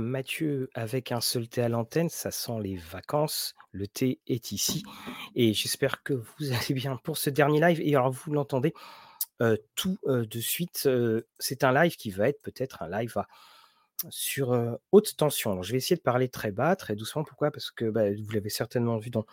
Mathieu, 0.00 0.70
avec 0.74 1.12
un 1.12 1.20
seul 1.20 1.48
thé 1.48 1.62
à 1.62 1.68
l'antenne, 1.68 2.08
ça 2.08 2.30
sent 2.30 2.60
les 2.62 2.76
vacances, 2.76 3.54
le 3.72 3.86
thé 3.86 4.20
est 4.26 4.52
ici 4.52 4.82
et 5.34 5.52
j'espère 5.52 6.02
que 6.02 6.14
vous 6.14 6.24
allez 6.52 6.74
bien 6.74 6.96
pour 7.02 7.16
ce 7.16 7.30
dernier 7.30 7.60
live 7.60 7.80
et 7.80 7.94
alors 7.94 8.10
vous 8.10 8.32
l'entendez 8.32 8.74
euh, 9.42 9.56
tout 9.74 9.98
euh, 10.06 10.24
de 10.26 10.38
suite, 10.38 10.84
euh, 10.86 11.26
c'est 11.40 11.64
un 11.64 11.72
live 11.72 11.96
qui 11.96 12.10
va 12.10 12.28
être 12.28 12.40
peut-être 12.40 12.82
un 12.82 12.88
live 12.88 13.16
sur 14.10 14.78
haute 14.92 15.16
tension. 15.16 15.52
Alors, 15.52 15.62
je 15.62 15.72
vais 15.72 15.78
essayer 15.78 15.96
de 15.96 16.02
parler 16.02 16.28
très 16.28 16.50
bas, 16.50 16.76
très 16.76 16.94
doucement, 16.94 17.24
pourquoi? 17.24 17.50
Parce 17.50 17.70
que 17.70 17.86
bah, 17.86 18.12
vous 18.12 18.30
l'avez 18.32 18.50
certainement 18.50 18.98
vu 18.98 19.10
dans 19.10 19.24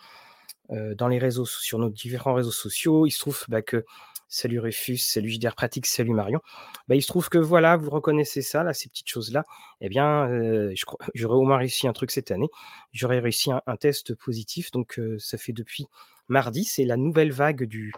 dans 0.70 1.08
les 1.08 1.18
réseaux, 1.18 1.44
sur 1.44 1.78
nos 1.78 1.90
différents 1.90 2.32
réseaux 2.32 2.52
sociaux. 2.52 3.04
Il 3.06 3.10
se 3.10 3.18
trouve 3.18 3.44
bah, 3.48 3.60
que 3.60 3.84
salut 4.32 4.60
Rufus, 4.60 4.96
salut 4.96 5.28
JDR 5.28 5.54
Pratique, 5.54 5.86
salut 5.86 6.14
Marion. 6.14 6.40
Bah, 6.88 6.94
il 6.94 7.02
se 7.02 7.06
trouve 7.06 7.28
que 7.28 7.36
voilà, 7.36 7.76
vous 7.76 7.90
reconnaissez 7.90 8.40
ça, 8.40 8.64
là, 8.64 8.72
ces 8.72 8.88
petites 8.88 9.08
choses-là. 9.08 9.44
Eh 9.82 9.90
bien, 9.90 10.26
euh, 10.30 10.72
j'aurais 11.14 11.36
au 11.36 11.42
moins 11.42 11.58
réussi 11.58 11.86
un 11.86 11.92
truc 11.92 12.10
cette 12.10 12.30
année. 12.30 12.48
J'aurais 12.92 13.18
réussi 13.18 13.50
un, 13.52 13.76
test 13.76 14.14
positif. 14.14 14.70
Donc, 14.70 14.98
euh, 14.98 15.18
ça 15.18 15.36
fait 15.36 15.52
depuis 15.52 15.86
mardi. 16.28 16.64
C'est 16.64 16.86
la 16.86 16.96
nouvelle 16.96 17.30
vague 17.30 17.64
du, 17.64 17.92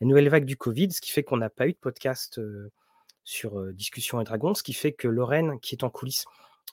la 0.00 0.06
nouvelle 0.06 0.28
vague 0.28 0.44
du 0.44 0.56
Covid, 0.56 0.92
ce 0.92 1.00
qui 1.00 1.10
fait 1.10 1.24
qu'on 1.24 1.38
n'a 1.38 1.50
pas 1.50 1.66
eu 1.66 1.72
de 1.72 1.78
podcast 1.78 2.38
euh, 2.38 2.70
sur 3.24 3.72
Discussion 3.72 4.20
et 4.20 4.24
Dragons, 4.24 4.54
ce 4.54 4.62
qui 4.62 4.74
fait 4.74 4.92
que 4.92 5.08
Lorraine, 5.08 5.58
qui 5.58 5.74
est 5.74 5.82
en 5.82 5.90
coulisses, 5.90 6.24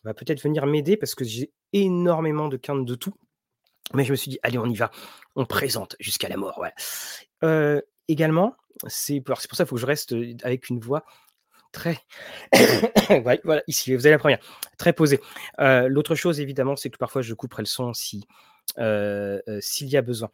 va 0.04 0.14
peut-être 0.14 0.44
venir 0.44 0.68
m'aider 0.68 0.96
parce 0.96 1.16
que 1.16 1.26
j'ai 1.26 1.52
énormément 1.74 2.50
de 2.50 2.58
quintes 2.58 2.86
de 2.86 2.96
tout. 2.96 3.16
Mais 3.94 4.06
je 4.06 4.12
me 4.12 4.16
suis 4.16 4.30
dit, 4.30 4.40
allez, 4.44 4.60
on 4.60 4.68
y 4.68 4.76
va. 4.76 4.92
On 5.36 5.46
présente 5.46 5.96
jusqu'à 6.00 6.30
la 6.30 6.38
mort. 6.38 6.64
Euh, 7.44 7.82
également, 8.08 8.56
c'est 8.88 9.22
pour 9.22 9.40
ça 9.40 9.48
qu'il 9.48 9.66
faut 9.66 9.76
que 9.76 9.82
je 9.82 9.86
reste 9.86 10.16
avec 10.44 10.70
une 10.70 10.80
voix 10.80 11.04
très. 11.72 11.98
Voilà, 13.46 13.62
ici, 13.68 13.94
vous 13.94 14.06
avez 14.06 14.16
la 14.16 14.20
première. 14.20 14.40
Très 14.78 14.94
posée. 14.94 15.20
L'autre 15.60 16.16
chose, 16.16 16.40
évidemment, 16.40 16.76
c'est 16.76 16.90
que 16.90 16.98
parfois 16.98 17.22
je 17.22 17.34
couperai 17.34 17.64
le 17.64 17.68
son 17.68 17.94
si, 17.94 18.26
euh, 18.78 19.40
s'il 19.60 19.90
y 19.90 19.98
a 19.98 20.02
besoin. 20.02 20.30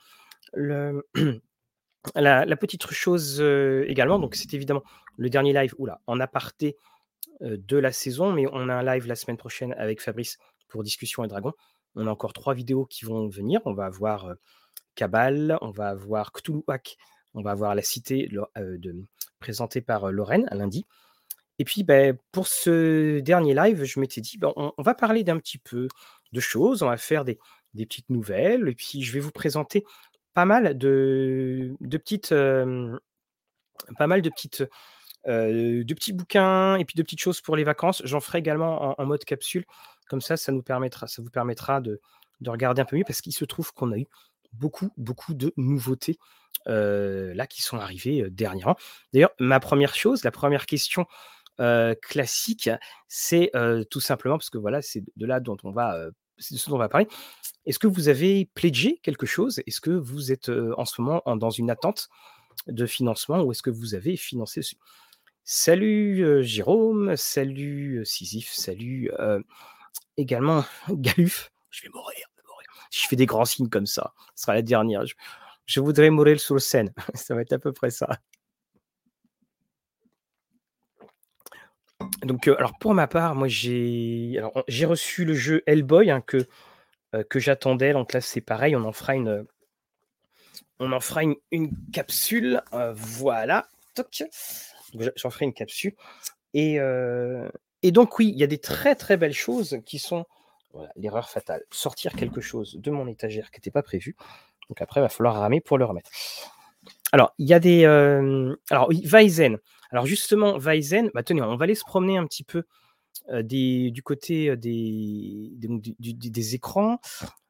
La, 2.16 2.56
petite 2.56 2.90
chose 2.92 3.42
également, 3.88 4.18
donc 4.20 4.36
c'est 4.36 4.54
évidemment 4.54 4.84
le 5.18 5.30
dernier 5.30 5.52
live 5.52 5.74
oula, 5.78 6.00
en 6.08 6.20
aparté 6.22 6.78
de 7.42 7.78
la 7.78 7.92
saison, 7.92 8.32
mais 8.32 8.46
on 8.52 8.70
a 8.70 8.76
un 8.76 8.84
live 8.84 9.08
la 9.08 9.16
semaine 9.16 9.36
prochaine 9.36 9.74
avec 9.78 10.02
Fabrice 10.02 10.38
pour 10.70 10.84
Discussion 10.84 11.26
et 11.26 11.28
Dragon. 11.28 11.52
On 11.96 12.08
a 12.08 12.12
encore 12.12 12.32
trois 12.32 12.54
vidéos 12.54 12.86
qui 12.86 13.06
vont 13.06 13.28
venir. 13.28 13.60
On 13.66 13.74
va 13.74 13.86
avoir 13.86 14.36
Cabal, 14.96 15.58
on 15.62 15.72
va 15.72 15.90
avoir 15.90 16.32
Cthulhuac, 16.32 16.98
on 17.34 17.42
va 17.42 17.52
avoir 17.52 17.76
La 17.76 17.82
Cité 17.82 18.30
euh, 18.58 18.78
présentée 19.40 19.82
par 19.82 20.06
euh, 20.06 20.12
Lorraine 20.12 20.48
lundi. 20.52 20.86
Et 21.60 21.66
puis 21.66 21.84
ben, 21.84 22.18
pour 22.32 22.48
ce 22.48 23.20
dernier 23.20 23.54
live, 23.54 23.84
je 23.84 24.00
m'étais 24.00 24.22
dit, 24.22 24.38
ben, 24.38 24.54
on, 24.56 24.74
va 24.78 24.94
parler 24.94 25.24
d'un 25.24 25.38
petit 25.38 25.58
peu 25.58 25.88
de 26.32 26.40
choses, 26.40 26.84
on 26.84 26.90
va 26.90 26.98
faire 26.98 27.26
des, 27.26 27.40
petites 27.74 28.10
nouvelles, 28.10 28.68
et 28.70 28.76
puis 28.76 29.04
je 29.04 29.12
vais 29.14 29.20
vous 29.20 29.32
présenter 29.32 29.84
pas 30.34 30.46
mal 30.46 30.78
de, 30.78 31.76
petites, 31.90 32.32
euh, 32.32 32.98
pas 33.98 34.08
mal 34.08 34.22
de 34.22 34.30
petites 34.30 34.64
petits 35.24 36.14
bouquins 36.14 36.76
et 36.78 36.86
puis 36.86 36.96
de 36.96 37.04
petites 37.04 37.20
choses 37.20 37.42
pour 37.42 37.56
les 37.56 37.64
vacances. 37.64 38.02
J'en 38.06 38.20
ferai 38.20 38.38
également 38.38 39.00
en, 39.00 39.06
mode 39.06 39.26
capsule. 39.26 39.66
Comme 40.10 40.22
ça, 40.22 40.38
ça 40.38 40.52
nous 40.52 40.62
permettra, 40.62 41.08
ça 41.08 41.22
vous 41.22 41.30
permettra 41.30 41.82
de, 41.82 42.00
de 42.40 42.50
regarder 42.50 42.82
un 42.82 42.86
peu 42.86 42.96
mieux 42.96 43.04
parce 43.06 43.22
qu'il 43.22 43.34
se 43.34 43.46
trouve 43.46 43.74
qu'on 43.74 43.92
a 43.92 43.98
eu 43.98 44.08
beaucoup, 44.54 44.90
beaucoup 44.98 45.34
de 45.34 45.54
nouveautés 45.58 46.18
là 46.66 47.48
qui 47.48 47.62
sont 47.62 47.78
arrivées 47.78 48.24
euh, 48.24 48.30
dernièrement. 48.30 48.76
D'ailleurs, 49.14 49.32
ma 49.40 49.60
première 49.60 49.96
chose, 49.96 50.24
la 50.24 50.32
première 50.32 50.66
question 50.66 51.06
euh, 51.60 51.96
classique, 52.02 52.70
c'est 53.08 53.50
euh, 53.56 53.84
tout 53.84 54.02
simplement 54.02 54.38
parce 54.38 54.50
que 54.50 54.58
voilà, 54.58 54.82
c'est 54.82 55.04
de 55.16 55.26
là 55.26 55.40
dont 55.40 55.58
on 55.64 55.72
va, 55.72 55.96
euh, 55.96 56.08
de 56.08 56.58
ce 56.58 56.70
dont 56.70 56.76
on 56.76 56.80
va 56.80 56.90
parler. 56.90 57.08
Est-ce 57.66 57.80
que 57.80 57.88
vous 57.88 58.10
avez 58.10 58.46
pledgé 58.54 59.00
quelque 59.04 59.26
chose? 59.26 59.62
Est-ce 59.66 59.82
que 59.82 59.92
vous 59.92 60.32
êtes 60.32 60.50
euh, 60.50 60.74
en 60.78 60.86
ce 60.86 61.02
moment 61.02 61.22
en- 61.26 61.36
dans 61.36 61.50
une 61.50 61.70
attente 61.72 62.10
de 62.68 62.86
financement 62.86 63.42
ou 63.42 63.52
est-ce 63.52 63.62
que 63.64 63.70
vous 63.70 63.96
avez 63.96 64.18
financé 64.18 64.62
Salut 65.44 66.24
euh, 66.24 66.42
Jérôme, 66.42 67.16
salut 67.16 68.00
euh, 68.00 68.06
Sisyphe, 68.06 68.52
salut 68.52 69.10
euh, 69.20 69.40
également 70.18 70.66
Galuf. 70.90 71.52
Je 71.70 71.84
vais 71.84 71.90
mourir, 71.94 72.28
mourir. 72.48 72.68
Si 72.92 73.04
je 73.04 73.08
fais 73.08 73.16
des 73.16 73.26
grands 73.26 73.46
signes 73.46 73.70
comme 73.70 73.86
ça, 73.86 74.14
ce 74.36 74.44
sera 74.44 74.54
la 74.54 74.62
dernière. 74.62 75.06
Je, 75.06 75.16
je 75.68 75.80
voudrais 75.80 76.10
mourir 76.10 76.40
sur 76.40 76.60
scène. 76.60 76.92
ça 77.14 77.36
va 77.36 77.42
être 77.42 77.54
à 77.54 77.60
peu 77.60 77.72
près 77.72 77.92
ça. 77.92 78.10
Donc, 82.24 82.48
euh, 82.48 82.56
alors 82.58 82.74
pour 82.80 82.94
ma 82.94 83.08
part, 83.08 83.36
moi 83.36 83.48
j'ai 83.48 84.40
reçu 84.86 85.26
le 85.26 85.34
jeu 85.34 85.62
Hellboy 85.68 86.10
hein, 86.10 86.22
que, 86.22 86.48
euh, 87.16 87.24
que 87.24 87.40
j'attendais. 87.40 87.94
Donc 87.94 88.14
là, 88.14 88.22
c'est 88.22 88.42
pareil, 88.42 88.76
on 88.76 88.84
en 88.84 88.92
fera 88.92 89.16
une, 89.16 89.46
on 90.80 90.92
en 90.92 91.00
fera 91.00 91.24
une, 91.24 91.36
capsule. 91.92 92.62
euh, 92.74 92.94
voilà. 92.96 93.68
J'en 95.16 95.30
ferai 95.30 95.46
une 95.46 95.54
capsule. 95.54 95.94
Et, 96.54 96.80
euh, 96.80 97.50
donc, 97.84 98.20
oui, 98.20 98.30
il 98.34 98.40
y 98.40 98.44
a 98.44 98.48
des 98.48 98.60
très 98.60 98.96
très 98.96 99.18
belles 99.18 99.34
choses 99.34 99.80
qui 99.86 100.00
sont 100.00 100.26
l'erreur 100.96 101.30
fatale. 101.30 101.64
Sortir 101.72 102.14
quelque 102.14 102.42
chose 102.42 102.76
de 102.76 102.92
mon 102.92 103.08
étagère 103.08 103.50
qui 103.50 103.60
n'était 103.60 103.72
pas 103.72 103.82
prévu. 103.82 104.16
Donc 104.70 104.82
après, 104.82 105.00
il 105.00 105.04
va 105.04 105.10
falloir 105.10 105.36
ramer 105.36 105.62
pour 105.62 105.78
le 105.78 105.86
remettre. 105.86 106.10
Alors, 107.12 107.34
il 107.38 107.48
y 107.48 107.54
a 107.54 107.60
des. 107.60 107.86
euh, 107.86 108.56
alors, 108.70 108.90
oui, 108.90 109.02
Weizen. 109.06 109.58
Alors, 109.92 110.06
justement, 110.06 110.58
Weizen, 110.58 111.10
bah, 111.14 111.24
tenez, 111.24 111.42
on 111.42 111.56
va 111.56 111.64
aller 111.64 111.76
se 111.76 111.86
promener 111.86 112.18
un 112.18 112.26
petit 112.26 112.44
peu 112.44 112.64
euh, 113.30 113.44
du 113.44 114.02
côté 114.04 114.50
euh, 114.50 114.58
des, 114.58 115.52
des, 115.58 116.56
écrans. 116.56 117.00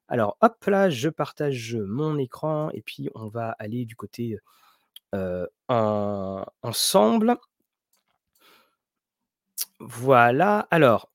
Alors, 0.08 0.38
hop 0.42 0.64
là, 0.66 0.90
je 0.90 1.10
partage 1.10 1.76
mon 1.76 2.18
écran 2.18 2.70
et 2.72 2.82
puis 2.82 3.10
on 3.16 3.28
va 3.28 3.56
aller 3.60 3.86
du 3.86 3.96
côté 3.96 4.38
en- 5.70 6.46
ensemble. 6.62 7.38
Voilà. 9.80 10.68
Alors, 10.72 11.10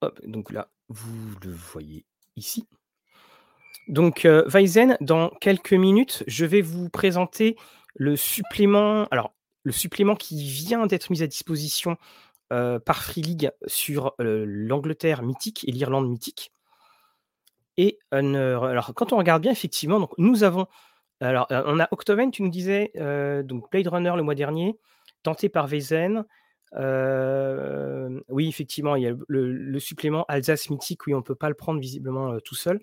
hop, 0.00 0.20
donc 0.24 0.52
là, 0.52 0.68
vous 0.88 1.36
le 1.42 1.52
voyez 1.52 2.04
ici. 2.36 2.66
Donc, 3.90 4.24
euh, 4.24 4.44
Weizen, 4.46 4.96
dans 5.00 5.30
quelques 5.40 5.72
minutes, 5.72 6.22
je 6.28 6.46
vais 6.46 6.62
vous 6.62 6.88
présenter 6.88 7.56
le 7.96 8.14
supplément. 8.16 9.08
Qui 10.18 10.44
vient 10.44 10.86
d'être 10.86 11.10
mis 11.10 11.22
à 11.22 11.26
disposition 11.26 11.96
euh, 12.52 12.78
par 12.78 13.02
Free 13.02 13.20
League 13.20 13.50
sur 13.66 14.14
euh, 14.20 14.44
l'Angleterre 14.46 15.22
mythique 15.22 15.68
et 15.68 15.72
l'Irlande 15.72 16.08
mythique. 16.08 16.52
Et 17.76 17.98
alors, 18.12 18.94
quand 18.94 19.12
on 19.12 19.16
regarde 19.16 19.42
bien, 19.42 19.52
effectivement, 19.52 20.08
nous 20.18 20.44
avons. 20.44 20.66
Alors, 21.20 21.46
on 21.50 21.80
a 21.80 21.88
Octoven, 21.90 22.30
tu 22.30 22.42
nous 22.42 22.48
disais, 22.48 22.92
donc 23.44 23.70
Blade 23.70 23.88
Runner 23.88 24.12
le 24.16 24.22
mois 24.22 24.34
dernier, 24.34 24.78
tenté 25.22 25.48
par 25.48 25.66
Weizen. 25.66 26.24
Oui, 28.28 28.48
effectivement, 28.48 28.96
il 28.96 29.02
y 29.02 29.06
a 29.06 29.14
le, 29.28 29.52
le- 29.52 29.80
supplément 29.80 30.24
Alsace 30.28 30.70
mythique, 30.70 31.06
oui, 31.06 31.14
on 31.14 31.18
ne 31.18 31.22
peut 31.22 31.34
pas 31.34 31.48
le 31.48 31.54
prendre 31.54 31.80
visiblement 31.80 32.38
tout 32.40 32.54
seul. 32.54 32.80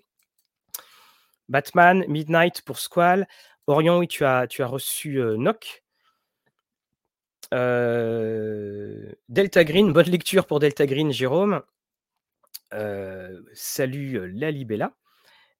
Batman, 1.48 2.04
Midnight 2.08 2.62
pour 2.62 2.78
Squall. 2.78 3.26
Orion, 3.66 3.98
oui, 3.98 4.08
tu 4.08 4.24
as, 4.24 4.46
tu 4.46 4.62
as 4.62 4.66
reçu 4.66 5.20
euh, 5.20 5.36
Nock. 5.36 5.82
Euh, 7.54 9.12
Delta 9.28 9.64
Green, 9.64 9.92
bonne 9.92 10.06
lecture 10.10 10.46
pour 10.46 10.60
Delta 10.60 10.86
Green, 10.86 11.12
Jérôme. 11.12 11.62
Euh, 12.74 13.40
salut 13.54 14.30
la 14.32 14.50
Libella. 14.50 14.92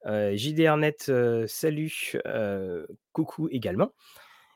JDRnet, 0.06 0.96
salut, 1.46 2.16
coucou 3.12 3.48
également. 3.50 3.92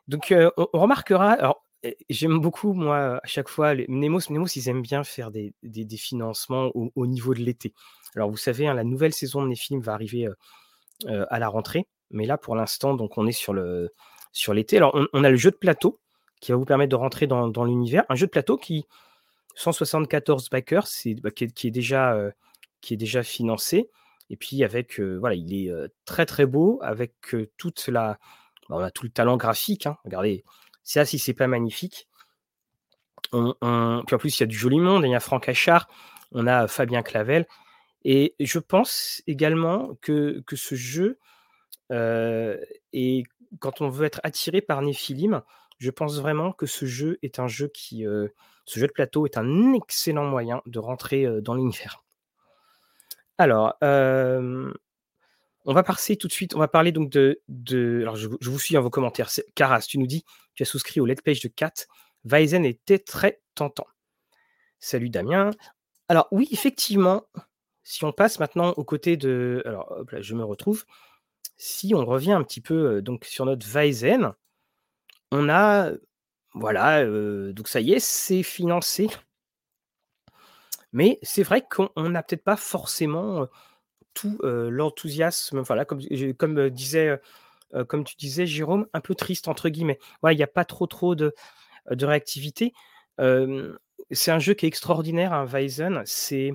Donc, 0.08 0.32
on, 0.56 0.68
remarquera, 0.72 1.32
alors, 1.32 1.66
j'aime 2.08 2.38
beaucoup, 2.38 2.72
moi, 2.72 3.20
à 3.22 3.26
chaque 3.26 3.48
fois, 3.48 3.74
les 3.74 3.86
Nemos, 3.88 4.20
Nemos, 4.30 4.46
ils 4.56 4.68
aiment 4.68 4.82
bien 4.82 5.04
faire 5.04 5.30
des, 5.30 5.52
des- 5.62 5.84
des 5.84 5.96
financements 5.96 6.70
au, 6.74 6.90
au 6.94 7.06
niveau 7.06 7.34
de 7.34 7.40
l'été. 7.40 7.74
Alors, 8.14 8.30
vous 8.30 8.36
savez, 8.38 8.66
hein, 8.66 8.72
la 8.74 8.84
nouvelle 8.84 9.12
saison 9.12 9.42
de 9.42 9.48
Nefilm 9.48 9.80
va 9.80 9.92
arriver 9.92 10.28
à 11.06 11.38
la 11.38 11.48
rentrée, 11.48 11.86
mais 12.10 12.26
là, 12.26 12.38
pour 12.38 12.54
l'instant, 12.54 12.94
donc, 12.94 13.18
on 13.18 13.26
est 13.26 13.32
sur 13.32 13.52
le 13.52 13.90
sur 14.32 14.54
l'été. 14.54 14.78
Alors, 14.78 14.98
on, 15.12 15.24
a 15.24 15.30
le 15.30 15.36
jeu 15.36 15.50
de 15.50 15.56
plateau 15.56 16.00
qui 16.40 16.52
va 16.52 16.56
vous 16.56 16.64
permettre 16.64 16.90
de 16.90 16.96
rentrer 16.96 17.26
dans, 17.26 17.48
dans 17.48 17.64
l'univers. 17.64 18.04
Un 18.08 18.14
jeu 18.14 18.26
de 18.26 18.30
plateau 18.30 18.56
qui, 18.56 18.86
174 19.54 20.48
backers, 20.50 20.86
c'est, 20.86 21.14
bah, 21.14 21.30
qui, 21.30 21.44
est, 21.44 21.70
déjà, 21.70 22.14
euh, 22.14 22.30
qui 22.80 22.94
est 22.94 22.96
déjà 22.96 23.22
financé. 23.22 23.90
Et 24.30 24.36
puis, 24.36 24.64
avec, 24.64 24.98
euh, 24.98 25.16
voilà, 25.18 25.34
il 25.34 25.54
est 25.54 25.70
euh, 25.70 25.88
très, 26.04 26.26
très 26.26 26.46
beau, 26.46 26.78
avec 26.82 27.14
euh, 27.34 27.50
toute 27.58 27.86
la, 27.88 28.18
bah, 28.68 28.76
on 28.76 28.78
a 28.78 28.90
tout 28.90 29.04
le 29.04 29.10
talent 29.10 29.36
graphique. 29.36 29.86
hein. 29.86 29.98
Regardez, 30.04 30.44
ça, 30.82 31.04
si 31.04 31.18
c'est 31.18 31.34
pas 31.34 31.46
magnifique. 31.46 32.08
Puis 33.30 33.38
en 33.40 34.18
plus, 34.18 34.38
il 34.38 34.40
y 34.40 34.44
a 34.44 34.46
du 34.46 34.56
joli 34.56 34.78
monde. 34.78 35.04
Il 35.04 35.10
y 35.10 35.14
a 35.14 35.20
Franck 35.20 35.48
Achard, 35.48 35.88
on 36.32 36.46
a 36.46 36.66
Fabien 36.68 37.02
Clavel. 37.02 37.46
Et 38.04 38.34
je 38.40 38.58
pense 38.58 39.22
également 39.26 39.96
que, 40.02 40.42
que 40.46 40.56
ce 40.56 40.74
jeu, 40.74 41.18
euh, 41.92 42.58
et 42.92 43.24
quand 43.60 43.80
on 43.82 43.88
veut 43.90 44.06
être 44.06 44.20
attiré 44.24 44.60
par 44.62 44.82
Néphilim, 44.82 45.42
Je 45.78 45.90
pense 45.90 46.20
vraiment 46.20 46.52
que 46.52 46.66
ce 46.66 46.86
jeu 46.86 47.18
est 47.22 47.40
un 47.40 47.48
jeu 47.48 47.68
qui, 47.68 48.04
heu, 48.06 48.32
ce 48.66 48.78
jeu 48.80 48.86
de 48.86 48.92
plateau 48.92 49.26
est 49.26 49.36
un 49.36 49.72
excellent 49.74 50.24
moyen 50.24 50.62
de 50.66 50.78
rentrer, 50.78 51.26
heu, 51.26 51.42
dans 51.42 51.54
l'univers. 51.54 52.04
Alors, 53.38 53.74
on 55.64 55.74
va 55.74 55.82
passer 55.82 56.16
tout 56.16 56.26
de 56.28 56.32
suite 56.32 56.54
on 56.54 56.58
va 56.58 56.68
parler 56.68 56.92
donc 56.92 57.08
de 57.10 57.40
de 57.48 58.00
alors 58.02 58.16
je 58.16 58.28
vous 58.28 58.58
suis 58.58 58.74
dans 58.74 58.82
vos 58.82 58.90
commentaires. 58.90 59.30
Caras, 59.54 59.80
tu 59.82 59.98
nous 59.98 60.06
dis: 60.06 60.24
«Tu 60.54 60.62
as 60.62 60.66
souscrit 60.66 61.00
au 61.00 61.06
let's 61.06 61.20
page 61.22 61.40
de 61.40 61.48
Cat. 61.48 61.72
Weizen 62.24 62.64
était 62.64 62.98
très 62.98 63.40
tentant». 63.54 63.86
Salut 64.80 65.10
Damien. 65.10 65.50
Alors 66.08 66.28
oui, 66.32 66.48
effectivement, 66.52 67.24
si 67.84 68.04
on 68.04 68.12
passe 68.12 68.38
maintenant 68.38 68.70
aux 68.76 68.84
côtés 68.84 69.16
de 69.16 69.62
alors 69.66 69.92
hop 69.92 70.10
là, 70.10 70.20
je 70.22 70.34
me 70.34 70.44
retrouve. 70.44 70.84
Si 71.56 71.94
on 71.94 72.04
revient 72.04 72.32
un 72.32 72.42
petit 72.44 72.60
peu, 72.60 73.02
donc 73.02 73.24
sur 73.24 73.46
notre 73.46 73.66
Weizen, 73.66 74.32
on 75.30 75.48
a, 75.48 75.92
voilà, 76.54 77.04
donc 77.52 77.68
ça 77.68 77.80
y 77.80 77.92
est, 77.92 78.00
c'est 78.00 78.42
financé. 78.42 79.08
Mais 80.92 81.18
c'est 81.22 81.42
vrai 81.42 81.62
qu'on 81.68 81.88
on 81.96 82.10
n'a 82.10 82.22
peut-être 82.22 82.44
pas 82.44 82.56
forcément, 82.56 83.48
tout, 84.14 84.38
l'enthousiasme, 84.42 85.58
enfin 85.58 85.74
là, 85.74 85.84
comme 85.84 86.00
comme, 86.38 86.70
disait, 86.70 87.20
comme 87.88 88.04
tu 88.04 88.16
disais 88.16 88.46
Jérôme, 88.46 88.86
un 88.92 89.00
peu 89.00 89.14
«triste» 89.14 89.48
entre 89.48 89.68
guillemets. 89.68 89.98
Il 90.30 90.38
y 90.38 90.42
a 90.42 90.48
pas 90.48 90.64
trop, 90.64 90.86
trop 90.86 91.14
de, 91.14 91.34
de 91.90 92.06
réactivité. 92.06 92.74
C'est 93.18 94.30
un 94.30 94.38
jeu 94.38 94.54
qui 94.54 94.66
est 94.66 94.68
extraordinaire, 94.68 95.32
hein, 95.32 95.46
Weizen. 95.46 96.02
C'est, 96.04 96.52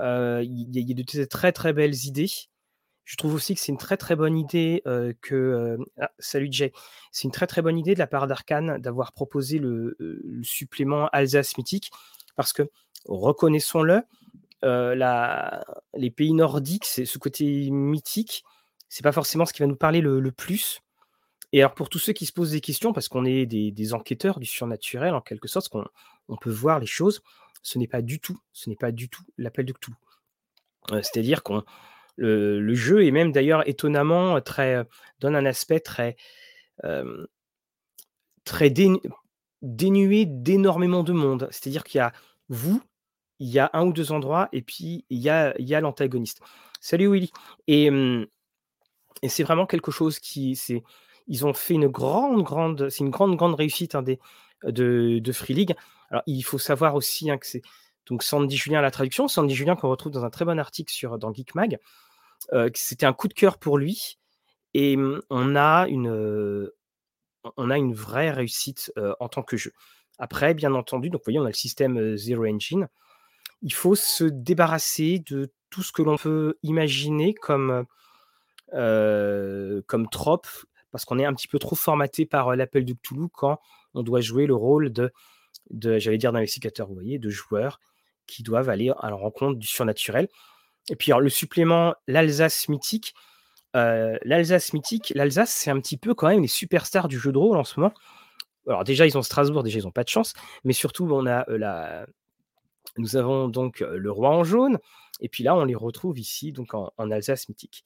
il 0.00 0.74
y 0.74 0.78
a 0.78 0.80
il 0.80 0.88
y 0.88 0.92
a 0.92 0.94
de 0.94 1.24
très, 1.24 1.52
très 1.52 1.72
belles 1.72 1.94
idées. 2.04 2.30
Je 3.04 3.16
trouve 3.16 3.34
aussi 3.34 3.54
que 3.54 3.60
c'est 3.60 3.72
une 3.72 3.78
très, 3.78 3.96
très 3.96 4.16
bonne 4.16 4.36
idée, 4.36 4.82
heu, 4.86 5.14
que, 5.22 5.34
heu 5.34 5.78
ah, 5.98 6.10
salut 6.18 6.48
Jay. 6.50 6.72
C'est 7.10 7.24
une 7.24 7.30
très, 7.32 7.46
très 7.46 7.62
bonne 7.62 7.78
idée 7.78 7.94
de 7.94 7.98
la 7.98 8.06
part 8.06 8.26
d'Arcane 8.26 8.78
d'avoir 8.78 9.12
proposé 9.12 9.58
le, 9.58 9.96
supplément 10.42 11.08
Alsace 11.12 11.56
Mythique 11.56 11.90
parce 12.36 12.52
que, 12.52 12.62
reconnaissons-le, 13.06 14.02
les 14.62 16.10
pays 16.10 16.34
nordiques, 16.34 16.84
ce 16.84 17.18
côté 17.18 17.70
mythique, 17.70 18.44
c'est 18.88 19.02
pas 19.02 19.12
forcément 19.12 19.46
ce 19.46 19.52
qui 19.52 19.60
va 19.60 19.66
nous 19.66 19.76
parler 19.76 20.00
le 20.00 20.20
le 20.20 20.32
plus 20.32 20.80
et 21.52 21.60
alors 21.60 21.74
pour 21.74 21.88
tous 21.88 21.98
ceux 21.98 22.12
qui 22.12 22.26
se 22.26 22.32
posent 22.32 22.52
des 22.52 22.60
questions, 22.60 22.92
parce 22.92 23.08
qu'on 23.08 23.24
est 23.24 23.46
des 23.46 23.94
enquêteurs 23.94 24.38
du 24.40 24.46
surnaturel 24.46 25.14
en 25.14 25.20
quelque 25.20 25.48
sorte, 25.48 25.68
qu'on 25.68 25.84
on 26.28 26.36
peut 26.36 26.50
voir 26.50 26.78
les 26.80 26.86
choses, 26.86 27.22
ce 27.62 27.78
n'est 27.78 27.88
pas 27.88 28.02
du 28.02 28.20
tout 28.20 28.38
ce 28.52 28.70
n'est 28.70 28.76
pas 28.76 28.92
du 28.92 29.08
tout 29.08 29.22
l'appel 29.38 29.64
de 29.66 29.72
Cthulhu. 29.72 29.96
Heu, 30.92 31.02
c'est-à-dire 31.02 31.42
qu'on 31.42 31.64
le 32.18 32.74
jeu 32.74 33.06
est 33.06 33.12
même 33.12 33.32
d'ailleurs 33.32 33.68
étonnamment 33.68 34.40
très, 34.40 34.76
heu, 34.76 34.86
donne 35.20 35.36
un 35.36 35.46
aspect 35.46 35.80
très, 35.80 36.16
très 38.44 38.70
dénu 38.70 38.98
dénué 39.62 40.24
d'énormément 40.26 41.02
de 41.04 41.12
monde. 41.12 41.48
C'est-à-dire 41.50 41.84
qu'il 41.84 41.98
y 41.98 42.02
a 42.02 42.12
vous, 42.48 42.82
il 43.40 43.48
y 43.48 43.58
a 43.58 43.70
1 43.74 43.86
ou 43.86 43.92
2 43.92 44.12
endroits 44.12 44.48
et 44.52 44.62
puis 44.62 45.04
il 45.10 45.18
y 45.18 45.30
a 45.30 45.54
il 45.58 45.68
y 45.68 45.74
a 45.74 45.80
l'antagoniste. 45.80 46.40
Salut 46.80 47.08
Willy 47.12 47.30
et 47.68 47.86
hem 47.86 48.26
et 49.22 49.28
c'est 49.28 49.42
vraiment 49.44 49.66
quelque 49.66 49.90
chose 49.92 50.18
qui 50.20 50.56
c'est 50.56 50.82
ils 51.28 51.46
ont 51.46 51.52
fait 51.54 51.74
une 51.74 51.88
grande, 51.88 52.42
grande 52.42 52.88
c'est 52.90 53.04
une 53.04 53.10
grande, 53.10 53.36
grande 53.36 53.54
réussite, 53.54 53.94
hein, 53.94 54.02
des 54.02 54.18
de 54.64 55.20
de 55.20 55.32
Free 55.32 55.54
League. 55.54 55.74
Alors 56.10 56.22
il 56.26 56.42
faut 56.42 56.58
savoir 56.58 56.94
aussi, 56.94 57.30
hein, 57.30 57.38
que 57.38 57.46
c'est 57.46 57.62
donc 58.06 58.22
Sandy 58.22 58.56
Julien 58.56 58.80
à 58.80 58.82
la 58.82 58.90
traduction, 58.90 59.28
Sandy 59.28 59.54
Julien 59.54 59.76
qu'on 59.76 59.90
retrouve 59.90 60.12
dans 60.12 60.24
un 60.24 60.30
très 60.30 60.44
bon 60.44 60.58
article 60.58 60.92
sur 60.92 61.18
dans 61.18 61.32
Geek 61.32 61.54
Mag, 61.54 61.78
que 62.50 62.70
c'était 62.74 63.06
un 63.06 63.12
coup 63.12 63.28
de 63.28 63.34
cœur 63.34 63.58
pour 63.58 63.78
lui 63.78 64.18
et 64.74 64.96
mmh, 64.96 65.22
on 65.30 65.56
a 65.56 65.86
une, 65.88 66.70
on 67.56 67.70
a 67.70 67.78
une 67.78 67.94
vraie 67.94 68.30
réussite, 68.30 68.92
heu, 68.96 69.14
en 69.20 69.28
tant 69.28 69.42
que 69.42 69.56
jeu. 69.56 69.72
Après, 70.18 70.54
bien 70.54 70.74
entendu, 70.74 71.10
donc 71.10 71.20
vous 71.20 71.24
voyez, 71.26 71.38
on 71.38 71.44
a 71.44 71.48
le 71.48 71.54
système, 71.54 71.98
heu, 71.98 72.16
Zero 72.16 72.46
Engine. 72.46 72.88
Il 73.62 73.72
faut 73.72 73.94
se 73.94 74.24
débarrasser 74.24 75.22
de 75.30 75.52
tout 75.70 75.82
ce 75.82 75.92
que 75.92 76.02
l'on 76.02 76.16
peut 76.16 76.56
imaginer 76.62 77.34
comme, 77.34 77.84
comme 78.72 80.08
trope, 80.10 80.46
parce 80.92 81.04
qu'on 81.04 81.18
est 81.18 81.24
un 81.26 81.34
petit 81.34 81.48
peu 81.48 81.58
trop 81.58 81.76
formaté 81.76 82.26
par, 82.26 82.50
heu, 82.52 82.56
l'appel 82.56 82.84
de 82.84 82.94
Cthulhu 82.94 83.28
quand 83.32 83.60
on 83.94 84.02
doit 84.02 84.20
jouer 84.20 84.46
le 84.46 84.54
rôle 84.54 84.92
de 84.92 85.12
j'allais 85.98 86.18
dire 86.18 86.32
d'investigateur, 86.32 86.88
vous 86.88 86.94
voyez, 86.94 87.18
de 87.18 87.30
joueurs 87.30 87.80
qui 88.26 88.42
doivent 88.42 88.70
aller 88.70 88.92
à 89.00 89.10
la 89.10 89.16
rencontre 89.16 89.58
du 89.58 89.66
surnaturel 89.66 90.28
et 90.90 90.96
puis 90.96 91.12
le 91.18 91.28
supplément, 91.30 91.94
l'Alsace 92.08 92.68
mythique, 92.68 93.14
heu, 93.76 94.18
l'Alsace 94.24 94.72
mythique, 94.74 95.12
l'Alsace, 95.16 95.50
c'est 95.50 95.70
un 95.70 95.80
petit 95.80 95.96
peu 95.98 96.14
quand 96.14 96.28
même 96.28 96.42
les 96.42 96.48
superstars 96.48 97.08
du 97.08 97.18
jeu 97.18 97.32
de 97.32 97.38
rôle 97.38 97.58
en 97.58 97.64
ce 97.64 97.80
moment. 97.80 97.94
Alors 98.68 98.84
déjà, 98.84 99.06
ils 99.06 99.18
ont 99.18 99.22
Strasbourg, 99.22 99.62
déjà 99.64 99.78
ils 99.80 99.86
ont 99.88 99.92
pas 99.92 100.04
de 100.04 100.10
chance, 100.10 100.34
mais 100.64 100.72
surtout 100.74 101.08
on 101.12 101.26
a, 101.26 101.44
heu, 101.50 101.56
la 101.58 102.06
nous 102.98 103.16
avons 103.16 103.48
donc, 103.48 103.80
le 103.80 104.10
roi 104.12 104.30
en 104.30 104.44
jaune 104.44 104.78
et 105.20 105.28
puis 105.28 105.44
là, 105.44 105.54
on 105.56 105.64
les 105.64 105.74
retrouve 105.76 106.18
ici 106.18 106.52
donc 106.52 106.74
en 106.74 106.92
en 106.98 107.10
Alsace 107.10 107.48
mythique. 107.48 107.84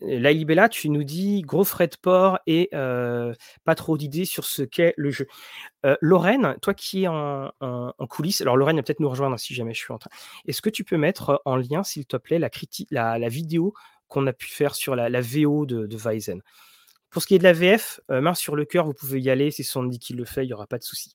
Hem, 0.00 0.08
Lailibella, 0.22 0.68
tu 0.68 0.88
nous 0.90 1.04
dis: 1.04 1.42
«Gros 1.42 1.64
frais 1.64 1.88
de 1.88 1.96
port 2.00 2.38
et 2.46 2.68
heu, 2.74 3.34
pas 3.64 3.74
trop 3.74 3.96
d'idées 3.98 4.24
sur 4.24 4.44
ce 4.44 4.62
qu'est 4.62 4.94
le 4.96 5.10
jeu». 5.10 5.26
Heu, 5.86 5.96
Lorraine, 6.02 6.56
toi 6.62 6.74
qui 6.74 7.04
es 7.04 7.08
en 7.08 7.50
en 7.60 8.06
coulisses, 8.08 8.40
alors 8.42 8.56
Lorraine 8.56 8.76
va 8.76 8.82
peut-être 8.84 9.00
nous 9.00 9.10
rejoindre 9.10 9.38
si 9.38 9.54
jamais 9.54 9.74
je 9.74 9.80
suis 9.80 9.92
en 9.94 9.98
train 9.98 10.10
est-ce 10.46 10.62
que 10.62 10.70
tu 10.70 10.84
peux 10.84 10.96
mettre 10.98 11.42
en 11.46 11.56
lien, 11.56 11.84
s'il 11.84 12.06
te 12.06 12.16
plaît, 12.18 12.38
la 12.40 12.50
la 12.92 13.18
la 13.18 13.28
vidéo 13.28 13.74
qu'on 14.08 14.26
a 14.28 14.32
pu 14.34 14.48
faire 14.48 14.74
sur 14.76 14.96
la 14.96 15.08
la 15.10 15.20
VO 15.22 15.66
de 15.66 15.96
Weizen? 15.96 16.42
Pour 17.10 17.22
ce 17.22 17.28
qui 17.28 17.34
est 17.36 17.38
de 17.38 17.44
la 17.44 17.52
VF, 17.54 18.00
main 18.10 18.34
sur 18.34 18.56
le 18.56 18.64
cœur, 18.66 18.86
vous 18.86 18.94
pouvez 18.94 19.20
y 19.20 19.30
aller, 19.30 19.50
c'est 19.52 19.62
Sandy 19.64 19.98
qui 20.00 20.14
le 20.14 20.24
fait, 20.26 20.44
il 20.46 20.50
y 20.50 20.54
aura 20.54 20.66
pas 20.68 20.78
de 20.78 20.84
souci. 20.84 21.14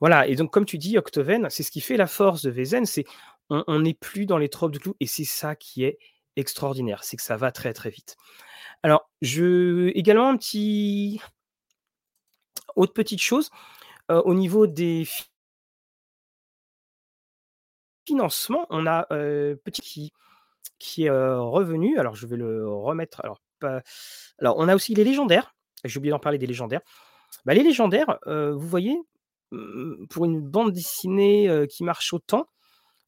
Voilà 0.00 0.26
et 0.26 0.34
donc 0.36 0.50
comme 0.52 0.64
tu 0.66 0.78
dis, 0.78 0.98
Octoven, 0.98 1.48
c'est 1.50 1.62
ce 1.62 1.70
qui 1.70 1.80
fait 1.80 1.96
la 1.96 2.06
force 2.06 2.42
de 2.42 2.50
Weizen, 2.50 2.86
c'est 2.86 3.04
on 3.48 3.78
n'est 3.80 3.94
plus 3.94 4.26
dans 4.26 4.38
les 4.38 4.48
tropes 4.48 4.72
de 4.72 4.78
Cthulhu 4.78 4.94
et 5.00 5.06
c'est 5.06 5.24
ça 5.24 5.54
qui 5.54 5.84
est 5.84 5.98
extraordinaire, 6.36 7.04
c'est 7.04 7.16
que 7.16 7.22
ça 7.22 7.36
va 7.36 7.52
très, 7.52 7.72
très 7.74 7.90
vite. 7.90 8.16
Alors 8.82 9.10
je 9.22 9.88
également 9.96 10.28
un 10.30 10.36
petit 10.36 11.20
autre 12.76 12.92
petite 12.92 13.20
chose, 13.20 13.50
heu, 14.10 14.22
au 14.24 14.34
niveau 14.34 14.66
des 14.66 15.04
fi 15.04 15.24
financements, 18.06 18.66
on 18.70 18.86
a, 18.86 19.06
heu, 19.12 19.60
petit 19.64 20.12
qui 20.78 21.04
est, 21.06 21.10
heu, 21.10 21.40
revenu. 21.40 21.98
Alors 21.98 22.16
je 22.16 22.26
vais 22.26 22.36
le 22.36 22.68
remettre, 22.68 23.20
alors 23.22 23.40
on 24.58 24.68
a 24.68 24.74
aussi 24.74 24.94
les 24.94 25.04
légendaires, 25.04 25.54
j'ai 25.84 25.98
oublié 25.98 26.10
d'en 26.12 26.18
parler 26.18 26.38
des 26.38 26.46
légendaires. 26.46 26.80
Bah, 27.46 27.54
les 27.54 27.62
légendaires, 27.62 28.18
vous 28.26 28.68
voyez, 28.68 28.98
mmh, 29.52 30.06
pour 30.10 30.24
une 30.26 30.40
bande 30.40 30.72
dessinée, 30.72 31.66
qui 31.70 31.84
marche 31.84 32.12
autant, 32.12 32.46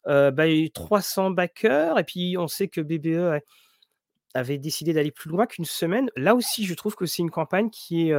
heu, 0.09 0.31
bah, 0.31 0.45
300 0.73 1.31
backers 1.31 1.99
et 1.99 2.05
puis 2.05 2.37
on 2.38 2.49
sait 2.49 2.69
que 2.69 2.81
BBE 2.81 3.41
avait 4.35 4.59
décidé 4.59 4.93
d'aller 4.93 5.11
plus 5.11 5.31
loin 5.31 5.47
qu'une 5.47 5.65
semaine. 5.65 6.11
Là 6.17 6.35
aussi, 6.35 6.65
je 6.67 6.75
trouve 6.75 6.95
que 6.97 7.07
c'est 7.07 7.23
une 7.23 7.31
campagne 7.31 7.71
qui 7.71 8.11
est, 8.11 8.15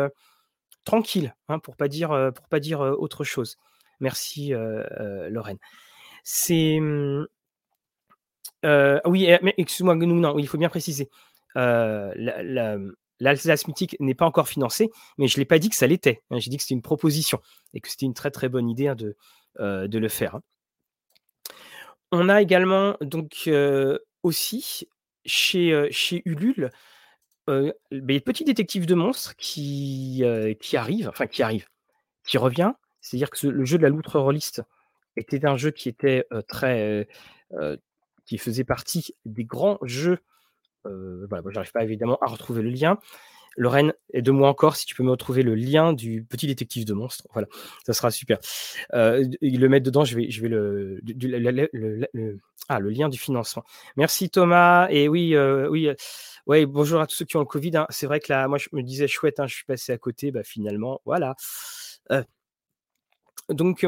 tranquille, 0.86 1.36
hein, 1.50 1.60
pour 1.60 1.76
pas 1.76 1.88
dire, 1.88 2.32
pour 2.36 2.48
pas 2.48 2.60
dire, 2.60 2.80
autre 2.82 3.24
chose. 3.24 3.58
Merci, 4.00 4.54
Lorraine. 5.30 5.60
C'est, 6.24 6.80
mmh 6.80 7.26
oui, 9.06 9.28
excuse-moi, 9.58 9.98
il 10.38 10.48
faut 10.48 10.58
bien 10.58 10.70
préciser, 10.70 11.10
mmh, 11.56 12.92
l'Alsace 13.22 13.68
mythique 13.68 13.98
n'est 14.00 14.16
pas 14.16 14.26
encore 14.26 14.48
financée, 14.48 14.90
mais 15.18 15.28
je 15.28 15.38
l'ai 15.38 15.46
pas 15.46 15.60
dit 15.60 15.70
que 15.70 15.76
ça 15.76 15.88
l'était, 15.88 16.22
hein. 16.32 16.40
J'ai 16.40 16.50
dit 16.50 16.58
que 16.58 16.64
c'était 16.64 16.76
une 16.76 16.82
proposition 16.82 17.42
et 17.74 17.82
que 17.82 17.90
c'était 17.90 18.06
une 18.06 18.14
très, 18.14 18.32
très 18.32 18.50
bonne 18.50 18.70
idée, 18.70 18.88
hein, 18.88 18.96
de, 18.96 19.16
de 19.60 20.00
le 20.00 20.10
faire. 20.10 20.40
On 22.12 22.28
a 22.30 22.42
également 22.42 22.96
donc, 23.02 23.50
aussi 24.24 24.88
chez, 25.26 25.88
chez 25.92 26.22
Ulule, 26.26 26.72
heu, 27.50 27.74
beh, 27.92 28.20
Petit 28.22 28.44
Détective 28.46 28.86
de 28.86 28.96
monstres 28.96 29.36
qui, 29.38 30.22
heu, 30.24 30.54
qui 30.56 30.78
arrive, 30.78 31.10
enfin 31.10 31.28
qui 31.28 31.44
arrive, 31.44 31.68
qui 32.26 32.38
revient. 32.38 32.74
C'est-à-dire 33.02 33.30
que 33.30 33.48
le 33.48 33.66
jeu 33.66 33.78
de 33.78 33.84
la 33.84 33.90
loutre 33.90 34.20
rôliste 34.20 34.64
était 35.18 35.46
un 35.46 35.58
jeu 35.58 35.72
qui 35.72 35.90
était, 35.90 36.26
très, 36.48 37.08
qui 38.26 38.38
faisait 38.38 38.64
partie 38.66 39.16
des 39.26 39.46
grands 39.46 39.80
jeux, 39.84 40.20
voilà, 40.86 41.42
moi 41.44 41.52
j'arrive 41.54 41.72
pas 41.74 41.84
évidemment 41.84 42.18
à 42.22 42.28
retrouver 42.28 42.64
le 42.64 42.70
lien. 42.72 43.00
Lorraine, 43.58 43.94
aide-moi 44.14 44.48
encore 44.50 44.76
si 44.76 44.86
tu 44.86 44.96
peux 44.96 45.04
me 45.04 45.12
retrouver 45.12 45.44
le 45.44 45.56
lien 45.56 45.94
du 45.94 46.24
Petit 46.24 46.48
Détective 46.48 46.86
de 46.86 46.94
monstres, 46.94 47.28
voilà, 47.34 47.48
ça 47.86 47.94
sera 47.94 48.12
super. 48.12 48.40
Ils 48.94 49.60
le 49.60 49.70
mettent 49.70 49.84
dedans, 49.84 50.06
je 50.06 50.16
vais 50.16 50.30
je 50.32 50.42
vais 50.42 50.50
le 50.50 51.00
le 51.06 51.70
le 52.14 52.40
ah, 52.70 52.80
le 52.80 52.90
lien 52.90 53.10
du 53.10 53.18
financement. 53.18 53.64
Merci 53.98 54.30
Thomas 54.30 54.88
et 54.92 55.08
oui, 55.10 55.34
heu, 55.36 55.68
oui, 55.70 55.88
heu, 55.88 55.96
ouais, 56.48 56.66
bonjour 56.68 57.02
à 57.02 57.08
tous 57.08 57.16
ceux 57.16 57.26
qui 57.26 57.38
ont 57.38 57.42
le 57.42 57.46
covid, 57.46 57.76
hein. 57.78 57.88
C'est 57.90 58.06
vrai 58.08 58.20
que 58.20 58.32
là, 58.32 58.48
moi 58.48 58.58
je 58.60 58.70
me 58.74 58.84
disais: 58.84 59.08
«Chouette, 59.08 59.40
hein, 59.40 59.48
je 59.48 59.56
suis 59.56 59.66
passé 59.66 59.92
à 59.94 59.98
côté», 59.98 60.32
bah, 60.32 60.44
finalement, 60.44 61.02
voilà. 61.06 61.36
Heu 62.12 62.24
donc, 63.50 63.88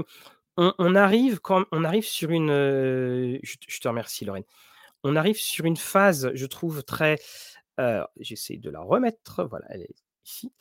on 0.57 0.95
arrive 0.95 1.39
quand 1.39 1.65
on 1.71 1.83
arrive 1.83 2.05
sur 2.05 2.31
une, 2.31 2.49
je 2.51 3.79
te 3.79 3.87
remercie 3.87 4.25
Lorraine. 4.25 4.43
On 5.03 5.15
arrive 5.15 5.37
sur 5.37 5.65
une 5.65 5.77
phase, 5.77 6.31
je 6.35 6.45
trouve 6.47 6.83
très, 6.83 7.19
j'essaie 8.19 8.57
de 8.57 8.69
la 8.69 8.81
remettre, 8.81 9.43
voilà, 9.45 9.65
elle 9.69 9.81
est 9.81 9.95
ici. 10.25 10.51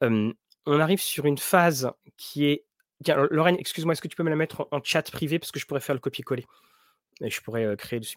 on 0.00 0.80
arrive 0.80 1.00
sur 1.00 1.26
une 1.26 1.38
phase 1.38 1.90
qui 2.16 2.46
est 2.46 2.64
Tiens, 3.02 3.26
Lorraine, 3.30 3.56
excuse-moi, 3.58 3.92
est-ce 3.92 4.00
que 4.00 4.08
tu 4.08 4.16
peux 4.16 4.22
me 4.22 4.30
la 4.30 4.36
mettre 4.36 4.68
en, 4.70 4.80
chat 4.82 5.02
privé 5.10 5.38
parce 5.38 5.52
que 5.52 5.58
je 5.58 5.66
pourrais 5.66 5.80
faire 5.80 5.94
le 5.94 6.00
copier-coller 6.00 6.46
et 7.20 7.28
je 7.28 7.40
pourrais 7.42 7.76
créer 7.76 8.00
dessus. 8.00 8.16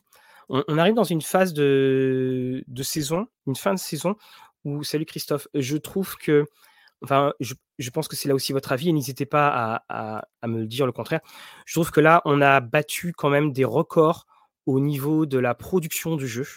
On, 0.50 0.78
arrive 0.78 0.94
dans 0.94 1.04
une 1.04 1.22
phase 1.22 1.54
de, 1.54 2.64
de, 2.68 2.84
saison, 2.84 3.28
une 3.48 3.56
fin 3.56 3.74
de 3.74 3.80
saison 3.80 4.16
où, 4.64 4.82
salut 4.84 5.06
Christophe, 5.06 5.48
je 5.54 5.76
trouve 5.76 6.16
que, 6.16 6.46
enfin, 7.04 7.34
je, 7.42 7.90
pense 7.90 8.08
que 8.08 8.16
c'est 8.16 8.30
là 8.30 8.36
aussi 8.36 8.54
votre 8.54 8.72
avis 8.72 8.90
et 8.90 8.94
n'hésitez 8.94 9.26
pas 9.26 9.84
à, 9.90 10.24
à, 10.42 10.48
me 10.48 10.66
dire 10.66 10.86
le 10.86 10.94
contraire. 10.94 11.20
Je 11.66 11.74
trouve 11.74 11.92
que 11.92 12.00
là, 12.00 12.22
on 12.24 12.42
a 12.42 12.62
battu 12.62 13.12
quand 13.12 13.30
même 13.30 13.52
des 13.52 13.66
records 13.66 14.26
au 14.66 14.80
niveau 14.80 15.26
de 15.26 15.38
la 15.38 15.54
production 15.54 16.16
du 16.16 16.28
jeu 16.28 16.48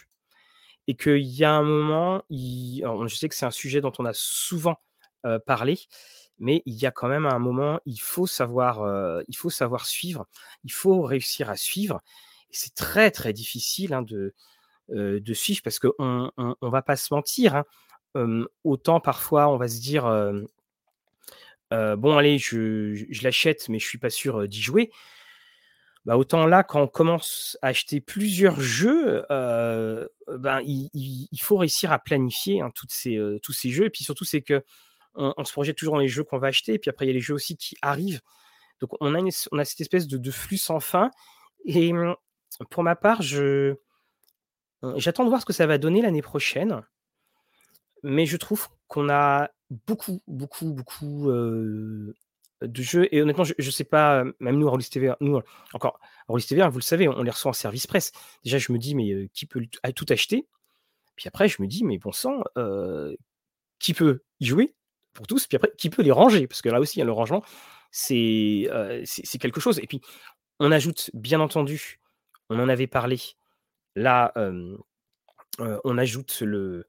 et 0.90 0.94
qu'il 0.97 1.23
y 1.23 1.44
a 1.44 1.52
un 1.52 1.62
moment, 1.62 2.25
je 2.28 3.14
sais 3.14 3.28
que 3.28 3.37
c'est 3.37 3.47
un 3.47 3.52
sujet 3.52 3.80
dont 3.80 3.92
on 4.00 4.04
a 4.04 4.12
souvent 4.12 4.80
parlé, 5.47 5.78
mais 6.40 6.64
il 6.66 6.75
y 6.75 6.85
a 6.85 6.90
quand 6.90 7.06
même 7.06 7.26
un 7.26 7.38
moment, 7.38 7.78
il 7.87 8.00
faut 8.00 8.26
savoir, 8.26 9.23
il 9.28 9.37
faut 9.37 9.50
savoir 9.50 9.87
suivre, 9.87 10.26
il 10.64 10.73
faut 10.73 11.02
réussir 11.02 11.49
à 11.49 11.54
suivre. 11.54 12.00
Et 12.50 12.54
c'est 12.54 12.75
très 12.75 13.12
très 13.12 13.32
difficile 13.32 13.94
hein, 13.94 14.02
de, 14.02 14.35
suivre 15.32 15.61
parce 15.62 15.78
qu'on 15.78 15.92
on, 15.99 16.56
on, 16.61 16.70
va 16.70 16.82
pas 16.82 16.97
se 16.97 17.14
mentir. 17.14 17.62
Hein, 18.16 18.47
autant 18.64 18.99
parfois 18.99 19.47
on 19.47 19.59
va 19.59 19.68
se 19.68 19.80
dire 19.80 20.02
bon 21.70 22.16
allez, 22.16 22.38
je, 22.38 22.94
je, 22.94 23.23
l'achète, 23.23 23.68
mais 23.68 23.78
je 23.78 23.87
suis 23.87 23.99
pas 23.99 24.11
sûr 24.11 24.49
d'y 24.49 24.61
jouer. 24.61 24.90
Bah, 26.07 26.16
autant 26.16 26.47
là, 26.47 26.64
quand 26.64 26.80
on 26.80 26.88
commence 26.88 27.59
à 27.61 27.69
acheter 27.69 28.00
plusieurs 28.00 28.61
jeux, 28.61 29.25
ben, 29.28 30.61
il, 30.64 31.40
faut 31.40 31.57
réussir 31.57 31.92
à 31.92 31.99
planifier 31.99 32.61
hein, 32.62 32.71
toutes 32.75 32.92
ces, 32.92 33.19
tous 33.42 33.52
ces 33.52 33.71
jeux. 33.71 33.87
Et 33.87 33.90
puis 33.90 34.04
surtout, 34.04 34.25
c'est 34.25 34.42
que 34.42 34.64
on, 35.14 35.45
se 35.45 35.52
projette 35.52 35.76
toujours 35.76 35.95
dans 35.95 36.00
les 36.00 36.09
jeux 36.09 36.25
qu'on 36.25 36.38
va 36.38 36.49
acheter, 36.49 36.75
et 36.75 36.78
puis 36.78 36.88
après, 36.88 37.04
il 37.04 37.09
y 37.09 37.11
a 37.11 37.14
les 37.14 37.21
jeux 37.21 37.35
aussi 37.35 37.57
qui 37.57 37.76
arrivent. 37.83 38.21
Donc, 38.80 38.90
on 39.00 39.14
a, 39.14 39.21
on 39.52 39.59
a 39.59 39.64
cette 39.64 39.80
espèce 39.80 40.07
de, 40.07 40.30
flux 40.30 40.57
sans 40.57 40.80
fin. 40.80 41.11
Et 41.66 41.92
pour 42.71 42.83
ma 42.83 42.97
part, 42.97 43.21
je, 43.23 43.75
j'attends 44.97 45.25
de 45.25 45.28
voir 45.28 45.40
ce 45.40 45.47
que 45.47 45.52
ça 45.52 45.66
va 45.66 45.78
donner 45.78 46.00
l'année 46.02 46.23
prochaine. 46.23 46.83
Mais 48.02 48.25
je 48.25 48.37
trouve 48.38 48.69
qu'on 48.88 49.11
a 49.11 49.50
beaucoup, 49.87 50.23
beaucoup, 50.26 50.73
beaucoup 50.73 51.30
de 52.62 52.83
jeux. 52.83 53.09
Et 53.14 53.23
honnêtement, 53.23 53.45
je 53.45 53.55
ne 53.59 53.71
sais 53.71 53.85
pas, 53.85 54.25
même 54.38 54.59
nous, 54.59 54.69
à 54.69 54.71
Rollis 54.71 54.88
TV, 54.90 55.12
nous, 55.21 55.40
encore, 55.73 55.99
à 56.02 56.33
Rollis 56.33 56.47
TV, 56.47 56.62
hein, 56.62 56.69
vous 56.69 56.79
le 56.79 56.85
savez, 56.85 57.09
on 57.09 57.23
les 57.23 57.31
reçoit 57.31 57.50
en 57.50 57.55
service 57.55 57.87
presse. 57.87 58.12
Déjà, 58.45 58.59
je 58.59 58.73
me 58.73 58.79
dis, 58.79 58.95
mais 58.95 59.29
qui 59.33 59.47
peut 59.47 59.67
tout 59.95 60.07
acheter? 60.09 60.47
Puis 61.17 61.29
après, 61.29 61.49
je 61.49 61.61
me 61.62 61.67
dis, 61.67 61.85
mais 61.85 61.99
bon 61.99 62.12
sang, 62.12 62.43
qui 63.79 63.95
peut 63.95 64.23
y 64.40 64.47
jouer 64.47 64.75
pour 65.12 65.26
tous, 65.26 65.47
puis 65.47 65.57
après, 65.57 65.73
qui 65.76 65.90
peut 65.90 66.02
les 66.02 66.12
ranger? 66.12 66.47
Parce 66.47 66.62
que 66.62 66.69
là 66.69 66.81
aussi, 66.81 67.00
hein, 67.02 67.05
le 67.05 67.12
rangement, 67.12 67.43
c'est 67.90 68.71
c'est 69.05 69.38
quelque 69.38 69.61
chose. 69.61 69.79
Et 69.79 69.87
puis, 69.87 70.00
on 70.59 70.73
ajoute, 70.73 71.11
bien 71.14 71.40
entendu, 71.40 72.00
on 72.49 72.59
en 72.59 72.69
avait 72.69 72.87
parlé, 72.87 73.19
là, 73.97 74.33
on 75.59 75.99
ajoute 75.99 76.40
le, 76.40 76.87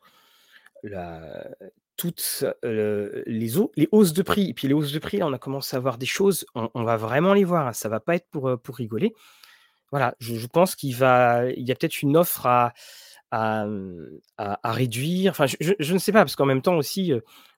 la, 0.84 1.48
toutes 2.02 2.44
les, 2.64 3.88
hausses 3.92 4.14
de 4.14 4.22
prix. 4.24 4.50
Et 4.50 4.54
puis 4.56 4.68
les 4.68 4.74
hausses 4.74 4.92
de 4.92 4.98
prix, 4.98 5.18
là, 5.18 5.28
on 5.28 5.34
a 5.34 5.38
commencé 5.38 5.76
à 5.78 5.80
voir 5.80 6.00
des 6.00 6.08
choses, 6.08 6.48
on, 6.56 6.84
va 6.84 6.98
vraiment 6.98 7.36
les 7.36 7.44
voir, 7.44 7.68
hein, 7.68 7.74
ça 7.74 7.90
va 7.90 8.00
pas 8.00 8.16
être 8.16 8.28
pour, 8.32 8.60
pour 8.60 8.76
rigoler. 8.76 9.14
Voilà, 9.92 10.16
je, 10.20 10.48
pense 10.48 10.76
qu'il 10.76 10.90
il 10.90 10.96
y 10.96 11.72
a 11.72 11.76
peut-être 11.76 12.02
une 12.02 12.18
offre 12.18 12.48
à, 12.48 12.74
à, 13.30 13.68
à, 14.38 14.72
réduire. 14.72 15.30
Enfin, 15.30 15.46
je, 15.46 15.74
je, 15.78 15.94
ne 15.94 16.00
sais 16.00 16.12
pas, 16.12 16.24
parce 16.24 16.36
qu'en 16.36 16.48
même 16.48 16.64
temps 16.64 16.76
aussi, 16.76 17.14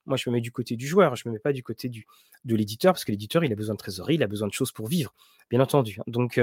moi, 0.05 0.17
je 0.17 0.29
me 0.29 0.35
mets 0.35 0.41
du 0.41 0.51
côté 0.51 0.75
du 0.75 0.88
joueur, 0.88 1.15
je 1.15 1.23
ne 1.25 1.31
me 1.31 1.35
mets 1.35 1.39
pas 1.39 1.53
du 1.53 1.63
côté 1.63 1.88
du, 1.88 2.05
de 2.43 2.55
l'éditeur, 2.57 2.91
parce 2.91 3.05
que 3.05 3.12
l'éditeur, 3.12 3.45
il 3.45 3.53
a 3.53 3.55
besoin 3.55 3.75
de 3.75 3.79
trésorerie, 3.79 4.15
il 4.15 4.23
a 4.23 4.27
besoin 4.27 4.50
de 4.50 4.53
choses 4.53 4.73
pour 4.73 4.88
vivre, 4.88 5.13
bien 5.50 5.62
entendu. 5.62 6.00
Hein. 6.00 6.03
Donc, 6.07 6.41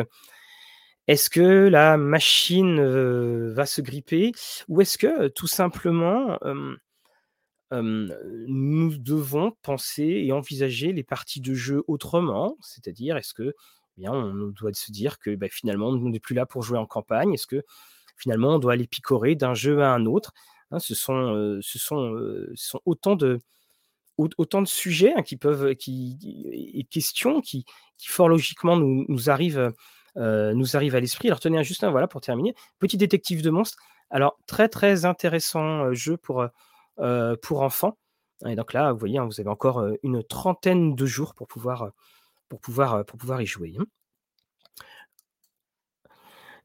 est-ce 1.07 1.29
que 1.29 1.69
la 1.69 1.99
machine 1.99 2.81
va 3.51 3.67
se 3.67 3.83
gripper? 3.83 4.33
Ou 4.69 4.81
est-ce 4.81 4.97
que 4.97 5.29
tout 5.29 5.49
simplement 5.49 6.39
nous 7.73 8.99
devons 8.99 9.53
penser 9.63 10.05
et 10.05 10.33
envisager 10.33 10.93
les 10.93 11.05
parties 11.05 11.41
de 11.41 11.55
jeu 11.55 11.85
autrement 11.87 12.57
C'est-à-dire, 12.61 13.17
est-ce 13.17 13.35
que 13.35 13.55
eh 13.97 14.01
bien, 14.01 14.13
on 14.13 14.49
doit 14.49 14.73
se 14.73 14.91
dire 14.93 15.19
que 15.19 15.35
bah, 15.35 15.49
finalement, 15.51 15.89
on 15.89 16.09
n'est 16.09 16.21
plus 16.21 16.35
là 16.35 16.47
pour 16.47 16.63
jouer 16.63 16.79
en 16.79 16.87
campagne 16.87 17.35
Est-ce 17.35 17.47
que 17.47 17.63
finalement, 18.17 18.55
on 18.55 18.59
doit 18.59 18.73
aller 18.73 18.87
picorer 18.87 19.35
d'un 19.35 19.55
jeu 19.55 19.83
à 19.83 19.93
un 19.93 20.07
autre 20.07 20.33
Hein, 20.71 20.79
ce, 20.79 20.95
sont, 20.95 21.59
ce, 21.63 21.79
sont, 21.79 22.17
sont 22.55 22.81
autant 22.85 23.17
de, 23.17 23.39
autant 24.17 24.63
de 24.63 24.69
sujets 24.69 25.13
hein, 25.17 25.23
qui 25.23 25.37
peuvent, 25.37 25.75
qui, 25.75 26.17
et 26.53 26.85
questions 26.85 27.41
qui, 27.41 27.65
qui 27.99 28.09
fort 28.09 28.29
logiquement 28.29 28.77
nous, 28.77 29.31
arrivent, 29.31 29.73
nous 30.17 30.77
arrivent 30.77 30.95
à 30.95 31.01
l'esprit. 31.01 31.29
Alors 31.29 31.41
tenez 31.41 31.63
juste 31.65 31.83
un 31.83 31.91
voilà 31.91 32.07
pour 32.07 32.21
terminer. 32.21 32.55
Petit 32.79 32.97
détective 32.97 33.43
de 33.43 33.51
monstres. 33.51 33.79
Alors 34.11 34.39
très 34.47 34.69
très 34.69 35.05
intéressant 35.05 35.93
jeu 35.93 36.17
pour, 36.17 36.47
pour 37.43 37.63
enfants. 37.63 37.99
Et 38.47 38.57
donc 38.57 38.73
là, 38.73 38.93
vous 38.93 38.99
voyez, 38.99 39.19
hein, 39.19 39.27
vous 39.27 39.41
avez 39.41 39.51
encore 39.51 39.85
une 40.03 40.23
trentaine 40.23 40.95
de 40.95 41.07
jours 41.07 41.35
pour 41.35 41.47
pouvoir, 41.47 41.91
pour 42.49 42.61
pouvoir, 42.61 43.05
pour 43.05 43.19
pouvoir 43.19 43.43
y 43.43 43.47
jouer. 43.47 43.77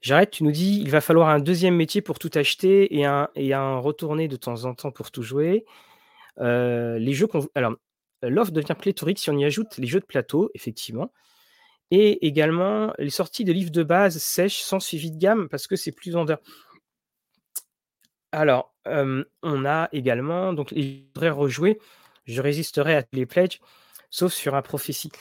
J'arrête, 0.05 0.29
tu 0.29 0.43
nous 0.43 0.51
dis, 0.51 0.81
il 0.81 0.91
va 0.91 1.01
falloir 1.01 1.29
un 1.29 1.39
deuxième 1.39 1.75
métier 1.75 1.99
pour 1.99 2.19
tout 2.19 2.29
acheter 2.35 2.95
et 2.95 3.05
un, 3.05 3.27
et 3.33 3.55
un 3.55 3.77
retourner 3.79 4.27
de 4.27 4.35
temps 4.35 4.65
en 4.65 4.75
temps 4.75 4.91
pour 4.91 5.09
tout 5.09 5.23
jouer. 5.23 5.65
Euh, 6.39 6.99
les 6.99 7.13
jeux 7.13 7.25
qu'on. 7.25 7.47
Alors, 7.55 7.75
l'offre 8.21 8.51
devient 8.51 8.75
pléthorique 8.77 9.17
si 9.17 9.31
on 9.31 9.37
y 9.39 9.45
ajoute 9.45 9.77
les 9.77 9.87
jeux 9.87 9.99
de 9.99 10.05
plateau, 10.05 10.51
effectivement. 10.53 11.11
Et 11.89 12.27
également 12.27 12.93
les 12.99 13.09
sorties 13.09 13.45
de 13.45 13.51
livres 13.51 13.71
de 13.71 13.81
base 13.81 14.19
sèches 14.19 14.61
sans 14.61 14.79
suivi 14.79 15.09
de 15.11 15.17
gamme 15.17 15.49
parce 15.49 15.65
que 15.65 15.75
c'est 15.75 15.91
plus 15.91 16.11
vendeur. 16.11 16.39
Alors, 18.31 18.74
on 18.85 19.65
a 19.65 19.89
également, 19.91 20.53
donc, 20.53 20.73
je 20.75 21.03
voudrais 21.13 21.29
rejouer, 21.29 21.79
je 22.25 22.41
résisterai 22.41 22.95
à 22.95 23.03
tous 23.03 23.15
les 23.15 23.25
pledges, 23.25 23.59
sauf 24.09 24.33
sur 24.33 24.55
un 24.55 24.61
prophétie. 24.61 25.11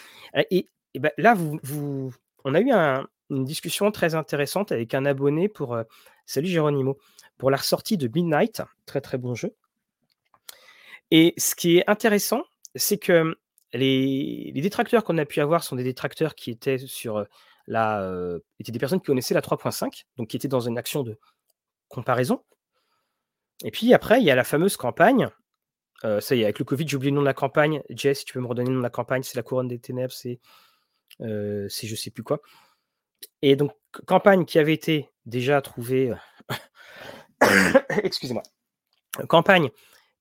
Et, 0.51 0.69
ben, 0.95 1.11
là, 1.19 1.35
vous, 1.35 1.59
vous, 1.63 2.15
on 2.45 2.55
a 2.55 2.61
eu 2.61 2.71
un, 2.71 3.07
une 3.31 3.45
discussion 3.45 3.91
très 3.91 4.15
intéressante 4.15 4.73
avec 4.73 4.95
un 4.95 5.05
abonné 5.05 5.49
pour 5.49 5.77
Salut 6.27 6.49
Géronimo 6.49 6.99
pour 7.39 7.51
la 7.51 7.57
ressortie 7.57 7.97
de 7.97 8.09
Midnight, 8.09 8.63
très 8.87 9.01
très 9.01 9.19
bon 9.19 9.35
jeu. 9.35 9.55
Et 11.11 11.35
ce 11.37 11.55
qui 11.55 11.79
est 11.79 11.85
intéressant, 11.89 12.43
c'est 12.75 12.99
que 12.99 13.37
les, 13.73 14.53
détracteurs 14.55 15.05
qu'on 15.05 15.19
a 15.19 15.27
pu 15.27 15.41
avoir 15.41 15.65
sont 15.65 15.77
des 15.77 15.85
détracteurs 15.85 16.35
qui 16.35 16.51
étaient 16.51 16.79
sur 16.79 17.27
la 17.67 18.39
étaient 18.59 18.73
des 18.73 18.79
personnes 18.79 19.01
qui 19.01 19.07
connaissaient 19.07 19.35
la 19.35 19.41
3.5, 19.41 20.05
donc 20.17 20.29
qui 20.29 20.37
étaient 20.37 20.49
dans 20.49 20.61
une 20.61 20.79
action 20.79 21.03
de 21.03 21.19
comparaison. 21.89 22.43
Et 23.65 23.71
puis 23.71 23.93
après, 23.93 24.21
il 24.21 24.25
y 24.25 24.31
a 24.31 24.35
la 24.35 24.45
fameuse 24.45 24.77
campagne. 24.77 25.29
ça 26.03 26.35
y 26.35 26.41
est, 26.41 26.45
avec 26.45 26.59
le 26.59 26.65
Covid, 26.65 26.87
j'ai 26.87 26.97
oublié 26.97 27.11
le 27.11 27.17
nom 27.17 27.23
de 27.23 27.27
la 27.27 27.35
campagne. 27.35 27.83
Jess, 27.91 28.25
tu 28.25 28.35
peux 28.35 28.41
me 28.41 28.47
redonner 28.47 28.69
le 28.69 28.75
nom 28.75 28.81
de 28.81 28.85
la 28.85 28.91
campagne, 28.91 29.23
c'est 29.23 29.37
la 29.37 29.43
couronne 29.43 29.69
des 29.69 29.79
ténèbres, 29.79 30.13
c'est 30.13 30.39
c'est 31.19 31.87
je 31.87 31.95
sais 31.97 32.11
plus 32.11 32.23
quoi. 32.23 32.41
Et 33.43 33.57
donc, 33.57 33.73
campagne 34.07 34.45
qui 34.45 34.59
avait 34.59 34.73
été 34.73 35.11
déjà 35.27 35.61
trouvée. 35.61 36.13
Euh, 37.43 37.73
excusez-moi. 38.03 38.43
Campagne 39.29 39.71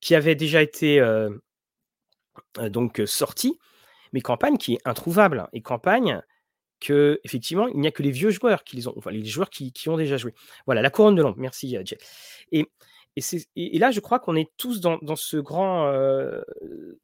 qui 0.01 0.15
avait 0.15 0.35
déjà 0.35 0.61
été 0.61 0.99
euh, 0.99 1.29
euh, 2.59 2.69
donc 2.69 3.01
sortie, 3.05 3.57
mais 4.11 4.21
campagne 4.21 4.57
qui 4.57 4.73
est 4.73 4.81
introuvable. 4.85 5.47
Et 5.53 5.61
campagne 5.61 6.21
que, 6.79 7.19
effectivement, 7.23 7.67
il 7.67 7.79
n'y 7.79 7.87
a 7.87 7.91
que 7.91 8.03
les 8.03 8.11
vieux 8.11 8.29
joueurs 8.29 8.63
qui 8.63 8.75
les 8.75 8.87
ont, 8.87 8.93
enfin, 8.97 9.11
les 9.11 9.23
joueurs 9.25 9.49
qui, 9.49 9.71
ont 9.87 9.97
déjà 9.97 10.17
joué. 10.17 10.33
Voilà, 10.65 10.81
la 10.81 10.89
couronne 10.89 11.15
de 11.15 11.21
l'ombre. 11.21 11.37
Merci, 11.37 11.77
Jay. 11.85 11.97
Et, 12.51 12.69
et, 13.15 13.79
là, 13.79 13.91
je 13.91 13.99
crois 13.99 14.19
qu'on 14.19 14.35
est 14.35 14.51
tous 14.57 14.79
dans, 14.81 15.15
ce 15.15 15.37
grand, 15.37 15.91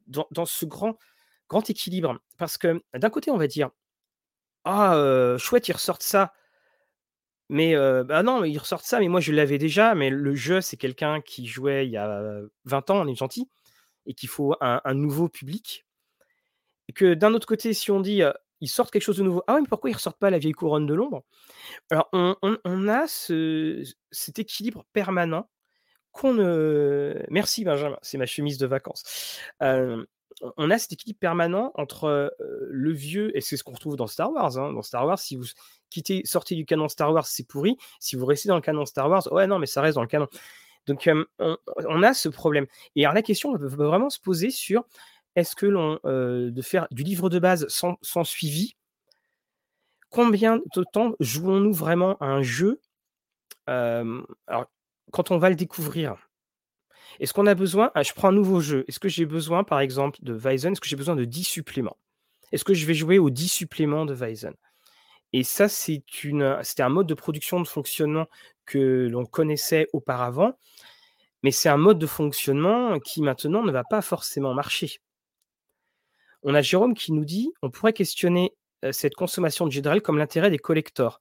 dans, 0.06 0.44
ce 0.44 0.64
grand, 0.66 0.98
grand 1.48 1.70
équilibre. 1.70 2.18
Parce 2.38 2.58
que 2.58 2.82
d'un 2.94 3.10
côté, 3.10 3.30
on 3.30 3.36
va 3.36 3.46
dire, 3.46 3.70
ah, 4.64 5.36
chouette, 5.38 5.68
ils 5.68 5.72
ressortent 5.72 6.02
ça. 6.02 6.32
Mais 7.48 7.74
bah 8.04 8.22
non, 8.22 8.44
ils 8.44 8.58
ressortent 8.58 8.84
ça, 8.84 9.00
mais 9.00 9.08
moi 9.08 9.20
je 9.20 9.32
l'avais 9.32 9.58
déjà. 9.58 9.94
Mais 9.94 10.10
le 10.10 10.34
jeu, 10.34 10.60
c'est 10.60 10.76
quelqu'un 10.76 11.20
qui 11.20 11.46
jouait 11.46 11.86
il 11.86 11.92
y 11.92 11.96
a 11.96 12.42
20 12.64 12.90
ans, 12.90 13.00
on 13.00 13.08
est 13.08 13.14
gentil, 13.14 13.48
et 14.06 14.14
qu'il 14.14 14.28
faut 14.28 14.54
un, 14.60 14.94
nouveau 14.94 15.28
public. 15.28 15.86
Et 16.88 16.92
que 16.92 17.14
d'un 17.14 17.34
autre 17.34 17.46
côté, 17.46 17.72
si 17.72 17.90
on 17.90 18.00
dit 18.00 18.22
ils 18.60 18.68
sortent 18.68 18.90
quelque 18.90 19.02
chose 19.02 19.16
de 19.16 19.22
nouveau, 19.22 19.42
ah 19.46 19.54
oui, 19.54 19.62
mais 19.62 19.68
pourquoi 19.68 19.90
ils 19.90 19.94
ressortent 19.94 20.18
pas 20.18 20.30
la 20.30 20.38
vieille 20.38 20.52
couronne 20.52 20.86
de 20.86 20.94
l'ombre? 20.94 21.24
Alors 21.90 22.08
on, 22.12 22.88
a 22.88 23.06
ce, 23.06 23.82
cet 24.10 24.38
équilibre 24.38 24.84
permanent 24.92 25.48
Merci 27.30 27.64
Benjamin, 27.64 27.98
c'est 28.02 28.18
ma 28.18 28.26
chemise 28.26 28.58
de 28.58 28.66
vacances 28.66 29.38
on 30.56 30.70
a 30.70 30.78
cet 30.78 30.92
équilibre 30.92 31.18
permanent 31.18 31.72
entre 31.74 32.34
le 32.38 32.92
vieux, 32.92 33.36
et 33.36 33.40
c'est 33.40 33.56
ce 33.56 33.64
qu'on 33.64 33.72
retrouve 33.72 33.96
dans 33.96 34.06
Star 34.06 34.32
Wars. 34.32 34.58
Hein. 34.58 34.72
Dans 34.72 34.82
Star 34.82 35.06
Wars, 35.06 35.18
si 35.18 35.36
vous 35.36 35.44
quittez, 35.90 36.22
sortez 36.24 36.54
du 36.54 36.64
canon 36.64 36.88
Star 36.88 37.12
Wars, 37.12 37.26
c'est 37.26 37.46
pourri. 37.46 37.76
Si 37.98 38.16
vous 38.16 38.26
restez 38.26 38.48
dans 38.48 38.56
le 38.56 38.62
canon 38.62 38.86
Star 38.86 39.08
Wars, 39.08 39.30
ouais, 39.32 39.46
non, 39.46 39.58
mais 39.58 39.66
ça 39.66 39.82
reste 39.82 39.96
dans 39.96 40.02
le 40.02 40.08
canon. 40.08 40.28
Donc, 40.86 41.08
on, 41.38 42.02
a 42.02 42.14
ce 42.14 42.28
problème. 42.28 42.66
Et 42.96 43.04
alors, 43.04 43.14
la 43.14 43.22
question 43.22 43.52
peut 43.56 43.66
vraiment 43.66 44.10
se 44.10 44.18
poser 44.18 44.50
sur 44.50 44.84
est-ce 45.36 45.54
que 45.54 45.66
l'on 45.66 46.00
de 46.04 46.62
faire 46.62 46.86
du 46.90 47.02
livre 47.02 47.28
de 47.28 47.38
base 47.38 47.66
sans, 47.68 48.24
suivi, 48.24 48.76
combien 50.08 50.60
de 50.74 50.84
temps 50.92 51.14
jouons-nous 51.20 51.72
vraiment 51.72 52.16
à 52.18 52.26
un 52.26 52.42
jeu? 52.42 52.80
Alors, 53.66 54.66
quand 55.12 55.30
on 55.30 55.38
va 55.38 55.50
le 55.50 55.56
découvrir 55.56 56.16
est-ce 57.18 57.34
qu'on 57.34 57.46
a 57.46 57.54
besoin 57.54 57.90
ah, 57.94 58.02
je 58.02 58.12
prends 58.14 58.28
un 58.28 58.32
nouveau 58.32 58.60
jeu. 58.60 58.84
Est-ce 58.88 58.98
que 58.98 59.08
j'ai 59.08 59.26
besoin, 59.26 59.62
par 59.62 59.80
exemple, 59.80 60.18
de 60.22 60.32
Weizen 60.32 60.72
Est-ce 60.72 60.80
que 60.80 60.88
j'ai 60.88 60.96
besoin 60.96 61.16
de 61.16 61.24
10 61.24 61.44
suppléments? 61.44 61.98
Est-ce 62.50 62.64
que 62.64 62.72
je 62.72 62.86
vais 62.86 62.94
jouer 62.94 63.18
aux 63.18 63.30
10 63.30 63.48
suppléments 63.48 64.06
de 64.06 64.14
Weizen 64.14 64.54
Et 65.32 65.44
ça, 65.44 65.68
c'est 65.68 66.02
un 66.78 66.88
mode 66.88 67.06
de 67.06 67.14
production 67.14 67.60
de 67.60 67.68
fonctionnement 67.68 68.26
que 68.64 69.08
l'on 69.10 69.26
connaissait 69.26 69.86
auparavant, 69.92 70.58
mais 71.42 71.50
c'est 71.50 71.68
un 71.68 71.76
mode 71.76 71.98
de 71.98 72.06
fonctionnement 72.06 72.98
qui 73.00 73.22
maintenant 73.22 73.62
ne 73.62 73.72
va 73.72 73.84
pas 73.84 74.02
forcément 74.02 74.54
marcher. 74.54 75.00
On 76.42 76.54
a 76.54 76.62
Jérôme 76.62 76.94
qui 76.94 77.12
nous 77.12 77.26
dit 77.26 77.52
on 77.60 77.70
pourrait 77.70 77.92
questionner 77.92 78.54
cette 78.92 79.14
consommation 79.14 79.66
de 79.66 79.72
Général 79.72 80.00
comme 80.00 80.16
l'intérêt 80.16 80.50
des 80.50 80.58
collectors. 80.58 81.20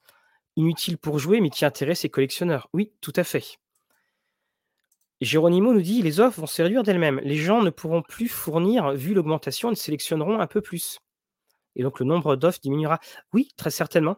Inutile 0.55 0.97
pour 0.97 1.19
jouer, 1.19 1.41
mais 1.41 1.49
qui 1.49 1.65
intéresse 1.65 2.03
les 2.03 2.09
collectionneurs. 2.09 2.69
Oui, 2.73 2.93
tout 3.01 3.13
à 3.15 3.23
fait. 3.23 3.59
Géronimo 5.21 5.73
nous 5.73 5.81
dit 5.81 6.01
les 6.01 6.19
offres 6.19 6.39
vont 6.39 6.47
se 6.47 6.61
réduire 6.61 6.83
d'elles-mêmes. 6.83 7.19
Les 7.23 7.35
gens 7.35 7.61
ne 7.61 7.69
pourront 7.69 8.01
plus 8.01 8.29
fournir, 8.29 8.93
vu 8.93 9.13
l'augmentation, 9.13 9.71
ils 9.71 9.77
sélectionneront 9.77 10.39
un 10.39 10.47
peu 10.47 10.61
plus. 10.61 10.99
Et 11.75 11.83
donc 11.83 11.99
le 11.99 12.05
nombre 12.05 12.35
d'offres 12.35 12.59
diminuera. 12.61 12.99
Oui, 13.33 13.49
très 13.57 13.71
certainement. 13.71 14.17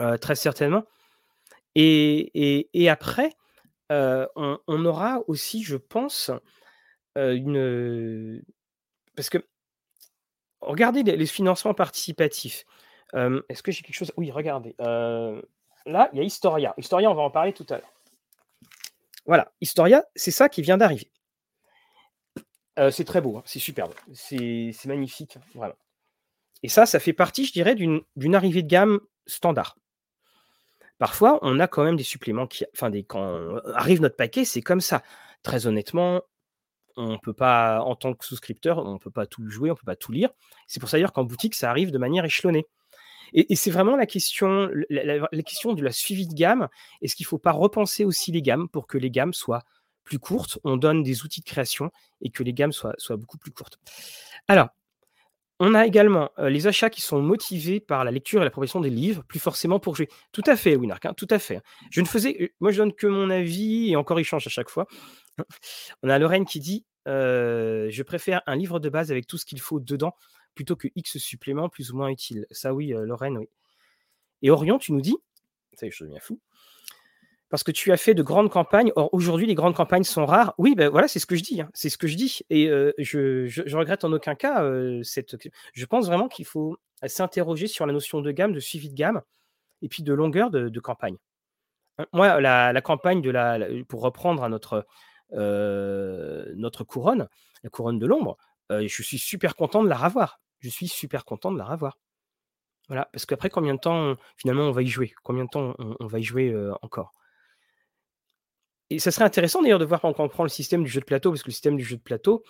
Euh, 0.00 0.16
très 0.16 0.36
certainement. 0.36 0.84
Et, 1.74 2.88
après, 2.88 3.32
euh, 3.92 4.26
on, 4.34 4.84
aura 4.84 5.20
aussi, 5.28 5.62
je 5.62 5.76
pense, 5.76 6.30
euh, 7.16 7.34
une. 7.34 8.42
Parce 9.14 9.30
que, 9.30 9.38
regardez 10.60 11.02
les, 11.02 11.26
financements 11.26 11.74
participatifs. 11.74 12.64
Est-ce 13.14 13.62
que 13.62 13.72
j'ai 13.72 13.82
quelque 13.82 13.96
chose? 13.96 14.12
Oui, 14.16 14.30
regardez. 14.30 14.74
là, 14.78 16.10
il 16.12 16.18
y 16.18 16.20
a 16.20 16.24
Historia. 16.24 16.74
Historia, 16.76 17.10
on 17.10 17.14
va 17.14 17.22
en 17.22 17.30
parler 17.30 17.52
tout 17.52 17.66
à 17.70 17.78
l'heure. 17.78 17.97
Voilà, 19.28 19.52
Historia, 19.60 20.04
c'est 20.16 20.30
ça 20.30 20.48
qui 20.48 20.62
vient 20.62 20.78
d'arriver. 20.78 21.12
Euh, 22.78 22.90
c'est 22.90 23.04
très 23.04 23.20
beau, 23.20 23.36
hein, 23.36 23.42
c'est 23.44 23.58
superbe, 23.58 23.92
c'est 24.14 24.72
magnifique, 24.86 25.36
vraiment. 25.54 25.76
Et 26.62 26.68
ça, 26.68 26.86
ça 26.86 26.98
fait 26.98 27.12
partie, 27.12 27.44
je 27.44 27.52
dirais, 27.52 27.74
d'une 27.74 28.34
arrivée 28.34 28.62
de 28.62 28.68
gamme 28.68 29.00
standard. 29.26 29.76
Parfois, 30.96 31.38
on 31.42 31.60
a 31.60 31.68
quand 31.68 31.84
même 31.84 31.96
des 31.96 32.04
suppléments 32.04 32.46
qui. 32.46 32.64
Enfin, 32.74 32.88
des, 32.88 33.04
quand 33.04 33.58
arrive 33.74 34.00
notre 34.00 34.16
paquet, 34.16 34.46
c'est 34.46 34.62
comme 34.62 34.80
ça. 34.80 35.02
Très 35.42 35.66
honnêtement, 35.66 36.22
on 36.96 37.12
ne 37.12 37.16
peut 37.18 37.34
pas, 37.34 37.82
en 37.82 37.96
tant 37.96 38.14
que 38.14 38.24
souscripteur, 38.24 38.78
on 38.78 38.94
ne 38.94 38.98
peut 38.98 39.10
pas 39.10 39.26
tout 39.26 39.48
jouer, 39.48 39.70
on 39.70 39.74
ne 39.74 39.78
peut 39.78 39.84
pas 39.84 39.94
tout 39.94 40.10
lire. 40.10 40.30
C'est 40.66 40.80
pour 40.80 40.88
ça 40.88 40.96
d'ailleurs 40.96 41.12
qu'en 41.12 41.24
boutique, 41.24 41.54
ça 41.54 41.68
arrive 41.68 41.90
de 41.90 41.98
manière 41.98 42.24
échelonnée. 42.24 42.66
Et, 43.32 43.56
c'est 43.56 43.70
vraiment 43.70 43.96
la 43.96 44.06
question, 44.06 44.70
la, 44.90 45.42
question 45.42 45.72
de 45.72 45.82
la 45.82 45.92
suivi 45.92 46.26
de 46.26 46.34
gamme. 46.34 46.68
Est-ce 47.02 47.14
qu'il 47.16 47.24
ne 47.24 47.28
faut 47.28 47.38
pas 47.38 47.52
repenser 47.52 48.04
aussi 48.04 48.32
les 48.32 48.42
gammes 48.42 48.68
pour 48.68 48.86
que 48.86 48.98
les 48.98 49.10
gammes 49.10 49.34
soient 49.34 49.62
plus 50.04 50.18
courtes? 50.18 50.58
On 50.64 50.76
donne 50.76 51.02
des 51.02 51.24
outils 51.24 51.40
de 51.40 51.46
création 51.46 51.90
et 52.20 52.30
que 52.30 52.42
les 52.42 52.52
gammes 52.52 52.72
soient, 52.72 52.94
beaucoup 53.10 53.38
plus 53.38 53.50
courtes. 53.50 53.78
Alors, 54.48 54.68
on 55.60 55.74
a 55.74 55.86
également 55.86 56.30
euh, 56.38 56.48
les 56.48 56.68
achats 56.68 56.90
qui 56.90 57.00
sont 57.00 57.20
motivés 57.20 57.80
par 57.80 58.04
la 58.04 58.12
lecture 58.12 58.40
et 58.40 58.44
la 58.44 58.50
progression 58.50 58.80
des 58.80 58.90
livres, 58.90 59.24
plus 59.24 59.40
forcément 59.40 59.80
pour 59.80 59.96
jouer. 59.96 60.08
Tout 60.30 60.44
à 60.46 60.54
fait, 60.56 60.76
Winark, 60.76 61.04
hein, 61.04 61.14
tout 61.16 61.26
à 61.30 61.40
fait. 61.40 61.60
Je 61.90 62.00
ne 62.00 62.06
faisais, 62.06 62.36
euh, 62.40 62.48
moi, 62.60 62.70
je 62.70 62.78
donne 62.78 62.92
que 62.92 63.08
mon 63.08 63.28
avis 63.28 63.90
et 63.90 63.96
encore 63.96 64.20
il 64.20 64.24
change 64.24 64.46
à 64.46 64.50
chaque 64.50 64.68
fois. 64.68 64.86
On 66.02 66.08
a 66.08 66.18
Lorraine 66.18 66.44
qui 66.44 66.60
dit 66.60 66.84
euh, 67.08 67.88
Je 67.90 68.02
préfère 68.04 68.42
un 68.46 68.54
livre 68.54 68.78
de 68.78 68.88
base 68.88 69.10
avec 69.10 69.26
tout 69.26 69.36
ce 69.36 69.44
qu'il 69.44 69.60
faut 69.60 69.80
dedans 69.80 70.14
plutôt 70.58 70.74
que 70.74 70.88
X 70.96 71.18
suppléments 71.18 71.68
plus 71.68 71.92
ou 71.92 71.96
moins 71.96 72.08
utiles. 72.08 72.44
Ça, 72.50 72.74
oui, 72.74 72.92
euh, 72.92 73.06
Lorraine, 73.06 73.38
oui. 73.38 73.48
Et 74.42 74.50
Orion, 74.50 74.76
tu 74.76 74.92
nous 74.92 75.00
dis, 75.00 75.16
ça 75.74 75.88
je 75.88 76.02
deviens 76.02 76.18
fou, 76.18 76.40
parce 77.48 77.62
que 77.62 77.70
tu 77.70 77.92
as 77.92 77.96
fait 77.96 78.12
de 78.12 78.24
grandes 78.24 78.50
campagnes. 78.50 78.90
Or, 78.96 79.08
aujourd'hui, 79.14 79.46
les 79.46 79.54
grandes 79.54 79.76
campagnes 79.76 80.02
sont 80.02 80.26
rares. 80.26 80.54
Oui, 80.58 80.74
ben 80.74 80.88
voilà, 80.88 81.06
c'est 81.06 81.20
ce 81.20 81.26
que 81.26 81.36
je 81.36 81.44
dis. 81.44 81.60
Hein. 81.60 81.70
C'est 81.74 81.90
ce 81.90 81.96
que 81.96 82.08
je 82.08 82.16
dis. 82.16 82.40
Et 82.50 82.68
euh, 82.68 82.90
je, 82.98 83.46
je, 83.46 83.76
regrette 83.76 84.02
en 84.02 84.12
aucun 84.12 84.34
cas 84.34 84.64
euh, 84.64 85.00
cette. 85.04 85.36
Je 85.74 85.86
pense 85.86 86.08
vraiment 86.08 86.26
qu'il 86.26 86.44
faut 86.44 86.76
s'interroger 87.06 87.68
sur 87.68 87.86
la 87.86 87.92
notion 87.92 88.20
de 88.20 88.32
gamme, 88.32 88.52
de 88.52 88.58
suivi 88.58 88.90
de 88.90 88.96
gamme, 88.96 89.22
et 89.82 89.88
puis 89.88 90.02
de 90.02 90.12
longueur 90.12 90.50
de, 90.50 90.80
campagne. 90.80 91.18
Hein, 91.98 92.06
moi, 92.12 92.40
la, 92.40 92.80
campagne 92.80 93.22
de 93.22 93.30
la, 93.30 93.60
pour 93.86 94.00
reprendre 94.00 94.42
à 94.42 94.48
notre 94.48 94.88
notre 95.30 96.82
couronne, 96.82 97.28
la 97.62 97.70
couronne 97.70 98.00
de 98.00 98.06
l'ombre, 98.06 98.36
je 98.70 99.02
suis 99.04 99.18
super 99.18 99.54
content 99.54 99.84
de 99.84 99.88
la 99.88 99.96
revoir 99.96 100.40
je 100.60 100.68
suis 100.68 100.88
super 100.88 101.24
content 101.24 101.52
de 101.52 101.58
la 101.58 101.64
revoir. 101.64 101.98
Voilà, 102.88 103.08
parce 103.12 103.26
qu'après, 103.26 103.50
combien 103.50 103.74
de 103.74 103.80
temps, 103.80 104.16
finalement, 104.36 104.64
on 104.64 104.72
va 104.72 104.82
y 104.82 104.86
jouer? 104.86 105.12
Combien 105.22 105.44
de 105.44 105.50
temps 105.50 105.74
on, 105.78 106.06
va 106.06 106.18
y 106.18 106.22
jouer 106.22 106.54
encore? 106.80 107.12
Et 108.90 108.98
ça 108.98 109.10
serait 109.10 109.26
intéressant 109.26 109.62
d'ailleurs 109.62 109.78
de 109.78 109.84
voir 109.84 110.00
quand 110.00 110.18
on 110.18 110.28
prend 110.28 110.42
le 110.42 110.48
système 110.48 110.84
du 110.84 110.90
jeu 110.90 111.00
de 111.00 111.04
plateau, 111.04 111.30
parce 111.30 111.42
que 111.42 111.48
le 111.48 111.52
système 111.52 111.76
du 111.76 111.84
jeu 111.84 111.96
de 111.96 112.02
plateau, 112.02 112.42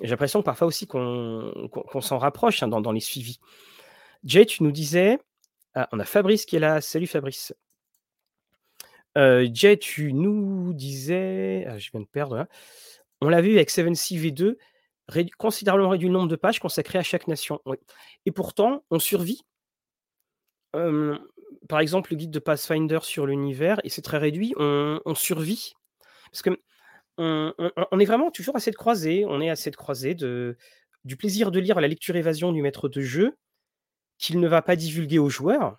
j'ai 0.00 0.08
l'impression 0.08 0.42
parfois 0.42 0.66
aussi 0.66 0.86
qu'on 0.86 1.52
s'en 2.00 2.16
rapproche 2.16 2.62
hein, 2.62 2.68
dans, 2.68 2.92
les 2.92 3.00
suivis. 3.00 3.38
Jay, 4.24 4.46
tu 4.46 4.62
nous 4.62 4.72
disais, 4.72 5.18
ah, 5.74 5.88
on 5.92 6.00
a 6.00 6.04
Fabrice 6.04 6.46
qui 6.46 6.56
est 6.56 6.60
là. 6.60 6.80
Salut 6.80 7.06
Fabrice. 7.06 7.54
Jay, 9.14 9.76
tu 9.76 10.14
nous 10.14 10.72
disais, 10.72 11.66
ah, 11.68 11.76
je 11.78 11.90
viens 11.90 12.00
de 12.00 12.06
perdre, 12.06 12.36
là. 12.36 12.48
on 13.20 13.28
l'a 13.28 13.42
vu 13.42 13.52
avec 13.52 13.70
7C 13.70 14.16
V2, 15.12 15.30
considérablement 15.38 15.90
réduit 15.90 16.08
le 16.08 16.14
nombre 16.14 16.28
de 16.28 16.36
pages 16.36 16.58
consacrées 16.58 16.98
à 16.98 17.02
chaque 17.02 17.28
nation. 17.28 17.60
Et 18.26 18.32
pourtant, 18.32 18.84
on 18.90 18.98
survit. 18.98 19.42
par 20.72 21.80
exemple, 21.80 22.12
le 22.12 22.16
guide 22.16 22.30
de 22.30 22.38
Pathfinder 22.38 23.00
sur 23.02 23.26
l'univers, 23.26 23.80
et 23.84 23.88
c'est 23.88 24.02
très 24.02 24.18
réduit, 24.18 24.54
on, 24.56 25.14
survit. 25.14 25.74
Parce 26.30 26.42
que 26.42 26.50
on, 27.18 28.00
est 28.00 28.04
vraiment 28.04 28.30
toujours 28.30 28.56
à 28.56 28.60
cette 28.60 28.76
croisée, 28.76 29.24
on 29.26 29.40
est 29.40 29.50
à 29.50 29.56
cette 29.56 29.76
croisée 29.76 30.14
du 30.14 31.16
plaisir 31.16 31.50
de 31.50 31.60
lire 31.60 31.80
la 31.80 31.88
lecture 31.88 32.16
évasion 32.16 32.52
du 32.52 32.62
maître 32.62 32.88
de 32.88 33.00
jeu, 33.00 33.36
qu'il 34.18 34.40
ne 34.40 34.48
va 34.48 34.62
pas 34.62 34.76
divulguer 34.76 35.18
aux 35.18 35.28
joueurs, 35.28 35.76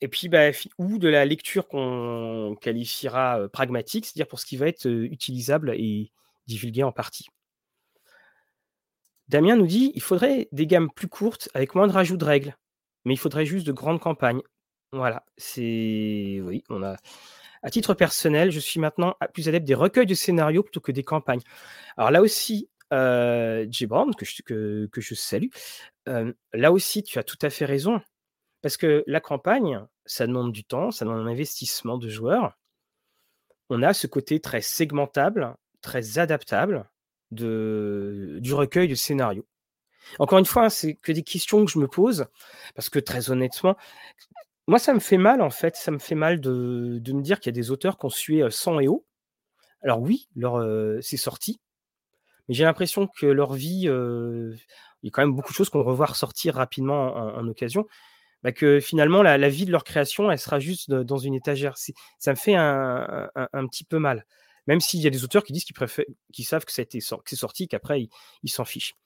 et 0.00 0.08
puis, 0.08 0.28
bah, 0.28 0.50
ou 0.78 0.98
de 0.98 1.08
la 1.08 1.24
lecture 1.24 1.66
qu'on 1.66 2.56
qualifiera 2.60 3.48
pragmatique, 3.48 4.06
c'est-à-dire 4.06 4.28
pour 4.28 4.38
ce 4.38 4.46
qui 4.46 4.56
va 4.56 4.68
être 4.68 4.86
utilisable 4.86 5.74
et 5.76 6.12
divulgué 6.46 6.82
en 6.82 6.92
partie. 6.92 7.28
Damien 9.28 9.56
nous 9.56 9.66
dit 9.66 9.92
il 9.94 10.02
faudrait 10.02 10.48
des 10.52 10.66
gammes 10.66 10.90
plus 10.90 11.08
courtes 11.08 11.48
avec 11.54 11.74
moins 11.74 11.86
de 11.86 11.92
rajouts 11.92 12.16
de 12.16 12.24
règles, 12.24 12.56
mais 13.04 13.14
il 13.14 13.18
faudrait 13.18 13.46
juste 13.46 13.66
de 13.66 13.72
grandes 13.72 14.00
campagnes. 14.00 14.42
Voilà, 14.92 15.24
c'est. 15.36 16.40
Oui, 16.42 16.64
on 16.70 16.82
a. 16.82 16.96
À 17.62 17.70
titre 17.70 17.94
personnel, 17.94 18.50
je 18.50 18.60
suis 18.60 18.80
maintenant 18.80 19.16
plus 19.34 19.48
adepte 19.48 19.66
des 19.66 19.74
recueils 19.74 20.06
de 20.06 20.14
scénarios 20.14 20.62
plutôt 20.62 20.80
que 20.80 20.92
des 20.92 21.02
campagnes. 21.04 21.42
Alors 21.96 22.10
là 22.10 22.22
aussi, 22.22 22.70
euh. 22.92 23.66
Brown, 23.86 24.14
que 24.14 24.24
je, 24.24 24.42
que, 24.42 25.14
salue, 25.14 25.48
euh, 26.08 26.32
là 26.52 26.72
aussi, 26.72 27.02
tu 27.02 27.18
as 27.18 27.24
tout 27.24 27.38
à 27.42 27.50
fait 27.50 27.64
raison. 27.64 28.00
Parce 28.62 28.76
que 28.76 29.04
la 29.06 29.20
campagne, 29.20 29.84
ça 30.06 30.26
demande 30.26 30.52
du 30.52 30.64
temps, 30.64 30.90
ça 30.90 31.04
demande 31.04 31.26
un 31.26 31.30
investissement 31.30 31.98
de 31.98 32.08
joueurs. 32.08 32.58
On 33.70 33.82
a 33.82 33.92
ce 33.92 34.06
côté 34.06 34.40
très 34.40 34.62
segmentable, 34.62 35.54
très 35.82 36.18
adaptable 36.18 36.88
de, 37.30 38.38
du 38.40 38.54
recueil 38.54 38.88
de 38.88 38.94
scénarios. 38.94 39.46
Encore 40.18 40.38
une 40.38 40.46
fois, 40.46 40.64
hein, 40.64 40.70
c'est 40.70 40.94
que 40.94 41.12
des 41.12 41.22
questions 41.22 41.64
que 41.64 41.70
je 41.70 41.78
me 41.78 41.88
pose, 41.88 42.26
parce 42.74 42.88
que 42.88 42.98
très 42.98 43.30
honnêtement, 43.30 43.76
moi, 44.66 44.78
ça 44.78 44.94
me 44.94 45.00
fait 45.00 45.18
mal, 45.18 45.42
en 45.42 45.50
fait, 45.50 45.76
ça 45.76 45.90
me 45.90 45.98
fait 45.98 46.14
mal 46.14 46.40
de, 46.40 46.98
de 47.00 47.12
me 47.12 47.22
dire 47.22 47.40
qu'il 47.40 47.50
y 47.50 47.54
a 47.56 47.60
des 47.60 47.70
auteurs 47.70 47.98
qui 47.98 48.06
ont 48.06 48.10
sué 48.10 48.50
sang 48.50 48.80
et 48.80 48.88
eau. 48.88 49.06
Alors 49.82 50.00
oui, 50.00 50.28
leur, 50.34 50.62
c'est 51.02 51.16
sorti, 51.16 51.60
mais 52.48 52.54
j'ai 52.54 52.64
l'impression 52.64 53.06
que 53.06 53.26
leur 53.26 53.52
vie, 53.52 53.82
il 53.82 54.58
y 55.02 55.08
a 55.08 55.10
quand 55.10 55.22
même 55.22 55.34
beaucoup 55.34 55.52
de 55.52 55.56
choses 55.56 55.70
qu'on 55.70 55.82
revoir 55.82 56.16
sortir 56.16 56.54
rapidement 56.56 57.14
en, 57.14 57.46
occasion, 57.48 57.86
bah 58.42 58.52
que 58.52 58.80
finalement, 58.80 59.22
la, 59.22 59.38
la, 59.38 59.48
vie 59.48 59.66
de 59.66 59.72
leur 59.72 59.84
création, 59.84 60.30
elle 60.30 60.38
sera 60.38 60.58
juste 60.58 60.90
dans 60.90 61.18
une 61.18 61.34
étagère. 61.34 61.76
Ça 61.76 62.30
me 62.30 62.36
fait 62.36 62.54
un, 62.54 63.30
un 63.34 63.66
petit 63.66 63.84
peu 63.84 63.98
mal. 63.98 64.24
Même 64.68 64.80
s'il 64.80 65.00
y 65.00 65.06
a 65.06 65.10
des 65.10 65.24
auteurs 65.24 65.42
qui 65.42 65.54
disent 65.54 65.64
qu'ils 65.64 65.74
préfèrent, 65.74 66.04
savent 66.40 66.66
que, 66.66 66.72
ça 66.72 66.82
a 66.82 66.84
été, 66.84 67.00
c'est 67.00 67.36
sorti, 67.36 67.66
qu'après 67.68 68.08
ils 68.42 68.50
s'en 68.50 68.66
fichent. 68.66 68.96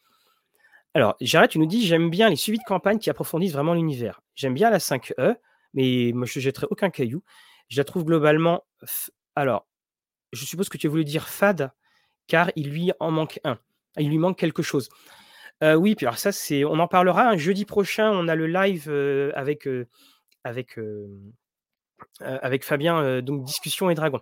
Alors, 0.93 1.15
Jared, 1.21 1.51
tu 1.51 1.61
nous 1.61 1.67
dis 1.67 1.87
j'aime 1.87 2.11
bien 2.11 2.29
les 2.29 2.37
suivis 2.37 2.59
de 2.59 2.65
campagne 2.65 2.99
qui 2.99 3.09
approfondissent 3.09 3.53
vraiment 3.53 3.73
l'univers. 3.73 4.21
J'aime 4.35 4.55
bien 4.55 4.71
la 4.71 4.79
5E, 4.79 5.37
mais 5.73 6.11
moi 6.15 6.27
je 6.27 6.41
ne 6.41 6.43
jetterai 6.43 6.67
aucun 6.69 6.91
caillou. 6.91 7.23
Je 7.69 7.79
la 7.79 7.85
trouve 7.85 8.05
globalement. 8.05 8.65
Alors, 9.37 9.69
je 10.33 10.45
suppose 10.45 10.69
que 10.69 10.79
tu 10.79 10.89
voulu 10.89 11.05
dire 11.05 11.29
fade, 11.29 11.71
car 12.27 12.51
il 12.57 12.71
lui 12.71 12.91
en 12.99 13.13
manque 13.13 13.39
un. 13.45 13.59
Il 13.97 14.09
lui 14.09 14.19
manque 14.19 14.39
quelque 14.39 14.63
chose. 14.63 14.89
Euh, 15.63 15.75
oui, 15.75 15.95
puis 15.95 16.07
alors 16.07 16.19
ça, 16.19 16.33
c'est, 16.33 16.65
on 16.65 16.81
en 16.81 16.89
parlera. 16.89 17.29
un 17.29 17.37
jeudi 17.37 17.65
prochain, 17.65 18.11
on 18.11 18.27
a 18.27 18.35
le 18.35 18.49
live 18.49 18.87
euh, 18.89 19.31
avec, 19.37 19.69
euh, 19.69 19.87
avec, 20.43 20.77
avec 22.21 22.65
Fabien, 22.65 23.23
donc 23.23 23.45
Discussion 23.45 23.89
et 23.91 23.95
Dragon. 23.95 24.21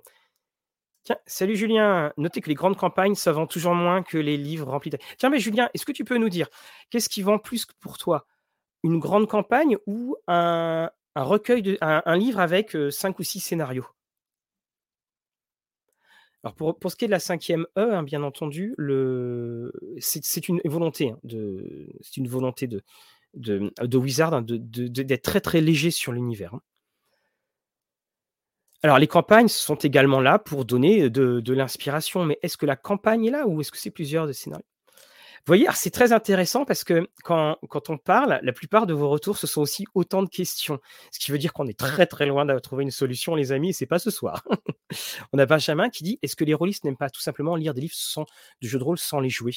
Tiens, 1.05 1.17
salut 1.27 1.57
Julien. 1.57 2.13
Notez 2.19 2.41
que 2.43 2.49
les 2.49 2.55
grandes 2.55 2.77
campagnes, 2.77 3.15
ça 3.15 3.33
vend 3.33 3.47
toujours 3.47 3.75
moins 3.75 4.03
que 4.03 4.19
les 4.19 4.37
livres 4.37 4.69
remplis 4.71 4.91
de 4.91 4.99
tiens, 5.19 5.31
mais 5.31 5.39
Julien, 5.41 5.71
est-ce 5.75 5.87
que 5.87 5.93
tu 5.93 6.05
peux 6.05 6.19
nous 6.19 6.29
dire, 6.29 6.49
qu'est-ce 6.91 7.09
qui 7.09 7.23
vend 7.23 7.39
plus 7.39 7.67
pour 7.81 7.97
toi? 7.99 8.27
Une 8.85 8.99
grande 9.01 9.29
campagne 9.29 9.79
ou 9.87 10.17
un 10.29 10.91
recueil 11.17 11.63
de 11.63 11.79
un 11.83 12.17
livre 12.17 12.41
avec, 12.41 12.77
heu, 12.77 12.91
5 12.91 13.19
ou 13.21 13.23
6 13.25 13.41
scénarios? 13.41 13.87
Alors 16.43 16.55
pour 16.55 16.91
ce 16.91 16.97
qui 16.97 17.05
est 17.05 17.09
de 17.09 17.13
la 17.13 17.19
5e 17.19 17.67
E, 17.77 17.93
hein, 17.95 18.03
bien 18.03 18.23
entendu, 18.23 18.75
le 18.79 19.73
c'est 19.99 20.25
c'est 20.25 20.49
une 20.49 20.61
volonté, 20.65 21.11
hein, 21.11 21.19
de 21.23 21.89
c'est 22.01 22.17
une 22.17 22.29
volonté 22.29 22.67
de 22.67 22.83
Wizard, 23.99 24.35
hein, 24.35 24.43
d'être 24.43 25.23
très, 25.23 25.41
très 25.41 25.61
léger 25.61 25.91
sur 25.91 26.13
l'univers. 26.13 26.55
Alors 28.83 28.99
les 28.99 29.07
campagnes 29.07 29.49
sont 29.49 29.75
également 29.75 30.21
là 30.21 30.39
pour 30.39 30.65
donner, 30.65 31.11
de 31.11 31.41
de 31.41 31.53
l'inspiration, 31.55 32.25
mais 32.25 32.39
est-ce 32.43 32.57
que 32.57 32.65
la 32.67 32.77
campagne 32.77 33.27
est 33.27 33.31
là 33.31 33.47
ou 33.47 33.61
est-ce 33.61 33.71
que 33.71 33.77
c'est 33.79 33.91
plusieurs 33.91 34.27
de 34.27 34.33
scénarios? 34.33 34.65
Vous 35.47 35.47
voyez, 35.49 35.67
c'est 35.75 35.91
très 35.91 36.13
intéressant 36.13 36.65
parce 36.67 36.85
que 36.85 37.09
quand 37.25 37.59
quand 37.69 37.91
on 37.91 37.99
parle, 37.99 38.41
la 38.43 38.53
plupart 38.53 38.87
de 38.87 38.95
vos 38.95 39.09
retours, 39.11 39.39
ce 39.39 39.47
sont 39.49 39.63
aussi 39.63 39.87
autant 39.95 40.23
de 40.23 40.29
questions. 40.31 40.81
Ce 41.13 41.21
qui 41.21 41.33
veut 41.33 41.39
dire 41.39 41.53
qu'on 41.55 41.69
est 41.69 41.79
très, 41.79 42.07
très 42.07 42.27
loin 42.27 42.47
de 42.47 42.59
trouver 42.61 42.85
une 42.85 42.91
solution 42.93 43.35
les 43.37 43.53
amis 43.53 43.71
et 43.71 43.73
c'est 43.75 43.87
pas 43.87 43.99
ce 44.01 44.11
soir. 44.11 44.45
On 45.33 45.39
a 45.39 45.47
Benjamin 45.47 45.91
qui 45.91 46.05
dit: 46.05 46.19
«Est-ce 46.23 46.37
que 46.37 46.45
les 46.45 46.55
rôlistes 46.55 46.85
n'aiment 46.85 46.97
pas 46.99 47.11
tout 47.11 47.23
simplement 47.23 47.57
lire 47.57 47.75
des 47.75 47.83
livres 47.83 47.95
sans 47.97 48.27
de 48.63 48.69
jeux 48.69 48.79
de 48.81 48.85
rôle 48.85 48.99
sans 48.99 49.21
les 49.21 49.31
jouer?» 49.31 49.55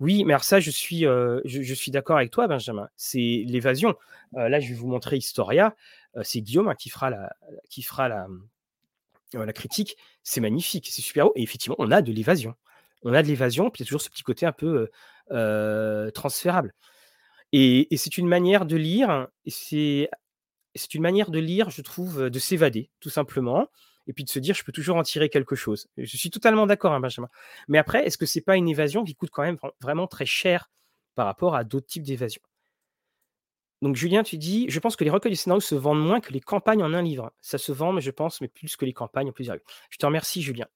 oui, 0.00 0.24
mais 0.24 0.32
alors 0.32 0.44
ça 0.44 0.60
je 0.60 0.70
suis, 0.70 1.06
heu, 1.06 1.40
je 1.44 1.62
je 1.62 1.74
suis 1.74 1.90
d'accord 1.92 2.16
avec 2.16 2.30
toi 2.32 2.48
Benjamin, 2.48 2.88
c'est 2.96 3.44
l'évasion. 3.46 3.90
Heu, 4.36 4.48
là 4.48 4.58
je 4.60 4.68
vais 4.68 4.74
vous 4.74 4.88
montrer 4.88 5.16
Historia, 5.16 5.74
c'est 6.22 6.40
Guillaume, 6.40 6.68
hein, 6.68 6.74
qui 6.74 6.90
fera 6.90 7.10
la 7.10 7.34
qui 7.68 7.82
fera 7.82 8.08
la, 8.08 8.28
mmh, 8.28 9.44
la 9.44 9.52
critique. 9.52 9.96
C'est 10.22 10.40
magnifique, 10.40 10.88
c'est 10.90 11.02
super 11.02 11.26
et 11.34 11.42
effectivement 11.42 11.76
on 11.78 11.90
a 11.90 12.02
de 12.02 12.12
l'évasion 12.12 12.54
on 13.04 13.12
a 13.12 13.22
de 13.22 13.28
l'évasion, 13.28 13.70
puis 13.70 13.82
il 13.82 13.84
y 13.84 13.86
a 13.86 13.88
toujours 13.88 14.00
ce 14.00 14.08
petit 14.08 14.22
côté 14.22 14.46
un 14.46 14.52
peu 14.52 14.88
euh, 15.30 16.10
transférable. 16.10 16.74
Et, 17.52 17.86
c'est 17.96 18.18
une 18.18 18.26
manière 18.26 18.66
de 18.66 18.76
lire, 18.76 19.28
c'est 19.46 20.08
une 20.94 21.02
manière 21.02 21.30
de 21.30 21.38
lire, 21.38 21.70
je 21.70 21.82
trouve, 21.82 22.28
de 22.28 22.38
s'évader, 22.38 22.90
tout 22.98 23.10
simplement, 23.10 23.68
et 24.08 24.12
puis 24.12 24.24
de 24.24 24.28
se 24.28 24.38
dire, 24.38 24.54
je 24.54 24.64
peux 24.64 24.72
toujours 24.72 24.96
en 24.96 25.02
tirer 25.02 25.28
quelque 25.28 25.54
chose. 25.54 25.86
Je 25.96 26.16
suis 26.16 26.30
totalement 26.30 26.66
d'accord, 26.66 26.92
hein, 26.92 27.00
Benjamin. 27.00 27.28
Mais 27.68 27.78
après, 27.78 28.04
est-ce 28.06 28.18
que 28.18 28.26
c'est 28.26 28.40
pas 28.40 28.56
une 28.56 28.68
évasion 28.68 29.04
qui 29.04 29.14
coûte 29.14 29.30
quand 29.30 29.42
même 29.42 29.58
vraiment 29.80 30.08
très 30.08 30.26
cher 30.26 30.70
par 31.14 31.26
rapport 31.26 31.54
à 31.54 31.62
d'autres 31.62 31.86
types 31.86 32.02
d'évasion? 32.02 32.42
Donc 33.84 33.94
Julien, 33.94 34.24
tu 34.24 34.38
dis, 34.38 34.66
je 34.68 34.80
pense 34.80 34.96
que 34.96 35.04
les 35.04 35.10
recueils 35.10 35.30
de 35.30 35.36
scénarios 35.36 35.60
se 35.60 35.76
vendent 35.76 36.02
moins 36.02 36.20
que 36.20 36.32
les 36.32 36.40
campagnes 36.40 36.82
en 36.82 36.92
un 36.92 37.02
livre. 37.02 37.32
Ça 37.40 37.58
se 37.58 37.70
vend, 37.70 37.92
mais 37.92 38.00
je 38.00 38.10
pense, 38.10 38.40
mais 38.40 38.48
plus 38.48 38.76
que 38.76 38.84
les 38.84 38.92
campagnes 38.92 39.28
en 39.28 39.32
plusieurs 39.32 39.54
livres. 39.54 39.66
Je 39.90 39.98
te 39.98 40.06
remercie, 40.06 40.42
Julien 40.42 40.66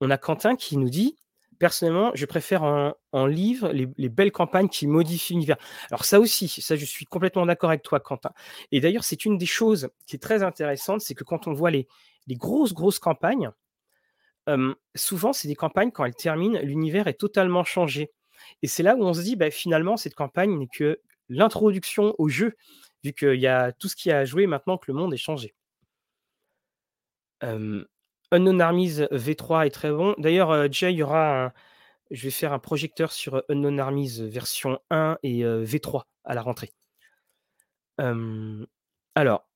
on 0.00 0.10
a 0.10 0.18
Quentin 0.18 0.56
qui 0.56 0.76
nous 0.76 0.90
dit 0.90 1.16
personnellement, 1.58 2.10
je 2.14 2.24
préfère 2.24 2.62
en, 2.62 3.26
livre 3.26 3.70
les, 3.70 4.08
belles 4.08 4.32
campagnes 4.32 4.70
qui 4.70 4.86
modifient 4.86 5.34
l'univers. 5.34 5.58
Alors 5.90 6.06
ça 6.06 6.18
aussi, 6.18 6.48
ça 6.48 6.74
je 6.74 6.86
suis 6.86 7.04
complètement 7.04 7.44
d'accord 7.44 7.68
avec 7.68 7.82
toi, 7.82 8.00
Quentin. 8.00 8.30
Et 8.72 8.80
d'ailleurs, 8.80 9.04
c'est 9.04 9.26
une 9.26 9.36
des 9.36 9.44
choses 9.44 9.90
qui 10.06 10.16
est 10.16 10.20
très 10.20 10.42
intéressante, 10.42 11.02
c'est 11.02 11.14
que 11.14 11.22
quand 11.22 11.48
on 11.48 11.52
voit 11.52 11.70
les, 11.70 11.86
grosses, 12.30 12.72
grosses 12.72 12.98
campagnes, 12.98 13.50
souvent 14.94 15.34
c'est 15.34 15.48
des 15.48 15.54
campagnes, 15.54 15.90
quand 15.90 16.06
elles 16.06 16.14
terminent, 16.14 16.58
l'univers 16.62 17.08
est 17.08 17.20
totalement 17.20 17.62
changé. 17.62 18.10
Et 18.62 18.66
c'est 18.66 18.82
là 18.82 18.96
où 18.96 19.02
on 19.04 19.12
se 19.12 19.20
dit, 19.20 19.36
bah, 19.36 19.50
finalement, 19.50 19.98
cette 19.98 20.14
campagne 20.14 20.58
n'est 20.58 20.66
que 20.66 20.98
l'introduction 21.30 22.14
au 22.18 22.28
jeu, 22.28 22.56
vu 23.02 23.12
qu'il 23.14 23.40
y 23.40 23.46
a 23.46 23.72
tout 23.72 23.88
ce 23.88 23.96
qui 23.96 24.10
a 24.10 24.18
à 24.18 24.24
jouer 24.26 24.46
maintenant 24.46 24.76
que 24.76 24.84
le 24.88 24.94
monde 24.94 25.14
est 25.14 25.16
changé. 25.16 25.54
Unknown 28.32 28.60
Armies 28.60 29.00
V3 29.10 29.66
est 29.66 29.70
très 29.70 29.90
bon. 29.90 30.14
D'ailleurs, 30.18 30.50
euh, 30.50 30.68
Jay, 30.70 30.92
il 30.92 30.98
y 30.98 31.02
aura 31.02 31.46
un 31.46 31.52
je 32.10 32.24
vais 32.24 32.30
faire 32.30 32.52
un 32.52 32.58
projecteur 32.58 33.12
sur, 33.12 33.36
euh, 33.36 33.42
Unknown 33.48 33.78
Armies 33.78 34.28
version 34.28 34.80
1 34.90 35.18
et 35.22 35.44
euh, 35.44 35.64
V3 35.64 36.02
à 36.24 36.34
la 36.34 36.42
rentrée. 36.42 36.72
alors 39.14 39.46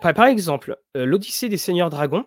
par 0.00 0.26
exemple, 0.26 0.76
l'Odyssée 0.94 1.48
des 1.48 1.56
Seigneurs 1.56 1.90
Dragons 1.90 2.26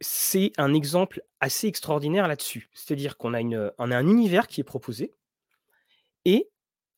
c'est 0.00 0.52
un 0.56 0.72
exemple 0.72 1.22
assez 1.40 1.66
extraordinaire 1.66 2.26
là-dessus. 2.26 2.70
C'est-à-dire 2.72 3.18
qu'on 3.18 3.34
a 3.34 3.40
une, 3.40 3.70
a 3.76 3.84
un 3.84 4.08
univers 4.08 4.46
qui 4.46 4.62
est 4.62 4.64
proposé 4.64 5.12
et 6.24 6.48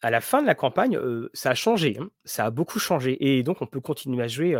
à 0.02 0.11
la 0.11 0.20
fin 0.20 0.40
de 0.42 0.46
la 0.46 0.54
campagne, 0.54 0.98
ça 1.35 1.50
a 1.50 1.54
changé, 1.54 1.96
hein. 2.00 2.11
Ça 2.24 2.46
a 2.46 2.50
beaucoup 2.50 2.78
changé 2.78 3.16
et 3.20 3.42
donc 3.42 3.62
on 3.62 3.66
peut 3.66 3.80
continuer 3.80 4.22
à 4.22 4.28
jouer, 4.28 4.56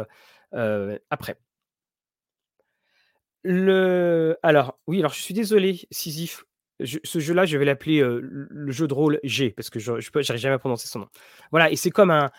après. 1.11 1.39
Le 3.43 4.37
alors, 4.43 4.79
oui, 4.87 4.99
alors 4.99 5.15
je 5.15 5.21
suis 5.23 5.33
désolé, 5.35 5.81
Sisyphe, 5.91 6.45
ce 6.85 7.19
jeu-là, 7.19 7.47
je 7.47 7.57
vais 7.57 7.65
l'appeler, 7.65 8.01
le 8.03 8.73
jeu 8.73 8.87
de 8.87 8.95
rôle 8.95 9.19
G 9.23 9.51
parce 9.51 9.71
que 9.71 9.79
je 9.79 9.93
j'arrive 9.99 10.41
jamais 10.41 10.55
à 10.55 10.59
prononcer 10.59 10.89
son 10.89 11.01
nom. 11.01 11.09
Voilà 11.51 11.71
et 11.71 11.77
c'est 11.77 11.91
comme 11.91 12.11
un 12.11 12.31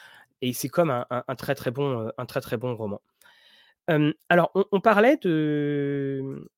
et 0.42 0.54
c'est 0.54 0.70
comme 0.70 0.90
un 1.10 1.36
très, 1.36 1.56
très 1.56 1.72
bon, 1.72 2.12
un 2.18 2.26
très, 2.26 2.58
bon 2.58 2.76
roman. 2.76 3.02
alors 4.30 4.52
on 4.72 4.80
parlait 4.80 5.18
de 5.18 6.50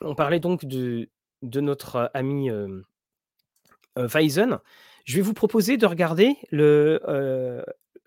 on 0.00 0.14
parlait 0.14 0.40
donc 0.40 0.64
de 0.64 1.08
notre 1.42 2.10
ami, 2.14 2.50
Weizen. 3.96 4.58
Je 5.04 5.16
vais 5.16 5.22
vous 5.22 5.34
proposer 5.34 5.76
de 5.76 5.86
regarder 5.86 6.36
le, 6.50 7.00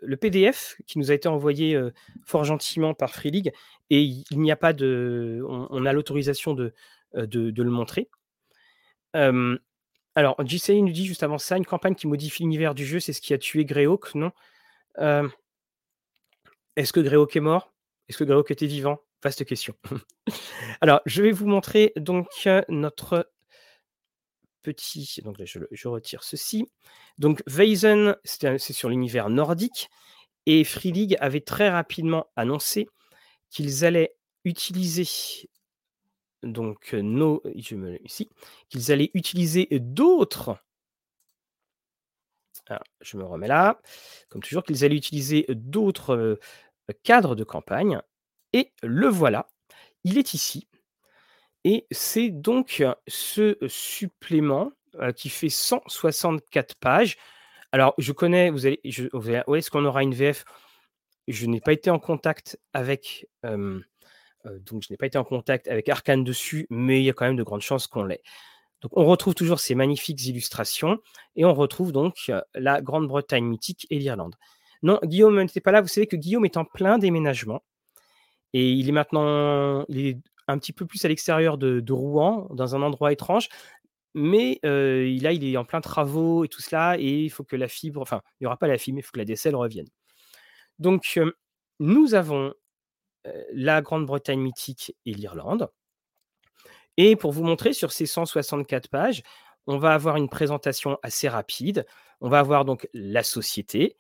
le 0.01 0.17
PDF 0.17 0.77
qui 0.87 0.99
nous 0.99 1.11
a 1.11 1.13
été 1.13 1.27
envoyé 1.27 1.79
fort 2.25 2.43
gentiment 2.43 2.93
par 2.93 3.11
Free 3.11 3.31
League 3.31 3.51
et 3.89 4.01
il 4.01 4.39
n'y 4.39 4.51
a 4.51 4.55
pas 4.55 4.73
de. 4.73 5.43
On, 5.47 5.85
a 5.85 5.93
l'autorisation 5.93 6.53
de, 6.53 6.73
de, 7.13 7.63
le 7.63 7.69
montrer. 7.69 8.09
alors, 9.13 10.35
JCI 10.43 10.81
nous 10.81 10.91
dit 10.91 11.05
juste 11.05 11.23
avant 11.23 11.37
ça 11.37 11.57
une 11.57 11.65
campagne 11.65 11.95
qui 11.95 12.07
modifie 12.07 12.43
l'univers 12.43 12.73
du 12.73 12.85
jeu, 12.85 12.99
c'est 12.99 13.13
ce 13.13 13.21
qui 13.21 13.33
a 13.33 13.37
tué 13.37 13.63
Greyhawk, 13.63 14.15
non? 14.15 14.31
Est-ce 16.77 16.93
que 16.93 16.99
Greyhawk 16.99 17.35
est 17.35 17.41
mort? 17.41 17.73
Est-ce 18.07 18.17
que 18.17 18.23
Greyhawk 18.23 18.51
était 18.51 18.67
vivant? 18.67 18.99
Vaste 19.23 19.43
question. 19.45 19.73
alors, 20.81 21.01
je 21.05 21.23
vais 21.23 21.31
vous 21.31 21.47
montrer 21.47 21.91
donc 21.95 22.27
notre 22.69 23.31
petit. 24.67 25.21
Donc 25.23 25.39
là, 25.39 25.45
je, 25.45 25.87
retire 25.87 26.23
ceci. 26.23 26.67
Donc, 27.17 27.41
Weizen, 27.47 28.17
c'est 28.25 28.59
sur 28.59 28.89
l'univers 28.89 29.29
nordique. 29.29 29.89
Et 30.45 30.65
Free 30.65 30.91
League 30.91 31.15
avait 31.21 31.41
très 31.41 31.69
rapidement 31.69 32.27
annoncé 32.35 32.89
qu'ils 33.49 33.85
allaient 33.85 34.15
utiliser 34.43 35.07
donc 36.43 36.93
nos, 36.93 37.41
je 37.55 37.75
me 37.75 37.97
ici, 38.05 38.29
qu'ils 38.69 38.91
allaient 38.91 39.11
utiliser 39.13 39.67
d'autres. 39.71 40.57
Ah, 42.69 42.81
je 42.99 43.15
me 43.15 43.23
remets 43.23 43.47
là. 43.47 43.79
Comme 44.29 44.41
toujours, 44.41 44.63
qu'ils 44.63 44.83
allaient 44.83 44.97
utiliser 44.97 45.45
d'autres 45.49 46.39
cadres 47.03 47.35
de 47.35 47.45
campagne. 47.45 48.01
Et 48.51 48.73
le 48.83 49.07
voilà. 49.07 49.49
Il 50.03 50.17
est 50.17 50.33
ici. 50.33 50.67
Et 51.69 51.85
c'est 51.91 52.29
donc 52.29 52.81
ce 53.09 53.57
supplément 53.67 54.71
qui 55.17 55.27
fait 55.27 55.49
164 55.49 56.75
pages. 56.75 57.17
Alors, 57.73 57.93
je 57.97 58.13
connais, 58.13 58.49
vous 58.49 58.65
allez, 58.65 58.79
je, 58.85 59.07
où 59.11 59.55
est-ce 59.55 59.69
qu'on 59.69 59.83
aura 59.83 60.01
une 60.01 60.13
VF 60.13 60.45
Je 61.27 61.45
n'ai 61.45 61.59
pas 61.59 61.73
été 61.73 61.89
en 61.89 61.99
contact 61.99 62.57
avec, 62.71 63.27
donc 63.43 63.83
je 64.45 64.87
n'ai 64.89 64.95
pas 64.95 65.07
été 65.07 65.17
en 65.17 65.25
contact 65.25 65.67
avec 65.67 65.89
Arkane 65.89 66.23
dessus, 66.23 66.67
mais 66.69 67.01
il 67.01 67.03
y 67.03 67.09
a 67.09 67.13
quand 67.13 67.25
même 67.25 67.35
de 67.35 67.43
grandes 67.43 67.59
chances 67.59 67.85
qu'on 67.85 68.05
l'ait. 68.05 68.23
Donc, 68.79 68.93
on 68.95 69.05
retrouve 69.05 69.35
toujours 69.35 69.59
ces 69.59 69.75
magnifiques 69.75 70.25
illustrations 70.25 70.99
et 71.35 71.43
on 71.43 71.53
retrouve 71.53 71.91
donc 71.91 72.31
la 72.55 72.81
Grande-Bretagne 72.81 73.43
mythique 73.43 73.87
et 73.89 73.99
l'Irlande. 73.99 74.35
Non, 74.83 75.01
Guillaume 75.03 75.41
n'était 75.41 75.59
pas 75.59 75.73
là. 75.73 75.81
Vous 75.81 75.89
savez 75.89 76.07
que 76.07 76.15
Guillaume 76.15 76.45
est 76.45 76.55
en 76.55 76.63
plein 76.63 76.97
déménagement 76.97 77.61
et 78.53 78.71
il 78.71 78.87
est 78.87 78.93
maintenant, 78.93 79.85
un 80.47 80.57
petit 80.57 80.73
peu 80.73 80.85
plus 80.85 81.03
à 81.05 81.07
l'extérieur 81.07 81.57
de, 81.57 81.91
Rouen, 81.91 82.47
dans 82.51 82.75
un 82.75 82.81
endroit 82.81 83.11
étrange. 83.11 83.49
Mais 84.13 84.59
là, 84.63 85.31
il 85.31 85.43
est 85.43 85.57
en 85.57 85.65
plein 85.65 85.81
travaux 85.81 86.43
et 86.43 86.47
tout 86.47 86.61
cela, 86.61 86.97
et 86.97 87.23
il 87.23 87.29
faut 87.29 87.43
que 87.43 87.55
la 87.55 87.67
fibre, 87.67 88.01
enfin, 88.01 88.21
il 88.39 88.43
n'y 88.43 88.47
aura 88.47 88.57
pas 88.57 88.67
la 88.67 88.77
fibre, 88.77 88.95
mais 88.95 89.01
il 89.01 89.03
faut 89.03 89.11
que 89.11 89.19
la 89.19 89.25
DSL 89.25 89.55
revienne. 89.55 89.87
Donc, 90.79 91.19
nous 91.79 92.15
avons 92.15 92.53
la 93.53 93.81
Grande-Bretagne 93.81 94.39
mythique 94.39 94.95
et 95.05 95.13
l'Irlande. 95.13 95.69
Et 96.97 97.15
pour 97.15 97.31
vous 97.31 97.43
montrer 97.43 97.73
sur 97.73 97.91
ces 97.91 98.05
164 98.05 98.89
pages, 98.89 99.21
on 99.67 99.77
va 99.77 99.93
avoir 99.93 100.17
une 100.17 100.29
présentation 100.29 100.97
assez 101.03 101.29
rapide. 101.29 101.85
On 102.21 102.29
va 102.29 102.39
avoir 102.39 102.65
donc 102.65 102.89
la 102.93 103.21
société, 103.21 103.95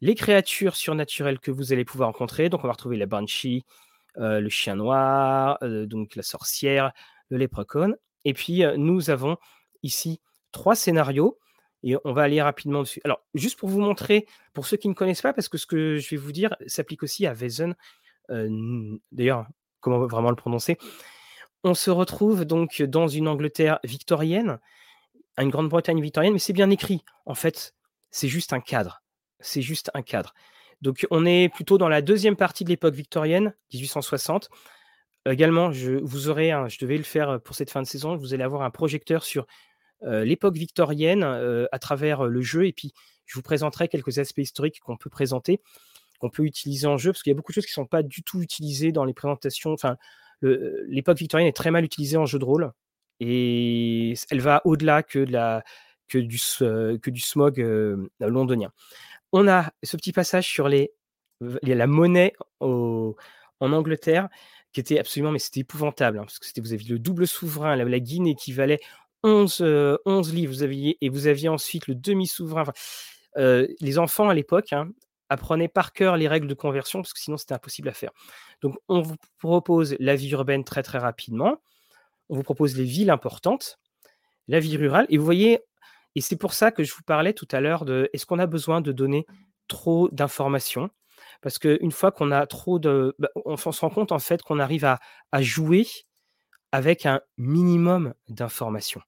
les 0.00 0.14
créatures 0.14 0.76
surnaturelles 0.76 1.40
que 1.40 1.50
vous 1.50 1.72
allez 1.72 1.84
pouvoir 1.84 2.08
rencontrer. 2.08 2.48
Donc, 2.48 2.64
on 2.64 2.68
va 2.68 2.72
retrouver 2.72 2.96
la 2.96 3.06
Banshee, 3.06 3.64
euh, 3.66 3.87
le 4.18 4.48
chien 4.48 4.76
noir, 4.76 5.58
euh, 5.62 5.86
donc 5.86 6.16
la 6.16 6.22
sorcière, 6.22 6.92
le 7.28 7.38
léprechaun. 7.38 7.94
Et 8.24 8.34
puis, 8.34 8.64
euh, 8.64 8.76
nous 8.76 9.10
avons 9.10 9.36
ici 9.82 10.20
trois 10.52 10.74
scénarios 10.74 11.38
et 11.82 11.96
on 12.04 12.12
va 12.12 12.22
aller 12.22 12.42
rapidement 12.42 12.80
dessus. 12.80 13.00
Alors, 13.04 13.24
juste 13.34 13.58
pour 13.58 13.68
vous 13.68 13.80
montrer, 13.80 14.26
pour 14.52 14.66
ceux 14.66 14.76
qui 14.76 14.88
ne 14.88 14.94
connaissent 14.94 15.22
pas, 15.22 15.32
parce 15.32 15.48
que 15.48 15.58
ce 15.58 15.66
que 15.66 15.98
je 15.98 16.10
vais 16.10 16.16
vous 16.16 16.32
dire 16.32 16.56
s'applique 16.66 17.02
aussi 17.02 17.26
à 17.26 17.32
Weizen, 17.32 17.76
heu, 18.30 18.46
n 18.46 18.98
d'ailleurs, 19.12 19.46
comment 19.80 20.06
vraiment 20.06 20.30
le 20.30 20.36
prononcer? 20.36 20.78
On 21.64 21.74
se 21.74 21.90
retrouve 21.90 22.44
donc 22.44 22.82
dans 22.82 23.08
une 23.08 23.28
Angleterre 23.28 23.78
victorienne, 23.84 24.58
une 25.38 25.50
Grande-Bretagne 25.50 26.00
victorienne, 26.00 26.32
mais 26.32 26.38
c'est 26.38 26.52
bien 26.52 26.70
écrit. 26.70 27.04
En 27.26 27.34
fait, 27.34 27.74
c'est 28.10 28.28
juste 28.28 28.52
un 28.52 28.60
cadre. 28.60 29.02
C'est 29.40 29.62
juste 29.62 29.90
un 29.94 30.02
cadre. 30.02 30.34
Donc 30.82 31.06
on 31.10 31.26
est 31.26 31.48
plutôt 31.52 31.78
dans 31.78 31.88
la 31.88 32.02
deuxième 32.02 32.36
partie 32.36 32.64
de 32.64 32.70
l'époque 32.70 32.94
victorienne, 32.94 33.54
1860. 33.72 34.48
Également, 35.28 35.72
je 35.72 35.92
vous 35.92 36.30
devais 36.78 36.96
le 36.96 37.02
faire, 37.04 37.40
pour 37.42 37.54
cette 37.56 37.70
fin 37.70 37.82
de 37.82 37.86
saison, 37.86 38.16
vous 38.16 38.34
allez 38.34 38.44
avoir 38.44 38.62
un 38.62 38.70
projecteur 38.70 39.24
sur, 39.24 39.46
heu, 40.04 40.22
l'époque 40.24 40.56
victorienne, 40.56 41.24
heu, 41.24 41.68
à 41.72 41.78
travers, 41.78 42.24
le 42.26 42.42
jeu 42.42 42.66
et 42.66 42.72
puis 42.72 42.92
je 43.26 43.34
vous 43.36 43.42
présenterai 43.42 43.88
quelques 43.88 44.18
aspects 44.18 44.38
historiques 44.38 44.80
qu'on 44.80 44.96
peut 44.96 45.10
présenter, 45.10 45.60
qu'on 46.20 46.30
peut 46.30 46.44
utiliser 46.44 46.86
en 46.86 46.98
jeu, 46.98 47.12
parce 47.12 47.22
qu'il 47.22 47.30
y 47.32 47.34
a 47.34 47.36
beaucoup 47.36 47.52
de 47.52 47.54
choses 47.56 47.66
qui 47.66 47.72
ne 47.72 47.84
sont 47.84 47.86
pas 47.86 48.02
du 48.02 48.22
tout 48.22 48.42
utilisées 48.42 48.92
dans 48.92 49.04
les 49.04 49.14
présentations. 49.14 49.72
Enfin, 49.72 49.96
l'époque 50.42 51.18
victorienne 51.18 51.48
est 51.48 51.56
très 51.56 51.70
mal 51.72 51.84
utilisée 51.84 52.16
en 52.16 52.26
jeu 52.26 52.38
de 52.38 52.44
rôle 52.44 52.72
et 53.20 54.14
elle 54.30 54.40
va 54.40 54.62
au-delà 54.64 55.02
que 55.02 55.20
du 56.18 56.38
que 56.48 57.10
du 57.10 57.20
smog, 57.20 57.58
londonien. 58.20 58.72
On 59.32 59.46
a 59.48 59.70
ce 59.82 59.96
petit 59.96 60.12
passage 60.12 60.46
sur 60.48 60.68
les 60.68 60.92
la 61.62 61.86
monnaie 61.86 62.32
en 62.60 63.72
Angleterre 63.72 64.28
qui 64.72 64.80
était 64.80 64.98
absolument 64.98 65.30
mais 65.32 65.38
c'était 65.38 65.60
épouvantable, 65.60 66.18
hein, 66.18 66.22
parce 66.22 66.38
que 66.38 66.46
c'était 66.46 66.60
vous 66.60 66.72
aviez 66.72 66.88
le 66.90 66.98
double 66.98 67.26
souverain, 67.26 67.76
la 67.76 68.00
guinée 68.00 68.34
qui 68.34 68.52
valait 68.52 68.80
11, 69.24 69.60
heu, 69.60 69.98
11 70.06 70.32
livres, 70.34 70.52
vous 70.52 70.62
aviez 70.62 70.96
et 71.00 71.08
vous 71.08 71.26
aviez 71.26 71.48
ensuite 71.48 71.86
le 71.88 71.94
demi-souverain, 71.94 72.64
heu, 73.38 73.68
les 73.80 73.98
enfants 73.98 74.28
à 74.30 74.34
l'époque, 74.34 74.72
hein, 74.72 74.88
apprenaient 75.30 75.68
par 75.68 75.92
cœur 75.92 76.16
les 76.16 76.28
règles 76.28 76.46
de 76.48 76.54
conversion 76.54 77.00
parce 77.02 77.12
que 77.12 77.20
sinon 77.20 77.36
c'était 77.36 77.54
impossible 77.54 77.88
à 77.88 77.92
faire. 77.92 78.10
Donc 78.62 78.76
on 78.88 79.00
vous 79.02 79.16
propose 79.38 79.96
la 80.00 80.16
vie 80.16 80.30
urbaine 80.30 80.64
très, 80.64 80.82
très 80.82 80.98
rapidement. 80.98 81.58
On 82.30 82.36
vous 82.36 82.42
propose 82.44 82.76
les 82.76 82.84
villes 82.84 83.10
importantes, 83.10 83.78
la 84.48 84.60
vie 84.60 84.76
rurale 84.76 85.06
et 85.10 85.18
vous 85.18 85.24
voyez 85.24 85.60
et 86.14 86.20
c'est 86.20 86.36
pour 86.36 86.52
ça 86.54 86.72
que 86.72 86.84
je 86.84 86.94
vous 86.94 87.02
parlais 87.02 87.32
tout 87.32 87.48
à 87.52 87.60
l'heure 87.60 87.84
de 87.84 88.10
est-ce 88.12 88.26
qu'on 88.26 88.38
a 88.38 88.46
besoin 88.46 88.80
de 88.80 88.92
donner 88.92 89.26
trop 89.68 90.08
d'informations? 90.12 90.90
Parce 91.42 91.58
qu'une 91.58 91.92
fois 91.92 92.12
qu'on 92.12 92.30
a 92.32 92.46
trop 92.46 92.78
de 92.78 93.14
bah, 93.18 93.28
on 93.44 93.56
se 93.56 93.80
rend 93.80 93.90
compte 93.90 94.12
en 94.12 94.18
fait 94.18 94.42
qu'on 94.42 94.58
arrive 94.60 94.84
à 94.84 95.00
à 95.32 95.42
jouer 95.42 95.86
avec 96.72 97.06
un 97.06 97.20
minimum 97.38 98.14
d'informations. 98.28 99.00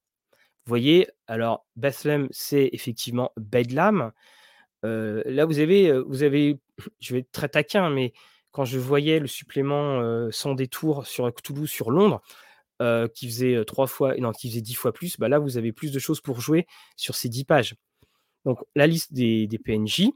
Vous 0.66 0.70
voyez? 0.70 1.08
Alors 1.26 1.66
Bethlehem, 1.76 2.28
c'est 2.32 2.70
effectivement 2.72 3.32
Bedlam. 3.38 4.12
Heu, 4.84 5.22
là 5.26 5.44
vous 5.46 5.58
avez, 5.60 5.88
heu, 5.90 6.04
vous 6.08 6.22
avez 6.22 6.60
je 7.00 7.14
vais 7.14 7.20
être 7.20 7.32
très 7.32 7.48
taquin, 7.48 7.90
mais 7.90 8.12
quand 8.52 8.64
je 8.64 8.78
voyais 8.78 9.20
le 9.20 9.26
supplément, 9.28 10.00
heu, 10.02 10.30
sans 10.32 10.54
détour 10.54 11.06
sur 11.06 11.32
Cthulhu 11.34 11.66
sur 11.66 11.90
Londres, 11.90 12.22
heu, 12.80 13.08
qui 13.14 13.26
faisait, 13.28 13.54
heu, 13.56 13.64
3 13.64 13.86
fois 13.86 14.14
non, 14.18 14.32
qui 14.32 14.50
faisait 14.50 14.60
10 14.62 14.74
fois 14.74 14.92
plus, 14.92 15.18
bah, 15.18 15.28
là 15.28 15.38
vous 15.38 15.58
avez 15.58 15.72
plus 15.72 15.92
de 15.92 15.98
choses 15.98 16.20
pour 16.20 16.40
jouer 16.40 16.66
sur 16.96 17.14
ces 17.16 17.28
10 17.28 17.44
pages. 17.44 17.74
Donc 18.44 18.60
la 18.76 18.86
liste 18.86 19.12
des 19.14 19.48
PNJ. 19.64 20.10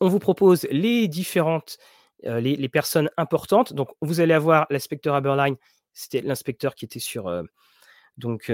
On 0.00 0.08
vous 0.08 0.18
propose 0.18 0.66
les 0.70 1.08
différentes, 1.08 1.78
heu, 2.26 2.38
les 2.38 2.68
personnes 2.68 3.10
importantes. 3.16 3.72
Donc 3.74 3.90
vous 4.02 4.20
allez 4.20 4.34
avoir 4.34 4.66
l'inspecteur 4.70 5.14
Aberline, 5.14 5.56
c'était 5.94 6.22
l'inspecteur 6.22 6.74
qui 6.74 6.84
était 6.86 7.00
sur, 7.00 7.30
donc 8.18 8.46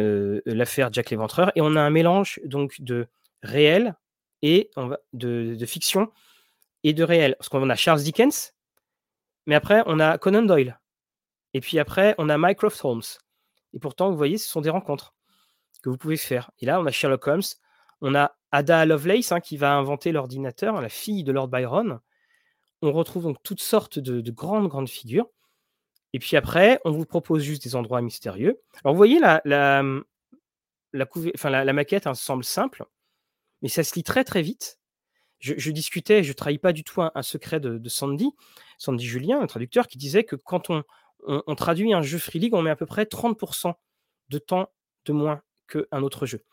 l'affaire 0.46 0.90
Jack 0.92 1.10
l'Éventreur 1.10 1.52
et 1.56 1.60
on 1.62 1.76
a 1.76 1.80
un 1.82 1.90
mélange 1.90 2.40
donc 2.44 2.80
de 2.80 3.06
réel 3.42 3.94
et 4.42 4.70
de 5.14 5.66
fiction 5.66 6.10
et 6.84 6.92
de 6.94 7.04
réel. 7.04 7.36
Parce 7.38 7.48
qu'on 7.48 7.70
a 7.70 7.76
Charles 7.76 8.02
Dickens, 8.02 8.54
mais 9.46 9.54
après 9.56 9.82
on 9.86 10.00
a 10.00 10.18
Conan 10.18 10.42
Doyle 10.42 10.78
et 11.54 11.60
puis 11.60 11.78
après 11.78 12.14
on 12.18 12.28
a 12.28 12.36
Mycroft 12.38 12.80
Holmes 12.84 13.02
et 13.72 13.78
pourtant 13.78 14.10
vous 14.10 14.16
voyez 14.16 14.38
ce 14.38 14.48
sont 14.48 14.60
des 14.60 14.70
rencontres 14.70 15.14
que 15.82 15.90
vous 15.90 15.96
pouvez 15.96 16.16
faire 16.16 16.50
et 16.60 16.66
là 16.66 16.80
on 16.80 16.86
a 16.86 16.90
Sherlock 16.90 17.26
Holmes, 17.26 17.42
on 18.00 18.14
a 18.14 18.36
Ada 18.50 18.84
Lovelace, 18.84 19.32
hein, 19.32 19.40
qui 19.40 19.56
va 19.56 19.74
inventer 19.74 20.12
l'ordinateur, 20.12 20.80
la 20.80 20.88
fille 20.88 21.24
de 21.24 21.32
Lord 21.32 21.48
Byron. 21.48 22.00
On 22.82 22.92
retrouve 22.92 23.22
donc 23.22 23.38
toutes 23.42 23.62
sortes 23.62 23.98
de 23.98 24.20
de 24.20 24.30
grandes, 24.30 24.68
grandes 24.68 24.88
figures 24.88 25.28
et 26.12 26.18
puis 26.18 26.36
après, 26.36 26.78
on 26.84 26.90
vous 26.90 27.06
propose 27.06 27.42
juste 27.42 27.64
des 27.64 27.74
endroits 27.74 28.02
mystérieux. 28.02 28.60
Alors 28.84 28.94
vous 28.94 28.98
voyez 28.98 29.18
la 29.18 29.40
la, 29.44 29.82
la 30.92 31.06
enfin 31.34 31.72
maquette, 31.72 32.06
hein, 32.06 32.14
semble 32.14 32.44
simple, 32.44 32.84
mais 33.62 33.68
ça 33.68 33.82
se 33.82 33.94
lit 33.94 34.02
très, 34.02 34.24
très 34.24 34.42
vite. 34.42 34.78
Je 35.40 35.72
discutais, 35.72 36.22
je 36.22 36.32
trahis 36.32 36.58
pas 36.58 36.72
du 36.72 36.84
tout 36.84 37.02
un 37.02 37.10
un 37.16 37.22
secret 37.22 37.58
de 37.58 37.78
de 37.78 37.88
Sandy, 37.88 38.30
Sandy 38.78 39.04
Julien, 39.04 39.40
un 39.40 39.46
traducteur, 39.46 39.88
qui 39.88 39.98
disait 39.98 40.24
que 40.24 40.36
quand 40.36 40.70
on 40.70 40.84
on 41.26 41.42
on 41.46 41.54
traduit 41.54 41.92
un 41.92 42.02
jeu 42.02 42.18
Free 42.18 42.38
League, 42.38 42.54
on 42.54 42.62
met 42.62 42.70
à 42.70 42.76
peu 42.76 42.86
près 42.86 43.04
30% 43.04 43.74
de 44.28 44.38
temps 44.38 44.68
de 45.04 45.12
moins 45.12 45.42
qu'un 45.68 46.02
autre 46.02 46.26
jeu. 46.26 46.44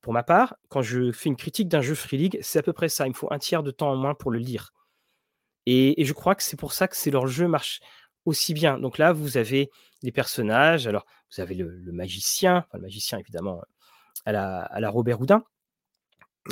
Pour 0.00 0.12
ma 0.12 0.22
part, 0.22 0.56
quand 0.68 0.82
je 0.82 1.12
fais 1.12 1.28
une 1.28 1.36
critique 1.36 1.68
d'un 1.68 1.80
jeu 1.80 1.94
Free 1.94 2.16
League, 2.16 2.38
c'est 2.40 2.58
à 2.58 2.62
peu 2.62 2.72
près 2.72 2.88
ça. 2.88 3.06
Il 3.06 3.10
me 3.10 3.14
faut 3.14 3.32
un 3.32 3.38
tiers 3.38 3.62
de 3.62 3.70
temps 3.70 3.90
en 3.90 3.96
moins 3.96 4.14
pour 4.14 4.30
le 4.30 4.38
lire. 4.38 4.72
Et, 5.66 6.02
je 6.02 6.12
crois 6.12 6.34
que 6.34 6.42
c'est 6.42 6.56
pour 6.56 6.72
ça 6.72 6.88
que 6.88 6.96
c'est 6.96 7.10
leur 7.10 7.26
jeu 7.26 7.46
marche 7.46 7.80
aussi 8.24 8.54
bien. 8.54 8.78
Donc 8.78 8.96
là, 8.96 9.12
vous 9.12 9.36
avez 9.36 9.70
les 10.02 10.12
personnages. 10.12 10.86
Alors, 10.86 11.04
vous 11.30 11.42
avez 11.42 11.54
le, 11.54 11.92
magicien, 11.92 12.64
le 12.72 12.80
magicien 12.80 13.18
évidemment 13.18 13.60
à 14.24 14.32
la, 14.32 14.60
à 14.60 14.80
la 14.80 14.88
Robert 14.88 15.20
Houdin. 15.20 15.44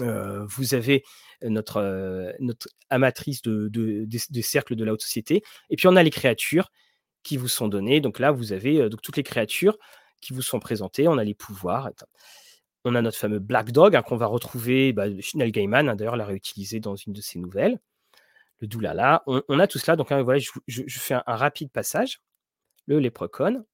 Euh, 0.03 0.45
vous 0.49 0.75
avez 0.75 1.03
notre, 1.43 1.79
euh, 1.79 2.33
notre 2.41 2.69
amatrice 2.91 3.41
de, 3.41 3.69
de, 3.69 4.05
des 4.05 4.43
cercles 4.43 4.77
de 4.77 4.85
la 4.85 4.93
haute 4.93 5.03
société. 5.03 5.43
Et 5.71 5.77
puis, 5.77 5.89
on 5.89 5.97
a 5.97 6.03
les 6.03 6.11
créatures 6.11 6.71
qui 7.27 7.37
vous 7.37 7.49
sont 7.49 7.67
données. 7.67 8.01
Donc 8.01 8.21
là, 8.21 8.31
vous 8.31 8.53
avez 8.53 8.81
euh, 8.81 8.89
donc, 8.89 9.03
toutes 9.03 9.17
les 9.17 9.25
créatures 9.25 9.77
qui 10.21 10.33
vous 10.33 10.43
sont 10.43 10.61
présentées. 10.61 11.09
On 11.09 11.19
a 11.19 11.25
les 11.25 11.35
pouvoirs. 11.35 11.91
On 12.85 12.95
a 12.95 13.03
notre 13.03 13.19
fameux 13.19 13.41
Black 13.41 13.73
Dog 13.73 13.97
hein, 13.97 14.03
qu'on 14.03 14.17
va 14.17 14.27
retrouver, 14.27 14.93
bah, 14.93 15.09
Neil 15.35 15.51
Gaiman, 15.51 15.89
hein, 15.89 15.97
d'ailleurs, 15.97 16.17
l'a 16.17 16.25
réutilisé 16.25 16.79
dans 16.79 16.95
une 16.95 17.13
de 17.13 17.21
ses 17.21 17.41
nouvelles. 17.41 17.81
Le 18.61 18.69
Doulala. 18.69 19.25
On, 19.27 19.59
a 19.59 19.67
tout 19.67 19.79
cela. 19.79 19.97
Donc 19.97 20.13
hein, 20.13 20.23
voilà, 20.23 20.39
je, 20.39 20.85
fais 20.89 21.15
un, 21.15 21.23
rapide 21.27 21.71
passage. 21.73 22.21
Le 22.87 23.01
Leprechaun. 23.01 23.65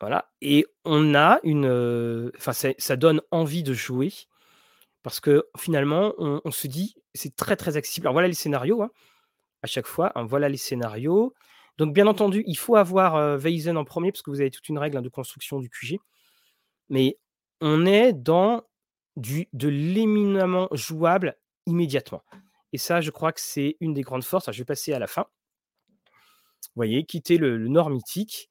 Voilà. 0.00 0.30
Et 0.40 0.66
on 0.84 1.14
a 1.14 1.38
une. 1.44 2.32
Enfin, 2.36 2.52
euh, 2.64 2.72
ça 2.76 2.96
donne 2.96 3.22
envie 3.30 3.62
de 3.62 3.72
jouer 3.72 4.12
parce 5.04 5.20
que 5.20 5.46
finalement, 5.56 6.12
on, 6.18 6.50
se 6.50 6.66
dit, 6.66 6.96
c'est 7.14 7.34
très 7.36 7.56
très 7.56 7.76
accessible. 7.76 8.08
Alors 8.08 8.14
voilà 8.14 8.28
les 8.28 8.34
scénarios, 8.34 8.82
hein, 8.82 8.90
à 9.62 9.68
chaque 9.68 9.86
fois. 9.86 10.12
Voilà 10.16 10.48
les 10.48 10.56
scénarios. 10.56 11.34
Donc 11.78 11.94
bien 11.94 12.08
entendu, 12.08 12.42
il 12.46 12.58
faut 12.58 12.76
avoir 12.76 13.14
euh, 13.14 13.38
Weizen 13.38 13.76
en 13.76 13.84
premier 13.84 14.10
parce 14.12 14.22
que 14.22 14.30
vous 14.30 14.40
avez 14.40 14.50
toute 14.50 14.68
une 14.68 14.78
règle 14.78 14.98
hein, 14.98 15.02
de 15.02 15.08
construction 15.08 15.60
du 15.60 15.70
QG. 15.70 15.98
Mais 16.88 17.18
on 17.60 17.86
est 17.86 18.12
dans 18.12 18.62
de 19.16 19.68
l'éminemment 19.68 20.68
jouable 20.72 21.36
immédiatement. 21.66 22.22
Et 22.72 22.78
ça, 22.78 23.00
je 23.00 23.10
crois 23.10 23.32
que 23.32 23.40
c'est 23.40 23.76
une 23.80 23.94
des 23.94 24.02
grandes 24.02 24.24
forces. 24.24 24.50
Je 24.52 24.58
vais 24.58 24.64
passer 24.64 24.92
à 24.92 24.98
la 24.98 25.06
fin. 25.06 25.26
Vous 26.62 26.76
voyez, 26.76 27.04
quitter 27.04 27.38
le, 27.38 27.58
Nord 27.68 27.90
mythique. 27.90 28.50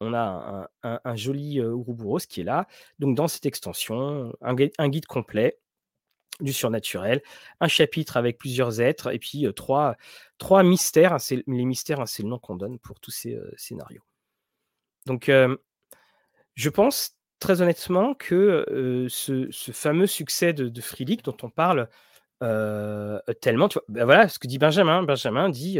On 0.00 0.12
a 0.12 0.68
un, 0.82 1.16
joli 1.16 1.60
euh, 1.60 1.76
qui 2.28 2.40
est 2.42 2.44
là. 2.44 2.66
Donc, 2.98 3.16
dans 3.16 3.26
cette 3.26 3.46
extension, 3.46 4.32
un, 4.42 4.54
guide 4.54 5.06
complet 5.06 5.58
du 6.40 6.52
surnaturel, 6.52 7.22
un 7.60 7.68
chapitre 7.68 8.16
avec 8.16 8.38
plusieurs 8.38 8.80
êtres, 8.80 9.12
et 9.12 9.18
puis 9.18 9.46
trois, 9.54 9.96
trois 10.38 10.62
mystères. 10.62 11.12
Hein, 11.12 11.18
les 11.46 11.64
mystères, 11.64 12.00
hein, 12.00 12.06
c'est 12.06 12.22
le 12.22 12.28
nom 12.28 12.38
qu'on 12.38 12.56
donne 12.56 12.78
pour 12.78 13.00
tous 13.00 13.10
ces 13.10 13.38
scénarios. 13.56 14.02
Donc, 15.06 15.30
je 16.54 16.68
pense 16.68 17.16
très 17.38 17.62
honnêtement 17.62 18.14
que 18.14 19.06
ce, 19.08 19.48
fameux 19.72 20.06
succès 20.06 20.52
de, 20.52 20.68
de 20.68 20.80
Free 20.80 21.04
League 21.04 21.22
dont 21.22 21.36
on 21.42 21.50
parle 21.50 21.88
tellement, 23.40 23.68
ben 23.88 24.04
voilà 24.04 24.28
ce 24.28 24.38
que 24.38 24.48
dit 24.48 24.58
Benjamin. 24.58 25.02
Benjamin 25.02 25.48
dit, 25.50 25.78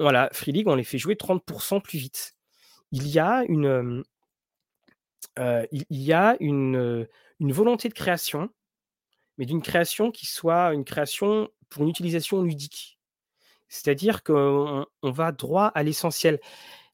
voilà, 0.00 0.28
Free 0.32 0.52
League, 0.52 0.68
on 0.68 0.74
les 0.74 0.84
fait 0.84 0.98
jouer 0.98 1.14
30% 1.14 1.80
plus 1.80 1.98
vite. 1.98 2.34
Il 2.90 3.06
y 3.08 3.18
a 3.18 3.44
une, 3.48 4.02
il, 5.38 5.84
y 5.90 6.12
a 6.12 6.36
une 6.40 7.06
volonté 7.40 7.88
de 7.88 7.94
création, 7.94 8.50
mais 9.38 9.46
d'une 9.46 9.62
création 9.62 10.10
qui 10.10 10.26
soit 10.26 10.74
une 10.74 10.84
création 10.84 11.50
pour 11.68 11.82
une 11.82 11.88
utilisation 11.88 12.42
ludique. 12.42 12.98
C'est-à-dire 13.68 14.22
qu'on 14.22 14.86
on 15.02 15.10
va 15.10 15.32
droit 15.32 15.66
à 15.74 15.82
l'essentiel. 15.82 16.40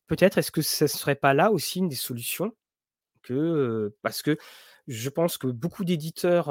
Peut-être 0.06 0.38
est-ce 0.38 0.52
que 0.52 0.62
ce 0.62 0.84
ne 0.84 0.88
serait 0.88 1.16
pas 1.16 1.34
là 1.34 1.50
aussi 1.50 1.80
une 1.80 1.88
des 1.88 1.96
solutions 1.96 2.52
que, 3.22 3.94
parce 4.02 4.22
que 4.22 4.38
je 4.86 5.08
pense 5.10 5.36
que 5.38 5.48
beaucoup 5.48 5.84
d'éditeurs 5.84 6.50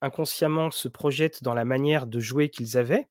inconsciemment 0.00 0.70
se 0.70 0.88
projettent 0.88 1.42
dans 1.42 1.54
la 1.54 1.64
manière 1.64 2.06
de 2.06 2.20
jouer 2.20 2.48
qu'ils 2.48 2.76
avaient, 2.76 3.08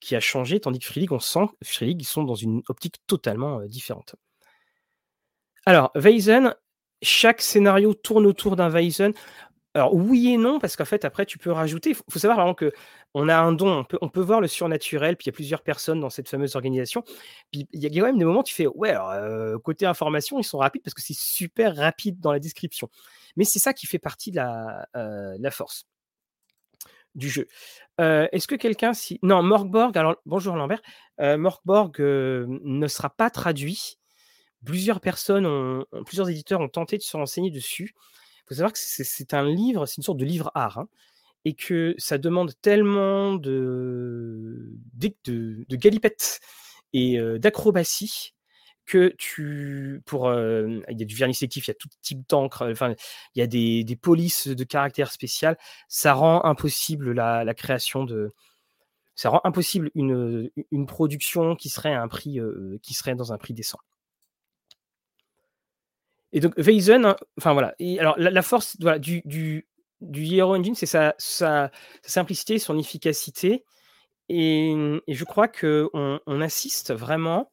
qui 0.00 0.14
a 0.14 0.20
changé, 0.20 0.60
tandis 0.60 0.78
que 0.78 0.86
Free 0.86 1.00
League, 1.00 1.12
on 1.12 1.18
sent 1.18 1.46
Free 1.62 1.86
League, 1.86 2.02
ils 2.02 2.06
sont 2.06 2.24
dans 2.24 2.34
une 2.34 2.62
optique 2.68 2.96
totalement 3.06 3.60
euh, 3.60 3.66
différente. 3.66 4.16
Alors, 5.64 5.90
Weizen, 5.94 6.54
chaque 7.00 7.40
scénario 7.40 7.94
tourne 7.94 8.26
autour 8.26 8.56
d'un 8.56 8.68
Weizen. 8.68 9.14
Alors 9.76 9.92
oui 9.94 10.28
et 10.32 10.36
non, 10.36 10.60
parce 10.60 10.76
qu'en 10.76 10.84
fait 10.84 11.04
après 11.04 11.26
tu 11.26 11.36
peux 11.36 11.50
rajouter 11.50 11.90
il 11.90 11.96
faut 11.96 12.18
savoir 12.20 12.38
vraiment 12.38 12.54
qu'on 12.54 13.28
a 13.28 13.36
un 13.36 13.50
don, 13.52 13.78
on 13.80 13.84
peut 13.84 13.98
on 14.02 14.08
voir 14.22 14.40
le 14.40 14.46
surnaturel, 14.46 15.16
puis 15.16 15.24
il 15.24 15.28
y 15.28 15.30
a 15.30 15.32
plusieurs 15.32 15.62
personnes 15.62 15.98
dans 15.98 16.10
cette 16.10 16.28
fameuse 16.28 16.54
organisation. 16.54 17.02
Puis 17.50 17.66
il 17.72 17.82
y 17.82 17.86
a 17.86 17.90
quand 17.90 18.06
même 18.06 18.18
des 18.18 18.24
moments 18.24 18.40
où 18.40 18.44
tu 18.44 18.54
fais: 18.54 18.68
«Ouais 18.68 18.90
alors, 18.90 19.10
heu, 19.12 19.58
côté 19.58 19.84
information, 19.86 20.38
ils 20.38 20.44
sont 20.44 20.58
rapides 20.58 20.82
parce 20.84 20.94
que 20.94 21.02
c'est 21.02 21.16
super 21.18 21.74
rapide 21.76 22.20
dans 22.20 22.30
la 22.32 22.38
description». 22.38 22.88
Mais 23.36 23.44
c'est 23.44 23.58
ça 23.58 23.72
qui 23.74 23.86
fait 23.88 23.98
partie 23.98 24.30
de 24.30 24.36
la, 24.36 24.86
la 24.94 25.50
force 25.50 25.86
du 27.14 27.28
jeu. 27.28 27.46
Heu, 28.00 28.28
est-ce 28.32 28.48
que 28.48 28.56
quelqu'un 28.56 28.92
si 28.94 29.18
non, 29.22 29.42
Morkborg 29.42 29.96
alors 29.96 30.16
bonjour 30.26 30.56
Lambert, 30.56 30.80
heu, 31.20 31.36
ne 32.64 32.88
sera 32.88 33.10
pas 33.10 33.30
traduit. 33.30 33.98
Plusieurs 34.64 35.00
personnes 35.00 35.46
ont 35.46 35.86
plusieurs 36.06 36.30
éditeurs 36.30 36.60
ont 36.60 36.68
tenté 36.68 36.98
de 36.98 37.02
se 37.02 37.16
renseigner 37.16 37.50
dessus. 37.50 37.94
Il 38.46 38.48
faut 38.50 38.54
savoir 38.56 38.72
que 38.72 38.78
c'est 38.80 39.34
un 39.34 39.44
livre, 39.48 39.86
c'est 39.86 39.96
une 39.98 40.02
sorte 40.04 40.18
de 40.18 40.24
livre 40.24 40.50
art, 40.54 40.78
hein, 40.78 40.88
et 41.44 41.54
que 41.54 41.94
ça 41.98 42.18
demande 42.18 42.52
tellement 42.62 43.34
de 43.34 44.72
galipettes 45.70 46.40
et 46.92 47.18
heu, 47.18 47.38
d'acrobatie 47.38 48.34
que 48.86 49.14
tu 49.18 50.02
pour, 50.06 50.30
il 50.32 50.84
y 50.98 51.02
a 51.02 51.06
du 51.06 51.14
vernis 51.16 51.34
sélectif, 51.34 51.66
il 51.68 51.70
y 51.70 51.72
a 51.72 51.74
tout 51.74 51.88
type 52.02 52.22
d'encre, 52.28 52.68
enfin, 52.70 52.94
il 53.34 53.40
y 53.40 53.42
a 53.42 53.46
des 53.46 53.96
polices 54.00 54.48
de 54.48 54.64
caractère 54.64 55.10
spécial. 55.12 55.56
Ça 55.88 56.12
rend 56.14 56.44
impossible 56.44 57.12
la 57.12 57.54
création 57.54 58.04
de 58.04 58.32
ça 59.16 59.30
rend 59.30 59.40
impossible 59.44 59.90
une, 59.94 60.50
une 60.72 60.86
production 60.86 61.56
qui 61.56 61.68
serait 61.70 61.94
un 61.94 62.08
prix, 62.08 62.40
qui 62.82 62.94
serait 62.94 63.14
dans 63.14 63.32
un 63.32 63.38
prix 63.38 63.54
décent. 63.54 63.78
Et 66.34 66.40
donc 66.40 66.52
Weizen, 66.58 67.14
enfin 67.38 67.52
voilà 67.52 67.74
alors 68.00 68.16
la 68.18 68.42
force 68.42 68.76
du 68.78 69.22
du 69.24 69.66
du 70.00 70.34
Hero 70.34 70.56
Engine, 70.56 70.74
c'est 70.74 70.84
sa 70.84 71.14
sa 71.16 71.70
sa 72.02 72.08
simplicité, 72.10 72.58
son 72.58 72.76
efficacité 72.76 73.64
et 74.30 74.74
je 75.08 75.24
crois 75.24 75.48
qu'on 75.48 76.20
on 76.26 76.40
assiste 76.42 76.92
vraiment 76.94 77.50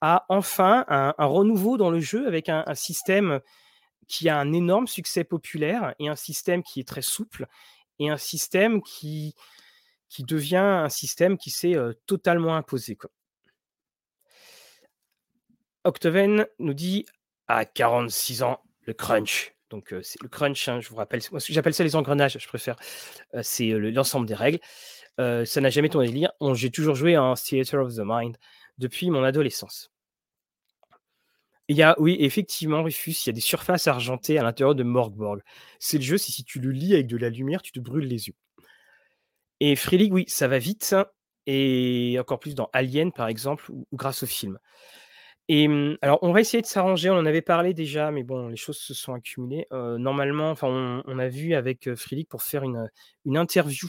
à 0.00 0.26
enfin 0.30 0.84
un 0.88 1.14
renouveau 1.26 1.78
dans 1.78 1.90
le 1.90 2.00
jeu 2.00 2.26
avec 2.28 2.48
un 2.48 2.64
système 2.74 3.40
qui 4.08 4.28
a 4.28 4.38
un 4.38 4.52
énorme 4.52 4.88
succès 4.88 5.24
populaire 5.24 5.94
et 6.00 6.08
un 6.08 6.16
système 6.16 6.62
qui 6.62 6.80
est 6.80 6.88
très 6.88 7.02
souple 7.02 7.46
et 8.00 8.10
un 8.10 8.18
système 8.18 8.82
qui 8.82 9.34
qui 10.10 10.24
devient 10.24 10.56
un 10.58 10.88
système 10.90 11.38
qui 11.38 11.50
s'est, 11.50 11.76
heu, 11.76 11.94
totalement 12.06 12.56
imposé, 12.56 12.96
quoi. 12.96 13.10
Octoven 15.84 16.46
nous 16.58 16.74
dit: 16.74 17.06
«À 17.48 17.64
46 17.64 18.42
ans, 18.42 18.60
le 18.86 18.92
crunch». 18.94 19.54
Donc 19.70 19.92
heu, 19.92 20.02
c'est 20.02 20.22
le 20.22 20.28
crunch, 20.28 20.68
hein, 20.68 20.80
je 20.80 20.88
vous 20.88 20.96
rappelle, 20.96 21.20
moi 21.30 21.40
j'appelle 21.46 21.74
ça 21.74 21.84
les 21.84 21.94
engrenages, 21.96 22.38
je 22.38 22.48
préfère. 22.48 22.76
Heu, 23.34 23.42
c'est, 23.42 23.68
le 23.68 23.90
l'ensemble 23.90 24.26
des 24.26 24.34
règles. 24.34 24.60
Ça 25.18 25.60
n'a 25.60 25.70
jamais 25.70 25.90
mon 25.92 26.02
délire. 26.02 26.32
On 26.40 26.54
j'ai 26.54 26.70
toujours 26.70 26.94
joué 26.94 27.18
en 27.18 27.34
Theater 27.34 27.80
of 27.84 27.94
the 27.94 28.02
Mind 28.04 28.36
depuis 28.78 29.10
mon 29.10 29.24
adolescence. 29.24 29.90
Il 31.70 31.76
y 31.76 31.82
a 31.82 31.94
oui, 31.98 32.16
effectivement, 32.20 32.82
Rufus, 32.82 33.10
il 33.10 33.26
y 33.26 33.30
a 33.30 33.32
des 33.34 33.42
surfaces 33.42 33.88
argentées 33.88 34.38
à 34.38 34.42
l'intérieur 34.42 34.74
de 34.74 34.82
Morkborg. 34.82 35.42
C'est 35.78 35.98
le 35.98 36.04
jeu, 36.04 36.16
si 36.16 36.42
tu 36.44 36.60
le 36.60 36.70
lis 36.70 36.94
avec 36.94 37.06
de 37.06 37.18
la 37.18 37.28
lumière, 37.28 37.60
tu 37.60 37.72
te 37.72 37.80
brûles 37.80 38.06
les 38.06 38.28
yeux. 38.28 38.34
Et 39.60 39.76
Free 39.76 40.08
oui, 40.10 40.24
ça 40.28 40.48
va 40.48 40.58
vite 40.58 40.94
et 41.46 42.16
encore 42.20 42.38
plus 42.38 42.54
dans 42.54 42.70
Alien, 42.72 43.12
par 43.12 43.28
exemple, 43.28 43.70
ou 43.70 43.86
grâce 43.92 44.22
au 44.22 44.26
film. 44.26 44.58
Et 45.48 45.66
mmh, 45.66 45.98
alors 46.02 46.18
on 46.22 46.32
va 46.32 46.40
essayer 46.40 46.60
de 46.60 46.66
s'arranger, 46.66 47.10
on 47.10 47.16
en 47.16 47.26
avait 47.26 47.42
parlé 47.42 47.74
déjà, 47.74 48.10
mais 48.10 48.22
bon, 48.22 48.48
les 48.48 48.56
choses 48.56 48.78
se 48.78 48.94
sont 48.94 49.14
accumulées. 49.14 49.66
Normalement, 49.70 50.50
enfin, 50.50 51.02
on 51.06 51.18
a 51.18 51.28
vu 51.28 51.54
avec, 51.54 51.94
Free 51.94 52.16
League 52.16 52.28
pour 52.28 52.42
faire 52.42 52.62
une, 52.62 52.90
une 53.24 53.36
interview, 53.36 53.88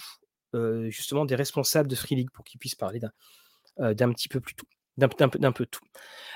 justement 0.87 1.25
des 1.25 1.35
responsables 1.35 1.89
de 1.89 1.95
Free 1.95 2.15
League 2.15 2.31
pour 2.33 2.45
qu'ils 2.45 2.59
puissent 2.59 2.75
parler 2.75 2.99
d'un, 3.77 4.13
petit 4.13 4.29
peu 4.29 4.39
plus 4.39 4.55
peu 4.55 4.65
d'un 4.97 5.51
peu 5.51 5.65
tout. 5.65 5.83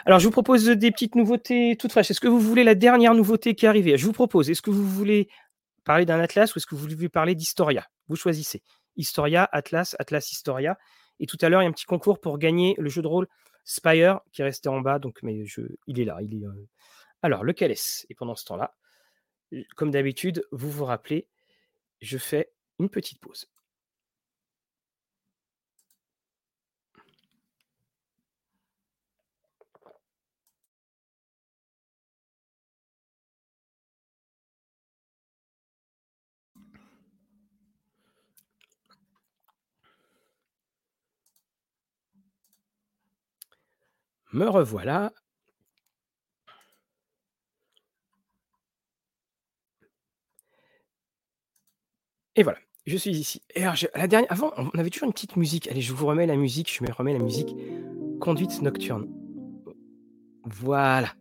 Alors 0.05 0.19
je 0.19 0.25
vous 0.25 0.31
propose, 0.31 0.65
des 0.65 0.91
petites 0.91 1.15
nouveautés 1.15 1.75
toutes 1.77 1.91
fraîches. 1.91 2.11
Est-ce 2.11 2.21
que 2.21 2.27
vous 2.27 2.39
voulez 2.39 2.63
la 2.63 2.75
dernière 2.75 3.13
nouveauté 3.13 3.55
qui 3.55 3.65
est 3.65 3.69
arrivée? 3.69 3.97
Je 3.97 4.05
vous 4.05 4.13
propose, 4.13 4.49
est-ce 4.49 4.61
que 4.61 4.69
vous 4.71 4.87
voulez 4.87 5.27
parler 5.83 6.05
d'un 6.05 6.19
atlas 6.19 6.53
ou 6.55 6.59
est-ce 6.59 6.65
que 6.65 6.75
vous 6.75 6.87
voulez 6.87 7.09
parler 7.09 7.35
d'Historia? 7.35 7.87
Vous 8.07 8.15
choisissez. 8.15 8.61
Historia, 8.95 9.49
Atlas, 9.51 9.95
Atlas, 9.99 10.31
Historia 10.31 10.77
et 11.19 11.25
tout 11.25 11.37
à 11.41 11.49
l'heure, 11.49 11.61
il 11.61 11.65
y 11.65 11.67
a 11.67 11.69
un 11.69 11.73
petit 11.73 11.85
concours 11.85 12.19
pour 12.19 12.37
gagner 12.37 12.75
le 12.77 12.89
jeu 12.89 13.01
de 13.01 13.07
rôle 13.07 13.27
Spire 13.65 14.21
qui 14.31 14.41
est 14.41 14.45
resté 14.45 14.69
en 14.69 14.81
bas 14.81 14.99
donc 14.99 15.19
mais 15.23 15.45
je 15.45 15.61
il 15.87 15.99
est 15.99 16.05
là, 16.05 16.17
il 16.21 16.35
est, 16.35 16.45
heu 16.45 16.67
alors 17.23 17.43
lequel 17.43 17.71
est-ce? 17.71 18.05
Et 18.09 18.15
pendant 18.15 18.35
ce 18.35 18.45
temps-là, 18.45 18.75
comme 19.75 19.91
d'habitude, 19.91 20.45
vous 20.51 20.71
vous 20.71 20.85
rappelez, 20.85 21.27
je 22.01 22.17
fais 22.17 22.51
une 22.79 22.89
petite 22.89 23.19
pause. 23.21 23.49
Me 44.33 44.49
revoilà. 44.49 45.11
Et 52.35 52.41
voilà, 52.41 52.57
je 52.87 52.97
suis 52.97 53.11
ici. 53.11 53.43
Et 53.53 53.61
la 53.61 54.07
dernière 54.07 54.31
avant, 54.31 54.51
on 54.57 54.69
avait 54.79 54.89
toujours 54.89 55.05
une 55.05 55.13
petite 55.13 55.35
musique. 55.35 55.67
Allez, 55.67 55.81
je 55.81 55.93
vous 55.93 56.07
remets 56.07 56.25
la 56.25 56.35
musique, 56.35 56.73
je 56.73 56.83
me 56.83 56.91
remets 56.91 57.13
la 57.13 57.19
musique. 57.19 57.55
Conduite 58.19 58.59
nocturne. 58.63 59.07
Voilà. 60.45 61.13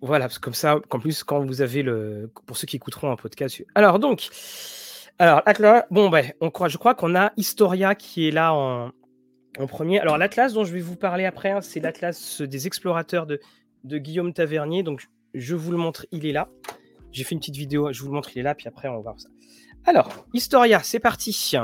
Voilà, 0.00 0.26
parce 0.26 0.38
que 0.38 0.44
comme 0.44 0.54
ça, 0.54 0.80
qu'en 0.88 1.00
plus, 1.00 1.24
quand 1.24 1.44
vous 1.44 1.62
avez 1.62 1.82
le 1.82 2.30
pour 2.46 2.56
ceux 2.56 2.66
qui 2.66 2.76
écouteront 2.76 3.10
un 3.10 3.16
podcast 3.16 3.62
alors 3.74 3.98
donc, 3.98 4.28
alors 5.18 5.42
Atla 5.46 5.86
bon, 5.90 6.10
beh, 6.10 6.34
on 6.40 6.50
croit 6.50 6.68
je 6.68 6.76
crois 6.76 6.94
qu'on 6.94 7.14
a 7.14 7.32
Historia 7.36 7.94
qui 7.94 8.28
est 8.28 8.32
là 8.32 8.52
en 8.54 8.90
en 9.58 9.66
1er. 9.66 10.00
Alors 10.00 10.18
l'atlas 10.18 10.52
dont 10.52 10.64
je 10.64 10.72
vais 10.72 10.80
vous 10.80 10.96
parler 10.96 11.24
après, 11.24 11.50
hein, 11.50 11.60
c'est 11.60 11.80
l'atlas 11.80 12.40
des 12.40 12.66
explorateurs 12.66 13.26
de 13.26 13.98
Guillaume 13.98 14.32
Tavernier. 14.32 14.82
Donc 14.82 15.08
je 15.34 15.54
vous 15.54 15.70
le 15.70 15.78
montre, 15.78 16.06
il 16.12 16.26
est 16.26 16.32
là. 16.32 16.48
J'ai 17.10 17.24
fait 17.24 17.34
une 17.34 17.40
petite 17.40 17.56
vidéo, 17.56 17.92
je 17.92 18.00
vous 18.00 18.08
le 18.08 18.14
montre, 18.14 18.30
il 18.34 18.40
est 18.40 18.42
là, 18.42 18.54
puis 18.54 18.68
après 18.68 18.88
on 18.88 18.94
va 18.94 19.00
voir 19.00 19.20
ça. 19.20 19.28
Alors, 19.84 20.26
Historia, 20.32 20.80
c'est 20.82 21.00
parti. 21.00 21.54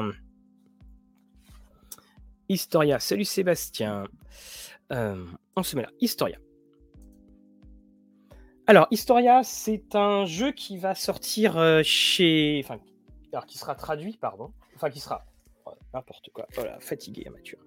Historia, 2.49 2.99
salut 2.99 3.25
Sébastien. 3.25 4.05
Hem, 4.91 5.37
on 5.57 5.63
se 5.63 5.77
met 5.77 5.83
là, 5.83 5.91
Historia. 6.01 6.39
Alors 8.67 8.87
Historia, 8.91 9.43
c'est 9.43 9.95
un 9.95 10.27
jeu 10.27 10.53
qui 10.53 10.77
va 10.77 10.95
sortir, 10.95 11.59
heu, 11.59 11.83
chez 11.83 12.61
enfin, 12.65 12.79
qui 13.47 13.57
sera 13.57 13.75
traduit, 13.75 14.19
pardon, 14.21 14.53
enfin 14.75 14.91
qui 14.91 15.01
sera 15.01 15.25
oh 15.65 15.73
n'importe 15.95 16.29
quoi, 16.35 16.47
voilà, 16.55 16.79
fatigué, 16.81 17.27
Mathieu. 17.31 17.59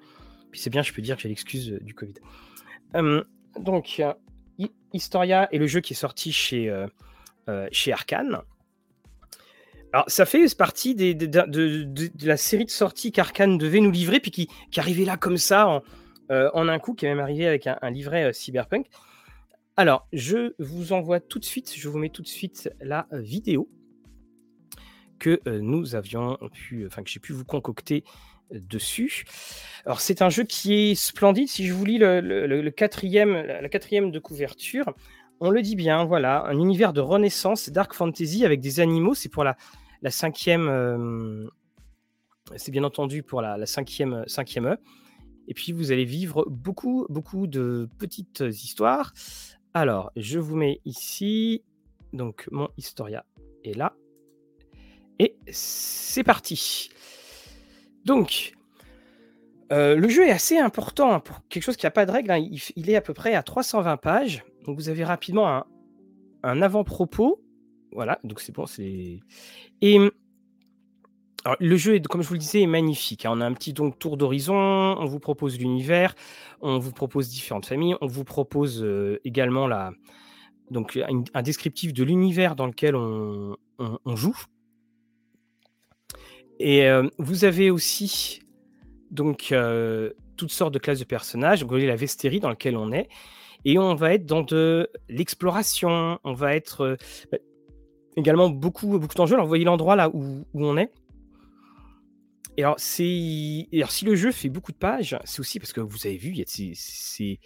Puis 0.52 0.60
c'est 0.60 0.70
bien, 0.70 0.82
je 0.82 0.94
peux 0.94 1.02
dire 1.02 1.16
que 1.16 1.22
j'ai 1.22 1.30
l'excuse, 1.30 1.72
heu, 1.72 1.80
du 1.80 1.94
covid. 1.94 2.14
Donc 3.60 4.02
Hi 4.58 4.72
Historia 4.94 5.48
est 5.52 5.58
le 5.58 5.68
jeu 5.68 5.82
qui 5.82 5.94
est 5.94 5.96
sorti 5.96 6.32
chez, 6.32 6.70
heu 6.70 6.88
heu, 7.50 7.68
chez 7.72 7.92
Arcane. 7.94 8.42
Alors 9.94 10.06
ça 10.08 10.26
fait 10.26 10.46
partie 10.56 10.96
de 10.96 11.14
de 11.14 12.28
la 12.28 12.38
série 12.38 12.66
de 12.66 12.70
sorties 12.70 13.12
qu'Arcane 13.12 13.58
devait 13.58 13.82
nous 13.82 13.92
livrer, 13.92 14.20
puis 14.20 14.32
qui 14.32 14.48
qui 14.70 14.80
arrivait 14.80 15.06
là 15.06 15.18
comme 15.18 15.38
ça 15.38 15.82
en, 16.30 16.68
un 16.70 16.80
coup, 16.80 16.94
qui 16.94 17.06
est 17.06 17.10
même 17.10 17.20
arrivé 17.20 17.46
avec 17.46 17.68
un 17.68 17.90
livret, 17.90 18.32
Cyberpunk. 18.32 18.88
Alors, 19.78 20.08
je 20.14 20.54
vous 20.60 20.94
envoie 20.94 21.20
tout 21.20 21.40
de 21.40 21.46
suite, 21.46 21.74
je 21.76 21.90
vous 21.90 21.98
mets 21.98 22.10
tout 22.10 22.22
de 22.22 22.28
suite 22.28 22.70
la 22.82 23.08
vidéo 23.12 23.70
que, 25.18 25.40
nous 25.60 25.96
avions 25.96 26.38
pu 26.52 26.86
enfin 26.88 27.04
que 27.04 27.10
j'ai 27.10 27.20
pu 27.20 27.32
vous 27.32 27.46
concocter 27.46 28.04
dessus. 28.52 29.26
Alors 29.86 30.02
c'est 30.02 30.22
un 30.22 30.30
jeu 30.30 30.44
qui 30.44 30.74
est 30.74 30.96
splendide, 30.96 31.48
si 31.48 31.66
je 31.66 31.74
vous 31.74 31.86
lis 31.86 31.98
le 31.98 32.70
4e 32.70 33.46
la 33.62 33.68
4e 33.68 34.12
de 34.12 34.20
couverture, 34.20 34.94
on 35.40 35.50
le 35.50 35.62
dit 35.62 35.76
bien, 35.76 36.06
voilà, 36.06 36.46
un 36.46 36.58
univers 36.58 36.94
de 36.94 37.02
renaissance 37.02 37.70
dark 37.70 37.94
fantasy 37.94 38.46
avec 38.46 38.62
des 38.62 38.80
animaux, 38.80 39.16
c'est 39.16 39.30
pour 39.30 39.44
la 39.44 39.58
la 40.04 40.10
5e, 40.10 40.68
hem, 40.68 41.50
c'est 42.56 42.72
bien 42.72 42.84
entendu 42.84 43.24
pour 43.24 43.42
la 43.42 43.58
la 43.58 43.66
5e 43.66 44.26
5e 44.28 44.74
E 44.74 44.78
et 45.48 45.54
puis 45.54 45.72
vous 45.72 45.92
allez 45.92 46.06
vivre 46.06 46.46
beaucoup, 46.48 47.06
beaucoup 47.10 47.48
de 47.48 47.90
petites 47.98 48.44
histoires. 48.48 49.14
Alors, 49.74 50.12
je 50.16 50.40
vous 50.40 50.56
mets 50.56 50.80
ici, 50.86 51.64
donc 52.14 52.48
mon 52.52 52.70
Historia 52.78 53.26
est 53.64 53.76
là 53.76 53.96
et 55.20 55.36
c'est 55.52 56.24
parti. 56.24 56.90
Donc, 58.06 58.54
heu, 59.72 59.96
le 59.96 60.10
jeu 60.10 60.28
est 60.28 60.32
assez 60.32 60.58
important, 60.58 61.20
pour 61.20 61.42
quelque 61.50 61.64
chose 61.64 61.78
qui 61.78 61.88
a 61.88 61.92
pas 61.92 62.06
de 62.06 62.12
règles, 62.12 62.32
hein, 62.32 62.46
il 62.76 62.90
est 62.90 62.96
à 62.96 63.02
peu 63.02 63.14
près 63.14 63.36
à 63.36 63.44
320 63.44 63.98
pages, 63.98 64.44
donc 64.66 64.78
vous 64.78 64.90
avez 64.90 65.04
rapidement 65.04 65.64
un 66.44 66.62
avant-propos 66.62 67.42
voilà, 67.94 68.20
donc 68.24 68.40
c'est 68.40 68.54
bon, 68.54 68.66
c'est 68.66 69.20
et 69.82 70.00
alors, 71.44 71.58
le 71.60 71.76
jeu 71.76 71.96
est 71.96 72.06
comme 72.08 72.22
je 72.22 72.28
vous 72.28 72.36
le 72.36 72.40
disais, 72.40 72.62
est 72.62 72.68
magnifique, 72.68 73.26
hein. 73.26 73.32
On 73.34 73.42
a 73.42 73.46
un 73.46 73.54
petit 73.54 73.74
donc 73.74 73.98
tour 73.98 74.16
d'horizon, 74.16 74.56
on 74.56 75.06
vous 75.06 75.20
propose 75.20 75.58
l'univers, 75.60 76.14
on 76.62 76.78
vous 76.78 76.92
propose 76.92 77.30
différentes 77.30 77.66
familles, 77.66 77.96
on 78.02 78.06
vous 78.08 78.24
propose, 78.24 78.84
heu, 78.84 79.20
également 79.26 79.68
la 79.68 79.92
donc 80.72 81.00
un 81.34 81.42
descriptif 81.42 81.94
de 81.94 82.04
l'univers 82.04 82.56
dans 82.56 82.68
lequel 82.68 82.96
on 82.96 83.58
joue. 84.16 84.38
Et 86.64 86.86
heu, 86.86 87.10
vous 87.18 87.44
avez 87.44 87.72
aussi 87.72 88.40
donc 89.10 89.50
heu, 89.52 90.14
toutes 90.38 90.52
sortes 90.52 90.74
de 90.74 90.78
classes 90.78 91.00
de 91.00 91.06
personnages. 91.06 91.64
Vous 91.64 91.70
voyez 91.70 91.88
la 91.88 91.96
Vestérie 91.96 92.40
dans 92.40 92.52
lequel 92.52 92.78
on 92.78 92.92
est 92.92 93.10
et 93.66 93.80
on 93.80 93.96
va 93.96 94.14
être 94.14 94.28
dans 94.28 94.44
de 94.44 94.88
l'exploration, 95.10 96.20
on 96.24 96.34
va 96.34 96.56
être, 96.56 96.84
heu, 96.84 96.98
bah, 97.32 97.40
également 98.16 98.50
beaucoup 98.50 99.00
beaucoup 99.00 99.16
d'enjeux. 99.16 99.34
Alors 99.34 99.46
vous 99.46 99.50
voyez 99.50 99.66
l'endroit 99.66 99.96
là 99.96 100.10
où 100.14 100.46
où 100.54 100.66
on 100.66 100.78
est? 100.78 100.92
Et 102.58 102.64
alors 102.64 102.78
alors 102.78 103.92
si 103.92 104.06
le 104.06 104.16
jeu 104.16 104.32
fait 104.32 104.50
beaucoup 104.50 104.72
de 104.72 104.78
pages, 104.78 105.18
c'est 105.24 105.40
aussi 105.40 105.60
parce 105.60 105.74
que 105.74 105.82
vous 105.82 106.06
avez 106.06 106.18
vu, 106.18 106.30
il 106.30 106.38
y 106.38 106.42
a 106.42 106.46
ces 106.46 107.40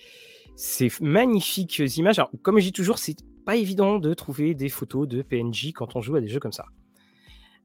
ces 0.58 0.92
magnifiques 1.00 1.80
images. 1.96 2.20
Alors 2.20 2.32
comme 2.42 2.60
je 2.60 2.66
dis 2.66 2.74
toujours, 2.74 2.98
c'est 2.98 3.16
pas 3.46 3.56
évident 3.56 3.98
de 3.98 4.14
trouver 4.14 4.56
des 4.56 4.68
photos 4.68 5.08
de 5.08 5.22
PNJ 5.22 5.72
quand 5.74 5.96
on 5.96 6.02
joue 6.02 6.18
à 6.18 6.22
des 6.22 6.28
jeux 6.28 6.42
comme 6.42 6.52
ça. 6.52 6.66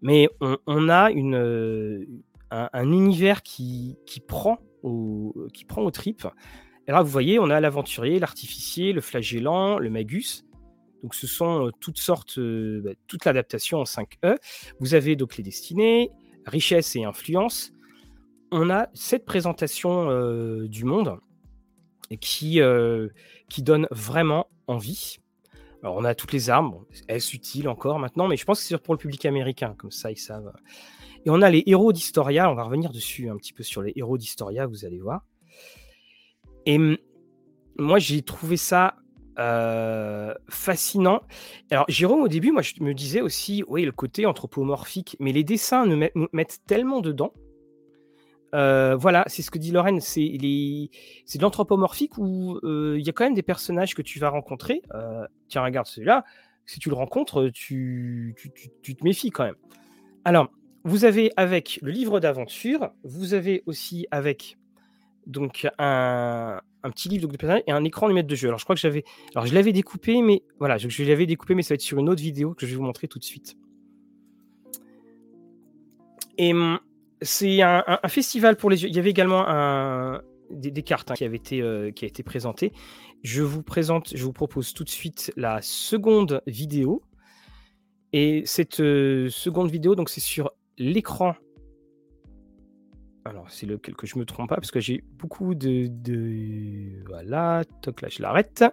Mais 0.02 0.28
on 0.66 0.88
a 0.88 1.10
une, 1.10 1.34
heu, 1.36 2.06
un 2.50 2.68
un 2.72 2.92
univers 2.92 3.42
qui 3.42 3.98
qui 4.06 4.20
prend 4.20 4.58
au 4.82 5.34
qui 5.52 5.64
prend 5.64 5.82
aux 5.82 5.90
tripes. 5.90 6.26
Et 6.88 6.92
là, 6.92 7.02
vous 7.02 7.10
voyez, 7.10 7.38
on 7.38 7.50
a 7.50 7.60
l'aventurier, 7.60 8.18
l'artificier, 8.18 8.92
le 8.92 9.00
flagellant, 9.00 9.78
le 9.78 9.90
magus. 9.90 10.44
Donc 11.02 11.14
ce 11.14 11.26
sont, 11.26 11.66
heu, 11.68 11.72
toutes 11.80 11.98
sortes, 11.98 12.38
heu, 12.38 12.82
bah, 12.84 12.92
toute 13.06 13.24
l'adaptation 13.24 13.78
en 13.80 13.84
5E. 13.84 14.36
Vous 14.80 14.94
avez 14.94 15.16
donc 15.16 15.36
les 15.36 15.42
destinées, 15.44 16.10
richesse 16.46 16.96
et 16.96 17.04
influence. 17.04 17.72
On 18.52 18.70
a 18.70 18.88
cette 18.94 19.24
présentation, 19.24 20.08
du 20.66 20.84
monde 20.84 21.18
qui, 22.20 22.60
qui 23.48 23.62
donne 23.62 23.86
vraiment 23.92 24.48
envie. 24.66 25.18
Alors 25.82 25.96
on 25.96 26.04
a 26.04 26.14
toutes 26.14 26.32
les 26.32 26.50
armes, 26.50 26.72
bon, 26.72 26.86
est-ce 27.08 27.34
utile 27.34 27.68
encore 27.68 27.98
maintenant? 27.98 28.28
Mais 28.28 28.36
je 28.36 28.44
pense 28.44 28.60
que 28.60 28.66
c'est 28.66 28.76
pour 28.78 28.92
le 28.92 28.98
public 28.98 29.24
américain, 29.24 29.74
comme 29.78 29.90
ça 29.90 30.10
ils 30.10 30.18
savent, 30.18 30.52
et 31.24 31.30
on 31.30 31.40
a 31.40 31.48
les 31.48 31.62
héros 31.66 31.92
d'Historia, 31.92 32.50
on 32.50 32.54
va 32.54 32.64
revenir 32.64 32.92
dessus 32.92 33.30
un 33.30 33.36
petit 33.36 33.52
peu 33.52 33.62
sur 33.62 33.80
les 33.80 33.92
héros 33.96 34.18
d'Historia, 34.18 34.66
vous 34.66 34.84
allez 34.84 34.98
voir. 34.98 35.22
Et 36.66 36.76
mmh, 36.76 36.98
moi 37.78 37.98
j'ai 37.98 38.20
trouvé 38.20 38.58
ça, 38.58 38.96
heu, 39.38 40.34
fascinant. 40.50 41.22
Alors 41.70 41.86
Jérôme 41.88 42.22
au 42.22 42.28
début, 42.28 42.52
moi 42.52 42.62
je 42.62 42.74
me 42.80 42.92
disais 42.92 43.22
aussi: 43.22 43.64
«Oui, 43.66 43.84
le 43.84 43.92
côté 43.92 44.26
anthropomorphique», 44.26 45.16
mais 45.18 45.32
les 45.32 45.44
dessins 45.44 45.86
nous 45.86 45.96
mettent 46.32 46.60
tellement 46.66 47.00
dedans. 47.00 47.32
Heu, 48.54 48.94
voilà, 48.94 49.24
c'est 49.28 49.42
ce 49.42 49.50
que 49.50 49.58
dit 49.58 49.70
Lorraine, 49.70 50.00
c'est 50.00 50.28
de 50.28 50.88
l'anthropomorphique 51.42 52.18
où, 52.18 52.58
heu, 52.64 52.96
il 52.98 53.06
y 53.06 53.08
a 53.08 53.12
quand 53.12 53.24
même 53.24 53.34
des 53.34 53.42
personnages 53.42 53.94
que 53.94 54.02
tu 54.02 54.18
vas 54.18 54.28
rencontrer, 54.28 54.82
heu, 54.94 55.26
tiens 55.48 55.62
regarde 55.62 55.86
celui-là, 55.86 56.24
si 56.66 56.78
tu 56.80 56.88
le 56.88 56.94
rencontres, 56.94 57.50
tu 57.52 58.34
te 58.82 59.04
méfies 59.04 59.30
quand 59.30 59.44
même. 59.44 59.56
Alors, 60.24 60.48
vous 60.84 61.04
avez 61.04 61.30
avec 61.36 61.78
le 61.82 61.90
livre 61.90 62.20
d'aventure, 62.20 62.90
vous 63.04 63.34
avez 63.34 63.62
aussi 63.66 64.06
avec 64.10 64.56
donc 65.26 65.68
un 65.78 66.60
un 66.82 66.90
petit 66.90 67.10
livre 67.10 67.28
de 67.28 67.36
personnages 67.36 67.62
et 67.66 67.72
un 67.72 67.84
écran 67.84 68.08
de 68.08 68.14
maître 68.14 68.28
de 68.28 68.34
jeu. 68.34 68.48
Alors 68.48 68.58
je 68.58 68.64
crois 68.64 68.74
que 68.74 68.80
j'avais 68.80 69.04
alors 69.34 69.46
je 69.46 69.54
l'avais 69.54 69.72
découpé, 69.72 70.22
mais 70.22 70.42
voilà, 70.58 70.78
je 70.78 70.88
je 70.88 71.04
l'avais 71.04 71.26
découpé, 71.26 71.54
mais 71.54 71.62
ça 71.62 71.70
va 71.70 71.74
être 71.74 71.82
sur 71.82 71.98
une 71.98 72.08
autre 72.08 72.22
vidéo 72.22 72.54
que 72.54 72.66
je 72.66 72.70
vais 72.70 72.76
vous 72.76 72.82
montrer 72.84 73.06
tout 73.08 73.18
de 73.18 73.24
suite. 73.24 73.56
Et 76.38 76.54
mmh, 76.54 76.78
c'est 77.22 77.62
un 77.62 77.98
festival 78.08 78.56
pour 78.56 78.70
les 78.70 78.82
yeux. 78.82 78.88
Il 78.88 78.96
y 78.96 78.98
avait 78.98 79.10
également 79.10 79.44
des 80.50 80.82
cartes, 80.82 81.10
hein, 81.10 81.14
qui 81.14 81.24
avaient 81.24 81.36
été, 81.36 82.22
présentées. 82.24 82.72
Je 83.22 83.42
vous 83.42 83.62
propose 84.32 84.72
tout 84.74 84.84
de 84.84 84.90
suite 84.90 85.32
la 85.36 85.60
seconde 85.62 86.42
vidéo 86.46 87.02
et 88.12 88.42
cette, 88.44 88.80
heu, 88.80 89.28
seconde 89.28 89.70
vidéo, 89.70 89.94
donc 89.94 90.08
c'est 90.08 90.20
sur 90.20 90.50
l'écran 90.78 91.34
alors 93.24 93.50
c'est 93.50 93.66
lequel 93.66 93.94
que 93.94 94.06
je 94.06 94.18
me 94.18 94.24
trompe 94.24 94.48
pas 94.48 94.56
parce 94.56 94.70
que 94.70 94.80
j'ai 94.80 95.04
beaucoup 95.12 95.54
de 95.54 95.88
de 95.88 97.04
voilà, 97.06 97.64
toc 97.82 98.00
là 98.00 98.08
je 98.08 98.22
l'arrête. 98.22 98.64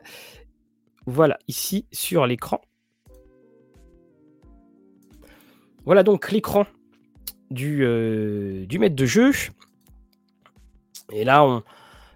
Voilà, 1.05 1.37
ici 1.47 1.85
sur 1.91 2.25
l'écran. 2.25 2.61
Voilà 5.85 6.03
donc 6.03 6.31
l'écran 6.31 6.65
du, 7.51 7.83
heu, 7.83 8.65
du 8.67 8.79
maître 8.79 8.95
de 8.95 9.05
jeu. 9.05 9.31
Et 11.11 11.23
là 11.23 11.43
on 11.43 11.63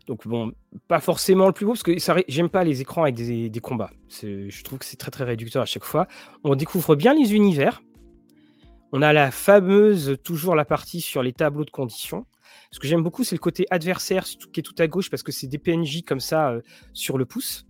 donc 0.08 0.28
bon, 0.28 0.52
pas 0.88 1.00
forcément 1.00 1.48
le 1.48 1.54
plus 1.54 1.66
beau 1.66 1.72
parce 1.72 1.84
que 1.84 1.94
j'aime 2.28 2.50
pas 2.50 2.64
les 2.64 2.82
écrans 2.82 3.04
avec 3.04 3.16
des 3.16 3.60
combats. 3.62 3.92
Je 4.22 4.64
trouve 4.64 4.80
que 4.80 4.86
c'est 4.86 4.98
très, 4.98 5.12
très 5.12 5.24
réducteur 5.24 5.62
à 5.62 5.66
chaque 5.66 5.86
fois. 5.86 6.08
On 6.44 6.56
découvre 6.56 6.96
bien 6.96 7.14
les 7.14 7.34
univers. 7.34 7.82
On 8.92 9.02
a 9.02 9.14
la 9.14 9.32
fameuse 9.32 10.18
toujours 10.24 10.56
la 10.56 10.66
partie 10.66 11.00
sur 11.00 11.24
les 11.24 11.32
tableaux 11.32 11.64
de 11.64 11.70
conditions. 11.70 12.26
Ce 12.72 12.80
que 12.80 12.88
j'aime 12.88 13.04
beaucoup, 13.04 13.24
c'est 13.24 13.36
le 13.36 13.40
côté 13.40 13.66
adversaire 13.70 14.26
qui 14.26 14.60
est 14.60 14.64
tout 14.64 14.76
à 14.80 14.88
gauche 14.88 15.10
parce 15.10 15.24
que 15.24 15.32
c'est 15.32 15.48
des 15.48 15.58
PNJ 15.58 16.04
comme 16.04 16.20
ça, 16.20 16.54
heu, 16.54 16.64
sur 16.94 17.18
le 17.18 17.26
pouce. 17.26 17.66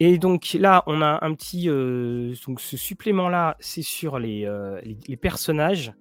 Et 0.00 0.18
donc 0.18 0.54
là, 0.54 0.82
on 0.86 1.00
a 1.02 1.24
un 1.24 1.34
petit, 1.34 1.68
heu, 1.68 2.32
donc 2.46 2.60
ce 2.60 2.76
supplément-là, 2.76 3.56
c'est 3.60 3.82
sur 3.82 4.18
les, 4.18 4.44
heu, 4.46 4.80
les 4.84 4.96
les 5.06 5.16
personnages. 5.16 5.92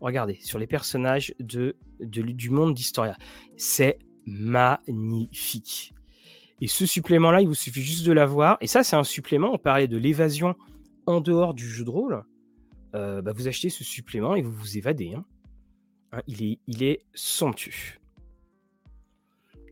Regardez, 0.00 0.38
sur 0.40 0.58
les 0.58 0.66
personnages 0.66 1.34
de 1.40 1.76
du 2.00 2.50
monde 2.50 2.74
d'Historia. 2.74 3.16
C'est 3.56 3.98
magnifique. 4.26 5.92
Et 6.62 6.68
ce 6.68 6.86
supplément-là, 6.86 7.40
il 7.42 7.48
vous 7.48 7.54
suffit 7.54 7.82
juste 7.82 8.06
de 8.06 8.12
l'avoir 8.12 8.56
et 8.60 8.66
ça, 8.66 8.82
c'est 8.82 8.96
un 8.96 9.04
supplément. 9.04 9.52
On 9.52 9.58
parlait 9.58 9.88
de 9.88 9.98
l'évasion 9.98 10.54
en 11.06 11.20
dehors 11.20 11.54
du 11.54 11.68
jeu 11.68 11.84
de 11.84 11.90
rôle. 11.90 12.22
Heu, 12.94 13.20
bah, 13.22 13.32
vous 13.32 13.48
achetez 13.48 13.70
ce 13.70 13.84
supplément 13.84 14.34
et 14.36 14.42
vous 14.42 14.52
vous 14.52 14.78
évadez, 14.78 15.14
hein. 15.14 15.24
Hein, 16.12 16.22
il 16.26 16.42
est 16.42 16.58
il 16.66 16.82
est 16.82 17.02
somptueux. 17.14 17.98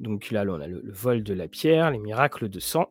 Donc 0.01 0.31
là, 0.31 0.45
on 0.49 0.61
a 0.61 0.67
le 0.69 0.83
vol 0.93 1.23
de 1.23 1.35
la 1.35 1.49
pierre, 1.49 1.91
les 1.91 1.99
miracles 1.99 2.49
de 2.49 2.61
sang. 2.61 2.89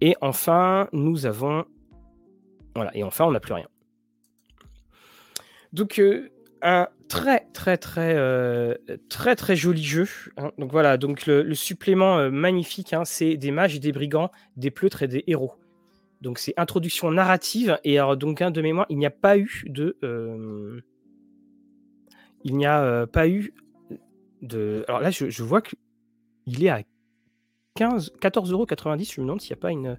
Et 0.00 0.16
enfin, 0.20 0.88
nous 0.92 1.26
avons 1.26 1.64
voilà 2.76 2.94
et 2.94 3.02
enfin, 3.02 3.24
on 3.24 3.32
n'a 3.32 3.40
plus 3.40 3.54
rien. 3.54 3.68
Donc, 5.72 5.98
heu, 5.98 6.30
un 6.62 6.88
très, 7.08 7.46
très, 7.52 7.76
très, 7.76 8.14
heu, 8.16 8.78
très, 9.08 9.34
très 9.34 9.56
joli 9.56 9.82
jeu, 9.82 10.06
hein. 10.36 10.52
Donc 10.58 10.72
voilà, 10.72 10.96
donc 10.96 11.26
le 11.26 11.54
supplément, 11.54 12.18
heu, 12.18 12.30
magnifique, 12.30 12.92
hein, 12.92 13.04
c'est 13.04 13.36
des 13.36 13.50
mages 13.50 13.80
des 13.80 13.92
brigands, 13.92 14.30
des 14.56 14.70
pleutres 14.70 15.02
et 15.02 15.08
des 15.08 15.24
héros. 15.26 15.54
Donc 16.20 16.38
c'est 16.38 16.54
introduction 16.56 17.10
narrative 17.10 17.78
et 17.84 17.98
alors 17.98 18.16
donc 18.16 18.40
hein, 18.40 18.50
de 18.50 18.62
mémoire, 18.62 18.86
il 18.88 18.98
n'y 18.98 19.06
a 19.06 19.10
pas 19.10 19.36
eu 19.38 19.64
de, 19.66 19.96
il 22.42 22.56
n'y 22.56 22.66
a, 22.66 23.06
pas 23.06 23.28
eu 23.28 23.52
de 24.40 24.84
alors 24.88 25.00
là, 25.00 25.10
je 25.10 25.28
je 25.28 25.42
vois 25.42 25.60
qu'il 25.60 26.64
est 26.64 26.70
à 26.70 26.82
15 26.82 26.95
14,90 27.76 29.10
€. 29.10 29.14
Je 29.14 29.20
me 29.20 29.26
demande 29.26 29.40
s'il 29.40 29.50
y 29.50 29.52
a 29.52 29.56
pas 29.56 29.70
une, 29.70 29.98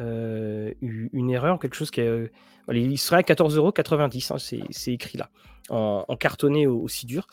heu, 0.00 0.74
u 0.80 1.10
une 1.12 1.30
erreur, 1.30 1.58
quelque 1.58 1.76
chose 1.76 1.90
qui 1.90 2.00
est, 2.00 2.32
allez, 2.68 2.82
il 2.82 2.98
serait 2.98 3.18
à 3.18 3.22
14,90 3.22 4.30
€, 4.30 4.34
hein, 4.34 4.38
c'est 4.70 4.92
écrit 4.92 5.18
là, 5.18 5.30
en 5.68 6.04
en 6.08 6.16
cartonné 6.16 6.66
au 6.66 6.80
aussi 6.80 7.06
dur. 7.06 7.26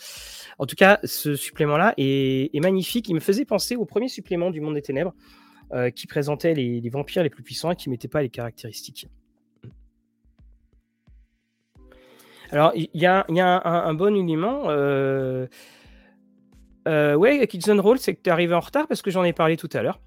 En 0.60 0.66
tout 0.66 0.76
cas, 0.76 1.00
ce 1.04 1.36
supplément-là 1.36 1.94
est 1.98 2.60
magnifique. 2.62 3.10
Il 3.10 3.16
me 3.16 3.20
faisait 3.20 3.46
penser 3.46 3.76
au 3.76 3.86
1er 3.86 4.10
supplément 4.10 4.52
du 4.52 4.62
Monde 4.62 4.76
des 4.76 4.82
Ténèbres, 4.82 5.14
heu, 5.74 5.90
qui 5.90 6.08
présentait 6.08 6.54
les 6.54 6.90
vampires 6.90 7.24
les 7.24 7.30
plus 7.30 7.44
puissants 7.44 7.72
et 7.72 7.76
qui 7.76 7.90
mettait 7.90 8.08
pas 8.08 8.22
les 8.22 8.30
caractéristiques. 8.30 9.08
Alors 12.50 12.72
il 12.76 12.88
y 12.94 13.06
a 13.06 13.26
un 13.28 13.94
bon 13.94 14.16
élément, 14.16 14.70
heu, 16.88 17.16
ouais, 17.16 17.46
Kids 17.48 17.70
on 17.70 17.82
Roll, 17.82 18.00
c'est 18.00 18.16
que 18.16 18.22
tu 18.22 18.30
es 18.30 18.34
arrivé 18.34 18.54
en 18.56 18.60
retard 18.60 18.88
parce 18.88 19.02
que 19.02 19.12
j'en 19.12 19.24
ai 19.24 19.34
parlé 19.34 19.58
tout 19.58 19.70
à 19.74 19.82
l'heure. 19.82 20.00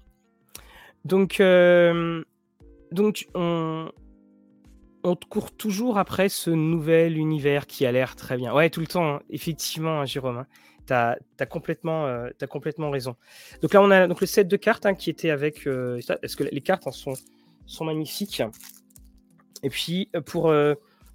Donc 1.05 1.39
hem, 1.39 2.23
donc 2.91 3.27
on 3.33 3.91
on 5.03 5.15
te 5.15 5.25
court 5.25 5.51
toujours 5.51 5.97
après 5.97 6.29
ce 6.29 6.51
nouvel 6.51 7.17
univers 7.17 7.65
qui 7.65 7.85
a 7.85 7.91
l'air 7.91 8.15
très 8.15 8.37
bien. 8.37 8.53
Ouais, 8.53 8.69
tout 8.69 8.81
le 8.81 8.87
temps, 8.87 9.15
hein, 9.15 9.21
effectivement, 9.29 10.01
hein, 10.01 10.05
Jérôme, 10.05 10.37
hein. 10.37 10.47
Tu 10.87 10.93
as 10.93 11.45
complètement, 11.47 12.05
as 12.05 12.47
complètement 12.47 12.89
raison. 12.89 13.15
Donc 13.61 13.73
là, 13.73 13.81
on 13.81 13.89
a 13.91 14.07
donc 14.07 14.19
le 14.19 14.27
set 14.27 14.47
de 14.47 14.57
cartes, 14.57 14.85
hein, 14.85 14.93
qui 14.93 15.09
était 15.09 15.29
avec, 15.29 15.67
ça 16.01 16.17
parce 16.17 16.35
que 16.35 16.43
les 16.43 16.61
cartes, 16.61 16.91
sont 16.91 17.13
sont 17.65 17.85
magnifiques. 17.85 18.43
Et 19.63 19.69
puis, 19.69 20.09
heu, 20.15 20.21
pour, 20.21 20.53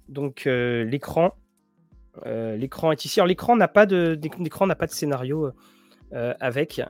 donc 0.09 0.45
l'écran, 0.45 1.33
l'écran 2.25 2.91
est 2.91 3.05
ici. 3.05 3.19
Alors 3.19 3.27
l'écran 3.27 3.55
n'a 3.55 3.67
pas 3.67 3.85
de 3.85 4.15
d'éc 4.15 4.37
l'écran 4.39 4.67
n'a 4.67 4.75
pas 4.75 4.87
de 4.87 4.91
scénario, 4.91 5.47
heu, 5.47 5.53
avec. 6.39 6.81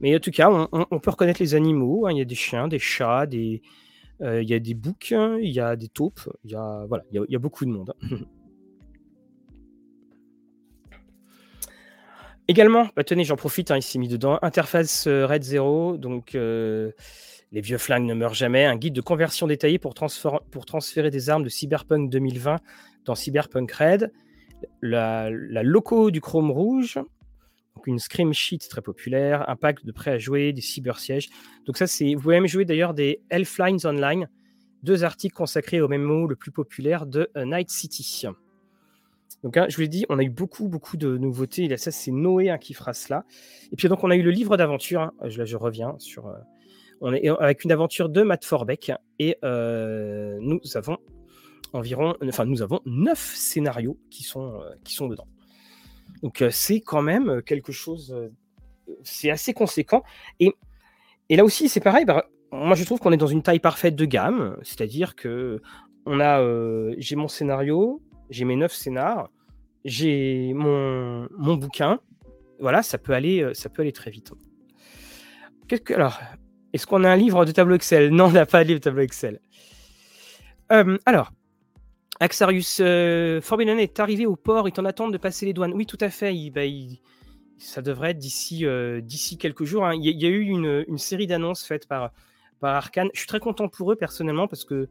Mais 0.00 0.14
en 0.16 0.18
tout 0.18 0.32
cas, 0.32 0.50
on 0.50 0.98
peut 0.98 1.10
reconnaître 1.10 1.40
les 1.40 1.54
animaux, 1.54 2.06
hein. 2.06 2.12
Il 2.12 2.18
y 2.18 2.20
a 2.20 2.24
des 2.24 2.34
chiens, 2.34 2.68
des 2.68 2.78
chats, 2.78 3.26
des 3.26 3.62
il 4.20 4.48
y 4.48 4.54
a 4.54 4.58
des 4.58 4.74
boucs, 4.74 5.12
il 5.12 5.50
y 5.50 5.60
a 5.60 5.76
des 5.76 5.88
taupes, 5.88 6.28
il 6.44 6.52
y 6.52 6.54
a, 6.54 6.84
voilà, 6.88 7.04
il 7.12 7.24
y 7.28 7.36
a, 7.36 7.38
beaucoup 7.38 7.64
de 7.64 7.70
monde. 7.70 7.94
Également, 12.48 12.88
bah, 12.94 13.04
tenez, 13.04 13.24
j'en 13.24 13.36
profite, 13.36 13.70
hein, 13.70 13.76
il 13.76 13.82
s'est 13.82 13.98
mis 13.98 14.08
dedans. 14.08 14.38
Interface 14.42 15.06
Red 15.08 15.42
Zero, 15.42 15.96
donc 15.96 16.36
les 17.54 17.60
vieux 17.60 17.78
flingues 17.78 18.04
ne 18.04 18.14
meurent 18.14 18.34
jamais. 18.34 18.64
Un 18.64 18.76
guide 18.76 18.94
de 18.94 19.00
conversion 19.00 19.46
détaillé 19.46 19.78
pour, 19.78 19.94
pour 20.50 20.66
transférer 20.66 21.10
des 21.10 21.30
armes 21.30 21.44
de 21.44 21.48
Cyberpunk 21.48 22.10
2020 22.10 22.58
dans 23.04 23.14
Cyberpunk 23.14 23.70
Red. 23.70 24.12
La, 24.82 25.30
loco 25.30 26.10
du 26.10 26.20
Chrome 26.20 26.50
Rouge, 26.50 26.94
donc 27.74 27.86
une 27.86 27.98
scream 27.98 28.32
sheet 28.32 28.58
très 28.68 28.82
populaire, 28.82 29.48
un 29.48 29.56
pack 29.56 29.84
de 29.84 29.92
prêts 29.92 30.12
à 30.12 30.18
jouer, 30.18 30.52
des 30.52 30.60
cybersièges. 30.60 31.28
Donc 31.66 31.76
ça, 31.76 31.86
c'est. 31.86 32.14
Vous 32.14 32.22
pouvez 32.22 32.36
même 32.36 32.48
jouer 32.48 32.64
d'ailleurs 32.64 32.94
des 32.94 33.20
Elflines 33.30 33.84
Online, 33.84 34.28
deux 34.82 35.04
articles 35.04 35.34
consacrés 35.34 35.80
au 35.80 35.88
même 35.88 36.02
mot 36.02 36.26
le 36.26 36.36
plus 36.36 36.50
populaire 36.50 37.06
de 37.06 37.28
euh, 37.36 37.44
Night 37.44 37.70
City. 37.70 38.26
Donc, 39.42 39.58
hein, 39.58 39.66
je 39.68 39.76
vous 39.76 39.82
l'ai 39.82 39.88
dit, 39.88 40.06
on 40.08 40.18
a 40.18 40.22
eu 40.22 40.30
beaucoup, 40.30 40.68
beaucoup 40.68 40.96
de 40.96 41.18
nouveautés. 41.18 41.74
ça, 41.76 41.90
c'est 41.90 42.10
Noé 42.10 42.48
hein, 42.48 42.58
qui 42.58 42.72
fera 42.72 42.94
cela. 42.94 43.24
Et 43.72 43.76
puis, 43.76 43.88
donc, 43.88 44.02
on 44.02 44.10
a 44.10 44.16
eu 44.16 44.22
le 44.22 44.30
livre 44.30 44.56
d'aventure. 44.56 45.02
Hein. 45.02 45.12
Là, 45.20 45.44
je 45.44 45.56
reviens 45.56 45.94
sur. 45.98 46.28
Euh, 46.28 46.38
avec 47.38 47.64
une 47.64 47.72
aventure 47.72 48.08
de 48.08 48.22
Matt 48.22 48.44
Forbeck. 48.44 48.92
Et 49.18 49.36
euh, 49.44 50.38
nous 50.40 50.60
avons 50.74 50.98
environ. 51.74 52.14
Enfin, 52.26 52.44
nous 52.44 52.62
avons 52.62 52.80
neuf 52.86 53.34
scénarios 53.34 53.98
qui 54.10 54.22
sont, 54.22 54.60
qui 54.84 54.94
sont 54.94 55.08
dedans. 55.08 55.26
Donc 56.22 56.42
c'est 56.50 56.80
quand 56.80 57.02
même 57.02 57.42
quelque 57.42 57.72
chose, 57.72 58.14
c'est 59.02 59.30
assez 59.30 59.52
conséquent. 59.52 60.02
Et, 60.40 60.54
et 61.28 61.36
là 61.36 61.44
aussi, 61.44 61.68
c'est 61.68 61.80
pareil. 61.80 62.04
Bah, 62.04 62.26
moi, 62.52 62.76
je 62.76 62.84
trouve 62.84 63.00
qu'on 63.00 63.12
est 63.12 63.18
dans 63.18 63.26
une 63.26 63.42
taille 63.42 63.58
parfaite 63.58 63.96
de 63.96 64.04
gamme, 64.04 64.56
c'est-à-dire 64.62 65.16
que 65.16 65.60
on 66.06 66.20
a, 66.20 66.40
j'ai 66.98 67.16
mon 67.16 67.28
scénario, 67.28 68.02
j'ai 68.30 68.44
mes 68.44 68.56
neuf 68.56 68.72
scénars, 68.72 69.30
j'ai 69.84 70.52
mon, 70.54 71.28
mon 71.36 71.54
bouquin. 71.56 72.00
Voilà, 72.60 72.82
ça 72.82 72.98
peut 72.98 73.12
aller, 73.12 73.50
ça 73.54 73.68
peut 73.68 73.82
aller 73.82 73.92
très 73.92 74.10
vite. 74.10 74.32
Que 75.68 75.94
alors 75.94 76.20
Est-ce 76.72 76.86
qu'on 76.86 77.04
a 77.04 77.10
un 77.10 77.16
livre 77.16 77.44
de 77.44 77.52
tableau 77.52 77.74
Excel? 77.74 78.10
Non, 78.10 78.26
on 78.26 78.32
n'a 78.32 78.46
pas 78.46 78.62
de 78.62 78.68
livre 78.68 78.80
de 78.80 78.84
tableau 78.84 79.02
Excel. 79.02 79.40
alors, 80.68 81.32
Axarius 82.20 82.78
euh, 82.80 83.40
est 83.40 84.00
arrivé 84.00 84.26
au 84.26 84.36
port, 84.36 84.68
il 84.68 84.80
en 84.80 84.84
attend 84.84 85.08
de 85.08 85.18
passer 85.18 85.46
les 85.46 85.52
douanes. 85.52 85.72
Oui, 85.74 85.86
tout 85.86 85.98
à 86.00 86.10
fait. 86.10 86.34
Il, 86.34 86.50
bah, 86.50 86.62
ça 87.58 87.82
devrait 87.82 88.10
être 88.10 88.18
d'ici 88.18 88.66
euh, 88.66 89.00
quelques 89.38 89.64
jours. 89.64 89.84
Hein. 89.84 89.94
Il, 89.94 90.04
y 90.04 90.26
a, 90.26 90.28
eu 90.28 90.42
une, 90.42 90.98
série 90.98 91.26
d'annonces 91.26 91.64
faites 91.64 91.88
par, 91.88 92.12
par 92.60 92.74
Arkane. 92.74 93.08
Je 93.14 93.20
suis 93.20 93.28
très 93.28 93.40
content 93.40 93.68
pour 93.68 93.92
eux 93.92 93.96
personnellement 93.96 94.46
parce 94.46 94.64
que 94.64 94.88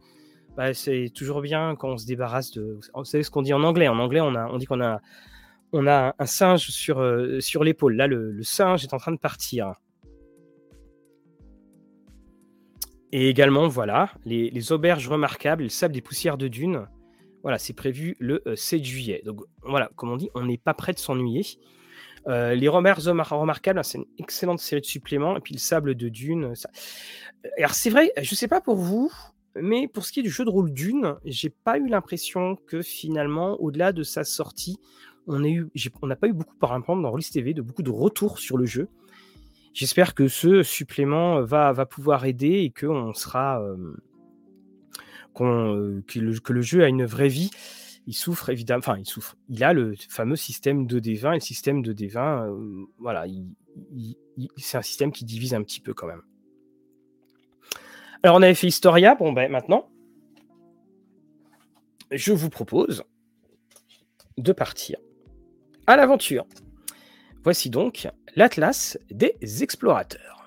bah, 0.58 0.74
c'est 0.74 1.12
toujours 1.14 1.42
bien 1.42 1.76
quand 1.76 1.90
on 1.90 1.98
se 1.98 2.06
débarrasse 2.06 2.52
de. 2.52 2.80
Vous 2.94 3.06
savez 3.06 3.24
ce 3.24 3.32
qu'on 3.32 3.42
dit 3.42 3.54
en 3.54 3.64
anglais 3.64 3.88
En 3.88 4.00
anglais, 4.00 4.22
on, 4.22 4.36
a, 4.36 4.48
on 4.48 4.58
dit 4.58 4.66
qu'on 4.66 4.82
a, 4.82 5.02
on 5.72 5.88
a 5.88 6.16
un 6.20 6.26
singe 6.26 6.70
sur, 6.70 7.00
euh, 7.00 7.40
sur 7.40 7.64
l'épaule. 7.64 7.96
Là, 7.96 8.08
le, 8.08 8.44
singe 8.44 8.84
est 8.84 8.94
en 8.94 8.98
train 8.98 9.12
de 9.12 9.18
partir. 9.18 9.76
Et 13.12 13.30
également, 13.30 13.68
voilà, 13.68 14.12
les, 14.26 14.50
les 14.50 14.72
auberges 14.72 15.08
remarquables, 15.08 15.64
le 15.64 15.70
sable 15.70 15.94
des 15.94 16.02
poussières 16.02 16.38
de 16.38 16.48
dunes. 16.48 16.88
Voilà, 17.44 17.58
c'est 17.58 17.74
prévu 17.74 18.16
le 18.20 18.42
7 18.56 18.80
euh, 18.80 18.84
juillet. 18.84 19.22
Donc 19.26 19.42
voilà, 19.62 19.92
comme 19.96 20.10
on 20.10 20.18
dit, 20.18 20.30
on 20.34 20.46
n'est 20.46 20.58
pas 20.58 20.74
prêt 20.74 20.94
de 20.94 21.00
s'ennuyer. 21.00 21.46
Euh, 22.28 22.56
les 22.56 22.70
Romers 22.70 22.94
remarquables, 22.94 23.80
hein, 23.80 23.84
c'est 23.84 23.98
une 23.98 24.06
excellente 24.18 24.60
série 24.60 24.80
de 24.80 24.86
suppléments. 24.86 25.36
Et 25.36 25.42
puis 25.42 25.54
le 25.54 25.60
sable 25.60 25.96
de 25.96 26.08
Dune. 26.08 26.46
Euh, 26.46 27.50
alors 27.58 27.74
c'est 27.74 27.90
vrai, 27.90 28.12
je 28.22 28.32
ne 28.32 28.36
sais 28.36 28.48
pas 28.48 28.62
pour 28.62 28.78
vous, 28.78 29.12
mais 29.56 29.90
pour 29.90 30.06
ce 30.06 30.14
qui 30.14 30.22
est 30.22 30.24
du 30.24 30.30
jeu 30.30 30.46
de 30.46 30.50
rôle 30.50 30.72
Dune, 30.72 31.16
j'ai 31.26 31.50
pas 31.50 31.78
eu 31.78 31.88
l'impression 31.88 32.56
que 32.56 32.82
finalement, 32.82 33.62
au-delà 33.62 33.92
de 33.92 34.04
sa 34.04 34.24
sortie, 34.24 34.80
on 35.28 35.40
n'a 35.40 36.16
pas 36.16 36.28
eu 36.28 36.34
beaucoup, 36.34 36.56
par 36.56 36.76
exemple, 36.76 37.02
dans 37.02 37.12
Rollis 37.12 37.30
TV, 37.32 37.54
de 37.54 37.62
beaucoup 37.62 37.84
de 37.84 37.92
retours 37.92 38.40
sur 38.40 38.58
le 38.58 38.66
jeu. 38.66 38.88
J'espère 39.74 40.16
que 40.16 40.28
ce 40.28 40.64
supplément 40.64 41.42
va, 41.42 41.86
pouvoir 41.86 42.26
aider 42.26 42.60
et 42.60 42.72
qu'on 42.72 43.14
sera, 43.14 43.62
que, 45.34 46.04
le, 46.20 46.62
jeu 46.62 46.84
a 46.84 46.88
une 46.88 47.06
vraie 47.06 47.28
vie. 47.28 47.52
Il 48.06 48.14
souffre 48.14 48.50
évidemment, 48.50 48.80
enfin 48.80 48.98
il 48.98 49.06
souffre. 49.06 49.36
Il 49.50 49.64
a 49.64 49.74
le 49.74 49.96
fameux 50.10 50.36
système 50.36 50.86
2D20 50.86 51.32
et 51.32 51.36
le 51.36 51.40
système 51.40 51.82
2D20, 51.82 52.50
euh, 52.50 52.86
voilà, 53.00 53.26
c'est 54.58 54.78
un 54.78 54.82
système 54.82 55.12
qui 55.12 55.24
divise 55.24 55.54
un 55.54 55.64
petit 55.64 55.80
peu 55.80 55.94
quand 55.94 56.08
même. 56.08 56.22
Alors 58.24 58.38
on 58.38 58.42
avait 58.42 58.56
fait 58.56 58.68
Historia, 58.68 59.16
bon 59.16 59.32
ben 59.32 59.50
maintenant, 59.50 59.90
je 62.12 62.34
vous 62.34 62.50
propose 62.50 63.04
de 64.38 64.52
partir 64.52 64.98
à 65.88 65.96
l'aventure. 65.96 66.46
Voici 67.44 67.70
donc 67.70 68.08
l'Atlas 68.36 68.98
des 69.12 69.64
explorateurs. 69.64 70.43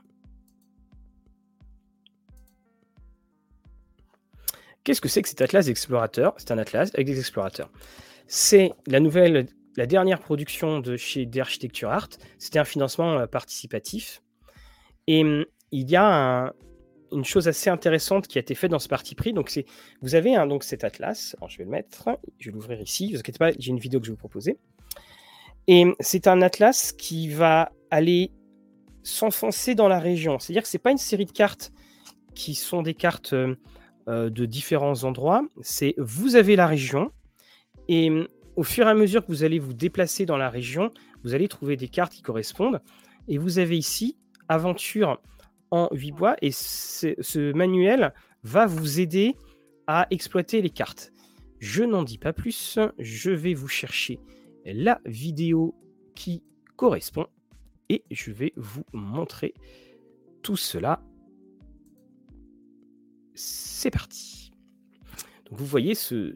Qu'est-ce 4.86 5.00
que 5.00 5.08
c'est 5.08 5.20
que 5.20 5.28
cet 5.28 5.42
atlas 5.42 5.66
d'explorateurs? 5.66 6.32
C'est 6.36 6.52
un 6.52 6.58
atlas 6.58 6.92
avec 6.94 7.08
des 7.08 7.18
explorateurs. 7.18 7.72
C'est 8.28 8.70
la 8.86 9.00
nouvelle, 9.00 9.48
la 9.76 9.84
dernière 9.84 10.20
production 10.20 10.78
de 10.78 10.96
chez 10.96 11.26
d'Architecture 11.26 11.90
Art. 11.90 12.10
C'était 12.38 12.60
un 12.60 12.64
financement 12.64 13.18
euh, 13.18 13.26
participatif. 13.26 14.22
Et 15.08 15.24
hum, 15.24 15.44
il 15.72 15.90
y 15.90 15.96
a 15.96 16.54
une 17.10 17.24
chose 17.24 17.48
assez 17.48 17.68
intéressante 17.68 18.28
qui 18.28 18.38
a 18.38 18.40
été 18.40 18.54
faite 18.54 18.70
dans 18.70 18.78
ce 18.78 18.86
parti 18.86 19.16
pris. 19.16 19.32
Donc, 19.32 19.50
c'est, 19.50 19.66
vous 20.02 20.14
avez 20.14 20.36
donc 20.48 20.62
cet 20.62 20.84
atlas. 20.84 21.34
Je 21.48 21.58
vais 21.58 21.64
le 21.64 21.70
mettre. 21.70 22.08
Je 22.38 22.50
vais 22.50 22.54
l'ouvrir 22.54 22.80
ici. 22.80 23.08
Ne 23.08 23.14
vous 23.14 23.18
inquiétez 23.18 23.38
pas, 23.38 23.50
j'ai 23.58 23.70
une 23.70 23.80
vidéo 23.80 23.98
que 23.98 24.06
je 24.06 24.12
vais 24.12 24.14
vous 24.14 24.20
proposer. 24.20 24.56
Et 25.66 25.82
hum, 25.82 25.96
c'est 25.98 26.28
un 26.28 26.42
atlas 26.42 26.92
qui 26.92 27.28
va 27.28 27.72
aller 27.90 28.30
s'enfoncer 29.02 29.74
dans 29.74 29.88
la 29.88 29.98
région. 29.98 30.38
C'est-à-dire 30.38 30.62
que 30.62 30.68
ce 30.68 30.76
n'est 30.76 30.82
pas 30.82 30.92
une 30.92 30.96
série 30.96 31.24
de 31.24 31.32
cartes 31.32 31.72
qui 32.36 32.54
sont 32.54 32.82
des 32.82 32.94
cartes 32.94 33.34
euh, 34.08 34.30
de 34.30 34.46
différents 34.46 35.04
endroits. 35.04 35.42
C'est 35.62 35.94
vous 35.98 36.36
avez 36.36 36.56
la 36.56 36.66
région 36.66 37.10
et 37.88 38.10
mm, 38.10 38.28
au 38.56 38.62
fur 38.62 38.86
et 38.86 38.90
à 38.90 38.94
mesure 38.94 39.24
que 39.24 39.32
vous 39.32 39.44
allez 39.44 39.58
vous 39.58 39.74
déplacer 39.74 40.26
dans 40.26 40.36
la 40.36 40.48
région, 40.48 40.90
vous 41.24 41.34
allez 41.34 41.48
trouver 41.48 41.76
des 41.76 41.88
cartes 41.88 42.12
qui 42.12 42.22
correspondent. 42.22 42.80
Et 43.28 43.38
vous 43.38 43.58
avez 43.58 43.76
ici 43.76 44.16
aventure 44.48 45.20
en 45.70 45.88
8 45.92 46.12
bois 46.12 46.36
et 46.40 46.52
ce 46.52 47.52
manuel 47.52 48.14
va 48.44 48.66
vous 48.66 49.00
aider 49.00 49.34
à 49.86 50.06
exploiter 50.10 50.62
les 50.62 50.70
cartes. 50.70 51.12
Je 51.58 51.82
n'en 51.82 52.02
dis 52.02 52.18
pas 52.18 52.32
plus, 52.32 52.78
je 52.98 53.30
vais 53.30 53.54
vous 53.54 53.68
chercher 53.68 54.20
la 54.64 55.00
vidéo 55.04 55.74
qui 56.14 56.42
correspond 56.76 57.26
et 57.88 58.04
je 58.10 58.30
vais 58.30 58.52
vous 58.56 58.84
montrer 58.92 59.54
tout 60.42 60.56
cela 60.56 61.02
c'est 63.36 63.90
parti. 63.90 64.36
Donc 65.50 65.58
vous 65.58 65.66
voyez 65.66 65.94
ce, 65.94 66.34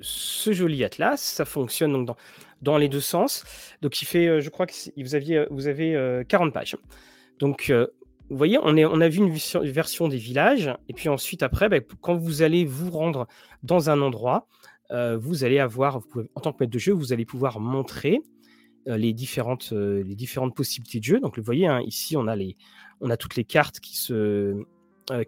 joli 0.52 0.84
atlas, 0.84 1.20
ça 1.20 1.44
fonctionne 1.44 1.92
donc 1.92 2.06
dans, 2.06 2.16
dans, 2.62 2.78
les 2.78 2.88
deux 2.88 3.00
sens. 3.00 3.44
Donc 3.82 4.00
il 4.02 4.04
fait, 4.04 4.28
euh, 4.28 4.40
je 4.40 4.50
crois 4.50 4.66
que 4.66 4.72
vous 4.96 5.14
aviez, 5.14 5.38
euh, 5.38 5.46
vous 5.50 5.66
avez 5.66 6.22
40 6.28 6.48
euh, 6.48 6.52
pages. 6.52 6.76
Donc 7.38 7.72
vous 8.28 8.36
voyez, 8.36 8.58
on, 8.62 8.76
est, 8.76 8.84
on 8.84 9.00
a 9.00 9.08
vu 9.08 9.18
une 9.18 9.32
version 9.32 10.06
des 10.06 10.18
villages, 10.18 10.70
et 10.88 10.92
puis 10.92 11.08
ensuite 11.08 11.42
après, 11.42 11.68
bah, 11.68 11.78
quand 12.00 12.16
vous 12.16 12.42
allez 12.42 12.64
vous 12.64 12.90
rendre 12.90 13.26
dans 13.62 13.90
un 13.90 14.00
endroit, 14.00 14.46
vous 15.18 15.44
allez 15.44 15.60
avoir, 15.60 16.00
en 16.34 16.40
tant 16.40 16.52
que 16.52 16.58
maître 16.60 16.72
de 16.72 16.78
jeu, 16.78 16.92
vous 16.92 17.12
allez 17.12 17.24
pouvoir 17.24 17.60
montrer 17.60 18.20
les 18.86 19.12
différentes, 19.12 19.70
les 19.70 20.16
différentes 20.16 20.54
possibilités 20.54 20.98
de 20.98 21.04
jeu. 21.04 21.20
Donc 21.20 21.38
vous 21.38 21.44
voyez, 21.44 21.66
hein, 21.68 21.80
ici 21.82 22.16
on 22.16 22.26
a 22.26 22.34
les, 22.34 22.56
on 23.00 23.08
a 23.08 23.16
toutes 23.16 23.36
les 23.36 23.44
cartes 23.44 23.78
qui 23.78 23.96
se, 23.96 24.56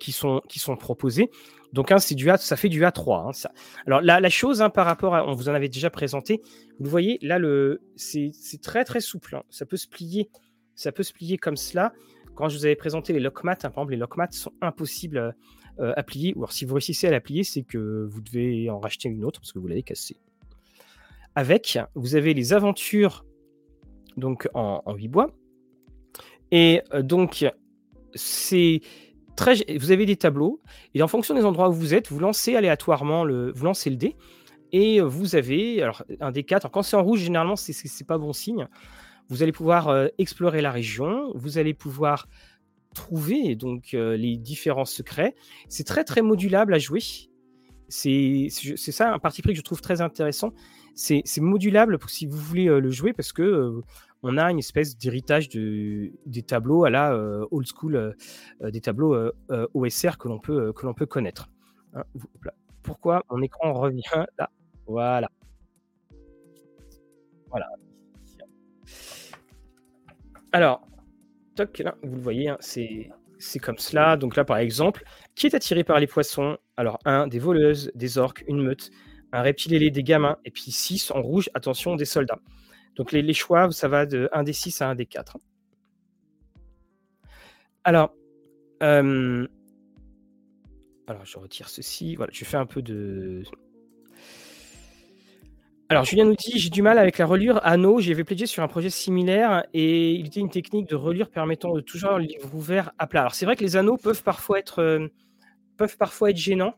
qui 0.00 0.12
sont, 0.12 0.42
qui 0.48 0.58
sont 0.58 0.76
proposées. 0.76 1.30
Donc, 1.72 1.90
hein, 1.90 1.98
c'est 1.98 2.14
du 2.14 2.30
A, 2.30 2.36
ça 2.36 2.56
fait 2.56 2.68
du 2.68 2.82
A3. 2.82 3.28
Hein. 3.28 3.50
Alors, 3.86 4.00
la, 4.02 4.20
la 4.20 4.30
chose 4.30 4.60
hein, 4.60 4.70
par 4.70 4.86
rapport 4.86 5.14
à. 5.14 5.26
On 5.26 5.34
vous 5.34 5.48
en 5.48 5.54
avait 5.54 5.68
déjà 5.68 5.90
présenté. 5.90 6.42
Vous 6.78 6.90
voyez, 6.90 7.18
là, 7.22 7.38
le, 7.38 7.80
c'est, 7.96 8.32
très, 8.62 8.84
très 8.84 9.00
souple. 9.00 9.40
Ça 9.48 9.64
peut 9.64 9.76
se 9.76 9.88
plier. 9.88 10.28
Ça 10.74 10.92
peut 10.92 11.02
se 11.02 11.12
plier 11.12 11.38
comme 11.38 11.56
cela. 11.56 11.92
Quand 12.34 12.48
je 12.48 12.58
vous 12.58 12.64
avais 12.64 12.76
présenté 12.76 13.12
les 13.12 13.20
lockmats, 13.20 13.56
par 13.56 13.70
exemple, 13.70 13.92
les 13.92 13.98
lockmats 13.98 14.32
sont 14.32 14.52
impossibles 14.60 15.34
euh, 15.80 15.92
à 15.96 16.02
plier. 16.02 16.34
Ou 16.34 16.40
alors, 16.40 16.52
si 16.52 16.64
vous 16.64 16.74
réussissez 16.74 17.08
à 17.08 17.10
la 17.10 17.20
plier, 17.20 17.44
c'est 17.44 17.62
que 17.62 18.06
vous 18.08 18.20
devez 18.20 18.68
en 18.68 18.78
racheter 18.78 19.08
une 19.08 19.24
autre 19.24 19.40
parce 19.40 19.52
que 19.52 19.58
vous 19.58 19.68
l'avez 19.68 19.82
cassée. 19.82 20.16
Avec, 21.34 21.78
vous 21.94 22.14
avez 22.14 22.34
les 22.34 22.52
aventures 22.52 23.24
donc 24.18 24.48
en, 24.52 24.82
en 24.84 24.94
8 24.94 25.08
bois. 25.08 25.30
Et 26.50 26.82
euh, 26.92 27.02
donc, 27.02 27.46
c'est 28.14 28.82
vous 29.78 29.90
avez 29.90 30.06
des 30.06 30.16
tableaux 30.16 30.60
et 30.94 31.02
en 31.02 31.08
fonction 31.08 31.34
des 31.34 31.44
endroits 31.44 31.68
où 31.68 31.72
vous 31.72 31.94
êtes, 31.94 32.10
vous 32.10 32.18
lancez 32.18 32.56
aléatoirement 32.56 33.24
le, 33.24 33.52
vous 33.52 33.64
lancez 33.64 33.90
le 33.90 33.96
dé 33.96 34.16
et 34.72 35.00
vous 35.00 35.36
avez 35.36 35.82
alors 35.82 36.02
un 36.20 36.32
des 36.32 36.44
quatre. 36.44 36.70
quand 36.70 36.82
c'est 36.82 36.96
en 36.96 37.02
rouge, 37.02 37.20
généralement 37.20 37.56
c'est 37.56 38.06
pas 38.06 38.18
bon 38.18 38.32
signe. 38.32 38.68
Vous 39.28 39.42
allez 39.42 39.52
pouvoir 39.52 39.88
euh, 39.88 40.08
explorer 40.18 40.62
la 40.62 40.70
région, 40.70 41.32
vous 41.34 41.58
allez 41.58 41.74
pouvoir 41.74 42.26
trouver 42.94 43.54
donc 43.54 43.92
les 43.92 44.36
différents 44.36 44.84
secrets. 44.84 45.34
C'est 45.68 45.86
très 45.86 46.04
très 46.04 46.20
modulable 46.20 46.74
à 46.74 46.78
jouer. 46.78 47.00
C'est 47.88 48.48
ça 48.50 49.14
un 49.14 49.18
parti 49.18 49.40
pris 49.40 49.52
que 49.52 49.58
je 49.58 49.62
trouve 49.62 49.80
très 49.80 50.02
intéressant. 50.02 50.52
C'est 50.94 51.24
modulable 51.38 51.98
pour, 51.98 52.10
si 52.10 52.26
vous 52.26 52.36
voulez 52.36 52.66
le 52.66 52.90
jouer 52.90 53.14
parce 53.14 53.32
que 53.32 53.80
on 54.22 54.38
a 54.38 54.50
une 54.50 54.58
espèce 54.58 54.96
d'héritage 54.96 55.48
de, 55.48 56.12
des 56.26 56.42
tableaux 56.42 56.84
à 56.84 56.90
la 56.90 57.14
old 57.50 57.66
school, 57.66 58.16
des 58.60 58.80
tableaux 58.80 59.32
OSR 59.74 60.18
que 60.18 60.28
l'on 60.28 60.38
peut, 60.38 60.72
peut 60.72 61.06
connaître. 61.06 61.48
Hein, 61.94 62.04
Pourquoi 62.82 63.22
mon 63.30 63.42
écran 63.42 63.72
revient 63.72 64.02
là? 64.38 64.50
Voilà. 64.86 65.28
Voilà. 67.50 67.68
Alors, 70.52 70.82
toc, 71.54 71.78
là, 71.78 71.94
vous 72.02 72.16
le 72.16 72.22
voyez, 72.22 72.48
hein, 72.48 72.58
c'est 72.60 73.58
comme 73.60 73.78
cela. 73.78 74.16
Donc 74.16 74.36
là, 74.36 74.44
par 74.44 74.58
exemple, 74.58 75.04
qui 75.34 75.46
est 75.46 75.54
attiré 75.54 75.84
par 75.84 75.98
les 76.00 76.06
poissons? 76.06 76.58
Alors, 76.76 76.98
un, 77.04 77.26
des 77.26 77.38
voleuses, 77.38 77.90
des 77.94 78.18
orques, 78.18 78.44
une 78.48 78.62
meute, 78.62 78.90
un 79.32 79.42
reptile 79.42 79.74
ailé, 79.74 79.90
des 79.90 80.02
gamins, 80.02 80.38
et 80.44 80.50
puis 80.50 80.70
6 80.70 81.10
en 81.10 81.22
rouge, 81.22 81.50
attention, 81.54 81.96
des 81.96 82.04
soldats. 82.04 82.38
Donc 82.96 83.12
les, 83.12 83.32
choix, 83.32 83.70
ça 83.70 83.88
va 83.88 84.06
de 84.06 84.28
1 84.32 84.42
des 84.42 84.52
6 84.52 84.82
à 84.82 84.90
1 84.90 84.94
des 84.94 85.06
4. 85.06 85.38
Alors, 87.84 88.14
euh, 88.82 89.46
alors, 91.06 91.24
je 91.24 91.38
retire 91.38 91.68
ceci. 91.68 92.14
Voilà, 92.14 92.32
je 92.32 92.44
fais 92.44 92.56
un 92.56 92.66
peu 92.66 92.80
de. 92.80 93.42
Alors, 95.88 96.04
Julien 96.04 96.24
nous 96.24 96.36
dit 96.36 96.58
J'ai 96.58 96.70
du 96.70 96.80
mal 96.80 96.98
avec 96.98 97.18
la 97.18 97.26
relure 97.26 97.60
anneau. 97.64 98.00
J'avais 98.00 98.24
plaidé 98.24 98.46
sur 98.46 98.62
un 98.62 98.68
projet 98.68 98.90
similaire 98.90 99.64
et 99.74 100.12
il 100.12 100.26
était 100.26 100.40
une 100.40 100.50
technique 100.50 100.88
de 100.88 100.96
relure 100.96 101.28
permettant 101.28 101.74
de 101.74 101.80
toujours 101.80 102.18
livre 102.18 102.54
ouvert 102.54 102.92
à 102.98 103.06
plat. 103.06 103.20
Alors, 103.20 103.34
c'est 103.34 103.44
vrai 103.44 103.56
que 103.56 103.64
les 103.64 103.76
anneaux 103.76 103.96
peuvent 103.96 104.22
parfois 104.22 104.58
être, 104.58 104.80
euh, 104.80 105.08
peuvent 105.76 105.96
parfois 105.96 106.30
être 106.30 106.36
gênants. 106.36 106.76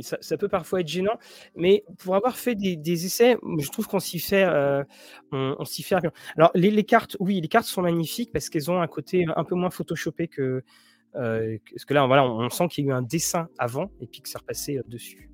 Ça, 0.00 0.36
peut 0.38 0.48
parfois 0.48 0.80
être 0.80 0.88
gênant, 0.88 1.18
mais 1.54 1.84
pour 1.98 2.16
avoir 2.16 2.36
fait 2.36 2.54
des, 2.54 3.04
essais, 3.04 3.36
je 3.58 3.68
trouve 3.70 3.86
qu'on 3.86 4.00
s'y 4.00 4.18
fait, 4.18 4.44
euh, 4.44 4.82
on, 5.32 5.64
s'y 5.64 5.82
fait. 5.82 5.96
Alors 6.36 6.50
les, 6.54 6.84
cartes, 6.84 7.16
oui, 7.20 7.40
les 7.40 7.48
cartes 7.48 7.66
sont 7.66 7.82
magnifiques 7.82 8.32
parce 8.32 8.48
qu'elles 8.48 8.70
ont 8.70 8.80
un 8.80 8.86
côté 8.86 9.26
un 9.36 9.44
peu 9.44 9.54
moins 9.54 9.70
photoshopé 9.70 10.28
que, 10.28 10.62
euh, 11.14 11.58
parce 11.70 11.84
que 11.84 11.94
là, 11.94 12.06
voilà, 12.06 12.26
on, 12.26 12.48
sent 12.48 12.68
qu'il 12.68 12.84
y 12.84 12.88
a 12.88 12.90
eu 12.90 12.94
un 12.94 13.02
dessin 13.02 13.48
avant 13.58 13.90
et 14.00 14.06
puis 14.06 14.22
que 14.22 14.28
c'est 14.28 14.38
repassé 14.38 14.78
euh, 14.78 14.82
dessus. 14.86 15.30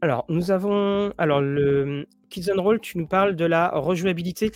Alors 0.00 0.24
nous 0.28 0.50
avons, 0.50 1.12
alors 1.18 1.40
le 1.40 2.06
Kids 2.30 2.50
on 2.56 2.62
Roll, 2.62 2.80
tu 2.80 2.98
nous 2.98 3.06
parles 3.06 3.36
de 3.36 3.44
la 3.44 3.68
rejouabilité. 3.70 4.50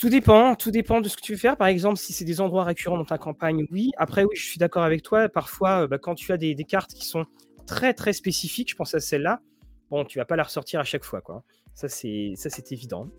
Tout 0.00 0.08
dépend, 0.08 0.54
tout 0.54 0.70
dépend 0.70 1.02
de 1.02 1.10
ce 1.10 1.16
que 1.16 1.20
tu 1.20 1.32
veux 1.32 1.38
faire. 1.38 1.58
Par 1.58 1.68
exemple, 1.68 1.98
si 1.98 2.14
c'est 2.14 2.24
des 2.24 2.40
endroits 2.40 2.64
récurrents 2.64 2.96
dans 2.96 3.04
ta 3.04 3.18
campagne, 3.18 3.66
oui. 3.70 3.90
Après, 3.98 4.24
oui, 4.24 4.34
je 4.34 4.42
suis 4.42 4.56
d'accord 4.56 4.82
avec 4.82 5.02
toi. 5.02 5.28
Parfois, 5.28 5.82
euh, 5.82 5.88
bah, 5.88 5.98
quand 5.98 6.14
tu 6.14 6.32
as 6.32 6.38
des, 6.38 6.54
cartes 6.64 6.94
qui 6.94 7.04
sont 7.04 7.26
très 7.66 7.92
très 7.92 8.14
spécifiques, 8.14 8.70
je 8.70 8.76
pense 8.76 8.94
à 8.94 9.00
celle-là, 9.00 9.42
bon, 9.90 10.06
tu 10.06 10.18
vas 10.18 10.24
pas 10.24 10.36
la 10.36 10.44
ressortir 10.44 10.80
à 10.80 10.84
chaque 10.84 11.04
fois, 11.04 11.20
quoi. 11.20 11.44
Ça, 11.74 11.90
c'est 11.90 12.32
ça, 12.34 12.48
c'est 12.48 12.72
évident. 12.72 13.10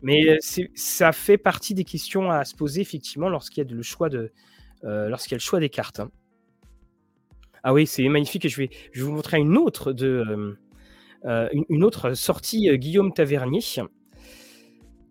Mais 0.00 0.28
euh, 0.28 0.38
ça 0.76 1.10
fait 1.10 1.38
partie 1.38 1.74
des 1.74 1.84
questions 1.84 2.30
à 2.30 2.44
se 2.44 2.54
poser 2.54 2.80
effectivement 2.80 3.28
lorsqu'il 3.28 3.64
y 3.64 3.66
a 3.66 3.74
le 3.74 3.82
choix 3.82 4.08
de, 4.08 4.30
euh, 4.84 5.08
lorsqu'il 5.08 5.32
y 5.32 5.34
a 5.34 5.38
le 5.38 5.42
choix 5.42 5.58
des 5.58 5.70
cartes. 5.70 5.98
Hein. 5.98 6.12
Ah 7.64 7.72
oui, 7.72 7.88
c'est 7.88 8.08
magnifique. 8.08 8.48
je 8.48 8.56
vais, 8.56 8.70
je 8.92 9.00
vais 9.00 9.06
vous 9.06 9.12
montrer 9.12 9.38
une 9.38 9.58
autre 9.58 9.92
de, 9.92 10.56
une, 11.68 11.82
autre 11.82 12.14
sortie 12.14 12.78
Guillaume 12.78 13.12
Tavernier. 13.12 13.60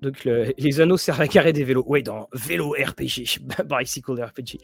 Donc 0.02 0.26
les 0.26 0.82
anneaux 0.82 0.98
servent 0.98 1.22
à 1.22 1.28
carrer 1.28 1.54
des 1.54 1.64
vélos. 1.64 1.84
Oui, 1.88 2.02
dans 2.02 2.28
vélo 2.34 2.72
RPG, 2.72 3.40
bicycle 3.70 4.22
RPG. 4.22 4.58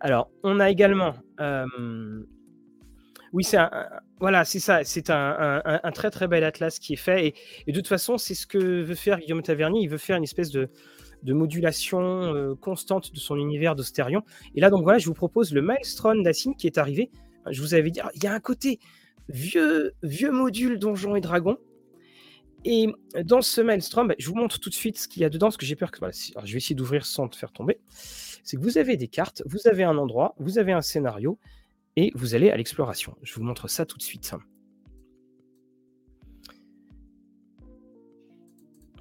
Alors, 0.00 0.30
on 0.42 0.60
a 0.60 0.70
également. 0.70 1.14
Euh, 1.40 1.66
oui, 3.32 3.42
c'est 3.42 3.56
un, 3.56 3.70
voilà, 4.20 4.44
c'est 4.44 4.60
ça. 4.60 4.84
C'est 4.84 5.10
un, 5.10 5.60
très 5.92 6.10
très 6.10 6.28
bel 6.28 6.44
atlas 6.44 6.78
qui 6.78 6.92
est 6.92 6.96
fait. 6.96 7.34
Et, 7.66 7.72
de 7.72 7.76
toute 7.76 7.88
façon, 7.88 8.18
c'est 8.18 8.34
ce 8.34 8.46
que 8.46 8.58
veut 8.58 8.94
faire 8.94 9.18
Guillaume 9.18 9.42
Tavernier. 9.42 9.80
Il 9.82 9.88
veut 9.88 9.98
faire 9.98 10.16
une 10.16 10.22
espèce 10.22 10.50
de, 10.50 10.68
modulation 11.26 12.00
euh, 12.00 12.54
constante 12.54 13.12
de 13.12 13.18
son 13.18 13.36
univers 13.36 13.74
d'Ostérion. 13.74 14.22
Et 14.54 14.60
là, 14.60 14.70
donc 14.70 14.84
voilà, 14.84 14.98
je 14.98 15.06
vous 15.06 15.14
propose 15.14 15.52
le 15.52 15.62
Maelstrom 15.62 16.22
d'Assine 16.22 16.54
qui 16.54 16.68
est 16.68 16.78
arrivé. 16.78 17.10
Je 17.50 17.60
vous 17.60 17.74
avais 17.74 17.90
dit, 17.90 18.00
il 18.14 18.22
y 18.22 18.26
a 18.28 18.32
un 18.32 18.40
côté 18.40 18.78
vieux, 19.28 19.94
vieux 20.02 20.30
module 20.30 20.78
Donjons 20.78 21.16
et 21.16 21.20
Dragons 21.20 21.58
et 22.64 22.88
dans 23.24 23.42
ce 23.42 23.60
maelstrom, 23.60 24.08
bah, 24.08 24.14
je 24.18 24.28
vous 24.28 24.34
montre 24.34 24.58
tout 24.58 24.70
de 24.70 24.74
suite 24.74 24.98
ce 24.98 25.06
qu'il 25.06 25.22
y 25.22 25.24
a 25.24 25.30
dedans, 25.30 25.46
parce 25.46 25.58
que 25.58 25.66
j'ai 25.66 25.76
peur 25.76 25.90
que. 25.90 25.98
je 26.00 26.52
vais 26.52 26.56
essayer 26.56 26.74
d'ouvrir 26.74 27.04
sans 27.04 27.28
te 27.28 27.36
faire 27.36 27.52
tomber. 27.52 27.78
C'est 27.88 28.56
que 28.56 28.62
vous 28.62 28.78
avez 28.78 28.96
des 28.96 29.08
cartes, 29.08 29.42
vous 29.46 29.68
avez 29.68 29.84
un 29.84 29.98
endroit, 29.98 30.34
vous 30.38 30.58
avez 30.58 30.72
un 30.72 30.82
scénario, 30.82 31.38
et 31.96 32.10
vous 32.14 32.34
allez 32.34 32.50
à 32.50 32.56
l'exploration. 32.56 33.16
Je 33.22 33.34
vous 33.34 33.42
montre 33.42 33.68
ça 33.68 33.84
tout 33.84 33.98
de 33.98 34.02
suite. 34.02 34.34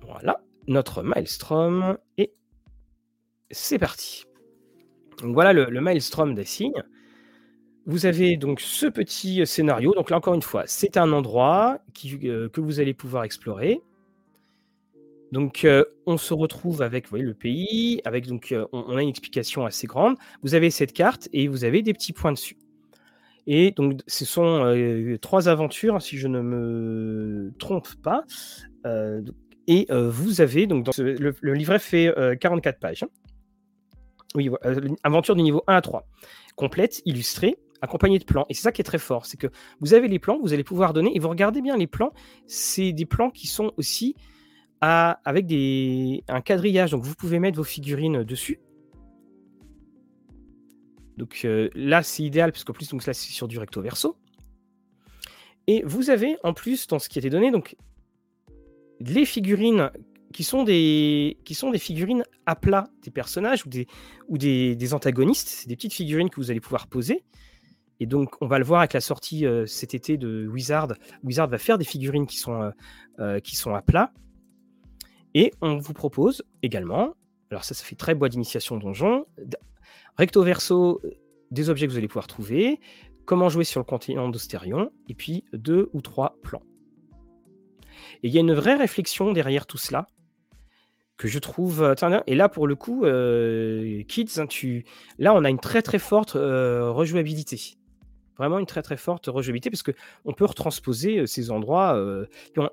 Voilà, 0.01 0.41
notre 0.67 1.01
maelstrom, 1.01 1.97
et 2.17 2.33
c'est 3.49 3.79
parti. 3.79 4.25
Voilà 5.21 5.53
le, 5.53 5.65
le 5.69 5.81
maelstrom 5.81 6.35
des 6.35 6.43
signes. 6.43 6.83
Vous 7.85 8.05
avez 8.05 8.37
donc 8.37 8.61
ce 8.61 8.85
petit 8.85 9.45
scénario. 9.45 9.93
Donc 9.93 10.09
là, 10.09 10.17
encore 10.17 10.33
une 10.33 10.41
fois, 10.41 10.63
c'est 10.67 10.95
un 10.95 11.11
endroit 11.11 11.79
euh, 12.23 12.47
que 12.47 12.61
vous 12.61 12.79
allez 12.79 12.93
pouvoir 12.93 13.25
explorer. 13.25 13.81
Donc, 15.33 15.65
euh, 15.65 15.83
on 16.05 16.17
se 16.17 16.33
retrouve 16.33 16.81
avec 16.81 17.11
le 17.11 17.33
pays, 17.33 18.01
avec 18.05 18.27
donc 18.27 18.51
euh, 18.51 18.67
on, 18.71 18.95
a 18.95 19.01
une 19.01 19.09
explication 19.09 19.65
assez 19.65 19.87
grande. 19.87 20.15
Vous 20.43 20.53
avez 20.53 20.69
cette 20.69 20.93
carte 20.93 21.27
et 21.33 21.47
vous 21.47 21.65
avez 21.65 21.81
des 21.81 21.93
petits 21.93 22.13
points 22.13 22.31
dessus. 22.31 22.57
Et 23.47 23.71
donc, 23.71 23.99
ce 24.07 24.23
sont 24.23 25.17
trois 25.21 25.49
aventures, 25.49 26.01
si 26.01 26.17
je 26.17 26.29
ne 26.29 26.41
me 26.41 27.51
trompe 27.59 27.89
pas. 28.01 28.23
et 29.67 29.87
vous 29.89 30.39
avez 30.39 30.65
donc 30.65 30.85
dans 30.85 30.93
le, 30.97 31.35
le, 31.41 31.53
livret 31.53 31.79
fait 31.79 32.13
44 32.39 32.79
pages. 32.79 33.05
Oui, 34.35 34.49
aventure 35.03 35.35
du 35.35 35.41
niveau 35.41 35.61
1 35.67 35.75
à 35.75 35.81
3, 35.81 36.07
complète, 36.55 37.01
illustrée 37.03 37.57
accompagné 37.83 38.17
de 38.17 38.23
plans. 38.23 38.45
Et 38.49 38.53
c'est 38.53 38.61
ça 38.61 38.71
qui 38.71 38.81
est 38.81 38.85
très 38.85 38.97
fort, 38.97 39.25
c'est 39.25 39.37
que 39.37 39.47
vous 39.81 39.93
avez 39.93 40.07
les 40.07 40.17
plans, 40.17 40.39
vous 40.39 40.53
allez 40.53 40.63
pouvoir 40.63 40.93
donner, 40.93 41.15
et 41.15 41.19
vous 41.19 41.27
regardez 41.29 41.61
bien 41.61 41.75
les 41.77 41.85
plans, 41.85 42.13
c'est 42.47 42.93
des 42.93 43.05
plans 43.05 43.29
qui 43.29 43.45
sont 43.45 43.73
aussi 43.77 44.15
avec 44.79 45.45
des, 45.45 46.25
un 46.27 46.41
quadrillage, 46.41 46.91
donc 46.91 47.03
vous 47.03 47.15
pouvez 47.15 47.39
mettre 47.39 47.55
vos 47.55 47.63
figurines 47.63 48.23
dessus. 48.23 48.59
Donc 51.15 51.41
euh, 51.45 51.69
là, 51.73 52.03
c'est 52.03 52.23
idéal, 52.23 52.51
parce 52.51 52.65
qu'en 52.65 52.73
plus, 52.73 52.89
donc 52.89 53.05
là, 53.05 53.13
c'est 53.13 53.31
sur 53.31 53.47
du 53.47 53.59
recto 53.59 53.81
verso. 53.81 54.17
Et 55.67 55.83
vous 55.85 56.09
avez, 56.09 56.35
en 56.43 56.53
plus, 56.53 56.87
dans 56.87 56.99
ce 56.99 57.07
qui 57.07 57.19
été 57.19 57.29
donné, 57.29 57.49
donc 57.49 57.77
les 58.99 59.23
figurines 59.23 59.89
qui 60.33 60.43
sont 60.43 60.63
des, 60.63 61.37
qui 61.45 61.55
sont 61.55 61.71
des 61.71 61.79
figurines 61.79 62.25
à 62.45 62.55
plat 62.57 62.89
des 63.03 63.11
personnages 63.11 63.65
ou 63.65 63.69
des, 63.69 63.87
ou 64.27 64.37
des, 64.37 64.75
des 64.75 64.93
antagonistes. 64.93 65.47
C'est 65.47 65.69
des 65.69 65.77
petites 65.77 65.93
figurines 65.93 66.29
que 66.29 66.41
vous 66.41 66.51
allez 66.51 66.59
pouvoir 66.59 66.87
poser. 66.87 67.23
Et 67.99 68.05
donc, 68.05 68.35
on 68.41 68.47
va 68.47 68.57
le 68.57 68.65
voir 68.65 68.81
avec 68.81 68.93
la 68.93 69.01
sortie 69.01 69.45
euh, 69.45 69.65
cet 69.65 69.93
été 69.93 70.17
de 70.17 70.47
Wizard. 70.47 70.93
Wizard 71.23 71.47
va 71.47 71.57
faire 71.57 71.77
des 71.77 71.85
figurines 71.85 72.25
qui 72.25 72.37
sont, 72.37 72.61
euh, 72.61 72.71
euh, 73.19 73.39
qui 73.39 73.55
sont 73.55 73.75
à 73.75 73.81
plat. 73.81 74.11
Et 75.35 75.51
on 75.61 75.77
vous 75.77 75.93
propose 75.93 76.43
également, 76.61 77.15
alors 77.49 77.63
ça, 77.63 77.73
ça 77.73 77.83
fait 77.83 77.95
très 77.95 78.13
bois 78.13 78.29
d'initiation 78.29 78.77
donjon, 78.77 79.25
recto 80.17 80.43
verso, 80.43 81.01
des 81.49 81.69
objets 81.69 81.87
que 81.87 81.91
vous 81.91 81.97
allez 81.97 82.07
pouvoir 82.07 82.27
trouver, 82.27 82.79
comment 83.25 83.49
jouer 83.49 83.63
sur 83.63 83.79
le 83.79 83.85
continent 83.85 84.29
d'Ostérion, 84.29 84.91
et 85.07 85.15
puis 85.15 85.43
deux 85.53 85.89
ou 85.93 86.01
trois 86.01 86.37
plans. 86.43 86.61
Et 88.21 88.27
il 88.27 88.33
y 88.33 88.37
a 88.37 88.41
une 88.41 88.53
vraie 88.53 88.75
réflexion 88.75 89.31
derrière 89.31 89.65
tout 89.65 89.77
cela, 89.77 90.07
que 91.17 91.27
je 91.27 91.39
trouve. 91.39 91.95
Et 92.27 92.35
là, 92.35 92.47
pour 92.47 92.67
le 92.67 92.75
coup, 92.75 93.01
Kids, 93.01 94.39
hein, 94.39 94.47
là, 95.17 95.33
on 95.33 95.43
a 95.43 95.49
une 95.49 95.59
très 95.59 95.81
très 95.81 95.99
forte 95.99 96.33
rejouabilité 96.33 97.75
vraiment 98.37 98.59
une 98.59 98.65
très 98.65 98.81
très 98.81 98.97
forte 98.97 99.27
rejouabilité 99.27 99.69
parce 99.69 99.83
que 99.83 99.91
on 100.25 100.33
peut 100.33 100.45
retransposer 100.45 101.19
euh, 101.19 101.25
ces 101.25 101.51
endroits. 101.51 101.95
Euh, 101.95 102.25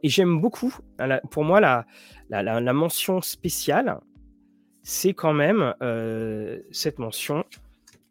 et 0.02 0.08
j'aime 0.08 0.40
beaucoup, 0.40 0.74
hein, 0.98 1.20
pour 1.30 1.44
moi, 1.44 1.60
la, 1.60 1.86
la, 2.30 2.72
mention 2.72 3.20
spéciale, 3.20 3.98
c'est 4.82 5.14
quand 5.14 5.34
même 5.34 5.74
euh, 5.82 6.60
cette 6.70 6.98
mention 6.98 7.44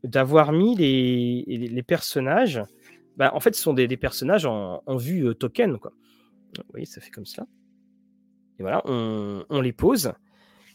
d'avoir 0.04 0.52
mis 0.52 0.76
les, 0.76 1.44
les, 1.48 1.84
personnages. 1.84 2.64
Bah, 3.18 3.32
en 3.34 3.40
fait, 3.40 3.56
ce 3.56 3.62
sont 3.62 3.74
des, 3.74 3.88
personnages 3.98 4.46
en, 4.46 4.96
vue 4.96 5.36
token. 5.36 5.78
Quoi. 5.78 5.92
Vous 6.58 6.64
voyez, 6.72 6.86
ça 6.86 7.02
fait 7.02 7.10
comme 7.10 7.26
ça. 7.26 7.46
Et 8.60 8.62
voilà, 8.62 8.82
on, 8.86 9.44
on 9.50 9.62
les 9.62 9.74
pose. 9.74 10.14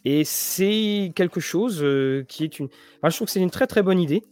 Et 0.05 0.25
c'est 0.25 1.12
quelque 1.14 1.41
chose 1.41 1.83
qui 2.29 2.45
est 2.45 2.59
une. 2.59 2.68
je 3.03 3.09
trouve 3.16 3.27
que 3.27 3.33
c'est 3.33 3.41
une 3.41 3.51
très 3.51 3.66
très 3.66 3.83
bonne 3.83 3.99
idée. 3.99 4.22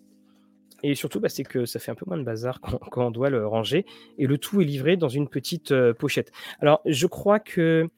Et 0.82 0.94
surtout, 0.94 1.20
bah, 1.20 1.28
c'est 1.28 1.44
que 1.44 1.64
ça 1.64 1.78
fait 1.78 1.90
un 1.90 1.94
peu 1.94 2.04
moins 2.06 2.18
de 2.18 2.24
bazar 2.24 2.60
quand, 2.90 3.06
on 3.06 3.10
doit 3.10 3.30
le 3.30 3.46
ranger. 3.46 3.86
Et 4.18 4.26
le 4.26 4.38
tout 4.38 4.60
est 4.60 4.64
livré 4.64 4.96
dans 4.96 5.08
une 5.08 5.28
petite 5.28 5.72
euh, 5.72 5.94
pochette. 5.94 6.32
Alors, 6.60 6.80
je 6.84 7.06
crois 7.06 7.38
que. 7.38 7.88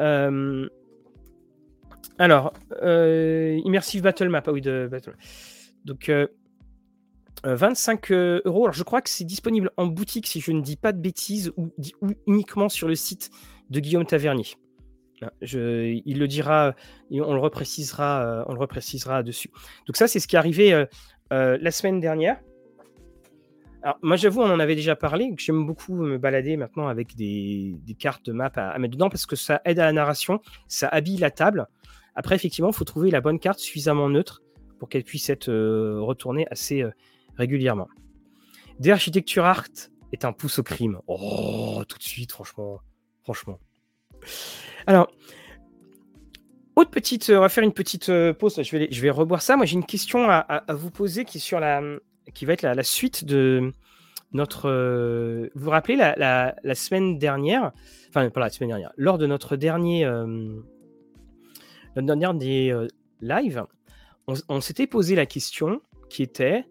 Euh, 0.00 0.68
Alors, 2.18 2.52
euh, 2.82 3.58
Immersive 3.64 4.02
Battle 4.02 4.28
Map, 4.28 4.42
ah 4.46 4.52
oui, 4.52 4.60
de 4.60 4.88
Battle. 4.90 5.16
Donc, 5.84 6.12
25 7.44 8.10
euros. 8.10 8.64
Alors, 8.64 8.72
je 8.72 8.82
crois 8.82 9.00
que 9.00 9.08
c'est 9.08 9.24
disponible 9.24 9.70
en 9.76 9.86
boutique, 9.86 10.26
si 10.26 10.40
je 10.40 10.52
ne 10.52 10.60
dis 10.60 10.76
pas 10.76 10.92
de 10.92 11.00
bêtises, 11.00 11.52
ou, 11.56 11.70
uniquement 12.26 12.68
sur 12.68 12.88
le 12.88 12.94
site 12.94 13.30
de 13.70 13.80
Guillaume 13.80 14.04
Tavernier. 14.04 14.56
Ah, 15.22 15.32
il 15.40 16.18
le 16.18 16.28
dira, 16.28 16.74
on 17.10 17.32
le 17.32 17.40
reprécisera, 17.40 18.44
on 18.48 18.52
le 18.52 18.60
reprécisera 18.60 19.22
dessus. 19.22 19.50
Donc 19.86 19.96
ça, 19.96 20.08
c'est 20.08 20.20
ce 20.20 20.26
qui 20.28 20.36
est 20.36 20.38
arrivé 20.38 20.86
la 21.30 21.70
semaine 21.70 22.00
dernière. 22.00 22.40
Alors, 23.82 23.98
moi, 24.02 24.16
j'avoue, 24.16 24.42
on 24.42 24.50
en 24.50 24.58
avait 24.58 24.74
déjà 24.74 24.96
parlé, 24.96 25.32
j'aime 25.38 25.64
beaucoup 25.64 25.94
me 25.94 26.18
balader 26.18 26.56
maintenant 26.56 26.88
avec 26.88 27.14
des, 27.14 27.78
cartes 27.98 28.26
de 28.26 28.32
map 28.32 28.50
à, 28.56 28.78
mettre 28.78 28.94
dedans 28.94 29.08
parce 29.08 29.26
que 29.26 29.36
ça 29.36 29.60
aide 29.64 29.78
à 29.78 29.84
la 29.84 29.92
narration, 29.92 30.40
ça 30.66 30.88
habille 30.88 31.18
la 31.18 31.30
table. 31.30 31.66
Après, 32.14 32.34
effectivement, 32.34 32.70
il 32.70 32.74
faut 32.74 32.84
trouver 32.84 33.10
la 33.10 33.20
bonne 33.20 33.38
carte 33.38 33.58
suffisamment 33.58 34.08
neutre 34.08 34.42
pour 34.78 34.88
qu'elle 34.88 35.04
puisse 35.04 35.30
être 35.30 35.52
retournée 36.00 36.46
assez 36.50 36.84
régulièrement. 37.36 37.88
Des 38.80 38.90
Architecture 38.90 39.44
Art 39.44 39.68
est 40.12 40.24
un 40.24 40.32
pouce 40.32 40.58
au 40.58 40.62
crime. 40.62 40.98
Oh, 41.06 41.82
tout 41.88 41.98
de 41.98 42.02
suite, 42.02 42.32
franchement. 42.32 42.80
Franchement. 43.22 43.58
Alors, 44.86 45.10
autre 46.76 46.90
petite, 46.90 47.30
on 47.34 47.40
va 47.40 47.48
faire 47.48 47.64
une 47.64 47.72
petite 47.72 48.12
pause. 48.38 48.62
Je 48.62 48.76
vais, 48.76 48.88
je 48.90 49.02
vais 49.02 49.10
reboire 49.10 49.42
ça. 49.42 49.56
Moi, 49.56 49.66
j'ai 49.66 49.74
une 49.74 49.86
question 49.86 50.30
à, 50.30 50.64
vous 50.68 50.90
poser 50.90 51.24
qui 51.24 51.40
sur 51.40 51.58
la, 51.58 51.82
qui 52.34 52.44
va 52.44 52.52
être 52.52 52.62
la, 52.62 52.82
suite 52.82 53.24
de 53.24 53.72
notre. 54.32 54.70
vous 55.54 55.64
vous 55.64 55.70
rappelez 55.70 55.96
la, 55.96 56.74
semaine 56.74 57.18
dernière, 57.18 57.72
enfin 58.08 58.28
pas 58.30 58.40
la 58.40 58.50
semaine 58.50 58.70
dernière, 58.70 58.92
lors 58.96 59.18
de 59.18 59.26
notre 59.26 59.56
dernier, 59.56 60.04
euh, 60.04 60.26
notre 61.96 62.18
dernier 62.18 62.72
euh, 62.72 62.86
live, 63.20 63.64
on, 64.26 64.60
s'était 64.60 64.86
posé 64.86 65.14
la 65.14 65.26
question 65.26 65.80
qui 66.10 66.22
était 66.22 66.64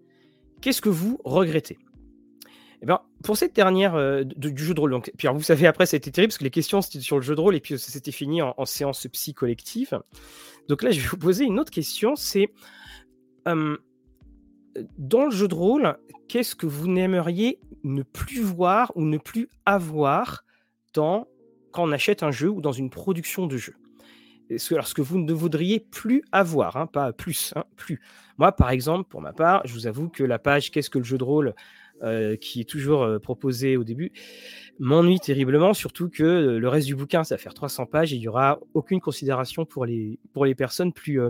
qu'est-ce 0.62 0.82
que 0.82 0.89
vous 0.89 1.20
regrettez? 1.24 1.78
Eh 2.86 2.88
bien, 2.88 3.01
pour 3.23 3.36
cette 3.36 3.55
dernière 3.55 3.95
euh, 3.95 4.23
du 4.23 4.63
jeu 4.63 4.75
de 4.75 4.79
rôle, 4.79 5.01
puis 5.17 5.27
vous 5.27 5.41
savez, 5.41 5.65
après, 5.65 5.88
c'était 5.88 6.11
terrible 6.11 6.29
parce 6.29 6.38
que 6.38 6.43
les 6.43 6.51
questions 6.51 6.83
c'était 6.83 6.99
sur 6.99 7.15
le 7.15 7.23
jeu 7.23 7.36
de 7.36 7.41
rôle 7.41 7.55
et 7.55 7.59
puis 7.59 7.79
ça 7.79 7.91
s'était 7.91 8.11
fini 8.11 8.43
en, 8.43 8.65
séance 8.65 9.07
psy 9.11 9.33
collective. 9.33 9.99
Donc 10.69 10.83
là, 10.83 10.91
je 10.91 11.01
vais 11.01 11.07
vous 11.07 11.17
poser 11.17 11.45
une 11.45 11.59
autre 11.59 11.71
question 11.71 12.15
c'est 12.15 12.51
dans 14.97 15.25
le 15.25 15.31
jeu 15.31 15.47
de 15.47 15.55
rôle, 15.55 15.97
qu'est-ce 16.27 16.55
que 16.55 16.67
vous 16.67 16.88
n'aimeriez 16.88 17.59
ne 17.83 18.03
plus 18.03 18.41
voir 18.41 18.91
ou 18.95 19.03
ne 19.03 19.17
plus 19.17 19.49
avoir 19.65 20.43
dans, 20.93 21.27
quand 21.71 21.83
on 21.83 21.91
achète 21.91 22.23
un 22.23 22.31
jeu 22.31 22.49
ou 22.49 22.61
dans 22.61 22.71
une 22.71 22.89
production 22.89 23.47
de 23.47 23.57
jeu? 23.57 23.73
Alors, 24.71 24.88
ce 24.88 24.93
que 24.93 25.01
vous 25.01 25.17
ne 25.17 25.33
voudriez 25.33 25.79
plus 25.79 26.23
avoir, 26.31 26.77
hein, 26.77 26.86
pas 26.86 27.11
plus, 27.13 27.51
hein, 27.55 27.63
plus. 27.75 27.99
Moi, 28.38 28.51
par 28.51 28.69
exemple, 28.69 29.09
pour 29.09 29.21
ma 29.21 29.33
part, 29.33 29.65
je 29.65 29.73
vous 29.73 29.88
avoue 29.88 30.07
que 30.07 30.23
la 30.23 30.38
page 30.38 30.69
Qu'est-ce 30.69 30.91
que 30.91 30.99
le 30.99 31.03
jeu 31.03 31.17
de 31.17 31.23
rôle 31.23 31.55
euh, 32.03 32.35
qui 32.35 32.59
est 32.59 32.69
toujours 32.69 33.03
euh, 33.03 33.19
proposé 33.19 33.77
au 33.77 33.85
début 33.85 34.11
m'ennuie 34.79 35.17
terriblement, 35.21 35.73
surtout 35.73 36.09
que 36.09 36.23
euh, 36.23 36.59
le 36.59 36.67
reste 36.67 36.87
du 36.87 36.95
bouquin, 36.95 37.23
ça 37.23 37.35
va 37.35 37.39
faire 37.39 37.53
300 37.53 37.85
pages 37.85 38.11
et 38.11 38.17
il 38.17 38.19
n'y 38.19 38.27
aura 38.27 38.59
aucune 38.73 38.99
considération 38.99 39.63
pour 39.65 39.85
les, 39.85 40.19
pour 40.33 40.45
les 40.45 40.55
personnes 40.55 40.91
plus, 40.91 41.21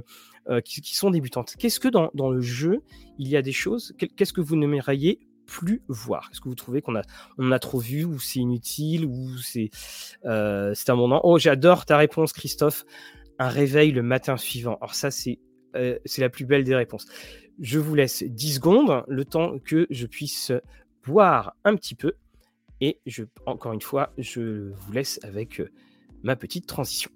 qui, 0.64 0.96
sont 0.96 1.12
débutantes. 1.12 1.54
Qu'est-ce 1.60 1.80
que 1.80 1.88
dans, 1.88 2.10
dans, 2.16 2.32
le 2.32 2.42
jeu, 2.42 2.82
il 3.20 3.28
y 3.28 3.38
a 3.38 3.44
des 3.44 3.52
choses, 3.52 3.94
qu'est-ce 4.16 4.34
que 4.34 4.42
vous 4.42 4.56
n'aimeriez 4.56 5.20
plus 5.46 5.84
voir? 5.88 6.30
Est-ce 6.32 6.42
que 6.42 6.50
vous 6.50 6.56
trouvez 6.56 6.82
qu'on 6.82 6.96
a, 6.96 7.04
on 7.38 7.52
a 7.52 7.60
trop 7.60 7.80
vu 7.80 8.04
ou 8.04 8.20
c'est 8.20 8.40
inutile 8.40 9.06
ou 9.06 9.38
c'est 9.38 9.70
c'est 10.24 10.90
un 10.90 10.96
moment 10.96 11.22
Oh, 11.24 11.38
j'adore 11.38 11.86
ta 11.86 11.98
réponse, 11.98 12.34
Christophe. 12.34 12.86
Un 13.38 13.50
réveil 13.50 13.92
le 13.92 14.02
matin 14.02 14.36
suivant. 14.38 14.80
Alors 14.82 14.96
ça, 14.96 15.12
c'est 15.12 15.38
c'est 16.06 16.22
la 16.22 16.30
plus 16.30 16.46
belle 16.46 16.64
des 16.64 16.76
réponses. 16.76 17.06
Je 17.60 17.80
vous 17.80 17.96
laisse 17.96 18.24
10 18.24 18.56
secondes, 18.56 19.04
le 19.08 19.26
temps 19.26 19.60
que 19.60 19.88
je 19.90 20.06
puisse 20.06 20.52
boire 21.06 21.56
un 21.64 21.76
petit 21.76 21.96
peu. 21.96 22.14
Et 22.82 23.00
je, 23.06 23.24
encore 23.46 23.74
une 23.74 23.82
fois, 23.82 24.12
je 24.18 24.72
vous 24.74 24.92
laisse 24.92 25.20
avec 25.24 25.62
ma 26.24 26.36
petite 26.36 26.68
transition. 26.68 27.12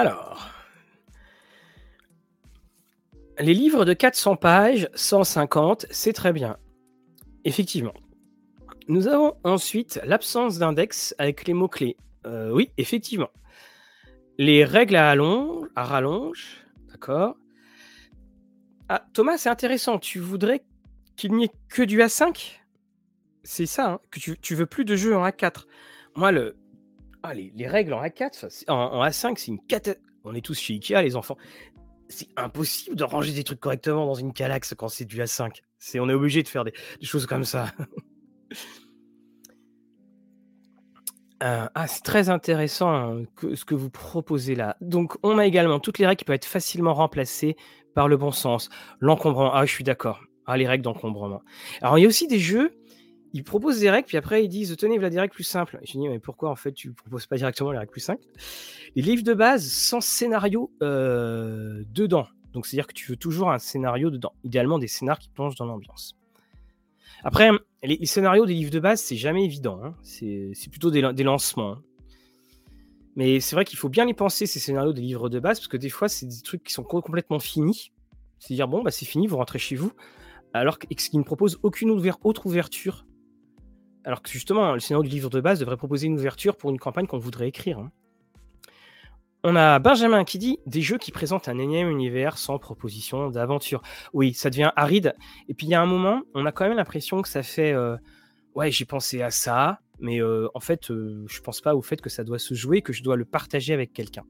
Alors, 0.00 0.48
les 3.40 3.52
livres 3.52 3.84
de 3.84 3.94
400 3.94 4.36
pages, 4.36 4.88
150, 4.94 5.86
c'est 5.90 6.12
très 6.12 6.32
bien. 6.32 6.56
Effectivement. 7.44 7.94
Nous 8.86 9.08
avons 9.08 9.34
ensuite 9.42 10.00
l'absence 10.04 10.60
d'index 10.60 11.16
avec 11.18 11.48
les 11.48 11.52
mots-clés. 11.52 11.96
Euh, 12.26 12.52
oui, 12.52 12.70
effectivement. 12.76 13.30
Les 14.38 14.64
règles 14.64 14.94
à, 14.94 15.10
allonge, 15.10 15.66
à 15.74 15.82
rallonge. 15.82 16.64
D'accord. 16.92 17.36
Ah, 18.88 19.04
Thomas, 19.14 19.36
c'est 19.36 19.48
intéressant. 19.48 19.98
Tu 19.98 20.20
voudrais 20.20 20.62
qu'il 21.16 21.32
n'y 21.32 21.46
ait 21.46 21.52
que 21.68 21.82
du 21.82 21.98
A5 21.98 22.60
C'est 23.42 23.66
ça, 23.66 23.94
hein, 23.94 24.00
que 24.12 24.20
tu, 24.20 24.54
veux 24.54 24.66
plus 24.66 24.84
de 24.84 24.94
jeux 24.94 25.16
en 25.16 25.26
A4. 25.26 25.64
Moi, 26.14 26.30
le, 26.30 26.54
ah, 27.22 27.34
les, 27.34 27.66
règles 27.66 27.92
en 27.92 28.02
A4, 28.02 28.64
en, 28.68 29.04
A5, 29.04 29.34
c'est 29.36 29.48
une 29.48 29.60
catastrophe. 29.60 30.04
On 30.24 30.34
est 30.34 30.44
tous 30.44 30.58
chez 30.58 30.74
Ikea, 30.74 31.02
les 31.02 31.16
enfants. 31.16 31.36
C'est 32.08 32.28
impossible 32.36 32.96
de 32.96 33.04
ranger 33.04 33.32
des 33.32 33.44
trucs 33.44 33.60
correctement 33.60 34.06
dans 34.06 34.14
une 34.14 34.32
calaxe 34.32 34.74
quand 34.76 34.88
c'est 34.88 35.04
du 35.04 35.20
A5. 35.20 35.50
C'est, 35.78 36.00
on 36.00 36.08
est 36.08 36.14
obligé 36.14 36.42
de 36.42 36.48
faire 36.48 36.64
des, 36.64 36.72
choses 37.02 37.26
comme 37.26 37.44
ça. 37.44 37.72
Euh, 41.44 41.68
ah, 41.72 41.86
c'est 41.86 42.02
très 42.02 42.30
intéressant 42.30 42.90
hein, 42.90 43.22
ce 43.54 43.64
que 43.64 43.76
vous 43.76 43.90
proposez 43.90 44.56
là. 44.56 44.76
Donc, 44.80 45.16
on 45.22 45.38
a 45.38 45.46
également 45.46 45.78
toutes 45.78 46.00
les 46.00 46.06
règles 46.08 46.18
qui 46.18 46.24
peuvent 46.24 46.34
être 46.34 46.44
facilement 46.44 46.94
remplacées 46.94 47.54
par 47.94 48.08
le 48.08 48.16
bon 48.16 48.32
sens. 48.32 48.70
L'encombrement. 48.98 49.54
Ah, 49.54 49.64
je 49.64 49.72
suis 49.72 49.84
d'accord. 49.84 50.20
Ah, 50.46 50.56
les 50.56 50.66
règles 50.66 50.82
d'encombrement. 50.82 51.42
Alors, 51.80 51.96
il 51.96 52.02
y 52.02 52.04
a 52.06 52.08
aussi 52.08 52.26
des 52.26 52.40
jeux 52.40 52.72
ils 53.32 53.44
proposent 53.44 53.80
des 53.80 53.90
règles, 53.90 54.06
puis 54.06 54.16
après 54.16 54.44
ils 54.44 54.48
disent 54.48 54.74
tenez, 54.76 54.96
voilà 54.96 55.10
des 55.10 55.20
règles 55.20 55.34
plus 55.34 55.44
simples. 55.44 55.78
Je 55.84 55.92
dis 55.92 56.08
mais 56.08 56.18
pourquoi 56.18 56.50
en 56.50 56.56
fait 56.56 56.72
tu 56.72 56.92
proposes 56.92 57.26
pas 57.26 57.36
directement 57.36 57.72
les 57.72 57.78
règles 57.78 57.92
plus 57.92 58.00
simples? 58.00 58.24
Les 58.96 59.02
livres 59.02 59.22
de 59.22 59.34
base 59.34 59.66
sans 59.66 60.00
scénario 60.00 60.70
euh, 60.82 61.82
dedans. 61.92 62.26
Donc 62.52 62.66
c'est-à-dire 62.66 62.86
que 62.86 62.94
tu 62.94 63.10
veux 63.10 63.16
toujours 63.16 63.50
un 63.50 63.58
scénario 63.58 64.10
dedans. 64.10 64.32
Idéalement 64.44 64.78
des 64.78 64.88
scénarios 64.88 65.20
qui 65.20 65.28
plongent 65.28 65.56
dans 65.56 65.66
l'ambiance. 65.66 66.18
Après, 67.24 67.50
les, 67.82 68.06
scénarios 68.06 68.46
des 68.46 68.54
livres 68.54 68.70
de 68.70 68.80
base, 68.80 69.00
c'est 69.00 69.16
jamais 69.16 69.44
évident. 69.44 69.80
Hein. 69.82 69.94
C'est 70.02 70.52
plutôt 70.70 70.90
des, 70.90 71.00
lancements. 71.00 71.72
Hein. 71.72 71.82
Mais 73.16 73.40
c'est 73.40 73.56
vrai 73.56 73.64
qu'il 73.64 73.78
faut 73.78 73.88
bien 73.88 74.04
les 74.04 74.14
penser, 74.14 74.46
ces 74.46 74.60
scénarios 74.60 74.92
des 74.92 75.02
livres 75.02 75.28
de 75.28 75.40
base, 75.40 75.58
parce 75.58 75.68
que 75.68 75.76
des 75.76 75.88
fois, 75.88 76.08
c'est 76.08 76.26
des 76.26 76.40
trucs 76.42 76.62
qui 76.62 76.72
sont 76.72 76.84
complètement 76.84 77.40
finis. 77.40 77.92
C'est-à-dire, 78.38 78.68
bon, 78.68 78.82
bah, 78.82 78.92
c'est 78.92 79.06
fini, 79.06 79.26
vous 79.26 79.36
rentrez 79.36 79.58
chez 79.58 79.74
vous. 79.74 79.92
Alors 80.52 80.78
qu'ils 80.78 81.18
ne 81.18 81.24
proposent 81.24 81.58
aucune 81.62 81.90
autre 81.90 82.46
ouverture 82.46 83.04
alors 84.08 84.22
que 84.22 84.30
justement, 84.30 84.72
le 84.72 84.80
scénario 84.80 85.06
du 85.06 85.14
livre 85.14 85.28
de 85.28 85.38
base 85.38 85.60
devrait 85.60 85.76
proposer 85.76 86.06
une 86.06 86.14
ouverture 86.14 86.56
pour 86.56 86.70
une 86.70 86.78
campagne 86.78 87.06
qu'on 87.06 87.18
voudrait 87.18 87.46
écrire. 87.46 87.78
Hein. 87.78 87.90
On 89.44 89.54
a 89.54 89.78
Benjamin 89.80 90.24
qui 90.24 90.38
dit 90.38 90.60
des 90.64 90.80
jeux 90.80 90.96
qui 90.96 91.12
présentent 91.12 91.46
un 91.46 91.58
énième 91.58 91.90
univers 91.90 92.38
sans 92.38 92.58
proposition 92.58 93.28
d'aventure. 93.28 93.82
Oui, 94.14 94.32
ça 94.32 94.48
devient 94.48 94.72
aride. 94.76 95.14
Et 95.50 95.52
puis 95.52 95.66
il 95.66 95.70
y 95.70 95.74
a 95.74 95.82
un 95.82 95.86
moment, 95.86 96.22
on 96.32 96.46
a 96.46 96.52
quand 96.52 96.66
même 96.66 96.78
l'impression 96.78 97.20
que 97.20 97.28
ça 97.28 97.42
fait 97.42 97.74
euh, 97.74 97.98
ouais, 98.54 98.70
j'ai 98.70 98.86
pensé 98.86 99.20
à 99.20 99.30
ça, 99.30 99.80
mais 99.98 100.22
euh, 100.22 100.48
en 100.54 100.60
fait, 100.60 100.90
euh, 100.90 101.26
je 101.28 101.42
pense 101.42 101.60
pas 101.60 101.74
au 101.74 101.82
fait 101.82 102.00
que 102.00 102.08
ça 102.08 102.24
doit 102.24 102.38
se 102.38 102.54
jouer, 102.54 102.80
que 102.80 102.94
je 102.94 103.02
dois 103.02 103.16
le 103.16 103.26
partager 103.26 103.74
avec 103.74 103.92
quelqu'un. 103.92 104.24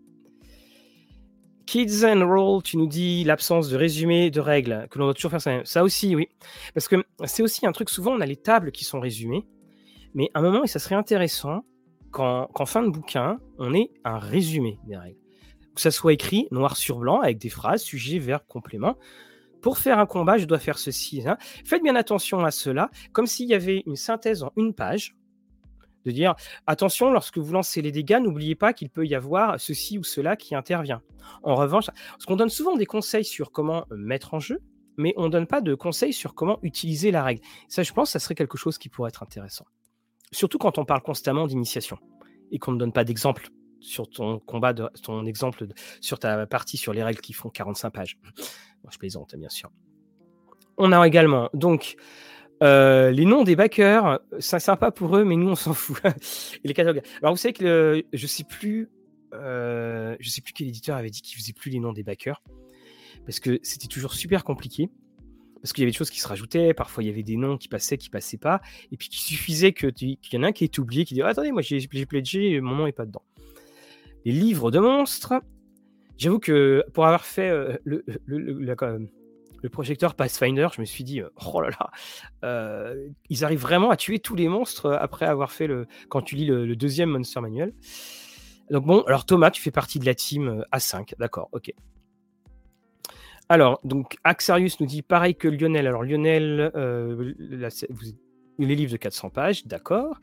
Kids 1.66 2.04
and 2.04 2.26
Roll, 2.26 2.64
tu 2.64 2.78
nous 2.78 2.88
dis 2.88 3.22
l'absence 3.22 3.68
de 3.68 3.76
résumé 3.76 4.32
de 4.32 4.40
règles, 4.40 4.88
que 4.90 4.98
l'on 4.98 5.04
doit 5.04 5.14
toujours 5.14 5.30
faire 5.30 5.40
ça. 5.40 5.60
Ça 5.64 5.84
aussi, 5.84 6.16
oui. 6.16 6.26
Parce 6.74 6.88
que 6.88 6.96
c'est 7.26 7.44
aussi 7.44 7.64
un 7.64 7.70
truc, 7.70 7.90
souvent 7.90 8.14
on 8.16 8.20
a 8.20 8.26
les 8.26 8.34
tables 8.34 8.72
qui 8.72 8.84
sont 8.84 8.98
résumées, 8.98 9.46
mais 10.14 10.30
à 10.34 10.40
un 10.40 10.42
moment, 10.42 10.66
ça 10.66 10.78
serait 10.78 10.94
intéressant 10.94 11.64
qu'en 12.10 12.66
fin 12.66 12.82
de 12.82 12.88
bouquin, 12.88 13.38
on 13.58 13.74
ait 13.74 13.90
un 14.04 14.18
résumé 14.18 14.78
des 14.86 14.96
règles. 14.96 15.18
Que 15.74 15.80
ça 15.80 15.90
soit 15.90 16.12
écrit 16.12 16.48
noir 16.50 16.76
sur 16.76 16.98
blanc 16.98 17.20
avec 17.20 17.38
des 17.38 17.50
phrases, 17.50 17.82
sujet, 17.82 18.18
verbe, 18.18 18.42
complément. 18.48 18.96
Pour 19.60 19.78
faire 19.78 19.98
un 19.98 20.06
combat, 20.06 20.38
je 20.38 20.46
dois 20.46 20.58
faire 20.58 20.78
ceci. 20.78 21.26
Hein. 21.26 21.36
Faites 21.64 21.82
bien 21.82 21.96
attention 21.96 22.44
à 22.44 22.50
cela, 22.50 22.90
comme 23.12 23.26
s'il 23.26 23.48
y 23.48 23.54
avait 23.54 23.82
une 23.86 23.96
synthèse 23.96 24.42
en 24.42 24.52
une 24.56 24.74
page, 24.74 25.16
de 26.04 26.10
dire 26.10 26.34
attention, 26.66 27.10
lorsque 27.10 27.38
vous 27.38 27.52
lancez 27.52 27.82
les 27.82 27.92
dégâts, 27.92 28.20
n'oubliez 28.20 28.54
pas 28.54 28.72
qu'il 28.72 28.88
peut 28.88 29.06
y 29.06 29.14
avoir 29.14 29.60
ceci 29.60 29.98
ou 29.98 30.04
cela 30.04 30.36
qui 30.36 30.54
intervient. 30.54 31.02
En 31.42 31.54
revanche, 31.54 31.86
parce 31.86 32.24
qu'on 32.24 32.36
donne 32.36 32.48
souvent 32.48 32.76
des 32.76 32.86
conseils 32.86 33.24
sur 33.24 33.52
comment 33.52 33.84
mettre 33.90 34.34
en 34.34 34.40
jeu, 34.40 34.60
mais 34.96 35.12
on 35.16 35.24
ne 35.24 35.28
donne 35.28 35.46
pas 35.46 35.60
de 35.60 35.74
conseils 35.74 36.12
sur 36.12 36.34
comment 36.34 36.58
utiliser 36.62 37.10
la 37.10 37.22
règle. 37.22 37.42
Ça, 37.68 37.82
je 37.82 37.92
pense, 37.92 38.10
ça 38.10 38.18
serait 38.18 38.34
quelque 38.34 38.58
chose 38.58 38.78
qui 38.78 38.88
pourrait 38.88 39.08
être 39.08 39.22
intéressant. 39.22 39.66
Surtout 40.32 40.58
quand 40.58 40.78
on 40.78 40.84
parle 40.84 41.02
constamment 41.02 41.46
d'initiation 41.46 41.98
et 42.50 42.58
qu'on 42.58 42.72
ne 42.72 42.78
donne 42.78 42.92
pas 42.92 43.04
d'exemple 43.04 43.48
sur 43.80 44.08
ton 44.08 44.38
combat, 44.40 44.72
de, 44.72 44.88
ton 45.02 45.24
exemple 45.26 45.66
sur 46.00 46.18
ta 46.18 46.46
partie 46.46 46.76
sur 46.76 46.92
les 46.92 47.02
règles 47.02 47.20
qui 47.20 47.32
font 47.32 47.48
45 47.50 47.90
pages. 47.90 48.18
je 48.90 48.98
plaisante, 48.98 49.34
bien 49.36 49.48
sûr. 49.48 49.70
On 50.76 50.92
a 50.92 51.06
également 51.06 51.48
donc 51.54 51.96
euh, 52.62 53.10
les 53.10 53.24
noms 53.24 53.44
des 53.44 53.56
backers, 53.56 54.20
c'est 54.40 54.58
sympa 54.58 54.90
pour 54.90 55.16
eux, 55.16 55.24
mais 55.24 55.36
nous 55.36 55.50
on 55.50 55.54
s'en 55.54 55.74
fout. 55.74 56.00
les 56.64 56.74
catalogues. 56.74 57.02
Alors 57.22 57.34
vous 57.34 57.38
savez 57.38 57.52
que 57.52 58.04
je 58.12 58.26
sais 58.26 58.44
plus, 58.44 58.90
euh, 59.34 60.16
je 60.18 60.28
sais 60.28 60.40
plus 60.40 60.52
quel 60.52 60.68
éditeur 60.68 60.96
avait 60.96 61.10
dit 61.10 61.22
qu'il 61.22 61.38
faisait 61.38 61.52
plus 61.52 61.70
les 61.70 61.78
noms 61.78 61.92
des 61.92 62.02
backers 62.02 62.42
parce 63.24 63.40
que 63.40 63.58
c'était 63.62 63.88
toujours 63.88 64.14
super 64.14 64.44
compliqué. 64.44 64.90
Parce 65.62 65.72
qu'il 65.72 65.82
y 65.82 65.84
avait 65.84 65.92
des 65.92 65.96
choses 65.96 66.10
qui 66.10 66.20
se 66.20 66.28
rajoutaient, 66.28 66.72
parfois 66.74 67.02
il 67.02 67.06
y 67.06 67.10
avait 67.10 67.22
des 67.22 67.36
noms 67.36 67.56
qui 67.56 67.68
passaient, 67.68 67.98
qui 67.98 68.10
passaient 68.10 68.38
pas, 68.38 68.60
et 68.92 68.96
puis 68.96 69.08
qu'il 69.08 69.20
suffisait 69.20 69.72
qu'il 69.72 69.92
y 70.32 70.36
en 70.36 70.42
ait 70.42 70.46
un 70.46 70.52
qui 70.52 70.64
ait 70.64 70.80
oublié, 70.80 71.04
qui 71.04 71.14
dit 71.14 71.22
Attendez, 71.22 71.52
moi 71.52 71.62
j'ai 71.62 72.06
pledgé, 72.06 72.60
mon 72.60 72.76
nom 72.76 72.86
est 72.86 72.92
pas 72.92 73.06
dedans. 73.06 73.22
Les 74.24 74.32
livres 74.32 74.70
de 74.70 74.78
monstres, 74.78 75.34
j'avoue 76.16 76.38
que 76.38 76.84
pour 76.92 77.06
avoir 77.06 77.24
fait 77.24 77.48
euh, 77.48 77.76
le, 77.84 79.08
projecteur 79.70 80.14
Pathfinder, 80.14 80.68
je 80.74 80.80
me 80.80 80.86
suis 80.86 81.04
dit, 81.04 81.22
oh 81.52 81.60
là 81.60 81.70
là, 81.70 81.90
euh, 82.44 83.08
ils 83.28 83.44
arrivent 83.44 83.60
vraiment 83.60 83.90
à 83.90 83.96
tuer 83.96 84.18
tous 84.18 84.34
les 84.34 84.48
monstres 84.48 84.92
après 85.00 85.26
avoir 85.26 85.50
fait 85.50 85.66
le. 85.66 85.86
quand 86.08 86.22
tu 86.22 86.36
lis 86.36 86.46
le, 86.46 86.76
deuxième 86.76 87.10
Monster 87.10 87.40
Manuel. 87.40 87.72
Donc 88.70 88.84
bon, 88.84 89.02
alors 89.02 89.24
Thomas, 89.24 89.50
tu 89.50 89.62
fais 89.62 89.70
partie 89.70 89.98
de 89.98 90.04
la 90.04 90.14
team 90.14 90.48
euh, 90.48 90.76
A5, 90.76 91.14
d'accord, 91.18 91.48
ok. 91.52 91.72
Alors, 93.48 93.80
donc 93.84 94.16
Axarius 94.24 94.78
nous 94.80 94.86
dit 94.86 95.02
pareil 95.02 95.34
que 95.34 95.48
Lionel. 95.48 95.86
Alors 95.86 96.02
Lionel, 96.02 96.70
euh, 96.74 97.32
les 98.58 98.74
livres 98.74 98.92
de 98.92 98.96
400 98.96 99.30
pages, 99.30 99.66
d'accord. 99.66 100.20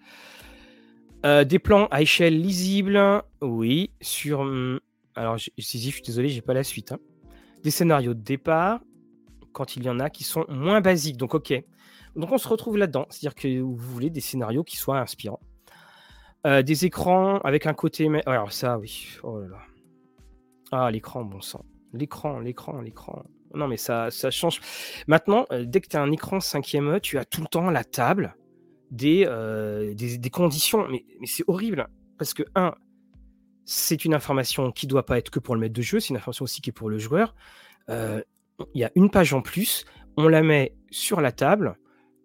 des 1.24 1.60
plans 1.60 1.88
à 1.88 2.02
échelle 2.02 2.40
lisible, 2.40 3.24
oui. 3.42 3.92
Sur. 4.02 4.44
Hmm, 4.44 4.80
alors, 5.16 5.40
si, 5.40 5.52
je 5.58 5.90
suis 5.90 6.02
désolé, 6.02 6.28
j'ai 6.28 6.42
pas 6.42 6.54
la 6.54 6.64
suite. 6.64 6.92
Hein. 6.92 7.00
Des 7.64 7.72
scénarios 7.72 8.14
de 8.14 8.22
départ, 8.22 8.82
quand 9.54 9.78
il 9.78 9.84
y 9.84 9.90
en 9.90 10.00
a 10.00 10.10
qui 10.10 10.24
sont 10.24 10.46
moins 10.50 10.82
basiques. 10.82 11.18
Donc, 11.18 11.34
ok. 11.34 11.54
Donc, 12.16 12.32
on 12.32 12.38
se 12.38 12.48
retrouve 12.48 12.78
là-dedans. 12.78 13.08
C'est-à-dire 13.10 13.36
que 13.36 13.60
vous 13.60 13.76
voulez 13.76 14.10
des 14.10 14.20
scénarios 14.20 14.64
qui 14.64 14.76
soient 14.76 15.00
inspirants. 15.00 15.40
Euh, 16.46 16.62
des 16.62 16.86
écrans 16.86 17.40
avec 17.40 17.66
un 17.66 17.74
côté. 17.74 18.10
Alors, 18.26 18.52
ça, 18.52 18.78
oui. 18.78 19.08
Oh 19.24 19.40
là 19.40 19.48
là. 19.48 19.62
Ah, 20.72 20.92
l'écran, 20.92 21.24
bon 21.24 21.42
sang. 21.42 21.64
L'écran, 21.96 22.39
l'écran, 22.39 22.82
l'écran. 22.82 23.24
Non, 23.54 23.68
mais 23.68 23.78
ça, 23.78 24.12
ça 24.12 24.32
change. 24.32 24.60
Maintenant, 25.08 25.46
euh, 25.52 25.64
dès 25.66 25.82
que 25.82 25.88
tu 25.88 25.98
as 25.98 26.02
un 26.02 26.12
écran 26.12 26.39
5e, 26.39 27.00
tu 27.00 27.18
as 27.18 27.26
tout 27.26 27.41
le 27.41 27.48
temps 27.48 27.70
la 27.70 27.84
table 27.84 28.36
des, 28.91 29.26
euh, 29.28 29.93
conditions. 30.32 30.88
Mais, 30.89 31.06
c'est 31.26 31.43
horrible. 31.48 31.88
Parce 32.18 32.34
que, 32.34 32.43
un, 32.56 32.74
c'est 33.64 34.06
une 34.06 34.14
information 34.14 34.72
qui 34.72 34.88
doit 34.88 35.06
pas 35.06 35.18
être 35.18 35.30
que 35.30 35.39
pour 35.39 35.56
le 35.56 35.62
maître 35.62 35.74
de 35.74 35.82
jeu, 35.82 36.00
c'est 36.00 36.10
une 36.10 36.18
information 36.18 36.43
aussi 36.43 36.62
qui 36.62 36.70
est 36.70 36.74
pour 36.74 36.89
le 36.89 36.98
joueur 36.98 37.34
il 38.74 38.82
y 38.82 38.84
a 38.84 38.91
une 38.96 39.10
page 39.10 39.34
en 39.34 39.41
plus, 39.41 39.86
on 40.18 40.28
la 40.28 40.41
met 40.41 40.76
sur 40.91 41.22
la 41.22 41.32
table. 41.32 41.78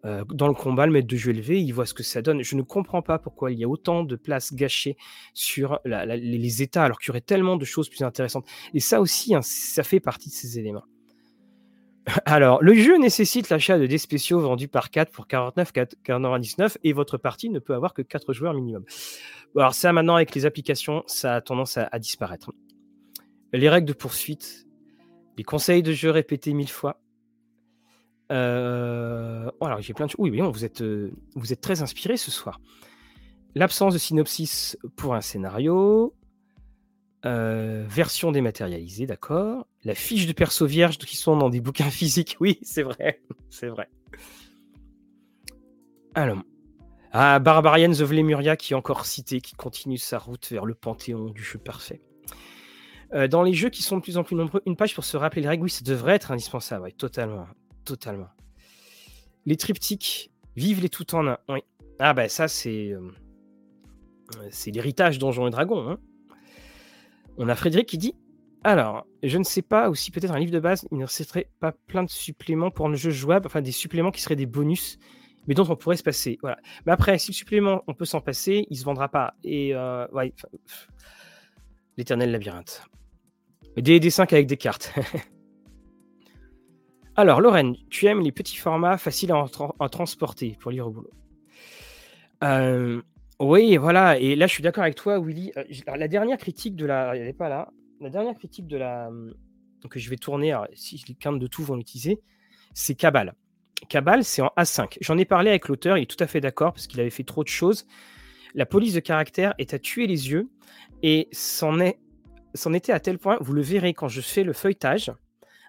Euh, 0.07 0.25
dans 0.33 0.49
le 0.49 0.55
combat, 0.55 0.87
le 0.87 0.93
maître 0.93 1.09
de 1.09 1.17
jeu 1.17 1.31
élevé, 1.31 1.61
il 1.61 1.73
voit 1.73 1.87
ce 1.87 1.95
que 1.95 2.03
ça 2.03 2.23
donne. 2.23 2.43
Je 2.43 2.57
ne 2.57 2.63
comprends 2.63 3.03
pas 3.03 3.19
pourquoi 3.19 3.53
il 3.53 3.59
y 3.59 3.65
a 3.65 3.69
autant 3.69 4.03
de 4.03 4.17
place 4.17 4.55
gâchée 4.55 4.97
sur 5.35 5.79
les 5.85 6.63
états, 6.63 6.85
alors 6.85 6.99
qu'il 6.99 7.09
y 7.09 7.11
aurait 7.11 7.21
tellement 7.21 7.57
de 7.57 7.65
choses 7.65 7.89
plus 7.89 8.03
intéressantes. 8.03 8.47
Et 8.73 8.81
ça 8.81 9.01
aussi, 9.01 9.35
hein, 9.35 9.43
ça 9.43 9.83
fait 9.83 10.01
partie 10.01 10.31
de 10.31 10.35
ces 10.35 10.59
éléments. 10.59 10.85
Alors, 12.25 12.63
le 12.63 12.75
jeu 12.75 12.97
nécessite 12.97 13.51
l'achat 13.51 13.79
de 13.79 13.87
dés 13.87 13.99
spéciaux 13.99 14.41
vendus 14.41 14.69
par 14.69 14.91
4 14.91 15.13
pour 15.13 15.27
49,99 15.27 16.79
et 16.83 16.93
votre 16.93 17.19
partie 17.19 17.51
ne 17.51 17.59
peut 17.59 17.75
avoir 17.75 17.93
que 17.93 18.03
4 18.03 18.33
joueurs 18.33 18.55
minimum. 18.55 18.85
alors 19.55 19.75
ça, 19.75 19.93
maintenant, 19.93 20.17
avec 20.17 20.35
les 20.35 20.47
applications, 20.47 21.03
ça 21.07 21.37
a 21.37 21.41
tendance 21.43 21.77
à 21.77 21.99
disparaître. 21.99 22.53
Les 23.53 23.69
règles 23.69 23.89
de 23.89 23.93
poursuite, 23.93 24.67
les 25.37 25.45
conseils 25.45 25.83
de 25.83 25.93
jeu 25.93 26.11
répétés 26.11 26.55
mille 26.55 26.71
fois. 26.71 27.01
Euh... 28.33 29.30
Oh, 29.61 29.67
alors 29.67 29.81
j'ai 29.81 29.93
plein 29.93 30.07
de 30.07 30.13
Oui, 30.19 30.31
oui, 30.31 30.41
vous 30.41 30.65
êtes, 30.65 30.81
euh, 30.81 31.13
vous 31.35 31.53
êtes 31.53 31.61
très 31.61 31.83
inspiré 31.83 32.17
ce 32.17 32.31
soir. 32.31 32.61
L'absence 33.55 33.93
de 33.93 33.99
synopsis 33.99 34.79
pour 34.97 35.15
un 35.15 35.21
scénario. 35.21 36.15
Euh, 37.27 37.85
version 37.87 38.33
dématérialisée, 38.33 39.07
d'accord. 39.07 39.67
La 39.85 39.95
fiche 39.95 40.27
de 40.27 40.33
perso 40.33 40.65
vierge 40.65 40.97
qui 40.97 41.17
sont 41.17 41.37
dans 41.37 41.51
des 41.51 41.61
bouquins 41.61 41.91
physiques. 41.91 42.37
Oui, 42.41 42.59
c'est 42.63 42.83
vrai. 42.83 43.21
c'est 43.51 43.69
vrai. 43.69 43.89
Alors. 46.15 46.43
Ah, 47.13 47.41
Barbarian 47.41 47.91
of 47.91 48.13
Lemuria 48.13 48.57
qui 48.57 48.73
est 48.73 48.77
encore 48.77 49.05
cité, 49.05 49.41
qui 49.41 49.55
continue 49.55 49.99
sa 49.99 50.19
route 50.19 50.49
vers 50.49 50.65
le 50.65 50.75
panthéon 50.75 51.31
du 51.31 51.43
jeu 51.43 51.59
parfait. 51.59 52.01
Euh, 53.13 53.27
dans 53.27 53.43
les 53.43 53.53
jeux 53.53 53.69
qui 53.69 53.83
sont 53.83 53.97
de 53.97 54.03
plus 54.03 54.17
en 54.17 54.23
plus 54.23 54.37
nombreux, 54.37 54.63
une 54.65 54.77
page 54.77 54.95
pour 54.95 55.05
se 55.05 55.17
rappeler 55.17 55.43
les 55.43 55.49
règles, 55.49 55.65
oui, 55.65 55.71
ça 55.71 55.83
devrait 55.85 56.15
être 56.15 56.31
indispensable. 56.31 56.85
Oui, 56.85 56.93
totalement. 56.93 57.49
Totalement. 57.85 58.29
Les 59.47 59.57
triptyques, 59.57 60.30
vive 60.57 60.80
les 60.80 60.88
tout 60.88 61.14
en 61.14 61.26
un. 61.26 61.38
Ah, 61.99 62.14
ben 62.14 62.28
ça, 62.28 62.49
c'est. 62.49 62.93
Euh, 62.93 63.11
c'est 64.51 64.70
l'héritage 64.70 65.18
Donjons 65.18 65.47
et 65.47 65.51
Dragons. 65.51 65.88
Hein. 65.88 65.99
On 67.36 67.49
a 67.49 67.55
Frédéric 67.55 67.88
qui 67.88 67.99
dit 67.99 68.14
Alors, 68.64 69.07
je 69.22 69.38
ne 69.38 69.45
sais 69.45 69.62
pas, 69.62 69.91
ou 69.91 69.95
si 69.95 70.11
peut-être 70.11 70.32
un 70.32 70.38
livre 70.38 70.53
de 70.53 70.61
base, 70.61 70.86
il 70.93 70.99
ne 70.99 71.07
serait 71.07 71.51
pas 71.59 71.72
plein 71.72 72.03
de 72.03 72.11
suppléments 72.11 72.70
pour 72.70 72.88
le 72.88 72.97
jeu 72.97 73.11
jouable, 73.11 73.47
enfin 73.47 73.62
des 73.62 73.72
suppléments 73.72 74.11
qui 74.11 74.20
seraient 74.20 74.36
des 74.36 74.47
bonus, 74.47 74.99
mais 75.47 75.55
dont 75.55 75.66
on 75.68 75.76
pourrait 75.76 75.97
se 75.97 76.03
passer. 76.03 76.38
Voilà. 76.43 76.59
Mais 76.86 76.93
après, 76.93 77.18
si 77.18 77.32
le 77.32 77.34
supplément, 77.34 77.82
on 77.86 77.95
peut 77.95 78.05
s'en 78.05 78.20
passer, 78.20 78.66
il 78.70 78.74
ne 78.74 78.78
se 78.78 78.84
vendra 78.84 79.09
pas. 79.09 79.34
Et. 79.45 79.74
Euh, 79.74 80.07
ouais, 80.12 80.32
L'éternel 81.97 82.30
labyrinthe. 82.30 82.82
Des, 83.76 84.01
des 84.01 84.11
5 84.11 84.32
avec 84.32 84.47
des 84.47 84.57
cartes. 84.57 84.95
Alors, 87.21 87.43
Lorraine, 87.43 87.77
tu 87.91 88.07
aimes 88.07 88.23
les 88.23 88.33
petits 88.33 88.57
formats 88.57 88.97
faciles 88.97 89.31
à 89.31 89.89
transporter 89.91 90.57
pour 90.59 90.71
lire 90.71 90.87
au 90.87 90.91
boulot. 90.91 91.11
Euh, 92.43 93.03
oui, 93.39 93.77
voilà. 93.77 94.18
Et 94.18 94.37
là, 94.37 94.47
je 94.47 94.55
suis 94.55 94.62
d'accord 94.62 94.85
avec 94.85 94.95
toi, 94.95 95.21
Willy. 95.21 95.53
Euh, 95.59 95.64
la 95.99 96.09
dernière 96.09 96.39
critique 96.39 96.77
de 96.77 96.87
la. 96.87 97.14
Elle 97.14 97.27
n'est 97.27 97.35
pas 97.35 97.51
là. 97.51 97.68
La 98.01 98.09
dernière 98.09 98.35
critique 98.39 98.66
de 98.66 98.79
la. 98.79 99.11
Que 99.91 99.99
je 99.99 100.09
vais 100.09 100.16
tourner, 100.16 100.57
si 100.73 101.05
les 101.09 101.14
quintes 101.14 101.39
de 101.39 101.47
tout 101.47 101.62
vont 101.62 101.77
l'utiliser, 101.77 102.23
c'est 102.73 102.95
Cabal. 102.95 103.35
Cabal, 103.91 104.25
c'est 104.25 104.41
en 104.41 104.53
A5. 104.57 104.97
J'en 105.03 105.18
ai 105.18 105.27
parlé 105.27 105.51
avec 105.51 105.68
l'auteur, 105.68 105.99
il 105.99 106.05
est 106.05 106.07
tout 106.07 106.25
à 106.25 106.27
fait 106.27 106.41
d'accord 106.41 106.73
parce 106.73 106.87
qu'il 106.87 107.01
avait 107.01 107.11
fait 107.11 107.25
trop 107.25 107.45
de 107.45 107.49
choses. 107.49 107.87
La 108.55 108.64
police 108.64 108.95
de 108.95 109.01
caractère 109.01 109.53
est 109.59 109.75
à 109.75 109.79
tuer 109.79 110.07
les 110.07 110.31
yeux 110.31 110.49
et 111.03 111.29
c'en 111.33 111.81
est 111.81 111.99
c'en 112.55 112.73
était 112.73 112.93
à 112.93 113.01
tel 113.01 113.18
point, 113.18 113.37
vous 113.43 113.53
le 113.53 113.61
verrez 113.61 113.93
quand 113.93 114.09
je 114.09 114.23
fais 114.23 114.43
le 114.43 114.55
feuilletage. 114.55 115.12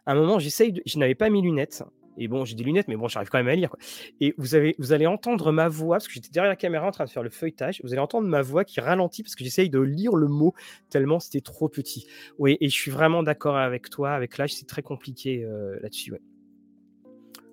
Un 0.05 0.15
moment, 0.15 0.39
j'essaye, 0.39 0.73
de... 0.73 0.81
je 0.85 0.97
n'avais 0.99 1.15
pas 1.15 1.29
mes 1.29 1.41
lunettes. 1.41 1.83
Et 2.17 2.27
bon, 2.27 2.45
j'ai 2.45 2.55
des 2.55 2.63
lunettes, 2.63 2.87
mais 2.87 2.97
bon, 2.97 3.07
j'arrive 3.07 3.29
quand 3.29 3.37
même 3.37 3.47
à 3.47 3.55
lire. 3.55 3.75
Et 4.19 4.33
vous, 4.37 4.55
avez, 4.55 4.75
vous 4.77 4.91
allez 4.91 5.07
entendre 5.07 5.51
ma 5.51 5.67
voix, 5.67 5.97
parce 5.97 6.07
que 6.07 6.13
j'étais 6.13 6.29
derrière 6.29 6.51
la 6.51 6.55
caméra 6.55 6.87
en 6.87 6.91
train 6.91 7.05
de 7.05 7.09
faire 7.09 7.23
le 7.23 7.29
feuilletage. 7.29 7.81
Vous 7.83 7.93
allez 7.93 8.01
entendre 8.01 8.27
ma 8.27 8.41
voix 8.41 8.65
qui 8.65 8.79
ralentit 8.81 9.23
parce 9.23 9.35
que 9.35 9.43
j'essaye 9.43 9.69
de 9.69 9.79
lire 9.79 10.15
le 10.15 10.27
mot 10.27 10.53
tellement 10.89 11.19
c'était 11.19 11.41
trop 11.41 11.69
petit. 11.69 12.05
Oui, 12.37 12.57
et 12.59 12.69
je 12.69 12.75
suis 12.75 12.91
vraiment 12.91 13.23
d'accord 13.23 13.57
avec 13.57 13.89
toi. 13.89 14.11
Avec 14.11 14.37
l'âge, 14.37 14.53
c'est 14.53 14.67
très 14.67 14.83
compliqué 14.83 15.43
euh, 15.43 15.79
là-dessus. 15.81 16.11
Ouais. 16.11 16.21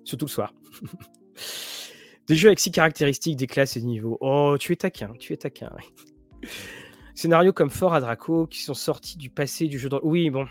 Surtout 0.03 0.25
le 0.25 0.31
soir. 0.31 0.53
des 2.27 2.35
jeux 2.35 2.49
avec 2.49 2.59
six 2.59 2.71
caractéristiques, 2.71 3.37
des 3.37 3.47
classes 3.47 3.77
et 3.77 3.79
des 3.79 3.87
niveaux. 3.87 4.17
Oh, 4.21 4.55
tu 4.59 4.73
es 4.73 4.75
taquin, 4.75 5.13
tu 5.19 5.33
es 5.33 5.37
taquin. 5.37 5.71
Scénarios 7.15 7.53
comme 7.53 7.69
Fort 7.69 7.93
à 7.93 8.01
Draco 8.01 8.47
qui 8.47 8.61
sont 8.61 8.73
sortis 8.73 9.17
du 9.17 9.29
passé 9.29 9.67
du 9.67 9.77
jeu 9.77 9.89
de... 9.89 9.99
Oui, 10.03 10.29
bon. 10.29 10.47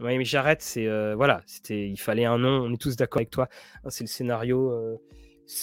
Oui, 0.00 0.18
mais 0.18 0.24
j'arrête. 0.24 0.62
C'est 0.62 0.86
euh, 0.86 1.14
voilà, 1.14 1.42
c'était, 1.46 1.88
il 1.88 1.98
fallait 1.98 2.24
un 2.24 2.38
nom. 2.38 2.64
On 2.64 2.72
est 2.72 2.80
tous 2.80 2.96
d'accord 2.96 3.20
avec 3.20 3.30
toi. 3.30 3.48
Hein, 3.84 3.90
c'est 3.90 4.04
le 4.04 4.08
scénario 4.08 4.70
euh, 4.72 4.96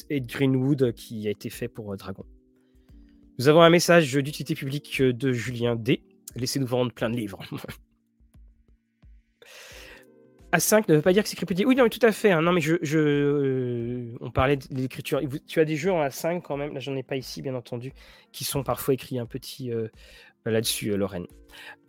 Ed 0.10 0.28
Greenwood 0.28 0.94
qui 0.94 1.28
a 1.28 1.32
été 1.32 1.50
fait 1.50 1.68
pour 1.68 1.94
euh, 1.94 1.98
Dragon. 1.98 2.26
Nous 3.40 3.48
avons 3.48 3.62
un 3.62 3.70
message 3.70 4.12
d'utilité 4.14 4.56
publique 4.56 5.02
de 5.02 5.32
Julien 5.32 5.76
D. 5.76 6.04
Laissez-nous 6.36 6.68
vendre 6.68 6.92
plein 6.92 7.10
de 7.10 7.16
livres. 7.16 7.40
A5 10.54 10.84
ne 10.88 10.96
veut 10.96 11.02
pas 11.02 11.14
dire 11.14 11.24
que 11.24 11.30
c'est 11.30 11.36
crippédique. 11.36 11.68
Oui, 11.68 11.76
non, 11.76 11.84
mais 11.84 11.90
tout 11.90 12.06
à 12.06 12.12
fait. 12.12 12.32
Hein. 12.32 12.44
Non, 12.44 12.52
mais 12.52 12.62
je, 12.62 12.78
euh, 12.96 14.16
on 14.22 14.30
parlait 14.30 14.56
de 14.56 14.66
l'écriture. 14.70 15.20
Tu 15.48 15.60
as 15.60 15.66
des 15.66 15.76
jeux 15.76 15.92
en 15.92 16.00
A5 16.00 16.42
quand 16.42 16.58
même? 16.58 16.76
Là, 16.76 16.80
j'en 16.80 16.96
ai 16.96 17.02
pas 17.02 17.16
ici, 17.16 17.42
bien 17.42 17.56
entendu, 17.56 17.92
qui 18.32 18.44
sont 18.44 18.62
parfois 18.62 18.94
écrits 18.94 19.18
un 19.18 19.26
petit 19.26 19.72
euh, 19.72 19.88
là-dessus, 20.46 20.92
euh, 20.92 20.98
Lorraine. 20.98 21.26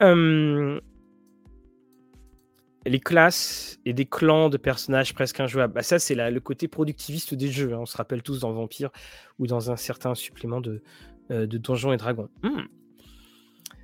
Hum, 0.00 0.80
les 2.86 3.00
classes 3.00 3.78
et 3.84 3.92
des 3.92 4.04
clans 4.04 4.48
de 4.48 4.56
personnages 4.56 5.14
presque 5.14 5.40
injouables. 5.40 5.74
Bah, 5.74 5.82
ça, 5.82 5.98
c'est 5.98 6.14
le 6.14 6.40
côté 6.40 6.68
productiviste 6.68 7.34
des 7.34 7.50
jeux. 7.50 7.72
Hein. 7.72 7.78
On 7.80 7.86
se 7.86 7.96
rappelle 7.96 8.22
tous 8.22 8.40
dans 8.40 8.52
Vampire 8.52 8.90
ou 9.38 9.46
dans 9.46 9.70
un 9.70 9.76
certain 9.76 10.14
supplément 10.14 10.60
de, 10.60 10.82
de 11.30 11.58
Donjons 11.58 11.92
et 11.92 11.96
Dragons. 11.96 12.28
Hum. 12.42 12.66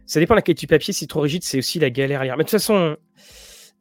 Ça 0.06 0.20
dépend 0.20 0.34
de 0.34 0.38
la 0.38 0.42
qualité 0.42 0.66
du 0.66 0.66
papier. 0.66 0.92
Si 0.92 1.06
trop 1.06 1.20
rigide, 1.20 1.44
c'est 1.44 1.58
aussi 1.58 1.78
la 1.78 1.88
galère 1.88 2.24
lire. 2.24 2.36
Mais 2.36 2.44
de 2.44 2.48
toute 2.48 2.58
façon 2.58 2.96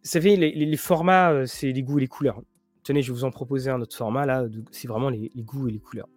vous 0.03 0.09
savez, 0.09 0.38
les, 0.38 0.78
formats, 0.78 1.32
euh, 1.32 1.45
c'est 1.45 1.72
les 1.72 1.84
goûts 1.84 1.97
et 1.97 2.01
les 2.01 2.07
couleurs. 2.07 2.41
tenez, 2.84 3.01
je 3.01 3.11
vais 3.11 3.17
vous 3.17 3.26
en 3.26 3.32
proposer 3.32 3.70
un 3.70 3.82
autre 3.82 3.95
format 3.95 4.26
là. 4.26 4.45
C'est 4.72 4.88
vraiment 4.88 5.09
les, 5.09 5.30
goûts 5.36 5.67
et 5.67 5.72
les 5.72 5.80
couleurs. 5.80 6.07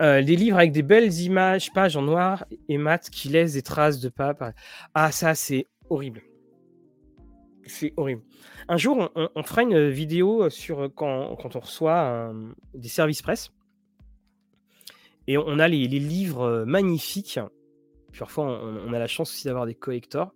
Euh, 0.00 0.22
des 0.22 0.34
livres 0.34 0.56
avec 0.56 0.72
des 0.72 0.82
belles 0.82 1.12
images, 1.20 1.70
pages 1.72 1.96
en 1.96 2.02
noir 2.02 2.46
et 2.68 2.78
mat 2.78 3.10
qui 3.10 3.28
laissent 3.28 3.52
des 3.52 3.62
traces 3.62 4.00
de 4.00 4.08
pas. 4.08 4.34
Ah, 4.94 5.12
ça, 5.12 5.34
c'est 5.34 5.66
horrible. 5.90 6.22
C'est 7.70 7.94
horrible. 7.96 8.22
Un 8.68 8.76
jour, 8.76 9.10
on, 9.14 9.42
fera 9.42 9.62
une 9.62 9.88
vidéo 9.88 10.50
sur 10.50 10.90
quand, 10.94 11.36
quand 11.36 11.56
on 11.56 11.60
reçoit 11.60 12.32
des 12.74 12.88
services 12.88 13.22
presse. 13.22 13.52
Et 15.26 15.38
on 15.38 15.58
a 15.58 15.68
les, 15.68 15.86
livres 15.86 16.64
magnifiques. 16.66 17.38
Parfois, 18.18 18.60
on, 18.62 18.92
a 18.92 18.98
la 18.98 19.06
chance 19.06 19.30
aussi 19.30 19.46
d'avoir 19.46 19.66
des 19.66 19.74
collectors. 19.74 20.34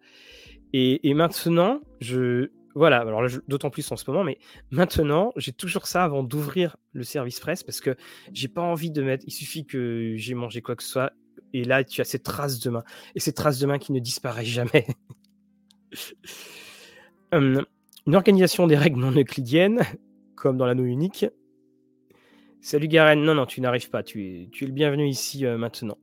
Et, 0.72 1.14
maintenant, 1.14 1.80
je. 2.01 2.51
Voilà, 2.76 3.03
alors 3.03 3.24
d'autant 3.47 3.70
plus 3.70 3.91
en 3.93 3.97
ce 3.97 4.11
moment, 4.11 4.24
mais 4.24 4.37
maintenant, 4.72 5.32
j'ai 5.37 5.53
toujours 5.53 5.87
ça 5.87 6.03
avant 6.03 6.24
d'ouvrir 6.24 6.76
le 6.93 7.05
service 7.05 7.39
presse 7.39 7.62
parce 7.62 7.80
que 7.80 7.97
j'ai 8.32 8.49
pas 8.49 8.62
envie 8.62 8.91
de 8.91 9.01
mettre. 9.01 9.24
Il 9.28 9.32
suffit 9.32 9.64
que 9.64 10.14
j'ai 10.16 10.35
mangé 10.35 10.61
quoi 10.61 10.74
que 10.74 10.82
ce 10.82 10.91
soit. 10.91 11.12
Et 11.53 11.62
là, 11.62 11.85
tu 11.85 12.01
as 12.01 12.05
ces 12.05 12.18
traces 12.18 12.59
de 12.59 12.70
main. 12.70 12.82
Et 13.14 13.20
ces 13.20 13.32
traces 13.32 13.61
de 13.61 13.66
main 13.66 13.78
qui 13.78 13.93
ne 13.93 14.01
disparaissent 14.01 14.47
jamais. 14.47 14.87
Hum, 17.35 17.64
une 18.07 18.14
organisation 18.14 18.68
des 18.68 18.76
règles 18.76 19.01
non 19.01 19.11
euclidiennes, 19.11 19.80
comme 20.37 20.57
dans 20.57 20.66
l'anneau 20.66 20.85
unique. 20.85 21.26
Salut 22.61 22.87
Garen, 22.87 23.20
non, 23.24 23.35
non, 23.35 23.45
tu 23.45 23.61
n'arrives 23.61 23.91
pas, 23.91 24.05
tu 24.05 24.24
es, 24.24 24.49
le 24.61 24.70
bienvenu 24.70 25.09
ici 25.09 25.45
euh, 25.45 25.59
maintenant. 25.59 25.99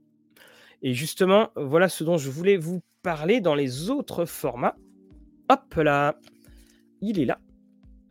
Et 0.82 0.94
justement, 0.94 1.48
voilà 1.56 1.88
ce 1.88 2.04
dont 2.04 2.18
je 2.18 2.30
voulais 2.30 2.58
vous 2.58 2.82
parler 3.02 3.40
dans 3.40 3.56
les 3.56 3.90
autres 3.90 4.26
formats. 4.26 4.76
Hop 5.48 5.74
là, 5.76 6.20
il 7.00 7.18
est 7.18 7.26
là. 7.26 7.40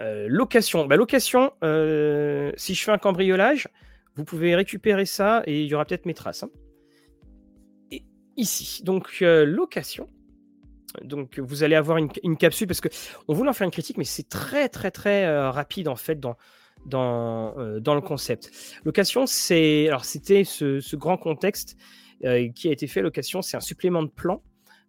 Euh, 0.00 0.26
location. 0.26 0.86
Bah, 0.86 0.96
location, 0.96 1.52
euh, 1.62 2.52
si 2.56 2.72
je 2.72 2.82
fais 2.82 2.90
un 2.90 2.98
cambriolage, 2.98 3.68
vous 4.16 4.24
pouvez 4.24 4.54
récupérer 4.54 5.04
ça 5.04 5.42
et 5.44 5.60
il 5.60 5.66
y 5.66 5.74
aura 5.74 5.84
peut-être 5.84 6.06
mes 6.06 6.14
traces. 6.14 6.44
Hein. 6.44 6.50
Ici, 8.38 8.82
donc 8.82 9.20
location. 9.20 10.08
Donc 11.02 11.38
vous 11.38 11.62
allez 11.62 11.76
avoir 11.76 11.98
une, 11.98 12.36
capsule 12.36 12.66
parce 12.66 12.80
que 12.80 12.88
on 13.28 13.34
voulait 13.34 13.50
en 13.50 13.52
faire 13.52 13.64
une 13.64 13.70
critique, 13.70 13.96
mais 13.96 14.04
c'est 14.04 14.28
très 14.28 14.68
très 14.68 14.90
très 14.90 15.24
euh, 15.24 15.50
rapide 15.50 15.88
en 15.88 15.96
fait 15.96 16.18
dans 16.18 16.36
dans, 16.86 17.58
euh, 17.58 17.78
dans 17.78 17.94
le 17.94 18.00
concept. 18.00 18.50
Location, 18.84 19.26
c'est 19.26 19.86
alors 19.88 20.04
c'était 20.04 20.44
ce, 20.44 20.96
grand 20.96 21.18
contexte 21.18 21.76
euh, 22.24 22.48
qui 22.54 22.68
a 22.68 22.72
été 22.72 22.86
fait. 22.86 23.02
Location, 23.02 23.42
c'est 23.42 23.56
un 23.56 23.60
supplément 23.60 24.02
de 24.02 24.08
plan 24.08 24.42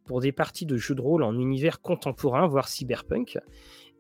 pour 0.06 0.22
des 0.22 0.32
parties 0.32 0.66
de 0.66 0.78
jeux 0.78 0.96
de 0.96 1.02
rôle 1.02 1.24
en 1.24 1.38
univers 1.38 1.82
contemporain, 1.82 2.48
voire 2.48 2.68
cyberpunk. 2.68 3.38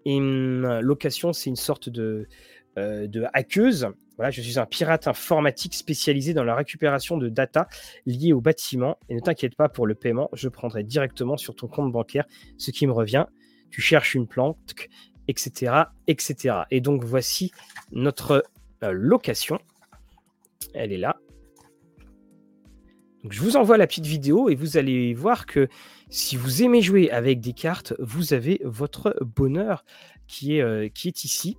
Et 0.06 0.18
hum, 0.18 0.80
location, 0.80 1.34
c'est 1.34 1.50
une 1.50 1.56
sorte 1.56 1.90
de 1.90 2.28
de 2.78 3.26
hackeuse 3.34 3.92
je 4.30 4.42
suis 4.42 4.60
un 4.60 4.66
pirate 4.66 5.08
informatique 5.08 5.74
spécialisé 5.74 6.34
dans 6.34 6.44
la 6.44 6.54
récupération 6.54 7.18
de 7.18 7.30
data 7.30 7.68
liées 8.06 8.34
au 8.34 8.42
bâtiment. 8.42 9.00
Et 9.10 9.16
ne 9.16 9.20
t'inquiète 9.20 9.56
pas 9.56 9.70
pour 9.70 9.88
le 9.88 9.96
paiement, 9.96 10.30
je 10.34 10.50
prendrai 10.50 10.84
directement 10.84 11.38
sur 11.38 11.56
ton 11.56 11.68
compte 11.68 11.92
bancaire 11.92 12.26
ce 12.58 12.70
qui 12.70 12.86
me 12.86 12.92
revient. 12.92 13.26
Tu 13.72 13.82
cherches 13.82 14.14
une 14.14 14.28
plante, 14.28 14.76
etc., 15.28 15.84
etc. 16.08 16.56
Et 16.70 16.82
donc 16.82 17.04
voici 17.04 17.52
notre 17.92 18.44
euh, 18.84 18.92
location. 18.92 19.60
Elle 20.74 20.92
est 20.92 20.98
là. 20.98 21.18
Je 23.30 23.40
vous 23.42 23.56
envoie 23.56 23.78
la 23.78 23.88
petite 23.88 24.08
vidéo 24.08 24.50
et 24.50 24.56
vous 24.56 24.78
allez 24.78 25.14
voir 25.14 25.46
que 25.46 25.68
si 26.10 26.36
vous 26.36 26.64
aimez 26.64 26.82
jouer 26.82 27.12
avec 27.12 27.40
des 27.40 27.54
cartes, 27.54 27.94
vous 28.00 28.34
avez 28.34 28.60
votre 28.64 29.16
bonheur 29.22 29.86
qui 30.28 30.58
est, 30.58 30.62
euh, 30.62 30.90
qui 30.90 31.08
est 31.08 31.24
ici. 31.24 31.56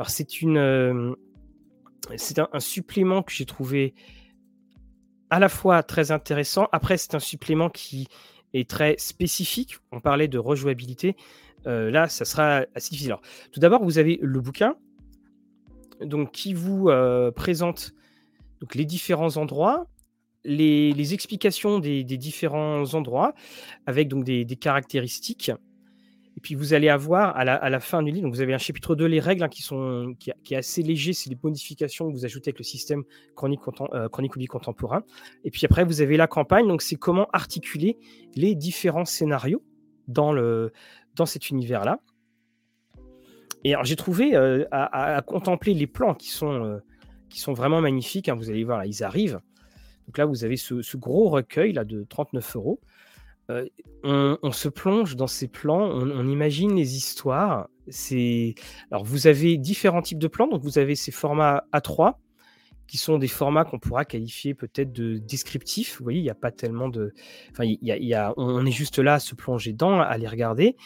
Alors 0.00 0.08
c'est 0.08 0.40
une, 0.40 0.56
euh, 0.56 1.12
c'est 2.16 2.38
un, 2.38 2.48
supplément 2.58 3.22
que 3.22 3.32
j'ai 3.32 3.44
trouvé 3.44 3.92
à 5.28 5.38
la 5.38 5.50
fois 5.50 5.82
très 5.82 6.10
intéressant. 6.10 6.68
Après, 6.72 6.96
c'est 6.96 7.14
un 7.14 7.20
supplément 7.20 7.68
qui 7.68 8.08
est 8.54 8.66
très 8.66 8.94
spécifique. 8.96 9.76
On 9.92 10.00
parlait 10.00 10.26
de 10.26 10.38
rejouabilité. 10.38 11.16
Euh, 11.66 11.90
là, 11.90 12.08
ça 12.08 12.24
sera 12.24 12.64
assez 12.74 12.88
difficile. 12.88 13.14
tout 13.52 13.60
d'abord, 13.60 13.84
vous 13.84 13.98
avez 13.98 14.18
le 14.22 14.40
bouquin 14.40 14.74
donc, 16.00 16.32
qui 16.32 16.54
vous 16.54 16.88
euh, 16.88 17.30
présente 17.30 17.92
les 18.74 18.86
différents 18.86 19.36
endroits, 19.36 19.86
les, 20.44 21.12
explications 21.12 21.78
des, 21.78 22.04
différents 22.04 22.94
endroits, 22.94 23.34
avec 23.84 24.08
donc 24.08 24.24
des 24.24 24.46
caractéristiques 24.56 25.52
et 26.36 26.40
puis 26.40 26.54
vous 26.54 26.74
allez 26.74 26.88
avoir 26.88 27.36
à 27.36 27.44
la, 27.44 27.80
fin 27.80 28.02
du 28.02 28.12
livre, 28.12 28.26
donc 28.26 28.34
vous 28.34 28.40
avez 28.40 28.54
un 28.54 28.58
chapitre 28.58 28.94
2, 28.94 29.04
les 29.06 29.20
règles, 29.20 29.42
hein, 29.42 29.48
qui, 29.48 29.62
sont, 29.62 30.14
qui, 30.18 30.30
est 30.30 30.56
assez 30.56 30.82
léger, 30.82 31.12
c'est 31.12 31.28
les 31.28 31.38
modifications 31.42 32.08
que 32.08 32.12
vous 32.12 32.24
ajoutez 32.24 32.50
avec 32.50 32.58
le 32.58 32.64
système 32.64 33.02
chronique, 33.34 33.60
euh, 33.92 34.08
chronique 34.08 34.48
contemporain. 34.48 35.02
Et 35.44 35.50
puis 35.50 35.66
après, 35.66 35.84
vous 35.84 36.00
avez 36.00 36.16
la 36.16 36.26
campagne, 36.26 36.68
donc 36.68 36.82
c'est 36.82 36.96
comment 36.96 37.26
articuler 37.32 37.98
les 38.36 38.54
différents 38.54 39.04
scénarios 39.04 39.62
dans, 40.08 40.32
le, 40.32 40.72
dans 41.16 41.26
cet 41.26 41.50
univers-là. 41.50 42.00
Et 43.64 43.74
alors 43.74 43.84
j'ai 43.84 43.96
trouvé 43.96 44.34
euh, 44.34 44.64
à, 44.70 45.20
contempler 45.22 45.74
les 45.74 45.86
plans 45.86 46.14
qui 46.14 46.30
sont, 46.30 46.64
euh, 46.64 46.78
qui 47.28 47.40
sont 47.40 47.52
vraiment 47.52 47.80
magnifiques. 47.80 48.28
Hein, 48.28 48.34
vous 48.34 48.50
allez 48.50 48.64
voir, 48.64 48.78
là, 48.78 48.86
ils 48.86 49.02
arrivent. 49.02 49.40
Donc 50.06 50.16
là, 50.16 50.24
vous 50.24 50.44
avez 50.44 50.56
ce, 50.56 50.80
ce 50.80 50.96
gros 50.96 51.28
recueil 51.28 51.72
là, 51.72 51.84
de 51.84 52.04
39 52.08 52.56
euros. 52.56 52.80
Euh, 53.50 54.36
on, 54.42 54.52
se 54.52 54.68
plonge 54.68 55.16
dans 55.16 55.26
ces 55.26 55.48
plans, 55.48 55.82
on, 55.82 56.26
imagine 56.26 56.74
les 56.74 56.96
histoires. 56.96 57.68
C'est 57.88 58.54
alors 58.90 59.04
vous 59.04 59.26
avez 59.26 59.58
différents 59.58 60.02
types 60.02 60.18
de 60.18 60.28
plans. 60.28 60.46
Donc 60.46 60.62
vous 60.62 60.78
avez 60.78 60.94
ces 60.94 61.10
formats 61.10 61.64
A3 61.72 62.14
qui 62.86 62.98
sont 62.98 63.18
des 63.18 63.28
formats 63.28 63.64
qu'on 63.64 63.78
pourra 63.78 64.04
qualifier 64.04 64.54
peut-être 64.54 64.92
de 64.92 65.18
descriptifs. 65.18 65.98
Vous 65.98 66.04
voyez, 66.04 66.18
il 66.18 66.24
n'y 66.24 66.30
a 66.30 66.34
pas 66.34 66.50
tellement 66.50 66.88
de, 66.88 67.14
enfin, 67.52 67.64
il 67.64 67.78
y 67.82 68.14
a, 68.14 68.34
on 68.36 68.66
est 68.66 68.72
juste 68.72 68.98
là 68.98 69.14
à 69.14 69.18
se 69.20 69.34
plonger 69.34 69.72
dans, 69.72 70.00
à 70.00 70.18
les 70.18 70.26
regarder. 70.26 70.76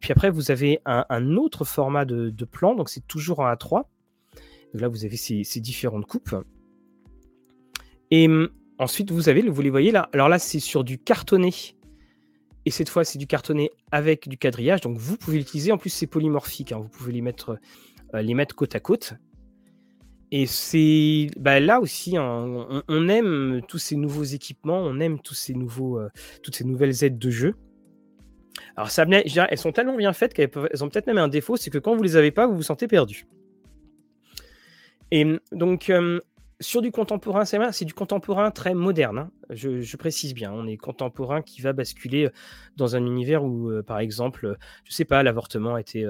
Puis 0.00 0.12
après, 0.12 0.30
vous 0.30 0.50
avez 0.50 0.80
un, 0.84 1.36
autre 1.36 1.64
format 1.64 2.04
de, 2.04 2.30
plan. 2.44 2.74
Donc 2.74 2.90
c'est 2.90 3.06
toujours 3.06 3.40
en 3.40 3.50
A3. 3.50 3.84
Donc 4.72 4.82
là, 4.82 4.88
vous 4.88 5.04
avez 5.04 5.16
ces, 5.16 5.44
ces 5.44 5.60
différentes 5.60 6.06
coupes. 6.06 6.34
Et 8.10 8.26
hum, 8.26 8.50
ensuite, 8.78 9.10
vous 9.10 9.28
avez, 9.28 9.42
vous 9.42 9.62
les 9.62 9.70
voyez 9.70 9.92
là. 9.92 10.08
Alors 10.12 10.28
là, 10.28 10.38
c'est 10.38 10.60
sur 10.60 10.84
du 10.84 10.98
cartonné. 10.98 11.52
Et 12.66 12.70
cette 12.70 12.88
fois, 12.88 13.04
c'est 13.04 13.18
du 13.18 13.28
cartonné 13.28 13.70
avec 13.92 14.28
du 14.28 14.36
quadrillage. 14.36 14.80
Donc, 14.80 14.98
vous 14.98 15.16
pouvez 15.16 15.38
l'utiliser. 15.38 15.70
En 15.70 15.78
plus, 15.78 15.90
c'est 15.90 16.08
polymorphique. 16.08 16.72
Hein. 16.72 16.80
Vous 16.80 16.88
pouvez 16.88 17.12
les 17.12 17.20
mettre, 17.22 17.58
euh, 18.12 18.22
les 18.22 18.34
mettre 18.34 18.56
côte 18.56 18.74
à 18.74 18.80
côte. 18.80 19.14
Et 20.32 20.46
c'est 20.46 21.28
bah, 21.38 21.60
là 21.60 21.80
aussi, 21.80 22.16
hein, 22.16 22.82
on, 22.88 23.08
aime 23.08 23.62
tous 23.68 23.78
ces 23.78 23.94
nouveaux 23.94 24.24
équipements, 24.24 24.78
on 24.78 24.98
aime 24.98 25.20
tous 25.20 25.34
ces 25.34 25.54
nouveaux, 25.54 26.00
euh, 26.00 26.08
toutes 26.42 26.56
ces 26.56 26.64
nouvelles 26.64 27.04
aides 27.04 27.18
de 27.18 27.30
jeu. 27.30 27.54
Alors, 28.74 28.90
ça, 28.90 29.04
elles 29.08 29.58
sont 29.58 29.70
tellement 29.70 29.96
bien 29.96 30.12
faites 30.12 30.34
qu'elles 30.34 30.50
ont 30.82 30.88
peut-être 30.88 31.06
même 31.06 31.18
un 31.18 31.28
défaut, 31.28 31.56
c'est 31.56 31.70
que 31.70 31.78
quand 31.78 31.94
vous 31.94 32.02
les 32.02 32.16
avez 32.16 32.32
pas, 32.32 32.48
vous 32.48 32.56
vous 32.56 32.62
sentez 32.64 32.88
perdu. 32.88 33.28
Et 35.12 35.24
donc, 35.52 35.88
euh, 35.90 36.20
sur 36.60 36.80
du 36.80 36.90
contemporain, 36.90 37.44
c'est 37.44 37.84
du 37.84 37.92
contemporain 37.92 38.50
très 38.50 38.74
moderne. 38.74 39.18
Hein. 39.18 39.30
Je, 39.50 39.96
précise 39.96 40.32
bien, 40.32 40.50
on 40.52 40.66
est 40.66 40.78
contemporain 40.78 41.42
qui 41.42 41.60
va 41.60 41.74
basculer 41.74 42.26
euh, 42.26 42.30
dans 42.76 42.96
un 42.96 43.04
univers 43.04 43.44
où, 43.44 43.70
euh, 43.70 43.82
par 43.82 43.98
exemple, 43.98 44.46
euh, 44.46 44.54
je 44.84 44.92
sais 44.94 45.04
pas, 45.04 45.22
l'avortement 45.22 45.74
a 45.74 45.80
été, 45.80 46.06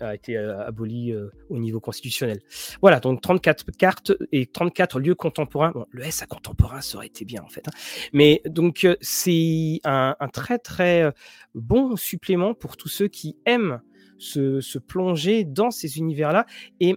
a 0.00 0.14
été 0.14 0.36
aboli 0.36 1.14
au 1.50 1.58
niveau 1.58 1.80
constitutionnel. 1.80 2.40
Voilà, 2.80 3.00
donc 3.00 3.20
34 3.20 3.70
cartes 3.72 4.12
et 4.32 4.46
34 4.46 4.98
lieux 4.98 5.14
contemporains. 5.14 5.72
Bon, 5.72 5.86
le 5.90 6.04
S 6.04 6.22
à 6.22 6.26
contemporain, 6.26 6.80
ça 6.80 6.96
aurait 6.96 7.06
été 7.06 7.24
bien 7.24 7.42
en 7.42 7.48
fait. 7.48 7.68
Hein. 7.68 7.72
Mais 8.12 8.40
donc, 8.46 8.86
c'est 9.00 9.80
un, 9.84 10.14
très 10.32 10.58
très 10.58 11.12
bon 11.54 11.96
supplément 11.96 12.54
pour 12.54 12.76
tous 12.76 12.88
ceux 12.88 13.08
qui 13.08 13.36
aiment 13.44 13.80
se 14.18 14.78
plonger 14.78 15.44
dans 15.44 15.70
ces 15.70 15.98
univers-là. 15.98 16.46
Et 16.80 16.96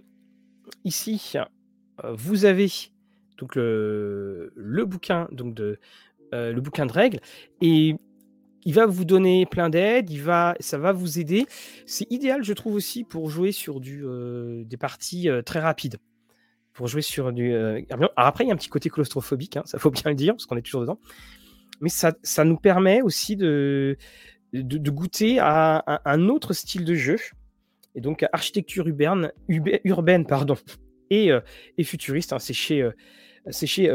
ici, 0.84 1.36
vous 2.14 2.44
avez 2.44 2.68
donc 3.38 3.56
le, 3.56 4.52
bouquin 4.84 5.28
donc 5.32 5.54
de 5.54 5.78
le 6.32 6.60
bouquin 6.60 6.86
de 6.86 6.92
règles 6.92 7.20
et 7.60 7.96
il 8.66 8.74
va 8.74 8.84
vous 8.84 9.04
donner 9.04 9.46
plein 9.46 9.70
d'aides, 9.70 10.10
il 10.10 10.22
va, 10.22 10.56
ça 10.58 10.76
va 10.76 10.90
vous 10.92 11.20
aider. 11.20 11.46
C'est 11.86 12.10
idéal, 12.10 12.42
je 12.42 12.52
trouve 12.52 12.74
aussi, 12.74 13.04
pour 13.04 13.30
jouer 13.30 13.52
sur 13.52 13.78
du, 13.78 14.04
des 14.64 14.76
parties 14.76 15.28
très 15.46 15.60
rapides. 15.60 15.98
Pour 16.72 16.88
jouer 16.88 17.00
sur 17.00 17.32
du. 17.32 17.54
Après, 18.16 18.42
il 18.42 18.48
y 18.48 18.50
a 18.50 18.54
un 18.54 18.56
petit 18.56 18.68
côté 18.68 18.90
claustrophobique, 18.90 19.56
hein, 19.56 19.62
ça 19.66 19.78
faut 19.78 19.92
bien 19.92 20.10
le 20.10 20.16
dire, 20.16 20.34
parce 20.34 20.46
qu'on 20.46 20.56
est 20.56 20.62
toujours 20.62 20.80
dedans. 20.80 20.98
Mais 21.80 21.88
ça, 21.88 22.12
ça 22.22 22.44
nous 22.44 22.56
permet 22.56 23.02
aussi 23.02 23.36
de, 23.36 23.96
goûter 24.52 25.38
à, 25.38 26.00
un 26.04 26.28
autre 26.28 26.52
style 26.52 26.84
de 26.84 26.94
jeu. 26.94 27.18
Et 27.94 28.00
donc, 28.00 28.26
architecture 28.32 28.86
urbaine, 28.88 29.32
urbaine 29.84 30.26
pardon, 30.26 30.56
et, 31.10 31.30
futuriste. 31.84 32.32
Hein. 32.32 32.38
c'est 32.38 32.54
chez, 32.54 32.90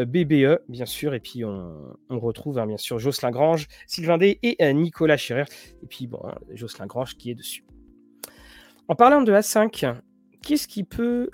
BBE, 0.06 0.60
bien 0.70 0.86
sûr. 0.86 1.14
Et 1.14 1.20
puis, 1.20 1.44
on, 1.46 1.98
retrouve 2.10 2.60
hein, 2.60 2.68
bien 2.68 2.78
sûr 2.78 3.00
Jocelyn 3.00 3.32
Grange, 3.32 3.68
Sylvain 3.88 4.18
Day 4.18 4.40
et 4.44 4.74
Nicolas 4.74 5.18
Scherer. 5.18 5.46
Et 5.84 5.88
puis, 5.88 6.08
bon, 6.08 6.20
hein, 6.24 6.36
Jocelyn 6.54 6.88
Grange 6.88 7.16
qui 7.16 7.32
est 7.32 7.36
dessus. 7.36 7.64
En 8.88 8.96
parlant 8.96 9.22
de 9.22 9.32
A5, 9.32 9.96
qu'est-ce 10.42 10.68
qui 10.68 10.84
peut, 10.84 11.30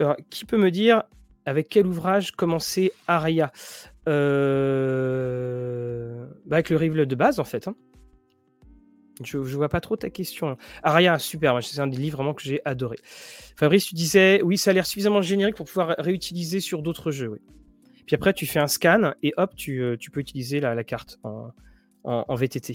me 0.53 0.69
dire 0.69 1.03
avec 1.45 1.69
quel 1.69 1.88
ouvrage 1.88 2.32
commencer 2.32 2.91
Aria? 3.07 3.51
Euh, 4.07 5.38
bah, 6.45 6.57
Avec 6.57 6.69
le 6.69 6.78
rival 6.78 7.05
de 7.07 7.15
base, 7.15 7.39
en 7.39 7.43
fait. 7.43 7.67
Je, 9.24 9.43
je 9.43 9.55
vois 9.55 9.70
pas 9.70 9.82
trop 9.82 9.95
ta 9.95 10.09
question. 10.09 10.57
Aria, 10.84 11.20
super, 11.20 11.63
c'est 11.63 11.80
un 11.80 11.88
des 11.88 11.97
livres 11.97 12.18
vraiment 12.18 12.34
que 12.34 12.43
j'ai 12.43 12.61
adoré. 12.65 12.97
Fabrice, 13.55 13.86
tu 13.86 13.95
disais, 13.95 14.41
oui, 14.43 14.57
ça 14.57 14.72
a 14.72 14.74
l'air 14.74 14.86
suffisamment 14.86 15.22
générique 15.22 15.55
pour 15.55 15.65
pouvoir 15.65 15.95
réutiliser 15.97 16.59
sur 16.59 16.82
d'autres 16.82 17.11
jeux. 17.11 17.39
Puis 18.05 18.15
après, 18.15 18.34
tu 18.34 18.45
fais 18.45 18.59
un 18.59 18.68
scan 18.68 19.13
et 19.22 19.34
hop, 19.38 19.53
tu, 19.55 19.82
euh, 19.82 19.97
peux 20.11 20.22
utiliser 20.22 20.59
la, 20.59 20.84
carte 20.84 21.20
en, 21.24 22.36
VTT. 22.36 22.74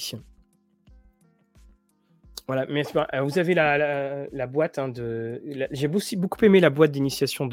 Voilà, 2.46 2.66
mais 2.68 2.82
euh, 2.96 3.22
vous 3.22 3.38
avez 3.38 3.54
la, 3.54 4.46
boîte 4.46 4.78
hein, 4.78 4.88
de. 4.88 5.40
J'ai 5.70 5.88
aussi 5.88 6.16
beaucoup 6.16 6.44
aimé 6.44 6.60
la 6.60 6.68
boîte 6.68 6.92
d'initiation 6.92 7.48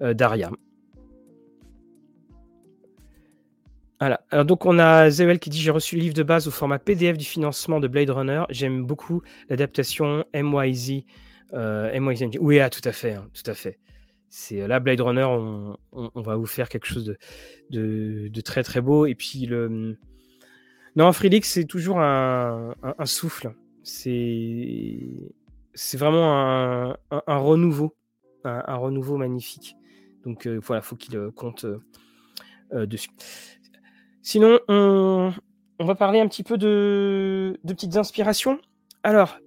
euh, 0.00 0.14
d'Aria. 0.14 0.50
Voilà. 4.00 4.22
Alors 4.30 4.46
donc 4.46 4.64
on 4.64 4.78
a 4.78 5.10
Zewel 5.10 5.38
qui 5.38 5.50
dit 5.50 5.60
j'ai 5.60 5.70
reçu 5.70 5.96
le 5.96 6.02
livre 6.02 6.14
de 6.14 6.22
base 6.22 6.48
au 6.48 6.50
format 6.50 6.78
PDF 6.78 7.18
du 7.18 7.24
financement 7.24 7.80
de 7.80 7.88
Blade 7.88 8.10
Runner. 8.10 8.44
J'aime 8.48 8.84
beaucoup 8.84 9.22
l'adaptation 9.50 10.24
MYZ. 10.34 11.04
Euh. 11.52 11.98
Oui, 12.40 12.60
ah, 12.60 12.70
tout 12.70 12.80
à 12.84 12.92
fait, 12.92 13.12
hein, 13.12 13.28
tout 13.34 13.48
à 13.50 13.54
fait. 13.54 13.78
C'est 14.30 14.66
là 14.66 14.80
Blade 14.80 15.00
Runner, 15.00 15.24
on, 15.24 15.76
on, 15.92 16.22
va 16.22 16.36
vous 16.36 16.46
faire 16.46 16.68
quelque 16.68 16.86
chose 16.86 17.16
de, 17.70 18.28
de, 18.28 18.40
très 18.40 18.62
très 18.62 18.80
beau. 18.80 19.04
Et 19.04 19.14
puis 19.14 19.44
le 19.46 19.98
non, 20.96 21.12
Freelix 21.12 21.48
c'est 21.48 21.64
toujours 21.64 22.00
un, 22.00 22.74
souffle 23.04 23.52
c'est 23.82 24.98
c'est 25.74 25.96
vraiment 25.96 26.94
un, 27.10 27.36
renouveau, 27.38 27.94
un, 28.44 28.76
renouveau 28.76 29.16
magnifique. 29.16 29.76
Donc 30.24 30.46
euh, 30.46 30.60
voilà, 30.62 30.82
faut 30.82 30.96
qu'il 30.96 31.16
euh, 31.16 31.30
compte 31.30 31.64
euh, 32.72 32.86
dessus. 32.86 33.10
Sinon, 34.22 34.58
on, 34.68 35.32
va 35.78 35.94
parler 35.94 36.20
un 36.20 36.28
petit 36.28 36.42
peu 36.42 36.58
de, 36.58 37.58
petites 37.66 37.96
inspirations. 37.96 38.58
Alors, 39.02 39.38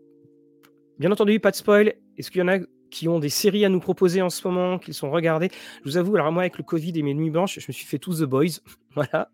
bien 1.00 1.12
entendu, 1.12 1.40
pas 1.40 1.52
de 1.52 1.56
spoil. 1.56 1.94
Est-ce 2.18 2.32
qu'il 2.32 2.40
y 2.40 2.44
en 2.44 2.48
a 2.48 2.60
qui 2.90 3.08
ont 3.08 3.20
des 3.20 3.30
séries 3.30 3.66
à 3.66 3.70
nous 3.70 3.80
proposer 3.80 4.22
en 4.22 4.30
ce 4.30 4.48
moment, 4.48 4.78
qu'ils 4.78 4.94
sont 4.94 5.10
regardées 5.10 5.50
Je 5.84 5.90
vous 5.90 5.98
avoue, 5.98 6.16
alors 6.16 6.32
moi, 6.32 6.44
avec 6.44 6.58
le 6.58 6.64
Covid 6.64 6.94
et 6.96 7.02
mes 7.02 7.14
nuits 7.14 7.32
blanches, 7.32 7.60
je 7.60 7.66
me 7.68 7.74
suis 7.74 7.86
fait 7.86 7.98
tous 7.98 8.20
The 8.20 8.26
Boys, 8.26 8.60
voilà, 8.96 9.30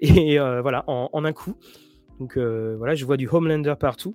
et 0.00 0.38
voilà, 0.38 0.84
en, 0.86 1.24
un 1.24 1.32
coup. 1.32 1.56
Donc 2.20 2.36
voilà, 2.36 2.94
je 2.94 3.04
vois 3.04 3.16
du 3.16 3.28
Homelander 3.28 3.74
partout 3.78 4.14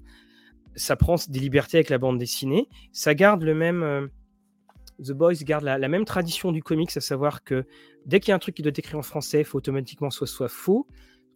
ça 0.76 0.95
prend 0.95 1.15
des 1.28 1.39
libertés 1.39 1.78
avec 1.78 1.89
la 1.89 1.97
bande 1.97 2.17
dessinée. 2.17 2.67
Ça 2.91 3.15
garde 3.15 3.43
le 3.43 3.55
même. 3.55 3.84
Euh, 3.84 4.07
The 5.03 5.11
Boys 5.11 5.35
garde 5.43 5.63
la, 5.63 5.87
même 5.87 6.05
tradition 6.05 6.51
du 6.51 6.63
comics, 6.63 6.95
à 6.95 7.01
savoir 7.01 7.43
que 7.43 7.65
dès 8.05 8.19
qu'il 8.19 8.29
y 8.29 8.31
a 8.31 8.35
un 8.35 8.39
truc 8.39 8.55
qui 8.55 8.61
doit 8.61 8.69
être 8.69 8.79
écrit 8.79 8.95
en 8.95 9.01
français, 9.01 9.39
il 9.39 9.45
faut 9.45 9.57
automatiquement 9.57 10.09
soit 10.09 10.27
soit 10.27 10.49
faux. 10.49 10.87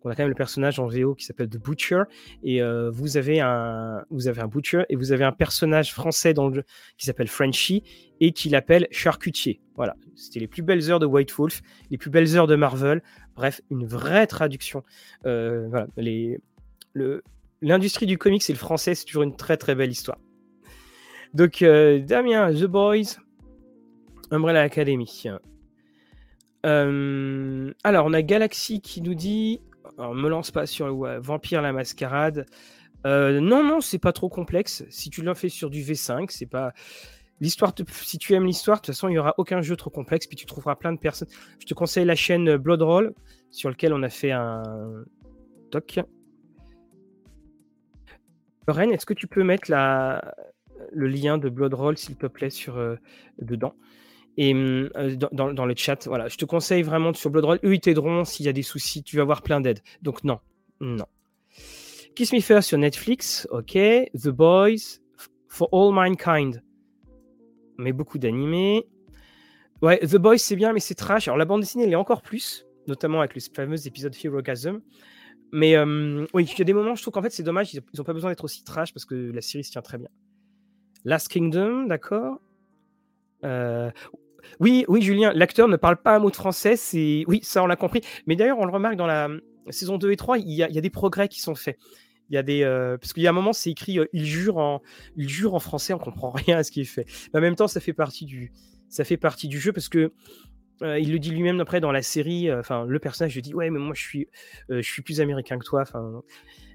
On 0.03 0.09
a 0.09 0.15
quand 0.15 0.23
même 0.23 0.29
le 0.29 0.35
personnage 0.35 0.79
en 0.79 0.87
VO 0.87 1.13
qui 1.13 1.25
s'appelle 1.25 1.49
The 1.49 1.57
Butcher 1.57 2.03
et 2.41 2.61
euh, 2.61 2.89
vous 2.89 3.17
avez 3.17 3.41
un 3.41 4.05
vous 4.09 4.29
avez 4.29 4.41
un 4.41 4.47
Butcher 4.47 4.83
et 4.87 4.95
vous 4.95 5.11
avez 5.11 5.25
un 5.25 5.33
personnage 5.33 5.93
français 5.93 6.33
dans 6.33 6.47
le 6.47 6.55
jeu 6.55 6.63
qui 6.97 7.05
s'appelle 7.05 7.27
Frenchy 7.27 7.83
et 8.21 8.31
qui 8.31 8.47
l'appelle 8.47 8.87
Charcutier. 8.91 9.59
Voilà, 9.75 9.95
c'était 10.15 10.39
les 10.39 10.47
plus 10.47 10.61
belles 10.61 10.89
heures 10.89 10.99
de 10.99 11.05
White 11.05 11.33
Wolf, 11.33 11.61
les 11.91 11.97
plus 11.97 12.09
belles 12.09 12.37
heures 12.37 12.47
de 12.47 12.55
Marvel. 12.55 13.03
Bref, 13.35 13.61
une 13.69 13.85
vraie 13.85 14.27
traduction. 14.27 14.83
Euh, 15.25 15.67
voilà, 15.69 15.87
l'industrie 17.61 18.05
du 18.05 18.17
comics 18.17 18.49
et 18.49 18.53
le 18.53 18.59
français, 18.59 18.95
c'est 18.95 19.05
toujours 19.05 19.23
une 19.23 19.35
très 19.35 19.57
très 19.57 19.75
belle 19.75 19.91
histoire. 19.91 20.19
Donc, 21.33 21.61
euh, 21.61 21.99
Damien, 21.99 22.51
The 22.53 22.65
Boys, 22.65 23.17
Umbrella 24.31 24.61
Academy. 24.61 25.23
Euh, 26.65 27.73
alors, 27.83 28.05
on 28.05 28.13
a 28.13 28.21
Galaxy 28.21 28.81
qui 28.81 29.01
nous 29.01 29.15
dit. 29.15 29.61
Alors, 29.97 30.13
me 30.13 30.29
lance 30.29 30.51
pas 30.51 30.65
sur 30.65 30.93
Vampire 31.21 31.61
la 31.61 31.73
Mascarade. 31.73 32.45
Euh, 33.05 33.39
non, 33.39 33.63
non, 33.63 33.81
c'est 33.81 33.99
pas 33.99 34.11
trop 34.11 34.29
complexe. 34.29 34.83
Si 34.89 35.09
tu 35.09 35.21
l'as 35.21 35.35
fait 35.35 35.49
sur 35.49 35.69
du 35.69 35.81
V5, 35.81 36.27
c'est 36.29 36.45
pas. 36.45 36.73
L'histoire, 37.41 37.73
si 37.89 38.17
tu 38.17 38.33
aimes 38.33 38.45
l'histoire, 38.45 38.77
de 38.77 38.81
toute 38.81 38.93
façon, 38.93 39.07
il 39.07 39.11
n'y 39.11 39.17
aura 39.17 39.33
aucun 39.37 39.61
jeu 39.61 39.77
trop 39.77 39.89
complexe, 39.89 40.27
puis 40.27 40.35
tu 40.35 40.45
trouveras 40.45 40.75
plein 40.75 40.91
de 40.91 40.99
personnes. 40.99 41.29
Je 41.59 41.65
te 41.65 41.73
conseille 41.73 42.03
la 42.03 42.15
chaîne 42.15 42.57
Bloodroll, 42.57 43.13
sur 43.49 43.69
lequel 43.69 43.93
on 43.93 44.03
a 44.03 44.09
fait 44.09 44.31
un. 44.31 44.63
Toc. 45.71 46.01
Ren, 48.67 48.89
est-ce 48.91 49.05
que 49.05 49.13
tu 49.13 49.27
peux 49.27 49.43
mettre 49.43 49.71
le 49.71 51.07
lien 51.07 51.37
de 51.37 51.49
Bloodroll, 51.49 51.97
s'il 51.97 52.17
te 52.17 52.27
plaît, 52.27 52.49
sur, 52.49 52.77
euh, 52.77 52.97
dedans? 53.41 53.73
Et 54.37 54.53
hum, 54.53 54.89
euh, 54.95 55.15
dans, 55.15 55.53
dans, 55.53 55.65
le 55.65 55.73
chat, 55.75 56.07
voilà, 56.07 56.27
je 56.27 56.37
te 56.37 56.45
conseille 56.45 56.83
vraiment 56.83 57.13
sur 57.13 57.29
Bloodroll. 57.29 57.59
Eux, 57.63 57.75
ils 57.75 57.79
t'aideront 57.79 58.25
s'il 58.25 58.45
y 58.45 58.49
a 58.49 58.53
des 58.53 58.63
soucis. 58.63 59.03
Tu 59.03 59.17
vas 59.17 59.23
avoir 59.23 59.41
plein 59.41 59.61
d'aides. 59.61 59.81
Donc, 60.01 60.23
non, 60.23 60.39
non. 60.79 61.05
Kiss 62.15 62.33
Me 62.33 62.39
First 62.39 62.69
sur 62.69 62.77
Netflix, 62.77 63.47
ok. 63.51 63.73
The 63.73 64.29
Boys, 64.29 64.99
For 65.47 65.69
All 65.71 65.93
Mankind. 65.93 66.63
Mais 67.77 67.93
beaucoup 67.93 68.17
d'animés. 68.17 68.87
Ouais, 69.81 69.99
The 69.99 70.17
Boys, 70.17 70.37
c'est 70.37 70.55
bien, 70.55 70.73
mais 70.73 70.79
c'est 70.79 70.95
trash. 70.95 71.27
Alors, 71.27 71.37
la 71.37 71.45
bande 71.45 71.61
dessinée, 71.61 71.85
elle 71.85 71.93
est 71.93 71.95
encore 71.95 72.21
plus, 72.21 72.65
notamment 72.87 73.19
avec 73.19 73.35
le 73.35 73.41
fameux 73.53 73.87
épisode 73.87 74.15
Herogasm. 74.21 74.81
Mais 75.51 75.75
euh, 75.75 76.25
oui, 76.33 76.45
il 76.45 76.59
y 76.59 76.61
a 76.61 76.65
des 76.65 76.73
moments, 76.73 76.95
je 76.95 77.01
trouve 77.01 77.13
qu'en 77.13 77.21
fait, 77.21 77.31
c'est 77.31 77.43
dommage, 77.43 77.73
ils 77.73 77.81
n'ont 77.97 78.03
pas 78.03 78.13
besoin 78.13 78.29
d'être 78.29 78.43
aussi 78.43 78.63
trash 78.63 78.93
parce 78.93 79.05
que 79.05 79.15
la 79.15 79.41
série 79.41 79.63
se 79.63 79.71
tient 79.71 79.81
très 79.81 79.97
bien. 79.97 80.09
Last 81.05 81.29
Kingdom, 81.29 81.85
d'accord. 81.85 82.39
Euh, 83.43 83.91
oui, 84.59 84.85
oui, 84.87 85.01
Julien, 85.01 85.31
l'acteur 85.33 85.67
ne 85.67 85.75
parle 85.77 85.97
pas 85.97 86.15
un 86.15 86.19
mot 86.19 86.29
de 86.29 86.35
français, 86.35 86.75
c'est 86.75 87.23
oui, 87.27 87.39
ça 87.43 87.63
on 87.63 87.67
l'a 87.67 87.75
compris. 87.75 88.01
Mais 88.25 88.35
d'ailleurs, 88.35 88.59
on 88.59 88.65
le 88.65 88.71
remarque 88.71 88.95
dans 88.95 89.07
la 89.07 89.29
saison 89.69 89.97
2 89.97 90.11
et 90.11 90.17
3, 90.17 90.39
il 90.39 90.51
y 90.51 90.63
a, 90.63 90.69
des 90.69 90.89
progrès 90.89 91.27
qui 91.27 91.41
sont 91.41 91.55
faits. 91.55 91.77
Il 92.29 92.35
y 92.35 92.37
a 92.37 92.43
des 92.43 92.63
euh, 92.63 92.97
parce 92.97 93.13
qu'il 93.13 93.23
y 93.23 93.27
a 93.27 93.29
un 93.29 93.33
moment, 93.33 93.53
c'est 93.53 93.71
écrit, 93.71 93.99
il 94.13 94.25
jure 94.25 94.57
en, 94.57 94.81
il 95.15 95.29
jure 95.29 95.55
en 95.55 95.59
français, 95.59 95.93
on 95.93 95.99
comprend 95.99 96.29
rien 96.35 96.57
à 96.57 96.63
ce 96.63 96.71
qu'il 96.71 96.87
fait. 96.87 97.05
Mais 97.33 97.39
en 97.39 97.41
même 97.41 97.55
temps, 97.55 97.67
ça 97.67 97.79
fait 97.79 97.93
partie 97.93 98.25
du, 98.25 98.51
ça 98.87 99.03
fait 99.03 99.17
partie 99.17 99.47
du 99.47 99.59
jeu 99.59 99.71
parce 99.71 99.89
que 99.89 100.11
euh, 100.81 100.99
il 100.99 101.11
le 101.11 101.19
dit 101.19 101.31
lui-même 101.31 101.59
après 101.59 101.81
dans 101.81 101.91
la 101.91 102.01
série. 102.01 102.49
Euh, 102.49 102.59
enfin, 102.59 102.85
le 102.85 102.99
personnage 102.99 103.35
lui 103.35 103.41
dit 103.41 103.53
ouais, 103.53 103.69
mais 103.69 103.79
moi 103.79 103.93
je 103.95 104.01
suis, 104.01 104.27
euh, 104.71 104.81
je 104.81 104.91
suis 104.91 105.01
plus 105.01 105.21
américain 105.21 105.57
que 105.57 105.65
toi. 105.65 105.83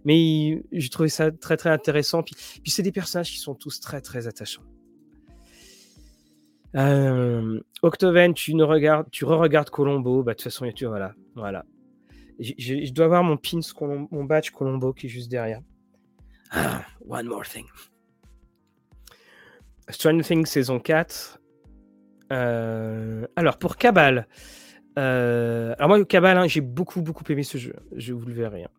Mais 0.05 0.63
j'ai 0.73 0.89
trouvé 0.91 1.09
ça 1.09 1.31
très 1.31 1.57
très 1.57 1.71
intéressant. 1.71 2.23
Puis, 2.23 2.35
puis 2.63 2.71
c'est 2.71 2.83
des 2.83 2.93
personnages 2.93 3.31
qui 3.31 3.39
sont 3.39 3.55
tous 3.55 3.81
très 3.81 4.01
très 4.01 4.27
attachants. 4.27 4.65
Octoven, 6.75 8.35
tu 8.35 8.55
ne 8.55 8.65
regardes, 8.65 9.11
tu 9.11 9.25
re-regardes 9.25 9.71
Colombo. 9.71 10.23
Bah 10.23 10.33
de 10.33 10.37
toute 10.37 10.45
façon, 10.45 10.71
tu 10.75 10.87
voilà, 10.87 11.15
voilà. 11.35 11.65
Je 12.39 12.93
dois 12.93 13.07
avoir 13.07 13.23
mon 13.23 13.37
pins, 13.37 13.61
mon 14.11 14.25
badge 14.25 14.51
Colombo 14.51 14.93
qui 14.93 15.07
est 15.07 15.11
juste 15.11 15.31
derrière. 15.31 15.61
Ah, 16.51 16.83
one 17.09 17.27
more 17.27 17.45
thing. 17.45 17.67
Stranger 19.91 20.25
Things 20.25 20.47
saison 20.47 20.79
4. 20.79 21.41
Euh, 22.33 23.27
alors, 23.37 23.59
pour 23.59 23.77
Cabal. 23.77 24.27
Euh, 24.99 25.75
alors, 25.79 25.89
moi, 25.89 26.05
Cabal, 26.05 26.39
hein, 26.39 26.47
j'ai 26.47 26.61
beaucoup, 26.61 27.03
beaucoup 27.03 27.25
aimé 27.31 27.43
ce 27.43 27.59
jeu. 27.59 27.75
Je 27.97 28.13
vous 28.13 28.27
le 28.27 28.35
verrai. 28.35 28.65
Hein. 28.65 28.71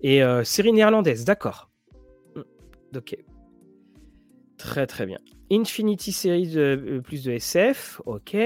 Et 0.00 0.22
euh, 0.22 0.44
série 0.44 0.72
néerlandaise, 0.72 1.24
d'accord. 1.24 1.70
Hmm, 2.34 2.42
ok. 2.96 3.16
Très, 4.58 4.86
très 4.86 5.06
bien. 5.06 5.18
Infinity 5.50 6.12
série 6.12 6.48
de 6.48 7.00
plus 7.04 7.24
de 7.24 7.32
SF, 7.32 8.00
ok. 8.06 8.36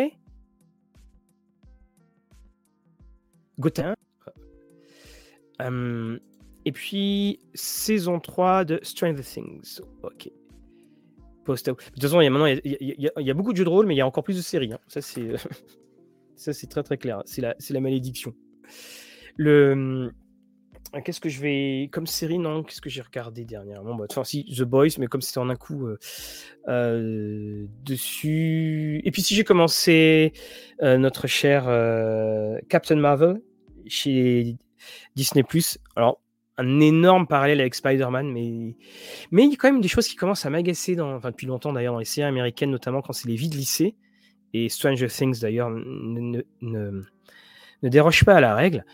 Gotham. 3.58 3.94
et 6.64 6.72
puis, 6.72 7.40
saison 7.54 8.20
3 8.20 8.64
de 8.64 8.80
Stranger 8.82 9.22
Things, 9.22 9.80
ok. 10.02 10.30
De 11.58 11.72
toute 11.72 12.02
façon, 12.02 12.20
il 12.20 12.24
y 12.24 12.26
a 12.26 12.30
maintenant 12.30 12.46
il 12.46 12.58
y 12.64 13.30
a, 13.30 13.34
beaucoup 13.34 13.52
de 13.52 13.56
jeux 13.56 13.64
de 13.64 13.68
rôle, 13.68 13.86
mais 13.86 13.94
il 13.94 13.98
y 13.98 14.00
a 14.00 14.06
encore 14.06 14.24
plus 14.24 14.36
de 14.36 14.42
séries. 14.42 14.72
Hein. 14.72 14.78
Ça, 14.86 15.00
c'est 15.00 15.32
ça, 16.36 16.52
c'est 16.52 16.66
très 16.66 16.82
très 16.82 16.96
clair. 16.96 17.22
C'est 17.24 17.40
la, 17.40 17.54
c'est 17.58 17.74
la 17.74 17.80
malédiction. 17.80 18.34
Le 19.36 20.12
qu'est-ce 21.04 21.20
que 21.20 21.28
je 21.28 21.40
vais 21.40 21.88
comme 21.92 22.06
série 22.06 22.38
non 22.38 22.62
Qu'est-ce 22.62 22.80
que 22.80 22.90
j'ai 22.90 23.02
regardé 23.02 23.44
dernièrement? 23.44 23.98
Enfin, 24.08 24.24
si 24.24 24.44
The 24.44 24.62
Boys, 24.62 24.98
mais 24.98 25.06
comme 25.06 25.20
c'était 25.20 25.38
en 25.38 25.48
un 25.48 25.56
coup 25.56 25.86
euh, 25.86 25.98
euh, 26.68 27.66
dessus. 27.84 29.00
Et 29.04 29.10
puis 29.10 29.22
si 29.22 29.34
j'ai 29.34 29.44
commencé 29.44 30.32
euh, 30.82 30.98
notre 30.98 31.26
cher 31.26 31.64
Captain 32.68 32.96
Marvel 32.96 33.40
chez 33.86 34.56
Disney 35.14 35.44
Alors 35.96 36.20
un 36.58 36.80
énorme 36.80 37.26
parallèle 37.26 37.60
avec 37.60 37.74
Spider-Man, 37.74 38.30
mais... 38.30 38.76
mais 39.30 39.44
il 39.44 39.50
y 39.50 39.54
a 39.54 39.56
quand 39.56 39.72
même 39.72 39.80
des 39.80 39.88
choses 39.88 40.06
qui 40.06 40.16
commencent 40.16 40.44
à 40.44 40.50
m'agacer, 40.50 40.94
depuis 40.94 41.46
longtemps 41.46 41.72
d'ailleurs, 41.72 41.94
dans 41.94 42.00
les 42.00 42.04
séries 42.04 42.28
américaines, 42.28 42.70
notamment 42.70 43.00
quand 43.00 43.14
c'est 43.14 43.28
les 43.28 43.34
vies 43.34 43.48
de 43.48 43.56
lycée, 43.56 43.94
et 44.52 44.68
Stranger 44.68 45.06
Things 45.06 45.40
d'ailleurs 45.40 45.70
ne, 45.70 46.42
ne, 46.60 47.02
ne, 47.82 47.88
déroge 47.88 48.24
pas 48.26 48.34
à 48.34 48.40
la 48.42 48.54
règle, 48.54 48.84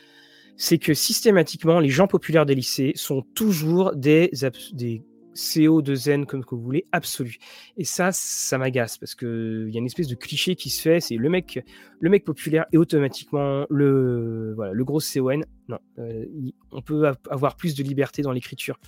c'est 0.57 0.79
que 0.79 0.95
systématiquement, 0.95 1.81
les 1.81 1.91
gens 1.91 2.07
populaires 2.07 2.47
des 2.47 2.55
lycées 2.55 2.93
sont 2.95 3.23
toujours 3.35 3.95
des, 3.95 4.31
des 4.73 5.03
CO 5.37 5.83
de 5.83 5.95
Zen, 5.95 6.27
comme 6.27 6.45
que 6.45 6.55
vous 6.55 6.63
voulez, 6.63 6.87
absolu. 6.93 7.37
Et 7.77 7.85
ça, 7.85 8.11
ça 8.13 8.59
m'agace 8.59 8.99
parce 8.99 9.15
qu'il 9.15 9.69
y 9.71 9.77
a 9.77 9.79
une 9.79 9.87
espèce 9.87 10.09
de 10.09 10.15
cliché 10.15 10.57
qui 10.57 10.71
se 10.71 10.81
fait, 10.81 11.01
c'est 11.01 11.17
le 11.17 11.29
mec, 11.29 11.63
le 12.01 12.11
mec 12.11 12.25
populaire 12.25 12.65
et 12.73 12.79
automatiquement 12.79 13.67
le, 13.69 14.55
voilà, 14.55 14.73
le 14.73 14.85
gros 14.85 15.01
CON. 15.01 15.43
Non, 15.69 15.79
euh, 15.99 16.25
on 16.73 16.81
peut 16.81 17.11
avoir 17.31 17.57
plus 17.57 17.75
de 17.75 17.83
liberté 17.83 18.23
dans 18.23 18.33
l'écriture 18.33 18.79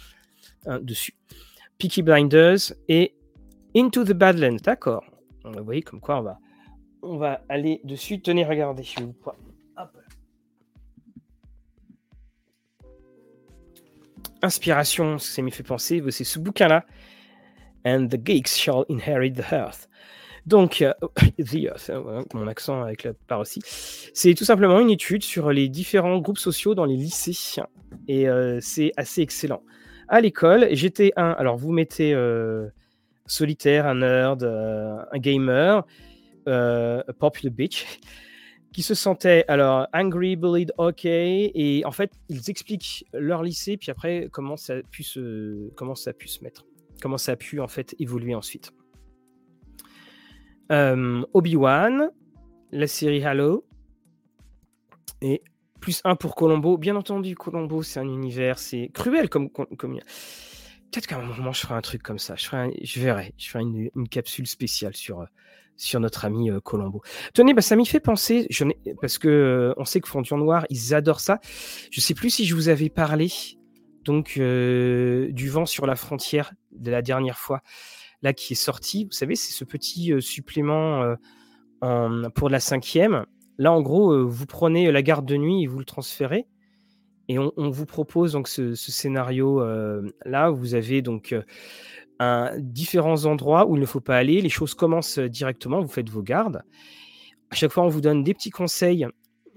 hein, 0.66 0.80
dessus. 0.80 1.14
Peaky 1.78 2.02
Blinders 2.02 2.72
et 2.88 3.14
Into 3.76 4.04
the 4.04 4.12
Badlands, 4.12 4.56
d'accord. 4.64 5.04
Vous 5.44 5.64
voyez 5.64 5.82
comme 5.82 6.00
quoi 6.00 6.18
on 6.18 6.22
va, 6.22 6.38
on 7.02 7.16
va 7.16 7.44
aller 7.48 7.80
dessus. 7.84 8.20
Tenez, 8.20 8.44
regardez, 8.44 8.82
je 8.82 9.02
vous 9.02 9.14
inspiration, 14.42 15.18
ça 15.18 15.42
m'y 15.42 15.50
fait 15.50 15.62
penser, 15.62 16.02
c'est 16.10 16.24
ce 16.24 16.38
bouquin-là. 16.38 16.84
And 17.84 18.08
the 18.08 18.18
geeks 18.22 18.56
shall 18.56 18.84
inherit 18.88 19.32
the 19.32 19.52
earth. 19.52 19.88
Donc, 20.46 20.82
euh, 20.82 20.92
the 21.38 21.64
earth, 21.66 21.90
hein, 21.90 22.24
mon 22.34 22.46
accent 22.48 22.82
avec 22.82 23.04
la 23.04 23.12
part 23.12 23.40
aussi. 23.40 23.60
C'est 24.14 24.34
tout 24.34 24.44
simplement 24.44 24.80
une 24.80 24.90
étude 24.90 25.22
sur 25.22 25.52
les 25.52 25.68
différents 25.68 26.18
groupes 26.18 26.38
sociaux 26.38 26.74
dans 26.74 26.86
les 26.86 26.96
lycées. 26.96 27.60
Et 28.08 28.28
euh, 28.28 28.58
c'est 28.60 28.92
assez 28.96 29.20
excellent. 29.22 29.62
À 30.08 30.20
l'école, 30.20 30.68
j'étais 30.72 31.12
un. 31.16 31.30
Alors, 31.32 31.56
vous 31.56 31.70
mettez 31.70 32.14
euh, 32.14 32.68
solitaire, 33.26 33.86
un 33.86 33.96
nerd, 33.96 34.42
un 34.42 35.18
gamer, 35.18 35.84
a 36.46 37.12
popular 37.18 37.52
bitch 37.52 37.84
qui 38.72 38.82
se 38.82 38.94
sentaient 38.94 39.44
alors 39.48 39.88
angry, 39.92 40.36
bullied, 40.36 40.72
ok, 40.78 41.04
et 41.04 41.82
en 41.84 41.90
fait 41.90 42.12
ils 42.28 42.50
expliquent 42.50 43.06
leur 43.12 43.42
lycée, 43.42 43.76
puis 43.76 43.90
après 43.90 44.28
comment 44.30 44.56
ça 44.56 44.74
a 44.74 44.82
pu 44.82 45.02
se, 45.02 45.70
comment 45.74 45.94
ça 45.94 46.10
a 46.10 46.12
pu 46.12 46.28
se 46.28 46.44
mettre, 46.44 46.66
comment 47.00 47.18
ça 47.18 47.32
a 47.32 47.36
pu 47.36 47.60
en 47.60 47.68
fait 47.68 47.94
évoluer 47.98 48.34
ensuite. 48.34 48.72
Euh, 50.70 51.22
Obi-Wan, 51.32 52.10
la 52.72 52.86
série 52.86 53.24
Halo, 53.24 53.66
et 55.22 55.42
plus 55.80 56.02
un 56.04 56.14
pour 56.14 56.34
Colombo. 56.34 56.76
Bien 56.76 56.96
entendu, 56.96 57.34
Colombo 57.34 57.82
c'est 57.82 58.00
un 58.00 58.08
univers, 58.08 58.58
c'est 58.58 58.90
cruel 58.92 59.28
comme, 59.30 59.50
comme... 59.50 59.98
Peut-être 60.90 61.06
qu'à 61.06 61.18
un 61.18 61.24
moment 61.24 61.52
je 61.52 61.60
ferai 61.60 61.74
un 61.74 61.80
truc 61.80 62.02
comme 62.02 62.18
ça, 62.18 62.36
je, 62.36 62.46
ferai 62.46 62.78
je 62.82 63.00
verrai, 63.00 63.32
je 63.38 63.48
ferai 63.48 63.62
une, 63.62 63.90
une 63.96 64.08
capsule 64.08 64.46
spéciale 64.46 64.94
sur 64.94 65.26
sur 65.78 66.00
notre 66.00 66.24
ami 66.24 66.50
euh, 66.50 66.60
Colombo. 66.60 67.00
Tenez, 67.32 67.54
bah, 67.54 67.62
ça 67.62 67.76
m'y 67.76 67.86
fait 67.86 68.00
penser, 68.00 68.46
parce 69.00 69.16
que 69.16 69.28
euh, 69.28 69.74
on 69.78 69.84
sait 69.84 70.00
que 70.00 70.08
Fondure 70.08 70.36
Noir, 70.36 70.66
ils 70.68 70.92
adorent 70.92 71.20
ça. 71.20 71.40
Je 71.90 72.00
sais 72.00 72.14
plus 72.14 72.30
si 72.30 72.44
je 72.44 72.54
vous 72.54 72.68
avais 72.68 72.90
parlé 72.90 73.30
donc 74.04 74.34
euh, 74.38 75.30
du 75.32 75.48
vent 75.48 75.66
sur 75.66 75.86
la 75.86 75.96
frontière 75.96 76.52
de 76.72 76.90
la 76.90 77.00
dernière 77.00 77.38
fois, 77.38 77.62
là 78.22 78.32
qui 78.32 78.52
est 78.52 78.56
sorti. 78.56 79.04
Vous 79.04 79.12
savez, 79.12 79.36
c'est 79.36 79.52
ce 79.52 79.64
petit 79.64 80.12
supplément 80.20 81.14
pour 82.34 82.48
la 82.48 82.60
cinquième. 82.60 83.24
Là, 83.58 83.72
en 83.72 83.82
gros, 83.82 84.26
vous 84.26 84.46
prenez 84.46 84.90
la 84.90 85.02
garde 85.02 85.26
de 85.26 85.36
nuit 85.36 85.62
et 85.62 85.66
vous 85.66 85.78
le 85.78 85.84
transférez. 85.84 86.46
Et 87.30 87.38
on, 87.38 87.52
vous 87.56 87.84
propose 87.84 88.32
donc 88.32 88.48
ce, 88.48 88.74
ce 88.74 88.90
scénario 88.90 89.62
là. 90.24 90.48
Vous 90.50 90.74
avez 90.74 91.02
donc 91.02 91.34
différents 92.58 93.24
endroits 93.26 93.66
où 93.66 93.76
il 93.76 93.80
ne 93.80 93.86
faut 93.86 94.00
pas 94.00 94.16
aller. 94.16 94.40
Les 94.40 94.48
choses 94.48 94.74
commencent 94.74 95.18
euh, 95.18 95.28
directement, 95.28 95.80
vous 95.80 95.88
faites 95.88 96.08
vos 96.08 96.22
gardes. 96.22 96.62
À 97.50 97.54
chaque 97.54 97.72
fois, 97.72 97.84
on 97.84 97.88
vous 97.88 98.00
donne 98.00 98.24
des 98.24 98.34
petits 98.34 98.50
conseils, 98.50 99.06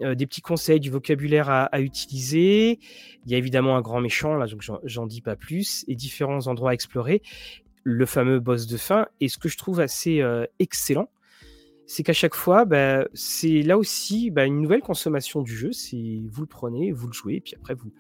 euh, 0.02 0.16
des 0.16 0.28
petits 0.28 0.42
conseils, 0.42 0.80
du 0.80 0.90
vocabulaire 0.90 1.50
à, 1.50 1.82
utiliser. 1.82 2.80
Il 3.26 3.32
y 3.32 3.36
a 3.36 3.38
évidemment 3.38 3.76
un 3.76 3.82
grand 3.82 4.00
méchant, 4.00 4.36
là, 4.36 4.46
donc 4.46 4.64
j'en 4.84 5.08
dis 5.08 5.22
pas 5.22 5.36
plus, 5.36 5.84
et 5.88 5.96
différents 5.96 6.48
endroits 6.48 6.72
à 6.72 6.74
explorer. 6.74 7.22
Le 7.84 8.06
fameux 8.06 8.40
boss 8.40 8.68
de 8.68 8.78
fin. 8.78 9.08
Et 9.20 9.28
ce 9.28 9.40
que 9.40 9.50
je 9.50 9.58
trouve 9.58 9.80
assez 9.80 10.22
euh, 10.22 10.46
excellent, 10.60 11.10
c'est 11.88 12.04
qu'à 12.04 12.14
chaque 12.14 12.36
fois, 12.36 12.64
bah, 12.64 13.08
c'est 13.14 13.64
là 13.64 13.78
aussi 13.78 14.30
bah, 14.30 14.46
une 14.46 14.62
nouvelle 14.62 14.82
consommation 14.82 15.42
du 15.42 15.56
jeu. 15.56 15.72
C'est 15.72 16.22
vous 16.30 16.42
le 16.42 16.48
prenez, 16.48 16.92
vous 16.92 17.08
le 17.08 17.14
jouez, 17.14 17.42
puis 17.42 17.56
après 17.56 17.74
vous, 17.74 17.92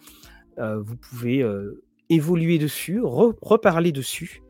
vous 0.57 0.95
pouvez 0.95 1.43
évoluer 2.09 2.59
dessus, 2.59 3.01
reparler 3.03 3.91
dessus 3.91 4.43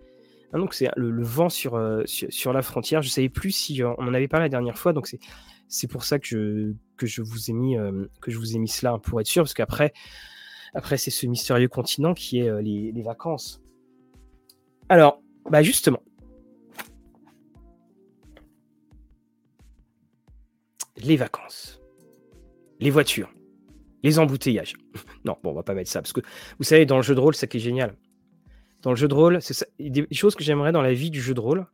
ah, 0.53 0.57
donc 0.57 0.73
c'est 0.73 0.89
le, 0.97 1.23
vent 1.23 1.47
euh, 1.47 2.03
sur, 2.05 2.27
sur, 2.29 2.53
la 2.53 2.61
frontière. 2.61 3.01
Je 3.01 3.07
ne 3.07 3.11
savais 3.11 3.29
plus 3.29 3.51
si 3.51 3.81
euh, 3.81 3.93
on 3.97 4.07
en 4.07 4.13
avait 4.13 4.27
parlé 4.27 4.45
la 4.45 4.49
dernière 4.49 4.77
fois, 4.77 4.91
donc 4.91 5.09
c'est 5.67 5.87
pour 5.87 6.03
ça 6.03 6.19
que 6.19 6.27
je, 6.27 6.73
que 6.97 7.05
je 7.05 7.21
vous 7.21 7.49
ai 7.49 7.53
mis 7.53 7.77
euh, 7.77 8.07
que 8.21 8.31
je 8.31 8.37
vous 8.37 8.55
ai 8.55 8.59
mis 8.59 8.67
cela 8.67 8.97
pour 8.97 9.21
être 9.21 9.27
sûr, 9.27 9.43
parce 9.43 9.53
qu'après 9.53 9.93
après 10.73 10.97
c'est 10.97 11.11
ce 11.11 11.25
mystérieux 11.25 11.69
continent 11.69 12.13
qui 12.13 12.39
est 12.39 12.61
les, 12.61 12.91
les, 12.91 13.01
vacances. 13.01 13.61
Alors, 14.89 15.21
bah 15.49 15.63
justement, 15.63 16.03
les 20.97 21.15
vacances, 21.15 21.81
les 22.81 22.89
voitures, 22.89 23.33
les 24.03 24.19
embouteillages. 24.19 24.73
non, 25.23 25.37
bon, 25.43 25.51
on 25.51 25.53
va 25.53 25.63
pas 25.63 25.73
mettre 25.73 25.89
ça 25.89 26.01
parce 26.01 26.11
que 26.11 26.21
vous 26.57 26.65
savez 26.65 26.85
dans 26.85 26.97
le 26.97 27.03
jeu 27.03 27.15
de 27.15 27.21
rôle, 27.21 27.35
ça 27.35 27.47
qui 27.47 27.55
est 27.57 27.61
génial, 27.61 27.95
dans 28.81 28.89
le 28.91 28.95
jeu 28.95 29.07
de 29.07 29.13
rôle, 29.13 29.41
c'est 29.41 29.67
des 29.79 30.07
choses 30.11 30.35
que 30.35 30.43
j'aimerais 30.43 30.71
dans 30.71 30.81
la 30.81 30.93
vie 30.93 31.11
du 31.11 31.21
jeu 31.21 31.33
de 31.33 31.39
rôle, 31.39 31.67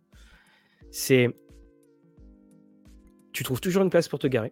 c'est 0.91 1.29
tu 3.31 3.43
trouves 3.43 3.61
toujours 3.61 3.84
une 3.84 3.89
place 3.89 4.07
pour 4.07 4.19
te 4.19 4.27
garer. 4.27 4.51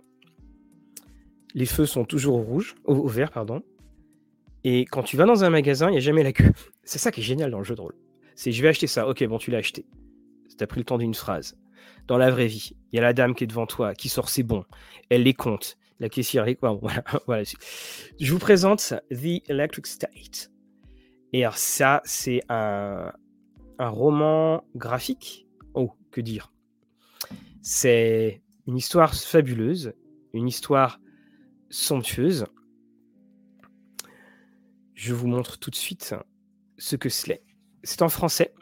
Les 1.53 1.65
feux 1.65 1.86
sont 1.86 2.06
toujours 2.06 2.36
au 2.36 2.41
rouge, 2.41 2.76
au, 2.84 3.07
vert, 3.07 3.32
pardon. 3.32 3.64
Et 4.64 4.86
quand 4.86 5.03
tu 5.03 5.18
vas 5.18 5.26
dans 5.26 5.44
un 5.44 5.49
magasin, 5.49 5.88
il 5.90 5.94
n'y 5.94 5.98
a 5.98 6.02
jamais 6.02 6.22
la 6.22 6.34
queue. 6.34 6.52
C'est 6.84 6.99
ça 6.99 7.11
qui 7.11 7.22
est 7.22 7.23
génial 7.23 7.49
dans 7.49 7.57
le 7.57 7.64
jeu 7.64 7.76
de 7.76 7.82
rôle. 7.82 7.95
C'est 8.36 8.52
je 8.52 8.61
vais 8.61 8.68
acheter 8.68 8.88
ça. 8.88 9.07
Ok, 9.07 9.23
bon, 9.23 9.38
tu 9.38 9.49
l'as 9.49 9.60
acheté. 9.60 9.86
as 10.60 10.68
pris 10.68 10.82
le 10.82 10.86
temps 10.86 10.98
d'une 10.98 11.15
phrase. 11.15 11.57
Dans 12.07 12.18
la 12.18 12.30
vraie 12.30 12.48
vie, 12.48 12.73
il 12.91 12.98
y 12.98 12.99
a 12.99 13.02
la 13.02 13.14
dame 13.14 13.34
qui 13.34 13.45
est 13.45 13.48
devant 13.48 13.65
toi, 13.65 13.95
qui 13.95 14.10
sort 14.10 14.30
ses 14.30 14.44
bons. 14.44 14.65
Elle 15.10 15.23
les 15.23 15.34
compte. 15.34 15.77
La 15.99 16.10
caissière, 16.10 16.45
voilà, 16.61 17.03
voilà. 17.26 17.44
Je 18.19 18.32
vous 18.32 18.40
présente 18.40 18.94
The 19.10 19.49
Electric 19.49 19.88
State. 19.88 20.52
Et 21.36 21.44
alors 21.44 21.57
ça, 21.57 22.02
c'est 22.06 22.40
un, 22.48 23.12
roman 23.78 24.64
graphique. 24.74 25.45
Oh, 25.74 25.91
que 26.10 26.22
dire? 26.22 26.53
C'est 27.62 28.41
une 28.68 28.78
histoire 28.78 29.14
fabuleuse, 29.14 29.91
une 30.32 30.48
histoire 30.48 31.02
somptueuse. 31.70 32.45
Je 34.94 35.14
vous 35.14 35.28
montre 35.28 35.60
tout 35.60 35.70
de 35.70 35.76
suite 35.76 36.16
ce 36.78 36.95
que 36.95 37.10
c'est. 37.10 37.44
C'est 37.84 38.02
en 38.02 38.07
français. 38.07 38.53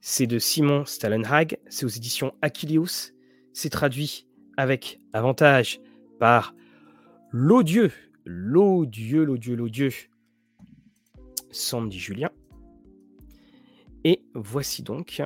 C'est 0.00 0.28
de 0.28 0.38
Simon 0.38 0.84
Stallenhag. 0.84 1.58
C'est 1.68 1.84
aux 1.84 1.88
éditions 1.88 2.32
Achilleus. 2.42 3.12
C'est 3.52 3.70
traduit 3.70 4.28
avec 4.56 5.00
avantage 5.12 5.80
par 6.20 6.54
l'odieux, 7.32 7.90
l'odieux, 8.24 9.24
l'odieux, 9.24 9.56
l'odieux 9.56 9.90
Sandy 11.56 11.98
Julien. 11.98 12.30
Et 14.04 14.22
voici 14.34 14.82
donc 14.82 15.22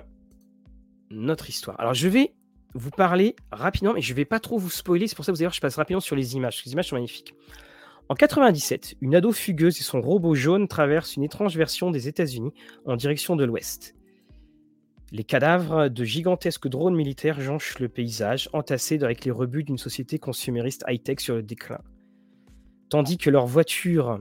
notre 1.11 1.49
histoire. 1.49 1.79
Alors 1.81 1.95
je 1.95 2.09
vais 2.09 2.33
vous 2.75 2.91
parler 2.91 3.35
rapidement, 3.51 3.93
mais 3.93 4.01
je 4.01 4.13
ne 4.13 4.17
vais 4.17 4.25
pas 4.25 4.41
trop 4.41 4.59
vous 4.59 4.71
spoiler, 4.71 5.09
c'est 5.09 5.17
pour 5.17 5.25
ça 5.25 5.33
que 5.33 5.37
vous 5.37 5.43
allez 5.43 5.47
voir, 5.47 5.55
je 5.55 5.61
passe 5.61 5.77
rapidement 5.77 6.01
sur 6.01 6.17
les 6.17 6.37
images, 6.37 6.63
les 6.65 6.73
images 6.73 6.89
sont 6.89 6.97
magnifiques. 6.97 7.35
En 8.09 8.15
97, 8.15 8.97
une 9.01 9.15
ado 9.15 9.33
fugueuse 9.33 9.79
et 9.81 9.85
son 9.85 10.01
robot 10.01 10.35
jaune 10.35 10.67
traversent 10.67 11.17
une 11.17 11.23
étrange 11.23 11.57
version 11.57 11.91
des 11.91 12.09
États-Unis 12.09 12.53
en 12.85 12.97
direction 12.97 13.37
de 13.37 13.45
l'ouest. 13.45 13.95
Les 15.13 15.25
cadavres 15.25 15.89
de 15.89 16.05
gigantesques 16.05 16.69
drones 16.69 16.95
militaires 16.95 17.41
jonchent 17.41 17.81
le 17.81 17.89
paysage, 17.89 18.49
entassés 18.53 19.03
avec 19.03 19.25
les 19.25 19.31
rebuts 19.33 19.65
d'une 19.65 19.79
société 19.79 20.21
consumériste 20.21 20.85
high-tech 20.87 21.19
sur 21.21 21.35
le 21.35 21.43
déclin. 21.43 21.81
Tandis 22.89 23.19
que 23.19 23.31
leurs 23.31 23.47
voitures 23.47 24.21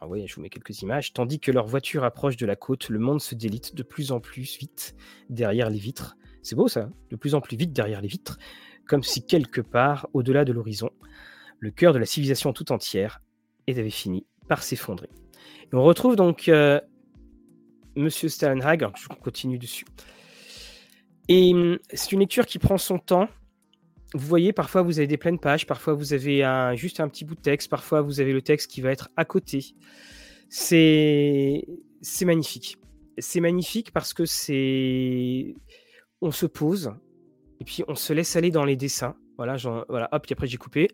ah 0.00 0.08
oui, 0.08 0.26
je 0.26 0.34
vous 0.34 0.40
mets 0.40 0.48
quelques 0.48 0.82
images. 0.82 1.12
Tandis 1.12 1.40
que 1.40 1.52
leur 1.52 1.66
voiture 1.66 2.04
approche 2.04 2.36
de 2.36 2.46
la 2.46 2.56
côte, 2.56 2.88
le 2.88 2.98
monde 2.98 3.20
se 3.20 3.34
délite 3.34 3.74
de 3.74 3.82
plus 3.82 4.12
en 4.12 4.20
plus 4.20 4.56
vite 4.58 4.94
derrière 5.28 5.68
les 5.68 5.78
vitres. 5.78 6.16
C'est 6.42 6.56
beau 6.56 6.68
ça, 6.68 6.84
hein 6.84 6.92
de 7.10 7.16
plus 7.16 7.34
en 7.34 7.40
plus 7.40 7.56
vite 7.56 7.72
derrière 7.72 8.00
les 8.00 8.08
vitres, 8.08 8.38
comme 8.86 9.02
si 9.02 9.26
quelque 9.26 9.60
part, 9.60 10.08
au-delà 10.14 10.44
de 10.46 10.52
l'horizon, 10.52 10.90
le 11.58 11.70
cœur 11.70 11.92
de 11.92 11.98
la 11.98 12.06
civilisation 12.06 12.52
tout 12.52 12.72
entière 12.72 13.20
avait 13.68 13.90
fini 13.90 14.26
par 14.48 14.64
s'effondrer. 14.64 15.08
on 15.72 15.82
retrouve 15.82 16.16
donc 16.16 16.48
euh, 16.48 16.80
Monsieur 17.94 18.28
je 18.28 19.08
continue 19.22 19.58
dessus. 19.58 19.84
Et 21.28 21.54
hum, 21.54 21.78
c'est 21.92 22.12
une 22.12 22.20
lecture 22.20 22.46
qui 22.46 22.58
prend 22.58 22.78
son 22.78 22.98
temps, 22.98 23.28
vous 24.12 24.26
voyez, 24.26 24.52
parfois 24.52 24.82
vous 24.82 24.98
avez 24.98 25.06
des 25.06 25.16
pleines 25.16 25.38
pages, 25.38 25.66
parfois 25.66 25.94
vous 25.94 26.12
avez 26.12 26.42
juste 26.76 27.00
un 27.00 27.08
petit 27.08 27.24
bout 27.24 27.34
de 27.34 27.40
texte, 27.40 27.68
parfois 27.68 28.00
vous 28.00 28.20
avez 28.20 28.32
le 28.32 28.42
texte 28.42 28.70
qui 28.70 28.80
va 28.80 28.90
être 28.90 29.08
à 29.16 29.24
côté. 29.24 29.74
C'est 30.48 31.64
magnifique. 32.22 32.76
C'est 33.18 33.40
magnifique 33.40 33.92
parce 33.92 34.12
que 34.12 34.24
c'est. 34.24 35.54
On 36.20 36.32
se 36.32 36.46
pose 36.46 36.92
et 37.60 37.64
puis 37.64 37.84
on 37.88 37.94
se 37.94 38.12
laisse 38.12 38.34
aller 38.36 38.50
dans 38.50 38.64
les 38.64 38.76
dessins. 38.76 39.16
Voilà, 39.36 39.56
voilà 39.88 40.08
hop, 40.12 40.22
puis 40.24 40.32
après 40.32 40.46
j'ai 40.46 40.58
coupé. 40.58 40.88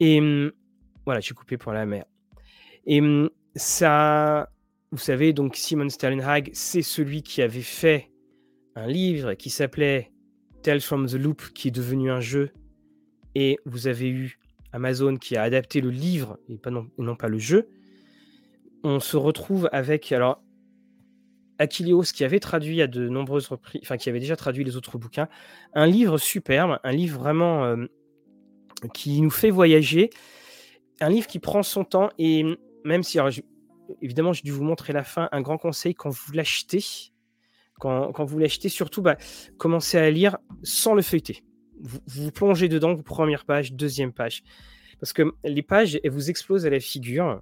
Et 0.00 0.20
voilà, 1.04 1.20
j'ai 1.20 1.34
coupé 1.34 1.58
pour 1.58 1.72
la 1.72 1.84
mer. 1.84 2.06
Et 2.86 3.00
ça. 3.56 4.50
vous 4.90 4.98
savez, 4.98 5.32
donc 5.32 5.56
Simon 5.56 5.88
Sterling 5.90 6.50
c'est 6.54 6.82
celui 6.82 7.22
qui 7.22 7.42
avait 7.42 7.60
fait 7.60 8.10
un 8.74 8.86
livre 8.86 9.34
qui 9.34 9.50
s'appelait 9.50 10.09
Tales 10.62 10.80
from 10.80 11.06
the 11.06 11.14
Loop, 11.14 11.42
qui 11.54 11.68
est 11.68 11.72
devenu 11.72 12.10
un 12.10 12.20
jeu. 12.20 12.50
Et 13.34 13.58
vous 13.64 13.86
avez 13.86 14.08
eu 14.08 14.38
Amazon 14.72 15.16
qui 15.16 15.36
a 15.36 15.42
adapté 15.42 15.80
le 15.80 15.90
livre 15.90 16.38
et, 16.48 16.58
non, 16.98 17.16
pas 17.16 17.28
le 17.28 17.38
jeu. 17.38 17.68
On 18.82 19.00
se 19.00 19.16
retrouve 19.16 19.68
avec 19.72 20.10
alors 20.12 20.42
Achilleos 21.58 22.04
qui 22.14 22.24
avait 22.24 22.40
traduit 22.40 22.80
à 22.80 22.86
de 22.86 23.08
nombreuses 23.08 23.48
reprises, 23.48 23.82
enfin 23.84 23.98
qui 23.98 24.08
avait 24.08 24.20
déjà 24.20 24.36
traduit 24.36 24.64
les 24.64 24.76
autres 24.76 24.96
bouquins, 24.96 25.28
un 25.74 25.86
livre 25.86 26.16
superbe, 26.16 26.78
un 26.82 26.92
livre 26.92 27.18
vraiment 27.18 27.64
euh, 27.64 27.86
qui 28.94 29.20
nous 29.20 29.30
fait 29.30 29.50
voyager, 29.50 30.08
un 31.00 31.10
livre 31.10 31.26
qui 31.26 31.38
prend 31.38 31.62
son 31.62 31.84
temps 31.84 32.08
et 32.18 32.44
même 32.84 33.02
si 33.02 33.18
évidemment 34.00 34.32
j'ai 34.32 34.42
dû 34.42 34.52
vous 34.52 34.64
montrer 34.64 34.94
la 34.94 35.04
fin, 35.04 35.28
un 35.32 35.42
grand 35.42 35.58
conseil 35.58 35.94
quand 35.94 36.08
vous 36.08 36.32
l'achetez, 36.32 37.12
quand, 37.80 38.24
vous 38.24 38.38
l'achetez, 38.38 38.68
surtout 38.68 39.02
bah, 39.02 39.16
commencez 39.56 39.98
à 39.98 40.10
lire 40.10 40.38
sans 40.62 40.94
le 40.94 41.02
feuilleter. 41.02 41.42
Vous, 42.06 42.30
plongez 42.30 42.68
dedans, 42.68 42.94
première 42.96 43.44
page, 43.46 43.72
deuxième 43.72 44.12
page, 44.12 44.42
parce 45.00 45.12
que 45.14 45.32
les 45.44 45.62
pages 45.62 45.98
elles 46.04 46.10
vous 46.10 46.28
explosent 46.28 46.66
à 46.66 46.70
la 46.70 46.78
figure 46.78 47.40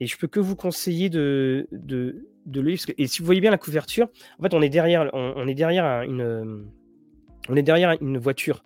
et 0.00 0.06
je 0.06 0.16
peux 0.16 0.28
que 0.28 0.38
vous 0.38 0.54
conseiller 0.54 1.10
de, 1.10 1.66
de, 1.72 2.28
de 2.46 2.60
le 2.60 2.70
lire. 2.70 2.78
Et 2.98 3.08
si 3.08 3.18
vous 3.18 3.26
voyez 3.26 3.40
bien 3.40 3.50
la 3.50 3.58
couverture, 3.58 4.08
en 4.38 4.42
fait, 4.42 4.54
on 4.54 4.62
est 4.62 4.68
derrière, 4.68 5.10
on, 5.12 5.48
est 5.48 5.54
derrière 5.54 6.02
une, 6.02 6.68
on 7.48 7.56
est 7.56 7.62
derrière 7.62 7.96
une 8.00 8.18
voiture. 8.18 8.62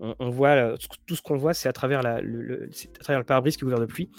On, 0.00 0.30
voit 0.30 0.74
tout 1.06 1.14
ce 1.14 1.22
qu'on 1.22 1.36
voit, 1.36 1.54
c'est 1.54 1.68
à 1.68 1.72
travers 1.72 2.02
la, 2.02 2.20
le, 2.20 2.68
à 2.98 2.98
travers 2.98 3.20
le 3.20 3.24
pare-brise 3.24 3.56
qui 3.56 3.62
est 3.62 3.66
ouvert 3.66 3.78
de 3.78 3.86
pluie. 3.86 4.10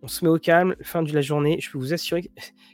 On 0.00 0.08
se 0.08 0.24
met 0.24 0.30
au 0.30 0.38
calme, 0.38 0.74
fin 0.80 1.02
de 1.02 1.12
la 1.12 1.20
journée. 1.20 1.58
Je 1.60 1.70
peux 1.70 1.76
vous 1.76 1.92
assurer 1.92 2.22
que 2.22 2.28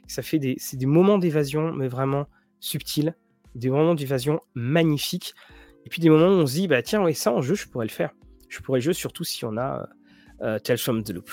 ça 0.07 0.21
fait 0.21 0.39
des, 0.39 0.55
des 0.73 0.85
moments 0.85 1.17
d'évasion, 1.17 1.73
mais 1.73 1.89
vraiment 1.89 2.25
subtils, 2.59 3.15
des 3.55 3.69
moments 3.69 3.95
d'évasion 3.95 4.41
magnifiques. 4.53 5.33
Et 5.85 5.89
puis 5.89 6.01
des 6.01 6.09
moments 6.09 6.27
où 6.27 6.41
on 6.41 6.47
se 6.47 6.53
dit, 6.53 6.67
bah 6.67 6.81
tiens, 6.81 7.03
ouais, 7.03 7.13
ça 7.13 7.31
en 7.31 7.41
jeu, 7.41 7.55
je 7.55 7.67
pourrais 7.67 7.85
le 7.85 7.91
faire. 7.91 8.11
Je 8.47 8.59
pourrais 8.59 8.79
le 8.79 8.83
jouer, 8.83 8.93
surtout 8.93 9.23
si 9.23 9.45
on 9.45 9.57
a 9.57 9.87
euh, 10.41 10.59
Tales 10.59 10.77
from 10.77 11.03
the 11.03 11.11
Loop. 11.11 11.29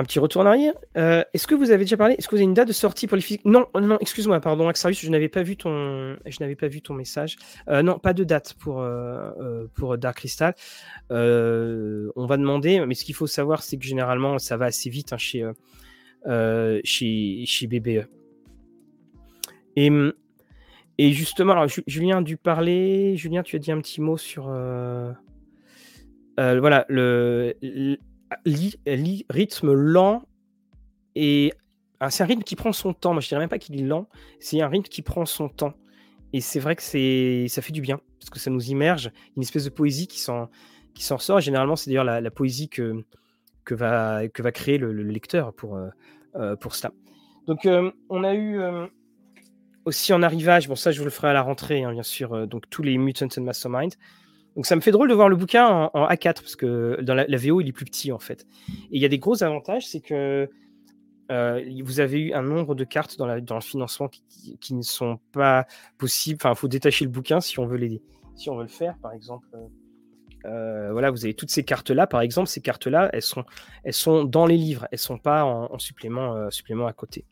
un 0.00 0.04
petit 0.04 0.18
retour 0.18 0.42
en 0.42 0.46
arrière. 0.46 0.72
Euh, 0.96 1.22
est-ce 1.34 1.46
que 1.46 1.54
vous 1.54 1.70
avez 1.70 1.84
déjà 1.84 1.96
parlé 1.96 2.14
Est-ce 2.18 2.26
que 2.26 2.32
vous 2.32 2.38
avez 2.38 2.44
une 2.44 2.54
date 2.54 2.68
de 2.68 2.72
sortie 2.72 3.06
pour 3.06 3.16
les 3.16 3.22
physiques? 3.22 3.44
Non, 3.44 3.66
non, 3.74 3.98
excuse-moi, 4.00 4.40
pardon, 4.40 4.68
Axarius, 4.68 5.00
je 5.00 5.10
n'avais 5.10 5.28
pas 5.28 5.42
vu 5.42 5.56
ton, 5.56 6.16
je 6.26 6.36
n'avais 6.40 6.56
pas 6.56 6.68
vu 6.68 6.80
ton 6.80 6.94
message. 6.94 7.36
Euh, 7.68 7.82
non, 7.82 7.98
pas 7.98 8.14
de 8.14 8.24
date 8.24 8.54
pour 8.54 8.80
euh, 8.80 9.66
pour 9.74 9.96
Dark 9.98 10.16
Crystal. 10.16 10.54
on 11.10 12.26
va 12.26 12.36
demander, 12.36 12.84
mais 12.86 12.94
ce 12.94 13.04
qu'il 13.04 13.14
faut 13.14 13.26
savoir, 13.26 13.62
c'est 13.62 13.76
que 13.76 13.84
généralement, 13.84 14.38
ça 14.38 14.56
va 14.56 14.66
assez 14.66 14.90
vite 14.90 15.12
hein, 15.12 15.18
chez 15.18 15.44
chez 16.84 17.44
chez 17.46 17.66
BBE. 17.66 18.06
Et 19.76 19.90
et 20.98 21.12
justement, 21.12 21.52
alors 21.52 21.66
Julien 21.86 22.18
a 22.18 22.22
dû 22.22 22.36
parler. 22.36 23.16
Julien, 23.16 23.42
tu 23.42 23.56
as 23.56 23.58
dit 23.58 23.72
un 23.72 23.80
petit 23.80 24.00
mot 24.00 24.16
sur 24.16 24.44
voilà 26.36 26.86
le 26.88 27.54
rythme 29.30 29.72
lent 29.72 30.22
et 31.14 31.52
c'est 32.08 32.22
un 32.22 32.26
rythme 32.26 32.42
qui 32.42 32.56
prend 32.56 32.72
son 32.72 32.94
temps. 32.94 33.12
Moi, 33.12 33.20
je 33.20 33.28
dirais 33.28 33.40
même 33.40 33.48
pas 33.48 33.58
qu'il 33.58 33.78
est 33.78 33.84
lent, 33.84 34.08
c'est 34.38 34.60
un 34.60 34.68
rythme 34.68 34.88
qui 34.88 35.02
prend 35.02 35.26
son 35.26 35.48
temps. 35.48 35.74
Et 36.32 36.40
c'est 36.40 36.60
vrai 36.60 36.76
que 36.76 36.82
c'est 36.82 37.46
ça 37.48 37.60
fait 37.60 37.72
du 37.72 37.80
bien 37.80 38.00
parce 38.18 38.30
que 38.30 38.38
ça 38.38 38.50
nous 38.50 38.70
immerge, 38.70 39.10
une 39.36 39.42
espèce 39.42 39.64
de 39.64 39.70
poésie 39.70 40.06
qui 40.06 40.20
s'en 40.20 40.48
qui 40.94 41.04
s'en 41.04 41.18
sort. 41.18 41.40
généralement, 41.40 41.76
c'est 41.76 41.90
d'ailleurs 41.90 42.04
la, 42.04 42.30
poésie 42.30 42.68
que 42.68 43.04
que 43.70 43.74
va 43.76 44.28
que 44.28 44.42
va 44.42 44.50
créer 44.50 44.78
le, 44.78 44.92
lecteur 44.92 45.52
pour 45.54 45.76
euh, 45.76 45.88
euh, 46.34 46.56
pour 46.56 46.74
cela. 46.74 46.92
Donc, 47.46 47.66
euh, 47.66 47.90
on 48.08 48.24
a 48.24 48.34
eu 48.34 48.60
aussi 49.84 50.12
en 50.12 50.22
arrivage. 50.22 50.68
Bon, 50.68 50.74
ça, 50.74 50.90
je 50.90 50.98
vous 50.98 51.04
le 51.04 51.10
ferai 51.10 51.28
à 51.28 51.32
la 51.32 51.42
rentrée, 51.42 51.84
hein, 51.84 51.92
bien 51.92 52.02
sûr. 52.02 52.46
donc 52.48 52.68
tous 52.68 52.82
les 52.82 52.98
Mutants 52.98 53.28
and 53.38 53.42
Mastermind. 53.42 53.94
Donc 54.56 54.66
ça 54.66 54.74
me 54.74 54.80
fait 54.80 54.90
drôle 54.90 55.08
de 55.08 55.14
voir 55.14 55.28
le 55.28 55.36
bouquin 55.36 55.88
en, 55.94 56.08
A4 56.08 56.34
parce 56.34 56.56
que 56.56 57.00
dans 57.02 57.14
la, 57.14 57.24
VO 57.36 57.60
il 57.60 57.68
est 57.68 57.72
plus 57.72 57.84
petit 57.84 58.10
en 58.10 58.18
fait. 58.18 58.46
Et 58.68 58.96
il 58.96 59.00
y 59.00 59.04
a 59.04 59.08
des 59.08 59.20
gros 59.20 59.44
avantages, 59.44 59.86
c'est 59.86 60.00
que 60.00 60.50
vous 61.28 62.00
avez 62.00 62.18
eu 62.18 62.32
un 62.32 62.42
nombre 62.42 62.74
de 62.74 62.82
cartes 62.82 63.16
dans, 63.16 63.26
la, 63.26 63.40
dans 63.40 63.54
le 63.54 63.60
financement 63.60 64.08
qui, 64.08 64.74
ne 64.74 64.82
sont 64.82 65.20
pas 65.30 65.66
possibles. 65.96 66.38
Enfin, 66.42 66.50
il 66.50 66.58
faut 66.58 66.68
détacher 66.68 67.04
le 67.04 67.12
bouquin 67.12 67.40
si 67.40 67.60
on 67.60 67.66
veut 67.66 67.78
les, 67.78 68.02
si 68.34 68.50
on 68.50 68.56
veut 68.56 68.64
le 68.64 68.68
faire, 68.68 68.98
par 68.98 69.12
exemple. 69.12 69.46
Euh, 70.46 70.90
voilà, 70.92 71.10
vous 71.10 71.24
avez 71.24 71.34
toutes 71.34 71.50
ces 71.50 71.64
cartes-là, 71.64 72.06
par 72.06 72.20
exemple, 72.20 72.48
ces 72.48 72.60
cartes-là, 72.60 73.10
elles 73.12 73.22
sont, 73.22 73.44
elles 73.84 73.92
sont 73.92 74.24
dans 74.24 74.46
les 74.46 74.56
livres, 74.56 74.88
elles 74.90 74.98
sont 74.98 75.18
pas 75.18 75.44
en, 75.44 75.78
supplément, 75.78 76.34
euh, 76.34 76.50
supplément 76.50 76.86
à 76.86 76.92
côté. 76.92 77.24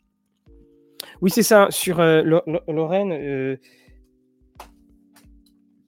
Oui, 1.21 1.31
c'est 1.31 1.43
ça. 1.43 1.67
Sur 1.71 2.01
Lorraine, 2.01 3.57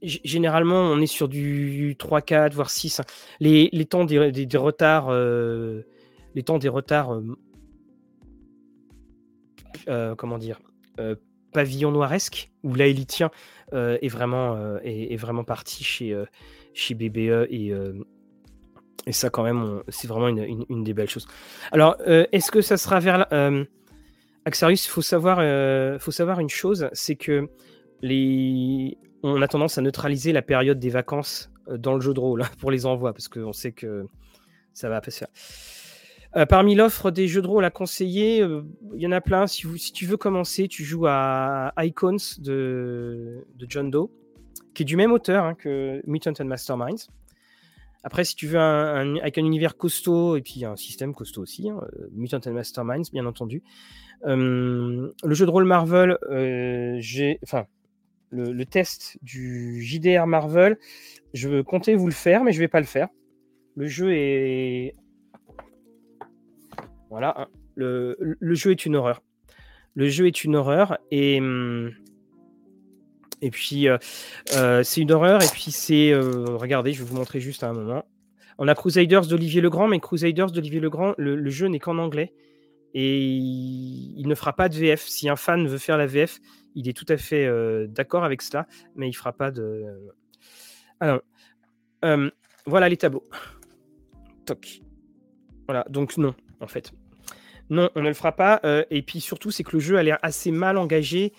généralement, 0.01 0.81
on 0.81 0.99
est 0.99 1.07
sur 1.07 1.27
du 1.27 1.95
3, 1.97 2.21
4, 2.21 2.53
voire 2.53 2.69
6. 2.69 3.01
Les, 3.39 3.69
les 3.71 3.85
temps 3.85 4.05
des, 4.05 4.17
retards, 4.57 5.09
euh, 5.09 5.85
les 6.35 6.43
temps 6.43 6.57
des 6.57 6.69
retards, 6.69 7.13
euh, 7.13 7.37
euh, 9.87 10.15
comment 10.15 10.37
dire, 10.37 10.59
pavillon 11.53 11.91
noiresque, 11.91 12.51
où 12.63 12.75
là, 12.75 12.85
tient 13.07 13.31
est 13.73 14.07
vraiment, 14.07 15.43
parti 15.45 15.83
chez 15.83 16.15
BBE 16.95 17.47
et, 17.49 17.73
et 19.07 19.11
ça, 19.11 19.29
quand 19.29 19.43
même, 19.43 19.81
c'est 19.87 20.07
vraiment 20.07 20.27
une, 20.27 20.65
une, 20.69 20.83
des 20.83 20.93
belles 20.93 21.09
choses. 21.09 21.27
Alors, 21.71 21.97
est-ce 22.05 22.51
que 22.51 22.61
ça 22.61 22.77
sera 22.77 22.99
vers 22.99 23.27
Axarius, 24.45 24.85
il 24.85 24.89
faut 24.89 25.01
savoir, 25.01 25.37
faut 25.99 26.11
savoir 26.11 26.39
une 26.39 26.49
chose, 26.49 26.89
c'est 26.93 27.15
que 27.15 27.47
les 28.01 28.97
on 29.23 29.41
a 29.41 29.47
tendance 29.47 29.77
à 29.77 29.81
neutraliser 29.81 30.31
la 30.31 30.41
période 30.41 30.79
des 30.79 30.89
vacances 30.89 31.51
euh, 31.67 31.77
dans 31.77 31.93
le 31.93 32.01
jeu 32.01 32.13
de 32.13 32.19
rôle 32.19 32.43
pour 32.59 32.71
les 32.71 32.85
envois, 32.85 33.13
parce 33.13 33.27
qu'on 33.27 33.53
sait 33.53 33.71
que 33.71 34.05
ça 34.73 34.89
va 34.89 35.01
pas 35.01 35.11
se 35.11 35.19
faire. 35.19 35.27
Euh, 36.37 36.45
parmi 36.45 36.75
l'offre 36.75 37.11
des 37.11 37.27
jeux 37.27 37.41
de 37.41 37.47
rôle 37.47 37.65
à 37.65 37.71
conseiller, 37.71 38.41
euh, 38.41 38.61
il 38.95 39.01
y 39.01 39.07
en 39.07 39.11
a 39.11 39.19
plein. 39.19 39.47
Si, 39.47 39.91
tu 39.91 40.05
veux 40.05 40.17
commencer, 40.17 40.67
tu 40.67 40.83
joues 40.83 41.05
à 41.07 41.73
Icons 41.77 42.15
de, 42.39 43.45
John 43.67 43.91
Doe, 43.91 44.09
qui 44.73 44.83
est 44.83 44.85
du 44.85 44.95
même 44.95 45.11
auteur 45.11 45.45
hein, 45.45 45.55
que 45.55 46.01
Mutant 46.05 46.33
and 46.39 46.45
Masterminds. 46.45 47.07
Après, 48.03 48.23
si 48.23 48.35
tu 48.35 48.47
veux 48.47 48.59
avec 48.59 49.37
un 49.37 49.45
univers 49.45 49.77
costaud 49.77 50.35
et 50.35 50.41
puis 50.41 50.65
un 50.65 50.75
système 50.75 51.13
costaud 51.13 51.43
aussi, 51.43 51.69
hein, 51.69 51.79
Mutant 52.13 52.39
and 52.45 52.53
Masterminds, 52.53 53.11
bien 53.11 53.25
entendu. 53.25 53.61
le 54.23 55.13
jeu 55.25 55.45
de 55.45 55.51
rôle 55.51 55.65
Marvel, 55.65 56.17
j'ai, 56.99 57.39
enfin, 57.43 57.67
le, 58.31 58.65
test 58.65 59.17
du 59.21 59.81
JDR 59.83 60.25
Marvel. 60.25 60.77
Je 61.33 61.61
comptais 61.61 61.95
vous 61.95 62.07
le 62.07 62.13
faire, 62.13 62.43
mais 62.43 62.51
je 62.51 62.59
vais 62.59 62.67
pas 62.67 62.79
le 62.79 62.85
faire. 62.85 63.09
Le 63.75 63.87
jeu 63.87 64.11
est. 64.11 64.95
Voilà. 67.09 67.33
Hein. 67.37 67.47
Le, 67.75 68.15
jeu 68.53 68.71
est 68.71 68.85
une 68.85 68.95
horreur. 68.95 69.21
Le 69.95 70.07
jeu 70.07 70.27
est 70.27 70.43
une 70.43 70.55
horreur. 70.55 70.97
Et. 71.11 71.39
Hum, 71.39 71.91
et 73.41 73.49
puis, 73.49 73.87
euh, 73.87 73.97
euh, 74.55 74.83
c'est 74.83 75.01
une 75.01 75.11
horreur. 75.11 75.43
Et 75.43 75.47
puis, 75.47 75.71
c'est. 75.71 76.11
Euh, 76.11 76.55
regardez, 76.55 76.93
je 76.93 77.03
vais 77.03 77.09
vous 77.09 77.15
montrer 77.15 77.39
juste 77.39 77.63
un 77.63 77.73
moment. 77.73 78.05
On 78.57 78.67
a 78.67 78.75
Crusaders 78.75 79.25
d'Olivier 79.25 79.61
Legrand, 79.61 79.87
mais 79.87 79.99
Crusaders 79.99 80.51
d'Olivier 80.51 80.79
Legrand, 80.79 81.13
le, 81.17 81.49
jeu 81.49 81.67
n'est 81.67 81.79
qu'en 81.79 81.97
anglais. 81.97 82.33
Et 82.93 83.19
il, 83.19 84.27
ne 84.27 84.35
fera 84.35 84.53
pas 84.53 84.69
de 84.69 84.75
VF. 84.75 85.01
Si 85.07 85.29
un 85.29 85.35
fan 85.35 85.67
veut 85.67 85.79
faire 85.79 85.97
la 85.97 86.05
VF, 86.05 86.39
il 86.75 86.87
est 86.87 86.93
tout 86.93 87.05
à 87.09 87.17
fait 87.17 87.49
d'accord 87.87 88.23
avec 88.23 88.41
cela, 88.41 88.67
mais 88.95 89.07
il 89.09 89.13
fera 89.13 89.31
pas 89.31 89.49
de. 89.49 89.85
Alors, 90.99 91.21
voilà 92.67 92.89
les 92.89 92.97
tableaux. 92.97 93.23
Toc. 94.45 94.81
Voilà, 95.67 95.85
donc 95.89 96.17
non, 96.17 96.35
en 96.59 96.67
fait. 96.67 96.91
Non, 97.69 97.89
on 97.95 98.01
ne 98.01 98.09
le 98.09 98.13
fera 98.13 98.33
pas. 98.33 98.61
Et 98.91 99.01
puis 99.01 99.21
surtout, 99.21 99.49
c'est 99.49 99.63
que 99.63 99.71
le 99.71 99.79
jeu 99.79 99.97
a 99.97 100.03
l'air 100.03 100.19
assez 100.21 100.51
mal 100.51 100.77
engagé. 100.77 101.33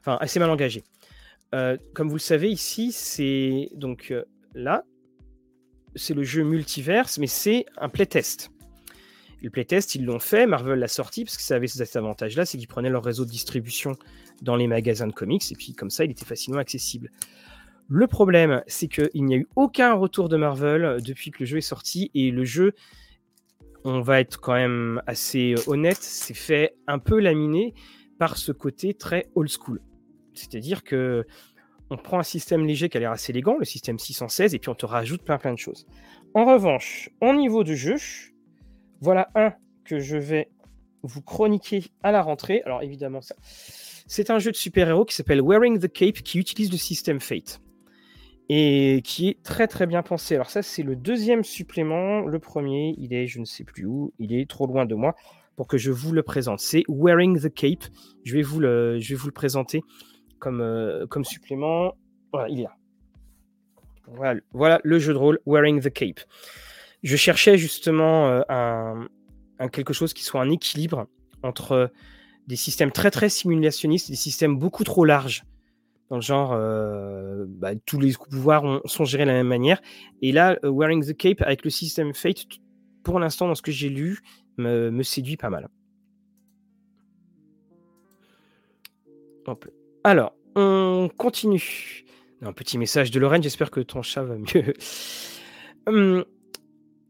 Enfin, 0.00 0.16
assez 0.20 0.38
mal 0.38 0.48
engagé. 0.48 0.84
Comme 1.94 2.08
vous 2.08 2.16
le 2.16 2.20
savez, 2.20 2.50
ici, 2.50 2.92
c'est 2.92 3.68
donc 3.74 4.12
là, 4.54 4.84
c'est 5.94 6.14
le 6.14 6.22
jeu 6.22 6.42
multiverse, 6.42 7.18
mais 7.18 7.26
c'est 7.26 7.66
un 7.76 7.88
playtest. 7.88 8.50
Le 9.42 9.50
playtest, 9.50 9.94
ils 9.96 10.04
l'ont 10.04 10.20
fait, 10.20 10.46
Marvel 10.46 10.78
l'a 10.78 10.88
sorti, 10.88 11.24
parce 11.24 11.36
que 11.36 11.42
ça 11.42 11.56
avait 11.56 11.66
cet 11.66 11.96
avantage-là, 11.96 12.46
c'est 12.46 12.58
qu'ils 12.58 12.68
prenaient 12.68 12.90
leur 12.90 13.04
réseau 13.04 13.24
de 13.24 13.30
distribution 13.30 13.96
dans 14.40 14.56
les 14.56 14.68
magasins 14.68 15.06
de 15.06 15.12
comics, 15.12 15.50
et 15.50 15.56
puis 15.56 15.74
comme 15.74 15.90
ça, 15.90 16.04
il 16.04 16.12
était 16.12 16.24
facilement 16.24 16.60
accessible. 16.60 17.10
Le 17.88 18.06
problème, 18.06 18.62
c'est 18.68 18.88
qu'il 18.88 19.24
n'y 19.24 19.34
a 19.34 19.38
eu 19.38 19.48
aucun 19.56 19.94
retour 19.94 20.28
de 20.28 20.36
Marvel 20.36 21.02
depuis 21.02 21.32
que 21.32 21.40
le 21.40 21.46
jeu 21.46 21.58
est 21.58 21.60
sorti, 21.60 22.10
et 22.14 22.30
le 22.30 22.44
jeu, 22.44 22.72
on 23.84 24.00
va 24.00 24.20
être 24.20 24.40
quand 24.40 24.54
même 24.54 25.02
assez 25.08 25.56
honnête, 25.66 25.98
c'est 26.00 26.34
fait 26.34 26.76
un 26.86 27.00
peu 27.00 27.18
laminer 27.18 27.74
par 28.18 28.36
ce 28.36 28.52
côté 28.52 28.94
très 28.94 29.28
old 29.34 29.50
school. 29.50 29.80
C'est-à-dire 30.34 30.84
que 30.84 31.24
on 31.90 31.96
prend 31.96 32.18
un 32.18 32.22
système 32.22 32.64
léger 32.64 32.88
qui 32.88 32.96
a 32.96 33.00
l'air 33.00 33.10
assez 33.10 33.32
élégant, 33.32 33.56
le 33.58 33.66
système 33.66 33.98
616, 33.98 34.54
et 34.54 34.58
puis 34.58 34.70
on 34.70 34.74
te 34.74 34.86
rajoute 34.86 35.22
plein 35.22 35.38
plein 35.38 35.52
de 35.52 35.58
choses. 35.58 35.86
En 36.34 36.46
revanche, 36.46 37.10
au 37.20 37.34
niveau 37.34 37.64
de 37.64 37.74
jeu, 37.74 37.96
voilà 39.00 39.28
un 39.34 39.52
que 39.84 39.98
je 39.98 40.16
vais 40.16 40.48
vous 41.02 41.20
chroniquer 41.20 41.84
à 42.02 42.12
la 42.12 42.22
rentrée. 42.22 42.62
Alors 42.64 42.82
évidemment, 42.82 43.20
ça, 43.20 43.34
c'est 44.06 44.30
un 44.30 44.38
jeu 44.38 44.50
de 44.50 44.56
super-héros 44.56 45.04
qui 45.04 45.14
s'appelle 45.14 45.42
Wearing 45.42 45.78
the 45.78 45.92
Cape, 45.92 46.22
qui 46.22 46.38
utilise 46.38 46.70
le 46.70 46.78
système 46.78 47.20
Fate 47.20 47.60
et 48.48 49.00
qui 49.04 49.28
est 49.28 49.42
très 49.42 49.66
très 49.66 49.86
bien 49.86 50.02
pensé. 50.02 50.34
Alors 50.34 50.50
ça, 50.50 50.62
c'est 50.62 50.82
le 50.82 50.96
deuxième 50.96 51.44
supplément. 51.44 52.20
Le 52.20 52.38
premier, 52.38 52.94
il 52.98 53.14
est, 53.14 53.26
je 53.26 53.40
ne 53.40 53.44
sais 53.44 53.64
plus 53.64 53.86
où, 53.86 54.12
il 54.18 54.34
est 54.34 54.48
trop 54.48 54.66
loin 54.66 54.84
de 54.84 54.94
moi 54.94 55.14
pour 55.56 55.66
que 55.66 55.78
je 55.78 55.90
vous 55.90 56.12
le 56.12 56.22
présente. 56.22 56.60
C'est 56.60 56.82
Wearing 56.88 57.40
the 57.40 57.52
Cape. 57.52 57.84
Je 58.24 58.34
vais 58.34 58.42
vous 58.42 58.60
le, 58.60 58.98
je 59.00 59.10
vais 59.10 59.14
vous 59.14 59.28
le 59.28 59.32
présenter 59.32 59.82
comme, 60.42 60.60
euh, 60.60 61.06
comme 61.06 61.24
supplément. 61.24 61.94
Voilà, 62.32 62.48
il 62.48 62.60
est 62.60 62.64
là. 62.64 62.76
Voilà, 64.08 64.40
voilà, 64.52 64.80
le 64.82 64.98
jeu 64.98 65.12
de 65.12 65.18
rôle 65.18 65.38
Wearing 65.46 65.80
the 65.80 65.90
Cape. 65.90 66.20
Je 67.04 67.16
cherchais 67.16 67.56
justement 67.56 68.28
euh, 68.28 68.42
un, 68.48 69.68
quelque 69.68 69.92
chose 69.92 70.12
qui 70.12 70.24
soit 70.24 70.40
un 70.40 70.50
équilibre 70.50 71.06
entre 71.44 71.92
des 72.48 72.56
systèmes 72.56 72.90
très 72.90 73.12
très 73.12 73.28
simulationnistes 73.28 74.10
des 74.10 74.16
systèmes 74.16 74.58
beaucoup 74.58 74.82
trop 74.82 75.04
larges. 75.04 75.44
Dans 76.10 76.16
le 76.16 76.22
genre, 76.22 76.52
euh, 76.52 77.46
bah, 77.48 77.74
tous 77.86 78.00
les 78.00 78.12
pouvoirs 78.12 78.82
sont 78.84 79.04
gérés 79.04 79.24
de 79.24 79.30
la 79.30 79.36
même 79.36 79.46
manière. 79.46 79.80
Et 80.20 80.32
là, 80.32 80.58
Wearing 80.64 81.06
the 81.06 81.16
Cape 81.16 81.40
avec 81.40 81.64
le 81.64 81.70
système 81.70 82.12
Fate, 82.12 82.44
pour 83.04 83.20
l'instant, 83.20 83.46
dans 83.46 83.54
ce 83.54 83.62
que 83.62 83.72
j'ai 83.72 83.88
lu, 83.88 84.18
me, 84.58 85.02
séduit 85.02 85.36
pas 85.36 85.50
mal. 85.50 85.68
Alors, 90.04 90.34
on 90.56 91.08
continue. 91.16 92.04
Un 92.42 92.52
petit 92.52 92.76
message 92.76 93.12
de 93.12 93.20
Lorraine, 93.20 93.42
j'espère 93.42 93.70
que 93.70 93.80
ton 93.80 94.02
chat 94.02 94.24
va 94.24 94.36
mieux. 94.36 94.74
hum, 95.86 96.24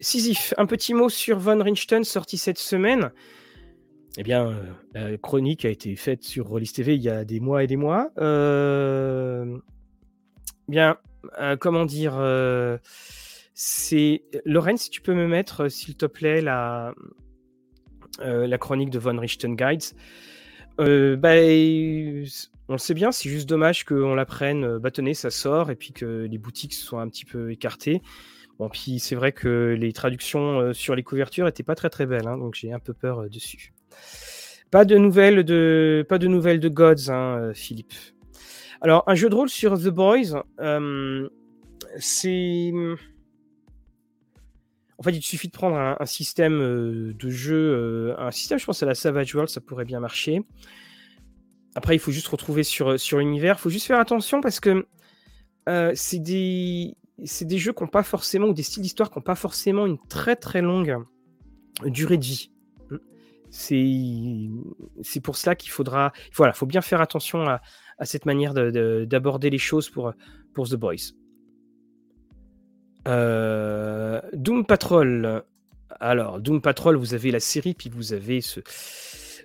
Sisyphe, 0.00 0.52
un 0.58 0.66
petit 0.66 0.92
mot 0.92 1.08
sur 1.08 1.38
Von 1.38 1.62
Richten 1.62 2.04
sorti 2.04 2.36
cette 2.36 2.58
semaine. 2.58 3.12
Eh 4.18 4.22
bien, 4.22 4.48
euh, 4.96 5.10
la 5.10 5.16
chronique 5.16 5.64
a 5.64 5.70
été 5.70 5.96
faite 5.96 6.22
sur 6.22 6.48
Rollis 6.48 6.72
TV 6.72 6.96
il 6.96 7.02
y 7.02 7.08
a 7.08 7.24
des 7.24 7.40
mois 7.40 7.64
et 7.64 7.66
des 7.66 7.76
mois. 7.76 8.10
Euh, 8.18 9.58
bien, 10.68 10.98
euh, 11.40 11.56
comment 11.56 11.86
dire 11.86 12.14
C'est 13.54 14.24
Lorraine, 14.44 14.76
si 14.76 14.90
tu 14.90 15.00
peux 15.00 15.14
me 15.14 15.26
mettre, 15.26 15.68
s'il 15.68 15.96
te 15.96 16.04
plaît, 16.04 16.42
la, 16.42 16.92
chronique 18.60 18.90
de 18.90 18.98
Von 18.98 19.18
Richten 19.18 19.56
Guides. 19.56 19.94
Bah, 20.76 21.36
on 22.68 22.72
le 22.72 22.78
sait 22.78 22.94
bien, 22.94 23.12
c'est 23.12 23.28
juste 23.28 23.48
dommage 23.48 23.84
qu'on 23.84 24.14
la 24.14 24.24
prenne 24.24 24.78
bâtonnée, 24.78 25.14
ça 25.14 25.30
sort, 25.30 25.70
et 25.70 25.76
puis 25.76 25.92
que 25.92 26.26
les 26.30 26.38
boutiques 26.38 26.74
soient 26.74 27.02
un 27.02 27.08
petit 27.08 27.24
peu 27.24 27.50
écartées. 27.50 28.02
Bon, 28.58 28.68
puis 28.68 28.98
c'est 28.98 29.14
vrai 29.14 29.32
que 29.32 29.74
les 29.78 29.92
traductions 29.92 30.60
euh, 30.60 30.72
sur 30.72 30.94
les 30.94 31.02
couvertures 31.02 31.48
étaient 31.48 31.62
pas 31.62 31.74
très 31.74 31.90
très 31.90 32.06
belles, 32.06 32.28
hein, 32.28 32.36
donc 32.36 32.54
j'ai 32.54 32.72
un 32.72 32.78
peu 32.78 32.92
peur 32.92 33.22
euh, 33.22 33.28
dessus. 33.28 33.72
Pas 34.70 34.84
de 34.84 34.96
nouvelles 34.96 35.44
de, 35.44 36.04
pas 36.08 36.18
de 36.18 36.28
nouvelles 36.28 36.60
de 36.60 36.68
Gods, 36.68 37.10
hein, 37.10 37.38
euh, 37.40 37.54
Philippe. 37.54 37.92
Alors, 38.80 39.04
un 39.06 39.14
jeu 39.14 39.28
de 39.28 39.34
rôle 39.34 39.48
sur 39.48 39.78
The 39.78 39.88
Boys, 39.88 40.42
c'est. 41.98 42.72
En 44.98 45.02
fait, 45.02 45.12
il 45.12 45.22
suffit 45.22 45.48
de 45.48 45.52
prendre 45.52 45.76
un, 45.76 46.06
système 46.06 46.58
de 47.12 47.30
jeu, 47.30 48.14
un 48.18 48.30
système, 48.30 48.58
je 48.58 48.64
pense, 48.64 48.82
à 48.84 48.86
la 48.86 48.94
Savage 48.94 49.34
World, 49.34 49.50
ça 49.50 49.60
pourrait 49.60 49.84
bien 49.84 49.98
marcher. 49.98 50.42
Après, 51.74 51.96
il 51.96 51.98
faut 51.98 52.12
juste 52.12 52.28
retrouver 52.28 52.64
sur, 52.64 52.98
sur 53.00 53.18
l'univers. 53.18 53.56
Il 53.58 53.62
faut 53.62 53.70
juste 53.70 53.86
faire 53.86 54.00
attention 54.00 54.40
parce 54.40 54.60
que 54.60 54.86
c'est 55.94 56.18
des 56.18 56.96
des 57.42 57.58
jeux 57.58 57.72
qui 57.72 57.82
n'ont 57.82 57.88
pas 57.88 58.02
forcément, 58.02 58.48
ou 58.48 58.54
des 58.54 58.62
styles 58.62 58.82
d'histoire 58.82 59.10
qui 59.10 59.18
n'ont 59.18 59.22
pas 59.22 59.34
forcément 59.34 59.86
une 59.86 59.98
très 60.08 60.36
très 60.36 60.62
longue 60.62 61.04
durée 61.84 62.18
de 62.18 62.24
vie. 62.24 62.50
C'est 63.50 65.20
pour 65.22 65.36
cela 65.36 65.54
qu'il 65.54 65.70
faudra. 65.70 66.12
Voilà, 66.34 66.52
faut 66.52 66.66
bien 66.66 66.80
faire 66.80 67.00
attention 67.00 67.48
à, 67.48 67.60
cette 68.04 68.26
manière 68.26 68.54
d'aborder 68.54 69.50
les 69.50 69.58
choses 69.58 69.88
pour, 69.88 70.12
pour 70.54 70.68
The 70.68 70.74
Boys. 70.74 71.12
Euh, 73.06 74.20
Doom 74.32 74.64
Patrol. 74.64 75.44
Alors, 76.00 76.40
Doom 76.40 76.60
Patrol, 76.60 76.96
vous 76.96 77.14
avez 77.14 77.30
la 77.30 77.40
série, 77.40 77.74
puis 77.74 77.90
vous 77.90 78.12
avez 78.12 78.40
ce. 78.40 78.60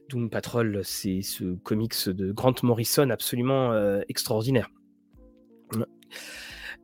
Doom 0.10 0.30
Patrol, 0.30 0.82
c'est 0.84 1.22
ce 1.22 1.56
comics 1.64 2.10
de 2.10 2.32
Grant 2.32 2.56
Morrison 2.64 3.10
absolument 3.10 3.72
euh, 3.74 4.02
extraordinaire. 4.10 4.70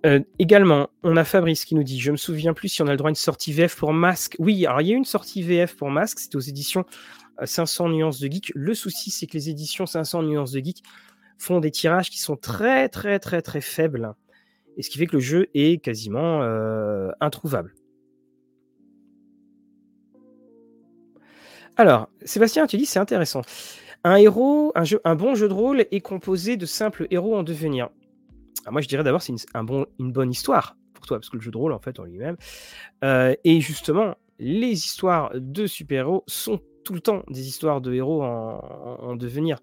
Euh, 0.05 0.19
également, 0.37 0.89
on 1.03 1.15
a 1.15 1.23
Fabrice 1.23 1.63
qui 1.63 1.75
nous 1.75 1.83
dit 1.83 1.99
Je 1.99 2.11
me 2.11 2.17
souviens 2.17 2.53
plus 2.53 2.67
si 2.67 2.81
on 2.81 2.87
a 2.87 2.91
le 2.91 2.97
droit 2.97 3.07
à 3.07 3.11
une 3.11 3.15
sortie 3.15 3.53
VF 3.53 3.77
pour 3.77 3.93
Masque. 3.93 4.35
Oui, 4.37 4.65
alors 4.65 4.81
il 4.81 4.87
y 4.89 4.93
a 4.93 4.97
une 4.97 5.05
sortie 5.05 5.41
VF 5.41 5.77
pour 5.77 5.89
Masque, 5.89 6.19
c'était 6.19 6.35
aux 6.35 6.41
éditions 6.41 6.85
500 7.41 7.85
euh, 7.87 7.91
nuances 7.93 8.19
de 8.19 8.29
geek. 8.29 8.51
Le 8.53 8.73
souci, 8.73 9.11
c'est 9.11 9.27
que 9.27 9.33
les 9.33 9.49
éditions 9.49 9.85
500 9.85 10.23
nuances 10.23 10.51
de 10.51 10.59
geek 10.59 10.83
font 11.37 11.61
des 11.61 11.71
tirages 11.71 12.09
qui 12.09 12.19
sont 12.19 12.35
très, 12.35 12.89
très, 12.89 13.19
très, 13.19 13.41
très 13.41 13.61
faibles. 13.61 14.13
Et 14.75 14.83
ce 14.83 14.89
qui 14.89 14.97
fait 14.97 15.07
que 15.07 15.15
le 15.15 15.21
jeu 15.21 15.47
est 15.53 15.81
quasiment 15.81 16.41
introuvable. 17.21 17.75
Alors, 21.75 22.09
Sébastien, 22.23 22.67
tu 22.67 22.77
dis 22.77 22.85
c'est 22.85 22.99
intéressant. 22.99 23.41
Un 24.03 24.15
héros, 24.15 24.71
un, 24.75 24.83
jeu, 24.83 24.99
un 25.05 25.15
bon 25.15 25.33
jeu 25.33 25.47
de 25.47 25.53
rôle 25.53 25.85
est 25.91 26.01
composé 26.01 26.57
de 26.57 26.65
simples 26.65 27.07
héros 27.09 27.35
en 27.35 27.43
devenir. 27.43 27.89
Ah, 28.65 28.71
moi, 28.71 28.81
je 28.81 28.87
dirais 28.87 29.03
d'abord, 29.03 29.21
c'est 29.21 29.31
une, 29.31 29.39
un 29.53 29.63
bon, 29.63 29.85
une 29.99 30.11
bonne 30.11 30.31
histoire 30.31 30.75
pour 30.93 31.05
toi, 31.05 31.17
parce 31.17 31.29
que 31.29 31.37
le 31.37 31.41
jeu 31.41 31.51
de 31.51 31.57
rôle, 31.57 31.73
en 31.73 31.79
fait, 31.79 31.99
en 31.99 32.03
lui-même. 32.03 32.37
Euh, 33.03 33.33
et 33.43 33.59
justement, 33.59 34.15
les 34.39 34.71
histoires 34.71 35.31
de 35.33 35.67
super-héros 35.67 36.23
sont 36.27 36.59
tout 36.83 36.93
le 36.93 36.99
temps 36.99 37.23
des 37.29 37.47
histoires 37.47 37.81
de 37.81 37.93
héros 37.93 38.23
en, 38.23 39.15
devenir. 39.15 39.57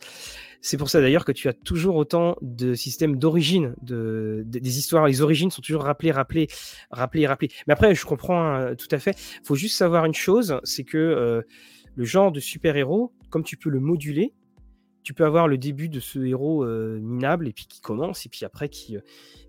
C'est 0.62 0.76
pour 0.76 0.88
ça 0.88 1.00
d'ailleurs 1.00 1.24
que 1.24 1.32
tu 1.32 1.48
as 1.48 1.52
toujours 1.52 1.96
autant 1.96 2.36
de 2.40 2.74
systèmes 2.74 3.16
d'origine, 3.16 3.74
de, 3.82 4.42
des 4.46 4.78
histoires, 4.78 5.06
les 5.06 5.20
origines 5.20 5.50
sont 5.50 5.62
toujours 5.62 5.82
rappelées, 5.82 6.12
rappelées, 6.12 6.48
rappelées, 6.90 7.26
rappelées. 7.26 7.50
Mais 7.66 7.74
après, 7.74 7.94
je 7.94 8.06
comprends 8.06 8.54
hein, 8.54 8.74
tout 8.74 8.88
à 8.90 8.98
fait. 8.98 9.18
Faut 9.44 9.54
juste 9.54 9.76
savoir 9.76 10.06
une 10.06 10.14
chose, 10.14 10.60
c'est 10.64 10.84
que 10.84 10.98
euh, 10.98 11.42
le 11.96 12.04
genre 12.04 12.32
de 12.32 12.40
super-héros, 12.40 13.12
comme 13.30 13.44
tu 13.44 13.56
peux 13.56 13.70
le 13.70 13.80
moduler, 13.80 14.32
tu 15.02 15.14
peux 15.14 15.24
avoir 15.24 15.48
le 15.48 15.58
début 15.58 15.88
de 15.88 16.00
ce 16.00 16.18
héros 16.18 16.64
euh, 16.64 16.98
minable 17.00 17.48
et 17.48 17.52
puis 17.52 17.66
qui 17.66 17.80
commence 17.80 18.26
et 18.26 18.28
puis 18.28 18.44
après 18.44 18.68
qui, 18.68 18.96
euh, 18.96 19.00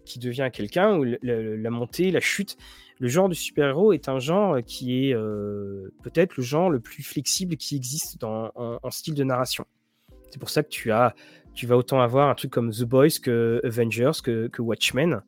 qui 0.05 0.19
devient 0.19 0.49
quelqu'un 0.51 0.97
ou 0.97 1.05
la, 1.22 1.69
montée, 1.69 2.11
la 2.11 2.19
chute. 2.19 2.57
Le 2.99 3.07
genre 3.07 3.30
de 3.30 3.34
super-héros 3.34 3.93
est 3.93 4.09
un 4.09 4.19
genre 4.19 4.57
qui 4.65 5.07
est 5.07 5.13
euh, 5.13 5.91
peut-être 6.03 6.38
le 6.38 6.43
genre 6.43 6.69
le 6.69 6.80
plus 6.80 7.03
flexible 7.03 7.57
qui 7.57 7.76
existe 7.76 8.19
dans, 8.19 8.51
en, 8.55 8.91
style 8.91 9.15
de 9.15 9.23
narration. 9.23 9.65
C'est 10.30 10.39
pour 10.39 10.49
ça 10.49 10.63
que 10.63 10.69
tu 10.69 10.91
as, 10.91 11.15
tu 11.53 11.68
vas 11.68 11.76
autant 11.76 11.99
avoir 11.99 12.30
un 12.30 12.35
truc 12.35 12.51
comme 12.51 12.72
The 12.72 12.84
Boys 12.84 13.19
que 13.22 13.59
Avengers, 13.63 14.22
que, 14.23 14.61
Watchmen, 14.61 15.22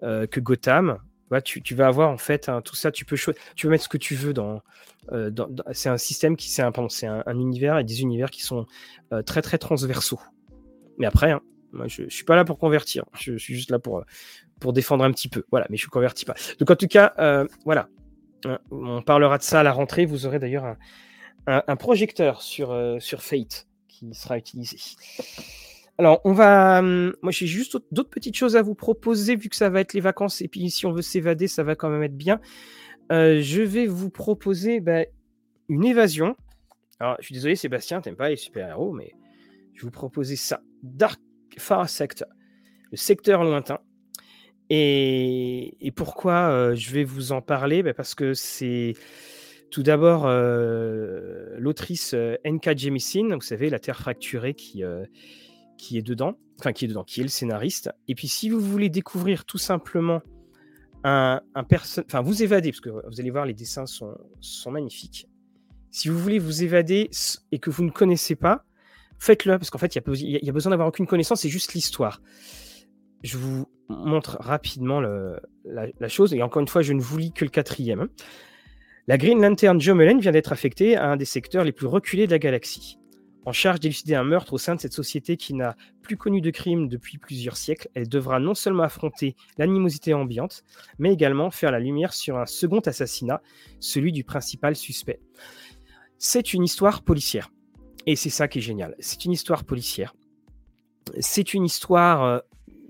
que 0.00 0.40
Gotham, 0.40 0.98
tu, 1.44 1.62
tu, 1.62 1.74
vas 1.74 1.86
avoir 1.86 2.10
en 2.10 2.16
fait 2.16 2.50
tout 2.64 2.74
ça, 2.74 2.90
tu 2.90 3.04
peux, 3.04 3.16
tu 3.16 3.66
peux 3.66 3.68
mettre 3.68 3.84
ce 3.84 3.88
que 3.88 3.98
tu 3.98 4.14
veux 4.14 4.32
dans. 4.32 4.62
Euh, 5.12 5.30
c'est 5.72 5.88
un 5.88 5.98
système 5.98 6.36
qui, 6.36 6.50
c'est 6.50 6.62
un, 6.62 6.72
c'est 6.88 7.06
un, 7.06 7.38
univers 7.38 7.78
et 7.78 7.84
des 7.84 8.02
univers 8.02 8.30
qui 8.30 8.42
sont 8.42 8.66
euh, 9.12 9.22
très 9.22 9.42
très 9.42 9.58
transversaux. 9.58 10.20
Mais 10.98 11.06
après, 11.06 11.32
hein, 11.32 11.42
je, 11.86 12.04
je 12.04 12.14
suis 12.14 12.24
pas 12.24 12.36
là 12.36 12.44
pour 12.44 12.58
convertir, 12.58 13.04
je, 13.18 13.36
suis 13.36 13.54
juste 13.54 13.70
là 13.70 13.78
pour, 13.78 14.04
pour 14.60 14.72
défendre 14.72 15.04
un 15.04 15.10
petit 15.10 15.28
peu. 15.28 15.44
Voilà, 15.50 15.66
mais 15.70 15.76
je 15.76 15.86
ne 15.86 15.90
convertis 15.90 16.24
pas. 16.24 16.34
Donc 16.58 16.70
en 16.70 16.76
tout 16.76 16.88
cas, 16.88 17.12
euh, 17.18 17.46
voilà, 17.64 17.88
hein, 18.44 18.58
on 18.70 19.02
parlera 19.02 19.38
de 19.38 19.42
ça 19.42 19.60
à 19.60 19.62
la 19.62 19.72
rentrée. 19.72 20.06
Vous 20.06 20.26
aurez 20.26 20.38
d'ailleurs 20.38 20.64
un, 20.64 20.76
un, 21.46 21.62
un, 21.66 21.76
projecteur 21.76 22.42
sur, 22.42 22.96
sur 23.00 23.22
Fate 23.22 23.66
qui 23.88 24.14
sera 24.14 24.38
utilisé. 24.38 24.78
Alors, 25.98 26.20
on 26.24 26.32
va. 26.32 26.78
Hum, 26.78 27.14
moi, 27.22 27.30
j'ai 27.30 27.46
juste 27.46 27.78
d'autres 27.92 28.10
petites 28.10 28.36
choses 28.36 28.56
à 28.56 28.62
vous 28.62 28.74
proposer, 28.74 29.36
vu 29.36 29.48
que 29.48 29.56
ça 29.56 29.70
va 29.70 29.80
être 29.80 29.94
les 29.94 30.00
vacances. 30.00 30.40
Et 30.42 30.48
puis, 30.48 30.70
si 30.70 30.86
on 30.86 30.92
veut 30.92 31.02
s'évader, 31.02 31.46
ça 31.46 31.62
va 31.62 31.76
quand 31.76 31.88
même 31.88 32.02
être 32.02 32.16
bien. 32.16 32.40
Euh, 33.12 33.40
je 33.40 33.62
vais 33.62 33.86
vous 33.86 34.10
proposer 34.10 34.80
bah, 34.80 35.04
une 35.68 35.84
évasion. 35.84 36.36
Alors, 37.00 37.16
je 37.20 37.26
suis 37.26 37.34
désolé, 37.34 37.56
Sébastien, 37.56 38.00
t'aimes 38.00 38.16
pas 38.16 38.28
les 38.28 38.36
super-héros, 38.36 38.92
mais 38.92 39.12
je 39.74 39.80
vais 39.80 39.86
vous 39.86 39.90
proposer 39.90 40.36
ça. 40.36 40.60
Dark 40.82 41.20
Far 41.58 41.88
Sector, 41.88 42.28
le 42.90 42.96
secteur 42.96 43.44
lointain. 43.44 43.78
Et, 44.70 45.92
pourquoi 45.94 46.48
euh, 46.48 46.74
je 46.74 46.90
vais 46.92 47.04
vous 47.04 47.32
en 47.32 47.42
parler? 47.42 47.82
Bah, 47.82 47.94
Parce 47.94 48.14
que 48.14 48.32
c'est 48.32 48.94
tout 49.70 49.82
d'abord 49.82 50.24
euh, 50.26 51.56
l'autrice 51.58 52.14
N.K. 52.44 52.78
Jemisin, 52.78 53.34
vous 53.34 53.40
savez, 53.40 53.68
La 53.68 53.78
Terre 53.78 53.98
fracturée, 53.98 54.54
qui 54.54 54.82
qui 55.76 55.98
est 55.98 56.02
dedans, 56.02 56.38
enfin 56.58 56.72
qui 56.72 56.84
est 56.84 56.88
dedans, 56.88 57.04
qui 57.04 57.20
est 57.20 57.24
le 57.24 57.28
scénariste. 57.28 57.90
Et 58.08 58.14
puis 58.14 58.28
si 58.28 58.48
vous 58.48 58.60
voulez 58.60 58.88
découvrir 58.88 59.44
tout 59.44 59.58
simplement 59.58 60.22
un, 61.04 61.42
un 61.54 61.64
personne, 61.64 62.04
enfin 62.06 62.22
vous 62.22 62.42
évader, 62.42 62.70
parce 62.72 62.80
que 62.80 62.88
vous 62.88 63.20
allez 63.20 63.30
voir 63.30 63.44
les 63.46 63.54
dessins 63.54 63.86
sont, 63.86 64.16
sont 64.40 64.70
magnifiques. 64.70 65.28
Si 65.90 66.08
vous 66.08 66.18
voulez 66.18 66.40
vous 66.40 66.64
évader 66.64 67.08
et 67.52 67.58
que 67.60 67.70
vous 67.70 67.84
ne 67.84 67.90
connaissez 67.90 68.34
pas, 68.34 68.64
faites-le, 69.18 69.58
parce 69.58 69.70
qu'en 69.70 69.78
fait, 69.78 69.94
il 69.94 70.44
y, 70.44 70.48
a 70.48 70.52
besoin 70.52 70.70
d'avoir 70.70 70.88
aucune 70.88 71.06
connaissance, 71.06 71.42
c'est 71.42 71.48
juste 71.48 71.74
l'histoire. 71.74 72.20
Je 73.22 73.38
vous 73.38 73.66
montre 73.88 74.38
rapidement 74.40 75.00
le, 75.00 75.38
la, 75.64 76.08
chose, 76.08 76.34
et 76.34 76.42
encore 76.42 76.60
une 76.62 76.68
fois, 76.68 76.82
je 76.82 76.94
ne 76.94 77.00
vous 77.00 77.18
lis 77.18 77.32
que 77.32 77.44
le 77.44 77.50
quatrième. 77.50 78.08
La 79.06 79.18
Green 79.18 79.40
Lantern 79.40 79.80
Joe 79.80 79.94
Mullen 79.94 80.18
vient 80.18 80.32
d'être 80.32 80.52
affectée 80.52 80.96
à 80.96 81.10
un 81.10 81.16
des 81.16 81.26
secteurs 81.26 81.64
les 81.64 81.72
plus 81.72 81.86
reculés 81.86 82.26
de 82.26 82.32
la 82.32 82.38
galaxie. 82.38 82.98
En 83.46 83.52
charge 83.52 83.80
d'élucider 83.80 84.14
un 84.14 84.24
meurtre 84.24 84.54
au 84.54 84.58
sein 84.58 84.74
de 84.74 84.80
cette 84.80 84.94
société 84.94 85.36
qui 85.36 85.52
n'a 85.52 85.76
plus 86.02 86.16
connu 86.16 86.40
de 86.40 86.50
crime 86.50 86.88
depuis 86.88 87.18
plusieurs 87.18 87.56
siècles, 87.56 87.88
elle 87.94 88.08
devra 88.08 88.40
non 88.40 88.54
seulement 88.54 88.84
affronter 88.84 89.36
l'animosité 89.58 90.14
ambiante, 90.14 90.64
mais 90.98 91.12
également 91.12 91.50
faire 91.50 91.70
la 91.70 91.78
lumière 91.78 92.14
sur 92.14 92.38
un 92.38 92.46
second 92.46 92.80
assassinat, 92.80 93.42
celui 93.80 94.12
du 94.12 94.24
principal 94.24 94.76
suspect. 94.76 95.20
C'est 96.16 96.54
une 96.54 96.64
histoire 96.64 97.02
policière. 97.02 97.50
Et 98.06 98.16
c'est 98.16 98.30
ça 98.30 98.48
qui 98.48 98.58
est 98.58 98.62
génial. 98.62 98.94
C'est 98.98 99.24
une 99.24 99.32
histoire 99.32 99.64
policière. 99.64 100.14
C'est 101.20 101.52
une 101.52 101.64
histoire 101.64 102.22
euh, 102.22 102.38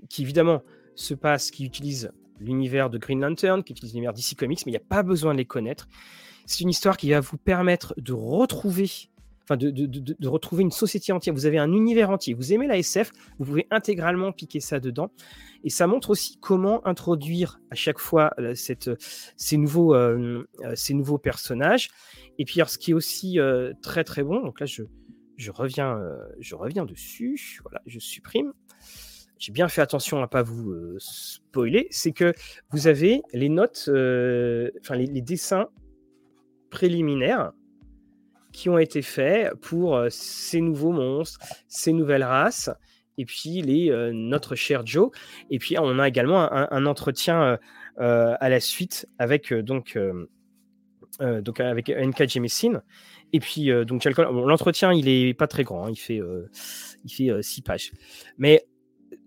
qui, 0.09 0.21
évidemment, 0.21 0.61
se 0.95 1.13
passe, 1.13 1.51
qui 1.51 1.65
utilise 1.65 2.11
l'univers 2.39 2.89
de 2.89 2.97
Green 2.97 3.19
Lantern, 3.19 3.63
qui 3.63 3.73
utilise 3.73 3.93
l'univers 3.93 4.13
DC 4.13 4.35
Comics, 4.37 4.65
mais 4.65 4.71
il 4.71 4.75
n'y 4.75 4.81
a 4.81 4.87
pas 4.87 5.03
besoin 5.03 5.33
de 5.33 5.37
les 5.37 5.45
connaître. 5.45 5.87
C'est 6.45 6.61
une 6.61 6.69
histoire 6.69 6.97
qui 6.97 7.09
va 7.09 7.19
vous 7.19 7.37
permettre 7.37 7.93
de 7.97 8.13
retrouver 8.13 8.89
enfin 9.45 9.57
de, 9.57 10.27
retrouver 10.27 10.63
une 10.63 10.71
société 10.71 11.11
entière. 11.11 11.33
Vous 11.33 11.45
avez 11.45 11.57
un 11.57 11.71
univers 11.71 12.09
entier. 12.09 12.33
Vous 12.33 12.51
aimez 12.53 12.67
la 12.67 12.77
SF, 12.77 13.11
vous 13.37 13.45
pouvez 13.45 13.67
intégralement 13.71 14.31
piquer 14.31 14.59
ça 14.59 14.79
dedans. 14.79 15.11
Et 15.63 15.69
ça 15.69 15.87
montre 15.87 16.11
aussi 16.11 16.37
comment 16.39 16.85
introduire 16.87 17.59
à 17.71 17.75
chaque 17.75 17.99
fois 17.99 18.31
euh, 18.39 18.53
cette, 18.55 18.89
ces, 19.37 19.57
nouveaux, 19.57 19.95
euh, 19.95 20.47
euh, 20.63 20.73
ces 20.75 20.93
nouveaux 20.93 21.17
personnages. 21.17 21.89
Et 22.37 22.45
puis, 22.45 22.61
ce 22.67 22.77
qui 22.77 22.91
est 22.91 22.93
aussi 22.93 23.39
très 23.81 24.03
très 24.03 24.23
bon, 24.23 24.41
donc 24.41 24.59
là, 24.59 24.65
je, 24.65 24.83
reviens, 25.51 25.99
je 26.39 26.55
reviens 26.55 26.85
dessus. 26.85 27.59
Voilà, 27.63 27.81
je 27.85 27.99
supprime. 27.99 28.51
J'ai 29.37 29.53
bien 29.53 29.69
fait 29.69 29.81
attention 29.81 30.17
à 30.17 30.21
ne 30.21 30.25
pas 30.25 30.43
vous 30.43 30.75
spoiler. 30.97 31.87
C'est 31.91 32.11
que 32.11 32.33
vous 32.71 32.87
avez 32.87 33.21
les 33.31 33.47
notes, 33.47 33.89
enfin 33.89 34.95
les 34.95 35.21
dessins 35.21 35.69
préliminaires 36.69 37.53
qui 38.55 38.69
ont 38.69 38.77
été 38.77 39.01
faits 39.01 39.53
pour 39.61 39.95
euh, 39.95 40.07
ces 40.09 40.61
nouveaux 40.61 40.91
monstres, 40.91 41.39
ces 41.67 41.93
nouvelles 41.93 42.23
races, 42.23 42.69
et 43.17 43.25
puis 43.25 43.61
les, 43.61 43.91
euh, 43.91 44.11
notre 44.13 44.55
cher 44.55 44.85
Joe. 44.85 45.11
Et 45.49 45.59
puis 45.59 45.77
on 45.77 45.99
a 45.99 46.07
également 46.07 46.51
un, 46.51 46.85
entretien 46.85 47.59
euh, 47.99 48.35
à 48.39 48.49
la 48.49 48.59
suite 48.59 49.07
avec 49.19 49.53
donc 49.53 49.97
donc 51.19 51.59
avec 51.61 51.89
N.K. 51.89 52.27
Jemisin. 52.27 52.81
Et 53.31 53.39
puis 53.39 53.69
donc 53.85 54.03
l'entretien 54.05 54.91
il 54.93 55.07
est 55.07 55.33
pas 55.33 55.47
très 55.47 55.63
grand, 55.63 55.85
hein, 55.85 55.91
il 55.91 55.97
fait 55.97 56.21
il 57.05 57.09
fait 57.09 57.41
six 57.41 57.61
pages, 57.61 57.93
mais 58.37 58.65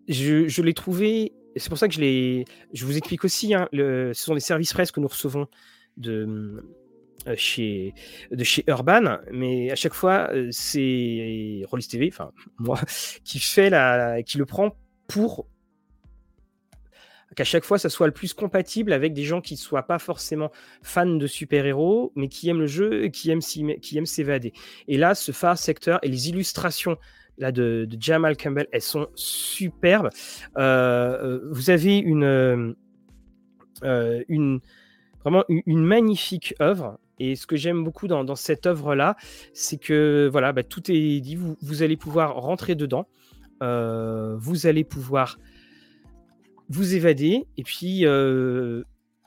je, 0.09 0.49
je 0.49 0.63
l'ai 0.63 0.75
trouvé. 0.75 1.33
C'est 1.57 1.71
pour 1.71 1.79
ça 1.79 1.89
que 1.89 1.95
je 1.95 2.01
l'ai. 2.01 2.45
Je 2.73 2.85
vous 2.85 2.97
explique 2.97 3.25
aussi. 3.25 3.55
Hein, 3.55 3.69
le, 3.73 4.13
ce 4.13 4.23
sont 4.23 4.35
des 4.35 4.41
services 4.41 4.73
presse 4.73 4.93
que 4.93 5.01
nous 5.01 5.09
recevons 5.09 5.49
de 5.97 6.63
chez, 7.36 7.95
de 8.31 8.45
chez 8.45 8.65
Urban, 8.66 9.19
mais 9.32 9.70
à 9.70 9.74
chaque 9.74 9.95
fois, 9.95 10.31
euh, 10.32 10.49
c'est 10.51 11.62
Rollis 11.66 11.89
TV, 11.89 12.11
enfin 12.12 12.32
moi, 12.59 12.81
qui 13.24 13.39
fait 13.39 13.70
la, 13.70 14.23
qui 14.23 14.39
le 14.39 14.47
prend 14.47 14.77
pour 15.07 15.47
qu'à 17.36 17.45
chaque 17.45 17.65
fois, 17.65 17.78
ça 17.78 17.89
soit 17.89 18.07
le 18.07 18.12
plus 18.12 18.35
compatible 18.35 18.93
avec 18.93 19.12
des 19.12 19.23
gens 19.23 19.40
qui 19.40 19.55
ne 19.55 19.59
soient 19.59 19.85
pas 19.85 20.01
forcément 20.01 20.51
fans 20.82 21.07
de 21.07 21.27
super-héros, 21.27 22.12
mais 22.16 22.27
qui 22.28 22.49
aiment 22.49 22.61
le 22.61 22.66
jeu 22.66 23.05
et 23.05 23.11
qui 23.12 23.31
aiment, 23.31 23.40
s'évader. 24.07 24.53
Et 24.89 24.97
là, 24.97 25.15
ce 25.15 25.31
phare 25.31 25.57
secteur 25.57 26.01
et 26.03 26.09
les 26.09 26.28
illustrations 26.31 26.97
là, 27.36 27.53
de, 27.53 27.89
Jamal 28.01 28.36
Campbell, 28.36 28.66
elles 28.73 28.82
sont 28.82 29.07
superbes. 29.15 30.11
Euh, 30.57 31.40
vous 31.53 31.70
avez 31.70 31.99
une, 31.99 32.74
une, 33.82 34.61
vraiment 35.23 35.45
une 35.49 35.85
magnifique 35.85 36.55
œuvre 36.61 36.99
et 37.19 37.36
ce 37.36 37.47
que 37.47 37.57
j'aime 37.57 37.82
beaucoup 37.85 38.07
dans, 38.07 38.36
cette 38.36 38.66
œuvre-là, 38.66 39.16
c'est 39.53 39.78
que 39.78 40.28
voilà, 40.31 40.53
bah, 40.53 40.62
tout 40.62 40.90
est 40.90 41.20
dit. 41.20 41.36
Vous, 41.36 41.82
allez 41.82 41.97
pouvoir 41.97 42.36
rentrer 42.36 42.74
dedans. 42.74 43.09
Euh, 43.62 44.36
vous 44.39 44.66
allez 44.66 44.85
pouvoir 44.85 45.39
vous 46.69 46.95
évader. 46.95 47.47
Et 47.57 47.62
puis, 47.65 48.07
euh, 48.07 48.82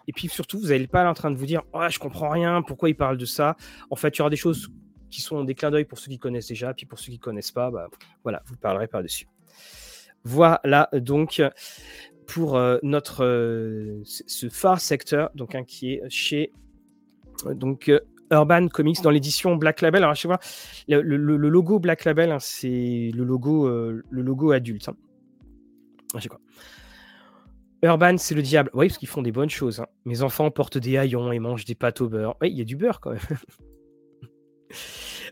et 0.07 0.13
puis 0.13 0.29
surtout, 0.29 0.59
vous 0.59 0.67
n'allez 0.67 0.87
pas 0.87 1.01
aller 1.01 1.09
en 1.09 1.13
train 1.13 1.31
de 1.31 1.37
vous 1.37 1.45
dire 1.45 1.63
oh, 1.73 1.85
Je 1.89 1.99
comprends 1.99 2.29
rien, 2.29 2.61
pourquoi 2.61 2.89
il 2.89 2.95
parle 2.95 3.17
de 3.17 3.25
ça? 3.25 3.57
En 3.89 3.95
fait, 3.95 4.15
il 4.15 4.19
y 4.19 4.21
aura 4.21 4.29
des 4.29 4.35
choses 4.37 4.69
qui 5.09 5.21
sont 5.21 5.43
des 5.43 5.55
clins 5.55 5.71
d'œil 5.71 5.85
pour 5.85 5.97
ceux 5.97 6.09
qui 6.09 6.19
connaissent 6.19 6.47
déjà. 6.47 6.73
Puis 6.73 6.85
pour 6.85 6.97
ceux 6.97 7.11
qui 7.11 7.17
ne 7.17 7.23
connaissent 7.23 7.51
pas, 7.51 7.71
bah, 7.71 7.87
voilà, 8.23 8.41
vous 8.45 8.55
parlerez 8.55 8.87
par-dessus. 8.87 9.27
Voilà 10.23 10.87
donc 10.93 11.41
pour 12.27 12.55
euh, 12.55 12.77
notre 12.83 13.25
ce 14.03 14.49
phare 14.49 14.79
secteur 14.79 15.31
donc 15.33 15.55
hein, 15.55 15.63
qui 15.63 15.93
est 15.93 16.03
chez 16.09 16.51
donc 17.53 17.89
euh, 17.89 17.99
Urban 18.31 18.67
Comics 18.67 19.01
dans 19.01 19.09
l'édition 19.09 19.55
Black 19.55 19.81
Label. 19.81 20.03
Alors, 20.03 20.15
je 20.15 20.21
sais 20.21 20.27
pas, 20.27 20.39
le, 20.87 21.17
logo 21.17 21.79
Black 21.79 22.05
Label, 22.05 22.31
hein, 22.31 22.39
c'est 22.39 23.11
le 23.13 23.23
logo, 23.23 23.67
euh, 23.67 24.03
le 24.09 24.21
logo 24.21 24.51
adulte. 24.51 24.89
Hein. 24.89 24.95
Je 26.15 26.21
sais 26.21 26.29
quoi. 26.29 26.39
Urban, 27.83 28.17
c'est 28.17 28.35
le 28.35 28.41
diable. 28.41 28.69
Oui, 28.73 28.87
parce 28.87 28.97
qu'ils 28.97 29.07
font 29.07 29.23
des 29.23 29.31
bonnes 29.31 29.49
choses. 29.49 29.79
Hein. 29.79 29.87
Mes 30.05 30.21
enfants 30.21 30.51
portent 30.51 30.77
des 30.77 30.97
haillons 30.97 31.31
et 31.31 31.39
mangent 31.39 31.65
des 31.65 31.75
pâtes 31.75 32.01
au 32.01 32.09
beurre. 32.09 32.35
Oui, 32.41 32.51
il 32.51 32.57
y 32.57 32.61
a 32.61 32.65
du 32.65 32.75
beurre 32.75 32.99
quand 32.99 33.11
même. 33.11 33.19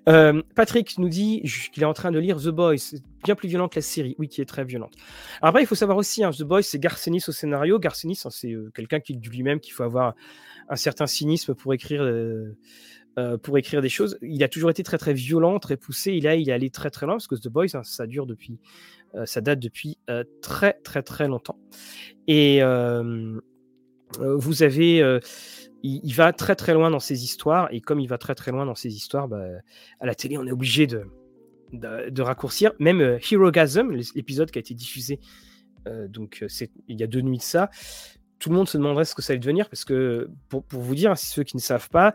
Euh, 0.08 0.42
Patrick 0.56 0.98
nous 0.98 1.10
dit 1.10 1.44
qu'il 1.74 1.84
est 1.84 1.86
en 1.86 1.94
train 1.94 2.12
de 2.12 2.20
lire 2.20 2.38
The 2.38 2.50
Boys, 2.50 2.96
bien 3.24 3.36
plus 3.36 3.50
violente 3.50 3.74
que 3.74 3.80
la 3.80 3.84
série, 3.84 4.16
oui, 4.18 4.28
qui 4.28 4.42
est 4.42 4.46
très 4.46 4.64
violente. 4.64 4.94
après, 5.42 5.62
il 5.62 5.66
faut 5.66 5.76
savoir 5.76 5.98
aussi, 5.98 6.22
The 6.22 6.44
Boys, 6.44 6.64
c'est 6.64 6.80
Garcenis 6.80 7.24
au 7.28 7.32
scénario. 7.32 7.80
Garcenis, 7.80 8.22
c'est 8.30 8.56
quelqu'un 8.74 9.00
qui 9.00 9.16
dit 9.16 9.30
lui-même 9.30 9.60
qu'il 9.60 9.74
faut 9.74 9.84
avoir 9.84 10.16
un 10.70 10.76
certain 10.76 11.08
cynisme 11.08 11.56
pour 11.56 11.74
écrire, 11.74 12.04
euh, 12.04 12.56
euh, 13.18 13.38
pour 13.38 13.58
écrire 13.58 13.82
des 13.82 13.90
choses. 13.90 14.18
Il 14.22 14.44
a 14.44 14.48
toujours 14.48 14.70
été 14.70 14.84
très 14.84 14.98
très 14.98 15.14
violent, 15.14 15.60
très 15.60 15.78
poussé. 15.78 16.12
Et 16.12 16.22
là, 16.22 16.36
il 16.36 16.50
est 16.50 16.54
allé 16.54 16.70
très 16.70 16.90
très 16.90 17.06
loin 17.06 17.16
parce 17.16 17.28
que 17.28 17.36
The 17.36 17.50
Boys, 17.50 17.76
hein, 17.76 17.84
ça 17.84 18.08
dure 18.08 18.26
depuis, 18.26 18.60
euh, 19.16 19.26
ça 19.26 19.42
date 19.42 19.60
depuis 19.60 19.98
très 20.42 20.74
très 20.74 21.02
très 21.02 21.28
longtemps. 21.28 21.60
Et 22.28 22.62
vous 24.18 24.64
avez, 24.64 25.20
il, 25.84 26.14
va 26.14 26.34
très 26.34 26.56
très 26.56 26.73
loin 26.73 26.91
dans 26.91 26.99
ses 26.99 27.23
histoires. 27.23 27.68
Et 27.72 27.81
comme 27.81 27.99
il 27.99 28.07
va 28.07 28.18
très 28.18 28.35
très 28.35 28.51
loin 28.51 28.65
dans 28.65 28.76
ses 28.76 28.95
histoires, 28.95 29.27
bah, 29.27 29.43
à 29.99 30.06
la 30.06 30.15
télé, 30.15 30.38
on 30.38 30.45
est 30.45 30.51
obligé 30.51 30.88
de, 30.88 31.06
de, 31.73 32.22
raccourcir. 32.22 32.72
Même 32.80 33.19
Hero 33.31 33.51
Gasm, 33.51 33.91
l'épisode 34.15 34.51
qui 34.51 34.60
a 34.60 34.61
été 34.61 34.73
diffusé 34.73 35.19
donc 36.10 36.45
c'est 36.49 36.69
il 36.88 36.99
y 36.99 37.03
a 37.03 37.07
deux 37.07 37.22
nuits 37.22 37.39
de 37.39 37.43
ça, 37.43 37.72
tout 38.39 38.49
le 38.49 38.56
monde 38.56 38.68
se 38.68 38.77
demanderait 38.77 39.06
ce 39.06 39.14
que 39.14 39.22
ça 39.22 39.34
allait 39.34 39.39
devenir, 39.39 39.69
parce 39.69 39.85
que 39.85 40.30
pour, 40.47 40.64
vous 40.72 40.95
dire, 40.95 41.18
ceux 41.18 41.43
qui 41.43 41.57
ne 41.57 41.61
savent 41.61 41.89
pas, 41.89 42.14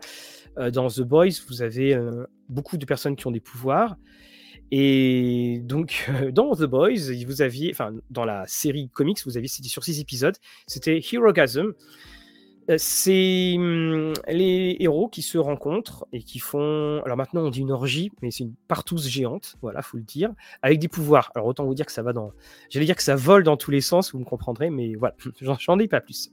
euh, 0.57 0.71
dans 0.71 0.87
The 0.87 1.01
Boys, 1.01 1.41
vous 1.47 1.61
avez 1.61 1.93
euh, 1.93 2.25
beaucoup 2.49 2.77
de 2.77 2.85
personnes 2.85 3.15
qui 3.15 3.27
ont 3.27 3.31
des 3.31 3.39
pouvoirs. 3.39 3.95
Et 4.71 5.61
donc, 5.63 6.09
dans 6.31 6.55
The 6.55 6.63
Boys, 6.63 7.13
vous 7.25 7.41
aviez, 7.41 7.71
enfin, 7.71 7.93
dans 8.09 8.25
la 8.25 8.45
série 8.47 8.89
comics, 8.89 9.19
vous 9.25 9.37
aviez, 9.37 9.47
c'était 9.47 9.69
sur 9.69 9.83
six 9.83 9.99
épisodes, 9.99 10.35
c'était 10.67 10.99
Hero 10.99 11.31
Gasm. 11.31 11.67
Euh, 11.67 11.73
c'est 12.77 13.55
hum, 13.57 14.13
les 14.27 14.77
héros 14.79 15.07
qui 15.07 15.21
se 15.21 15.37
rencontrent 15.37 16.07
et 16.11 16.23
qui 16.23 16.39
font. 16.39 17.01
Alors 17.05 17.17
maintenant, 17.17 17.41
on 17.41 17.49
dit 17.49 17.61
une 17.61 17.71
orgie, 17.71 18.11
mais 18.21 18.31
c'est 18.31 18.43
une 18.43 18.55
partouze 18.67 19.07
géante, 19.07 19.55
voilà, 19.61 19.81
faut 19.81 19.97
le 19.97 20.03
dire, 20.03 20.31
avec 20.61 20.79
des 20.79 20.87
pouvoirs. 20.87 21.31
Alors 21.35 21.47
autant 21.47 21.65
vous 21.65 21.75
dire 21.75 21.85
que 21.85 21.91
ça 21.91 22.01
va 22.01 22.13
dans. 22.13 22.31
J'allais 22.69 22.85
dire 22.85 22.95
que 22.95 23.03
ça 23.03 23.15
vole 23.15 23.43
dans 23.43 23.57
tous 23.57 23.71
les 23.71 23.81
sens, 23.81 24.13
vous 24.13 24.19
me 24.19 24.25
comprendrez, 24.25 24.69
mais 24.69 24.95
voilà, 24.95 25.15
j'en 25.41 25.77
dis 25.77 25.87
pas 25.87 26.01
plus. 26.01 26.31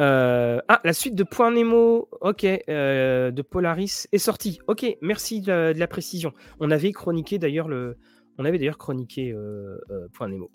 Euh, 0.00 0.60
ah, 0.68 0.80
la 0.84 0.92
suite 0.92 1.14
de 1.14 1.22
Point 1.22 1.52
Nemo, 1.52 2.08
ok, 2.20 2.44
euh, 2.44 3.30
de 3.30 3.42
Polaris 3.42 4.06
est 4.12 4.18
sortie. 4.18 4.58
Ok, 4.66 4.86
merci 5.00 5.40
de, 5.40 5.72
la 5.76 5.86
précision. 5.86 6.32
On 6.60 6.70
avait 6.70 6.92
chroniqué 6.92 7.38
d'ailleurs 7.38 7.68
le, 7.68 7.96
on 8.38 8.44
avait 8.44 8.58
d'ailleurs 8.58 8.78
chroniqué 8.78 9.34
Point 10.12 10.28
Nemo. 10.28 10.50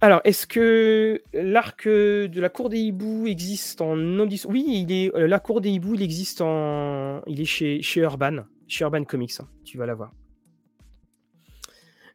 Alors, 0.00 0.20
est-ce 0.22 0.46
que 0.46 1.20
l'arc 1.32 1.88
de 1.88 2.40
la 2.40 2.48
cour 2.48 2.68
des 2.68 2.78
hiboux 2.78 3.26
existe 3.26 3.80
en 3.80 3.96
Oui, 3.96 4.64
il 4.68 4.92
est 4.92 5.12
euh, 5.16 5.26
la 5.26 5.40
cour 5.40 5.60
des 5.60 5.70
hiboux, 5.70 5.94
il 5.94 6.02
existe 6.02 6.40
en 6.40 7.20
il 7.26 7.40
est 7.40 7.44
chez 7.44 7.82
Urban, 7.96 8.44
chez 8.68 8.84
Urban 8.84 9.02
Comics, 9.02 9.32
hein. 9.40 9.48
tu 9.64 9.76
vas 9.76 9.86
la 9.86 9.94
voir. 9.94 10.12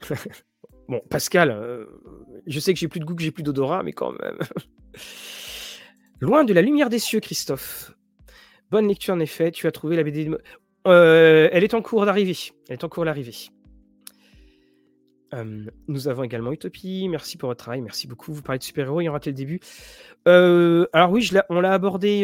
bon, 0.88 1.02
Pascal, 1.10 1.52
euh, 1.52 1.86
je 2.48 2.58
sais 2.60 2.74
que 2.74 2.80
j'ai 2.80 2.88
plus 2.88 3.02
de 3.02 3.06
goût, 3.06 3.16
que 3.16 3.24
j'ai 3.24 3.32
plus 3.32 3.44
d'odorat, 3.44 3.84
mais 3.84 3.92
quand 3.92 4.14
même. 4.14 4.38
Loin 6.22 6.46
de 6.46 6.54
la 6.54 6.62
lumière 6.62 6.90
des 6.90 7.00
cieux, 7.00 7.20
Christophe. 7.20 7.92
Bonne 8.72 8.88
lecture 8.88 9.14
en 9.14 9.20
effet, 9.20 9.52
tu 9.52 9.68
as 9.68 9.72
trouvé 9.72 9.98
la 9.98 10.04
BD. 10.04 10.32
Euh, 10.88 11.50
elle 11.52 11.66
est 11.66 11.74
en 11.74 11.82
cours 11.82 12.06
d'arrivée. 12.06 12.38
Elle 12.70 12.76
est 12.76 12.84
en 12.86 12.90
cours 12.90 13.04
d'arrivée 13.04 13.52
nous 15.88 16.08
avons 16.08 16.24
également 16.24 16.52
Utopie. 16.52 17.08
Merci 17.10 17.38
pour 17.38 17.50
votre 17.50 17.64
travail. 17.64 17.82
Merci 17.82 18.08
beaucoup. 18.08 18.34
Vous 18.34 18.42
parlez 18.42 18.60
de 18.60 18.64
super-héros. 18.64 19.02
Il 19.02 19.06
y 19.06 19.10
aura 19.10 19.20
le 19.26 19.34
début. 19.34 19.60
alors 20.26 21.12
oui, 21.12 21.30
on 21.50 21.60
l'a 21.60 21.74
abordé 21.74 22.22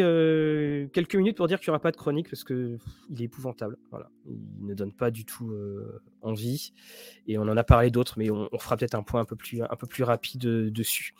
quelques 0.92 1.16
minutes 1.16 1.36
pour 1.36 1.48
dire 1.48 1.58
qu'il 1.58 1.70
n'y 1.70 1.72
aura 1.72 1.80
pas 1.80 1.92
de 1.92 1.96
chronique 1.96 2.28
parce 2.28 2.44
qu'il 2.44 2.78
est 3.18 3.24
épouvantable. 3.24 3.76
Voilà. 3.90 4.10
Il 4.26 4.66
ne 4.66 4.74
donne 4.74 4.92
pas 4.92 5.10
du 5.10 5.24
tout 5.24 5.52
envie. 6.22 6.72
Et 7.26 7.38
on 7.38 7.42
en 7.42 7.56
a 7.56 7.64
parlé 7.64 7.90
d'autres, 7.90 8.14
mais 8.18 8.30
on, 8.30 8.48
fera 8.58 8.76
peut-être 8.76 8.94
un 8.94 9.02
point 9.02 9.20
un 9.20 9.24
peu 9.24 9.36
plus, 9.36 10.02
rapide 10.02 10.42
dessus. 10.42 11.14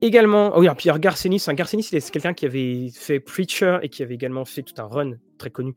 Également, 0.00 0.56
oh 0.56 0.60
oui, 0.60 0.68
Pierre 0.76 1.00
Garcenis. 1.00 1.44
Garcenis, 1.48 1.82
c'est 1.82 2.10
quelqu'un 2.10 2.34
qui 2.34 2.46
avait 2.46 2.90
fait 2.94 3.18
Preacher 3.18 3.78
et 3.82 3.88
qui 3.88 4.02
avait 4.02 4.14
également 4.14 4.44
fait 4.44 4.62
tout 4.62 4.80
un 4.80 4.86
run 4.86 5.14
très 5.38 5.50
connu 5.50 5.74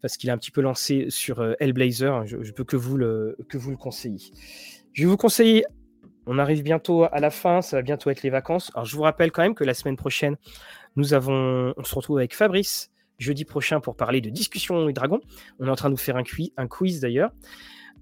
parce 0.00 0.16
qu'il 0.16 0.30
a 0.30 0.32
un 0.32 0.38
petit 0.38 0.50
peu 0.50 0.60
lancé 0.60 1.06
sur 1.08 1.40
euh, 1.40 1.54
Hellblazer. 1.60 2.26
Je, 2.26 2.42
je 2.42 2.52
peux 2.52 2.64
que 2.64 2.76
vous 2.76 2.96
le 2.96 3.36
que 3.48 3.58
vous 3.58 3.70
le 3.70 3.76
conseiller. 3.76 4.32
Je 4.92 5.02
vais 5.02 5.08
vous 5.08 5.16
conseiller. 5.16 5.64
On 6.26 6.38
arrive 6.38 6.62
bientôt 6.62 7.04
à 7.04 7.20
la 7.20 7.30
fin, 7.30 7.62
ça 7.62 7.76
va 7.76 7.82
bientôt 7.82 8.10
être 8.10 8.22
les 8.22 8.28
vacances. 8.30 8.70
Alors 8.74 8.84
je 8.84 8.94
vous 8.94 9.02
rappelle 9.02 9.32
quand 9.32 9.42
même 9.42 9.54
que 9.54 9.64
la 9.64 9.72
semaine 9.72 9.96
prochaine, 9.96 10.36
nous 10.94 11.14
avons, 11.14 11.72
on 11.74 11.84
se 11.84 11.94
retrouve 11.94 12.18
avec 12.18 12.34
Fabrice 12.34 12.90
jeudi 13.18 13.44
prochain 13.44 13.80
pour 13.80 13.96
parler 13.96 14.20
de 14.20 14.30
discussion 14.30 14.88
et 14.88 14.92
dragons. 14.92 15.20
On 15.58 15.66
est 15.66 15.70
en 15.70 15.76
train 15.76 15.90
de 15.90 15.94
vous 15.94 16.00
faire 16.00 16.16
un, 16.16 16.22
quiz, 16.22 16.50
un 16.56 16.68
quiz 16.68 17.00
d'ailleurs. 17.00 17.32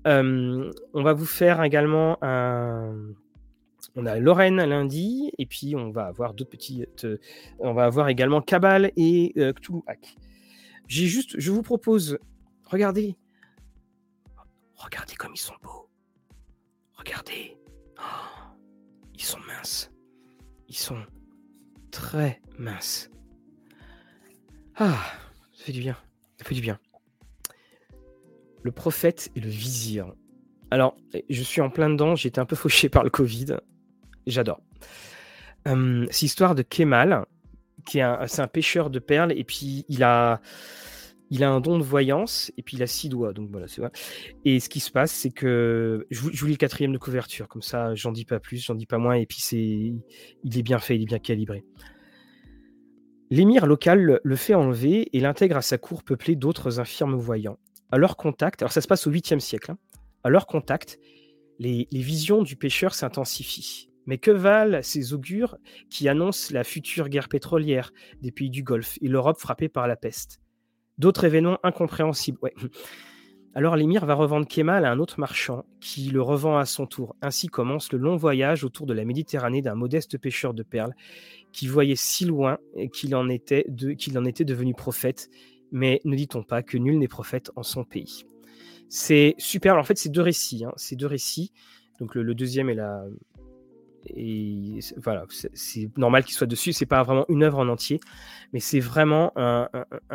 Euh, 0.06 0.70
on 0.94 1.02
va 1.02 1.12
vous 1.14 1.24
faire 1.24 1.62
également 1.62 2.18
un, 2.22 2.94
on 3.96 4.06
a 4.06 4.18
Lorraine 4.18 4.62
lundi, 4.62 5.32
et 5.38 5.46
puis 5.46 5.74
on 5.74 5.90
va 5.90 6.04
avoir 6.04 6.34
d'autres 6.34 6.50
petites. 6.50 7.06
On 7.58 7.72
va 7.72 7.84
avoir 7.84 8.08
également 8.08 8.40
Cabal 8.40 8.92
et 8.96 9.32
euh, 9.38 9.52
Cthulhu 9.52 9.80
Hack. 9.86 10.16
J'ai 10.88 11.06
juste, 11.06 11.38
je 11.38 11.50
vous 11.50 11.62
propose, 11.62 12.18
regardez, 12.64 13.16
regardez 14.76 15.14
comme 15.14 15.32
ils 15.34 15.40
sont 15.40 15.54
beaux. 15.62 15.88
Regardez, 16.94 17.56
oh, 17.98 18.02
ils 19.14 19.22
sont 19.22 19.40
minces. 19.40 19.90
Ils 20.68 20.76
sont 20.76 21.02
très 21.90 22.40
minces. 22.58 23.10
Ah, 24.76 24.98
ça 25.54 25.64
fait 25.64 25.72
du 25.72 25.80
bien. 25.80 25.96
Ça 26.38 26.44
fait 26.44 26.54
du 26.54 26.60
bien. 26.60 26.78
Le 28.62 28.72
prophète 28.72 29.30
et 29.34 29.40
le 29.40 29.48
vizir. 29.48 30.12
Alors, 30.70 30.96
je 31.30 31.42
suis 31.42 31.60
en 31.60 31.70
plein 31.70 31.88
dedans, 31.88 32.16
j'ai 32.16 32.28
été 32.28 32.40
un 32.40 32.46
peu 32.46 32.56
fauché 32.64 32.88
par 32.88 33.04
le 33.04 33.10
Covid. 33.10 33.56
J'adore. 34.26 34.60
Hum, 35.66 36.06
c'est 36.10 36.22
l'histoire 36.22 36.54
de 36.54 36.62
Kemal, 36.62 37.26
qui 37.84 37.98
est 37.98 38.26
c'est 38.26 38.42
un 38.42 38.48
pêcheur 38.48 38.90
de 38.90 38.98
perles, 38.98 39.32
et 39.36 39.44
puis 39.44 39.84
il 39.88 40.02
a, 40.02 40.40
il 41.30 41.44
a 41.44 41.50
un 41.50 41.60
don 41.60 41.78
de 41.78 41.84
voyance, 41.84 42.52
et 42.56 42.62
puis 42.62 42.76
il 42.76 42.82
a 42.82 42.86
six 42.86 43.08
doigts. 43.08 43.32
Donc 43.32 43.50
voilà, 43.50 43.68
c'est 43.68 43.80
vrai. 43.80 43.90
Et 44.44 44.60
ce 44.60 44.68
qui 44.68 44.80
se 44.80 44.90
passe, 44.90 45.12
c'est 45.12 45.30
que 45.30 46.06
je 46.10 46.20
vous, 46.20 46.46
lis 46.46 46.52
le 46.52 46.56
quatrième 46.56 46.92
de 46.92 46.98
couverture, 46.98 47.48
comme 47.48 47.62
ça, 47.62 47.94
j'en 47.94 48.12
dis 48.12 48.24
pas 48.24 48.40
plus, 48.40 48.64
j'en 48.64 48.74
dis 48.74 48.86
pas 48.86 48.98
moins, 48.98 49.14
et 49.14 49.26
puis 49.26 49.40
c'est, 49.40 49.58
il 49.58 50.58
est 50.58 50.62
bien 50.62 50.78
fait, 50.78 50.96
il 50.96 51.02
est 51.02 51.06
bien 51.06 51.18
calibré. 51.18 51.64
L'émir 53.30 53.66
local 53.66 54.20
le 54.22 54.36
fait 54.36 54.54
enlever 54.54 55.08
et 55.12 55.20
l'intègre 55.20 55.56
à 55.56 55.62
sa 55.62 55.78
cour 55.78 56.04
peuplée 56.04 56.36
d'autres 56.36 56.78
infirmes 56.78 57.16
voyants. 57.16 57.58
À 57.90 57.98
leur 57.98 58.16
contact, 58.16 58.62
alors 58.62 58.72
ça 58.72 58.80
se 58.80 58.86
passe 58.86 59.06
au 59.06 59.10
8e 59.10 59.40
siècle, 59.40 59.72
hein, 59.72 59.78
à 60.22 60.30
leur 60.30 60.46
contact, 60.46 60.98
les 61.58 61.88
visions 61.92 62.42
du 62.42 62.56
pêcheur 62.56 62.94
s'intensifient. 62.94 63.88
Mais 64.06 64.18
que 64.18 64.30
valent 64.30 64.82
ces 64.82 65.12
augures 65.12 65.56
qui 65.90 66.08
annoncent 66.08 66.54
la 66.54 66.64
future 66.64 67.08
guerre 67.08 67.28
pétrolière 67.28 67.92
des 68.22 68.30
pays 68.30 68.50
du 68.50 68.62
Golfe 68.62 68.98
et 69.02 69.08
l'Europe 69.08 69.38
frappée 69.38 69.68
par 69.68 69.86
la 69.88 69.96
peste? 69.96 70.40
D'autres 70.98 71.24
événements 71.24 71.58
incompréhensibles. 71.62 72.38
Alors 73.56 73.74
l'émir 73.74 74.04
va 74.04 74.12
revendre 74.12 74.46
Kemal 74.46 74.84
à 74.84 74.90
un 74.90 74.98
autre 74.98 75.18
marchand 75.18 75.64
qui 75.80 76.10
le 76.10 76.20
revend 76.20 76.58
à 76.58 76.66
son 76.66 76.86
tour. 76.86 77.16
Ainsi 77.22 77.46
commence 77.46 77.90
le 77.90 77.98
long 77.98 78.14
voyage 78.14 78.64
autour 78.64 78.84
de 78.84 78.92
la 78.92 79.06
Méditerranée 79.06 79.62
d'un 79.62 79.74
modeste 79.74 80.18
pêcheur 80.18 80.52
de 80.52 80.62
perles 80.62 80.92
qui 81.52 81.66
voyait 81.66 81.96
si 81.96 82.26
loin 82.26 82.58
qu'il 82.92 83.16
en, 83.16 83.30
était 83.30 83.64
devenu 83.70 84.74
prophète. 84.74 85.30
Mais 85.72 86.02
ne 86.04 86.14
dit-on 86.14 86.42
pas 86.42 86.62
que 86.62 86.76
nul 86.76 86.98
n'est 86.98 87.08
prophète 87.08 87.50
en 87.56 87.62
son 87.62 87.82
pays? 87.82 88.26
C'est 88.90 89.34
super. 89.38 89.78
En 89.78 89.84
fait, 89.84 89.96
c'est 89.96 90.10
deux 90.10 90.20
récits. 90.20 90.66
Hein. 90.66 90.72
C'est 90.76 90.96
deux 90.96 91.06
récits. 91.06 91.50
Donc 91.98 92.14
le 92.14 92.34
deuxième 92.34 92.68
est 92.68 92.74
la, 92.74 93.06
et 94.14 94.80
voilà, 94.96 95.24
c'est 95.54 95.90
normal 95.96 96.24
qu'il 96.24 96.34
soit 96.34 96.46
dessus. 96.46 96.72
C'est 96.72 96.86
pas 96.86 97.02
vraiment 97.02 97.24
une 97.28 97.42
œuvre 97.42 97.58
en 97.58 97.68
entier, 97.68 98.00
mais 98.52 98.60
c'est 98.60 98.80
vraiment 98.80 99.32
un, 99.36 99.68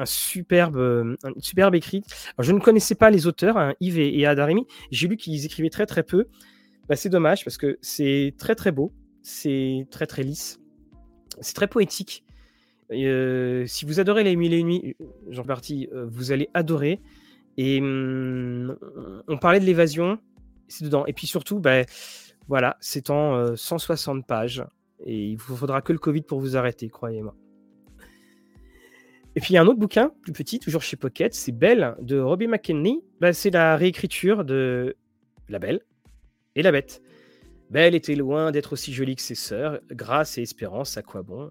superbe, 0.05 0.77
un 1.23 1.31
superbe 1.39 1.76
écrit. 1.76 2.03
je 2.39 2.51
ne 2.51 2.59
connaissais 2.59 2.95
pas 2.95 3.09
les 3.09 3.27
auteurs, 3.27 3.57
hein, 3.57 3.73
Yves 3.80 3.99
et, 3.99 4.26
Adarimi. 4.26 4.65
J'ai 4.91 5.07
lu 5.07 5.18
qu'ils 5.18 5.45
écrivaient 5.45 5.69
très 5.69 5.85
très 5.85 6.03
peu. 6.03 6.27
Bah, 6.88 6.95
c'est 6.95 7.09
dommage 7.09 7.43
parce 7.43 7.57
que 7.57 7.77
c'est 7.81 8.34
très 8.38 8.55
très 8.55 8.72
beau, 8.72 8.91
c'est 9.22 9.88
très 9.91 10.07
très 10.07 10.23
lisse, 10.23 10.59
c'est 11.39 11.55
très 11.55 11.68
poétique. 11.68 12.26
Euh, 12.91 13.65
si 13.68 13.85
vous 13.85 13.99
adorez 13.99 14.23
les 14.23 14.35
mille 14.35 14.53
et 14.53 14.63
nuits, 14.63 14.95
j'en 15.30 15.43
partie, 15.43 15.88
euh, 15.93 16.05
vous 16.09 16.31
allez 16.31 16.49
adorer. 16.53 16.99
Et 17.57 17.80
hum, 17.80 18.77
on 19.27 19.38
parlait 19.38 19.59
de 19.59 19.65
l'évasion, 19.65 20.19
c'est 20.68 20.85
dedans. 20.85 21.05
Et 21.05 21.13
puis 21.13 21.27
surtout, 21.27 21.59
bah, 21.59 21.84
voilà, 22.47 22.77
c'est 22.80 23.09
en 23.09 23.55
160 23.55 24.18
euh, 24.18 24.22
pages. 24.22 24.63
Et 25.05 25.30
il 25.30 25.38
vous 25.38 25.55
faudra 25.55 25.81
que 25.81 25.93
le 25.93 25.99
Covid 25.99 26.22
pour 26.22 26.39
vous 26.39 26.57
arrêter, 26.57 26.89
croyez-moi. 26.89 27.35
Et 29.35 29.39
puis 29.39 29.51
il 29.51 29.55
y 29.55 29.57
a 29.57 29.61
un 29.61 29.68
autre 29.68 29.80
bouquin, 29.80 30.11
plus 30.22 30.34
petit, 30.34 30.59
toujours 30.59 30.81
chez 30.81 30.97
Pocket, 30.97 31.34
c'est 31.34 31.53
Belle 31.53 31.95
de 32.01 32.19
Robbie 32.19 32.47
McKinley. 32.47 32.99
Bah, 33.22 33.31
c'est 33.31 33.49
la 33.49 33.77
réécriture 33.77 34.43
de 34.43 34.95
La 35.47 35.57
Belle 35.59 35.81
et 36.55 36.61
la 36.61 36.72
Bête. 36.72 37.01
Belle 37.69 37.95
était 37.95 38.15
loin 38.15 38.51
d'être 38.51 38.73
aussi 38.73 38.91
jolie 38.91 39.15
que 39.15 39.22
ses 39.22 39.35
sœurs, 39.35 39.80
grâce 39.89 40.38
et 40.38 40.41
espérance, 40.41 40.97
à 40.97 41.01
quoi 41.01 41.22
bon? 41.22 41.49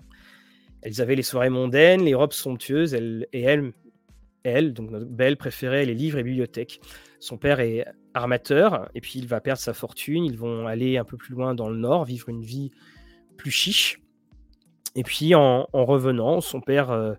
Elles 0.83 1.01
avaient 1.01 1.15
les 1.15 1.23
soirées 1.23 1.49
mondaines, 1.49 2.03
les 2.03 2.15
robes 2.15 2.35
somptueuses, 2.35 2.95
et 2.95 3.41
elle, 3.41 3.73
elle, 4.43 4.75
donc 4.75 4.91
notre 4.91 5.07
Belle, 5.07 5.39
préférait 5.39 5.87
les 5.87 5.95
livres 5.95 6.19
et 6.19 6.23
bibliothèques. 6.23 6.83
Son 7.21 7.39
père 7.39 7.61
est 7.61 7.87
armateur, 8.15 8.89
et 8.95 9.01
puis 9.01 9.19
il 9.19 9.27
va 9.27 9.41
perdre 9.41 9.61
sa 9.61 9.75
fortune. 9.75 10.25
Ils 10.25 10.37
vont 10.37 10.67
aller 10.67 10.97
un 10.99 11.05
peu 11.05 11.17
plus 11.17 11.35
loin 11.35 11.55
dans 11.55 11.69
le 11.69 11.77
nord, 11.77 12.05
vivre 12.05 12.29
une 12.29 12.43
vie 12.43 12.71
plus 13.37 13.51
chiche. 13.51 14.01
Et 14.97 15.03
puis 15.03 15.35
en, 15.35 15.67
revenant, 15.73 16.41
son 16.41 16.61
père 16.61 16.91
euh, 16.91 17.15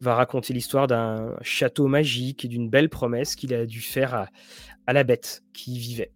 va 0.00 0.14
raconter 0.14 0.52
l'histoire 0.52 0.86
d'un 0.86 1.36
château 1.42 1.86
magique 1.86 2.44
et 2.44 2.48
d'une 2.48 2.68
belle 2.68 2.88
promesse 2.88 3.36
qu'il 3.36 3.54
a 3.54 3.66
dû 3.66 3.80
faire 3.80 4.28
à, 4.86 4.92
la 4.92 5.04
bête 5.04 5.42
qui 5.52 5.74
y 5.74 5.78
vivait. 5.78 6.10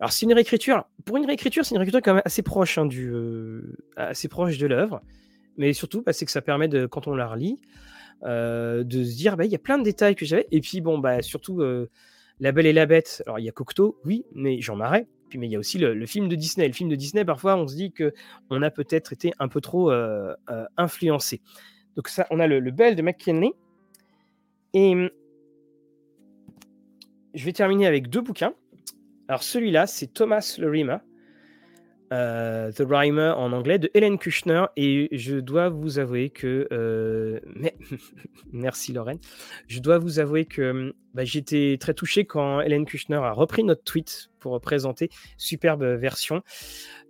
Alors 0.00 0.12
c'est 0.12 0.26
une 0.26 0.32
réécriture. 0.32 0.84
Pour 1.04 1.16
une 1.16 1.26
réécriture, 1.26 1.64
c'est 1.64 1.74
une 1.74 1.78
réécriture 1.78 2.02
quand 2.02 2.14
même 2.14 2.22
assez 2.24 2.42
proche 2.42 2.78
hein, 2.78 2.86
du, 2.86 3.12
euh, 3.12 3.76
assez 3.96 4.28
proche 4.28 4.58
de 4.58 4.66
l'œuvre, 4.66 5.02
mais 5.56 5.72
surtout 5.72 6.02
bah, 6.02 6.12
c'est 6.12 6.24
que 6.24 6.32
ça 6.32 6.42
permet 6.42 6.68
de, 6.68 6.86
quand 6.86 7.06
on 7.06 7.14
la 7.14 7.28
relit, 7.28 7.60
euh, 8.24 8.82
de 8.82 9.04
se 9.04 9.14
dire 9.14 9.36
bah, 9.36 9.44
il 9.44 9.52
y 9.52 9.54
a 9.54 9.60
plein 9.60 9.78
de 9.78 9.84
détails 9.84 10.16
que 10.16 10.24
j'avais. 10.24 10.48
Et 10.50 10.60
puis 10.60 10.80
bon 10.80 10.98
bah 10.98 11.22
surtout 11.22 11.62
la 12.42 12.50
Belle 12.50 12.66
et 12.66 12.72
la 12.72 12.86
Bête, 12.86 13.22
alors 13.24 13.38
il 13.38 13.44
y 13.44 13.48
a 13.48 13.52
Cocteau, 13.52 14.00
oui, 14.04 14.26
mais 14.34 14.60
Jean 14.60 14.74
Marais. 14.74 15.06
Puis, 15.28 15.38
mais 15.38 15.46
il 15.46 15.52
y 15.52 15.56
a 15.56 15.60
aussi 15.60 15.78
le, 15.78 16.06
film 16.06 16.28
de 16.28 16.34
Disney. 16.34 16.66
Le 16.66 16.74
film 16.74 16.90
de 16.90 16.96
Disney, 16.96 17.24
parfois, 17.24 17.56
on 17.56 17.68
se 17.68 17.76
dit 17.76 17.92
que 17.92 18.12
on 18.50 18.62
a 18.62 18.70
peut-être 18.72 19.12
été 19.12 19.32
un 19.38 19.46
peu 19.46 19.60
trop 19.60 19.92
euh, 19.92 20.34
euh, 20.50 20.64
influencé. 20.76 21.40
Donc 21.94 22.08
ça, 22.08 22.26
on 22.30 22.40
a 22.40 22.48
le, 22.48 22.58
le 22.58 22.70
Belle 22.72 22.96
de 22.96 23.02
McKinley. 23.02 23.52
Et 24.74 24.92
hum, 24.92 25.10
je 27.32 27.44
vais 27.44 27.52
terminer 27.52 27.86
avec 27.86 28.08
deux 28.08 28.20
bouquins. 28.20 28.54
Alors 29.28 29.44
celui-là, 29.44 29.86
c'est 29.86 30.08
Thomas 30.08 30.56
le 30.58 30.68
Rima. 30.68 31.00
Euh, 32.12 32.70
The 32.72 32.82
Rhymer 32.86 33.32
en 33.38 33.52
anglais 33.52 33.78
de 33.78 33.90
Helen 33.94 34.18
Kushner. 34.18 34.66
Et 34.76 35.08
je 35.12 35.36
dois 35.36 35.70
vous 35.70 35.98
avouer 35.98 36.28
que 36.28 36.68
euh, 36.70 37.40
mais... 37.56 37.74
merci 38.52 38.92
Lorraine. 38.92 39.18
Je 39.66 39.80
dois 39.80 39.98
vous 39.98 40.18
avouer 40.18 40.44
que 40.44 40.94
bah, 41.14 41.24
j'étais 41.24 41.78
très 41.80 41.94
touché 41.94 42.26
quand 42.26 42.60
Helen 42.60 42.84
Kushner 42.84 43.16
a 43.16 43.32
repris 43.32 43.64
notre 43.64 43.82
tweet 43.82 44.30
pour 44.40 44.60
présenter 44.60 45.08
superbe 45.38 45.84
version. 45.84 46.42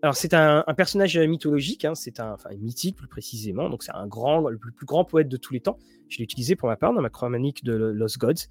Alors 0.02 0.14
c'est 0.14 0.34
un, 0.34 0.62
personnage 0.76 1.18
mythologique 1.18 1.84
hein, 1.84 1.94
c'est 1.94 2.20
un 2.20 2.34
enfin, 2.34 2.50
mythique 2.60 2.96
plus 2.96 3.08
précisément. 3.08 3.68
Donc 3.68 3.82
c'est 3.82 3.94
un 3.94 4.06
grand 4.06 4.48
le 4.48 4.58
plus, 4.58 4.86
grand 4.86 5.04
poète 5.04 5.28
de 5.28 5.36
tous 5.36 5.52
les 5.52 5.60
temps. 5.60 5.78
Je 6.08 6.18
l'ai 6.18 6.24
utilisé 6.24 6.54
pour 6.54 6.68
ma 6.68 6.76
part 6.76 6.92
dans 6.92 7.02
ma 7.02 7.10
chronique 7.10 7.64
de 7.64 7.72
Lost 7.74 8.18
Gods. 8.18 8.46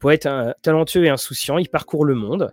Poète 0.00 0.26
hein, 0.26 0.54
talentueux 0.60 1.04
et 1.04 1.08
insouciant. 1.08 1.56
Il 1.56 1.70
parcourt 1.70 2.04
le 2.04 2.14
monde 2.14 2.52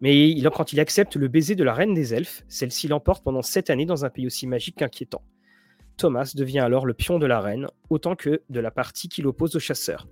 mais 0.00 0.30
il, 0.30 0.48
quand 0.50 0.72
il 0.72 0.80
accepte 0.80 1.16
le 1.16 1.28
baiser 1.28 1.54
de 1.54 1.64
la 1.64 1.74
reine 1.74 1.94
des 1.94 2.14
elfes, 2.14 2.42
celle-ci 2.48 2.88
l'emporte 2.88 3.22
pendant 3.22 3.42
sept 3.42 3.70
années 3.70 3.86
dans 3.86 4.04
un 4.04 4.10
pays 4.10 4.26
aussi 4.26 4.46
magique 4.46 4.76
qu'inquiétant. 4.76 5.22
Thomas 5.96 6.32
devient 6.34 6.60
alors 6.60 6.86
le 6.86 6.94
pion 6.94 7.18
de 7.18 7.26
la 7.26 7.40
reine, 7.40 7.66
autant 7.90 8.16
que 8.16 8.42
de 8.48 8.60
la 8.60 8.70
partie 8.70 9.08
qui 9.08 9.20
l'oppose 9.20 9.56
au 9.56 9.58
chasseur. 9.58 10.08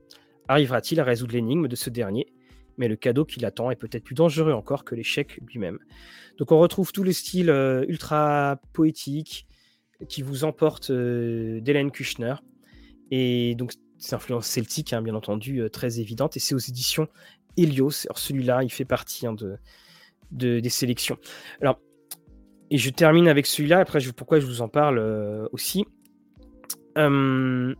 Arrivera-t-il 0.46 1.00
à 1.00 1.04
résoudre 1.04 1.32
l'énigme 1.32 1.68
de 1.68 1.76
ce 1.76 1.90
dernier? 1.90 2.26
Mais 2.76 2.88
le 2.88 2.96
cadeau 2.96 3.24
qui 3.24 3.40
l'attend 3.40 3.70
est 3.70 3.76
peut-être 3.76 4.04
plus 4.04 4.14
dangereux 4.14 4.52
encore 4.52 4.84
que 4.84 4.94
l'échec 4.94 5.40
lui-même. 5.46 5.78
Donc 6.36 6.52
on 6.52 6.58
retrouve 6.58 6.92
tout 6.92 7.02
le 7.02 7.12
style 7.12 7.50
euh, 7.50 7.84
ultra 7.88 8.60
poétique 8.72 9.48
qui 10.08 10.22
vous 10.22 10.44
emporte 10.44 10.90
euh, 10.90 11.60
d'Hélène 11.60 11.90
Kushner. 11.90 12.34
Et 13.10 13.54
donc, 13.56 13.72
c'est 13.98 14.14
influence 14.14 14.46
celtique, 14.46 14.92
hein, 14.92 15.02
bien 15.02 15.14
entendu, 15.14 15.60
euh, 15.60 15.68
très 15.68 15.98
évidente. 15.98 16.36
Et 16.36 16.40
c'est 16.40 16.54
aux 16.54 16.58
éditions 16.58 17.08
Helios. 17.58 18.06
Alors 18.06 18.18
celui-là, 18.18 18.62
il 18.62 18.70
fait 18.70 18.84
partie 18.84 19.26
hein, 19.26 19.34
de, 19.34 19.58
des 20.30 20.68
sélections. 20.68 21.18
Alors, 21.60 21.80
et 22.70 22.78
je 22.78 22.90
termine 22.90 23.28
avec 23.28 23.46
celui-là. 23.46 23.80
Après, 23.80 24.00
je, 24.00 24.10
pourquoi 24.10 24.40
je 24.40 24.46
vous 24.46 24.62
en 24.62 24.68
parle 24.68 24.98
euh, 24.98 25.48
aussi? 25.52 25.86
Hum, 26.96 27.74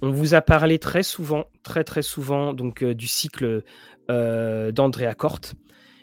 on 0.00 0.10
vous 0.10 0.34
a 0.34 0.42
parlé 0.42 0.78
très 0.78 1.02
souvent, 1.02 1.44
très 1.62 1.84
très 1.84 2.02
souvent, 2.02 2.52
donc 2.52 2.82
euh, 2.82 2.94
du 2.94 3.06
cycle 3.06 3.62
euh, 4.10 4.72
d'Andrea 4.72 5.14
Corte. 5.14 5.54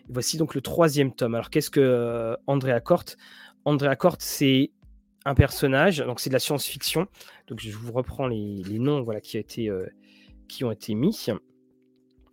Voici 0.10 0.38
donc 0.38 0.56
le 0.56 0.62
troisième 0.62 1.14
tome. 1.14 1.36
Alors, 1.36 1.50
qu'est-ce 1.50 1.70
que 1.70 2.36
Andrea 2.48 2.80
Corte 2.82 3.18
Andrea 3.66 3.96
Corte, 3.96 4.22
c'est 4.22 4.72
un 5.26 5.36
personnage, 5.36 6.00
donc 6.00 6.20
c'est 6.20 6.30
de 6.30 6.34
la 6.34 6.40
science-fiction. 6.40 7.08
Donc 7.48 7.60
je 7.60 7.72
vous 7.72 7.92
reprends 7.92 8.26
les, 8.26 8.80
noms 8.80 9.04
voilà, 9.04 9.22
qui, 9.22 9.38
a 9.38 9.40
été, 9.40 9.70
qui 10.48 10.64
ont 10.64 10.72
été 10.72 10.96
mis. 10.96 11.28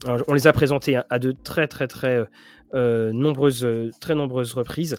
On 0.05 0.35
les 0.35 0.47
a 0.47 0.53
présentés 0.53 1.01
à, 1.09 1.19
de 1.19 1.33
très 1.33 1.69
très 1.69 1.87
très 1.87 2.25
nombreuses, 2.75 3.67
très 4.01 4.15
nombreuses 4.15 4.53
reprises. 4.53 4.97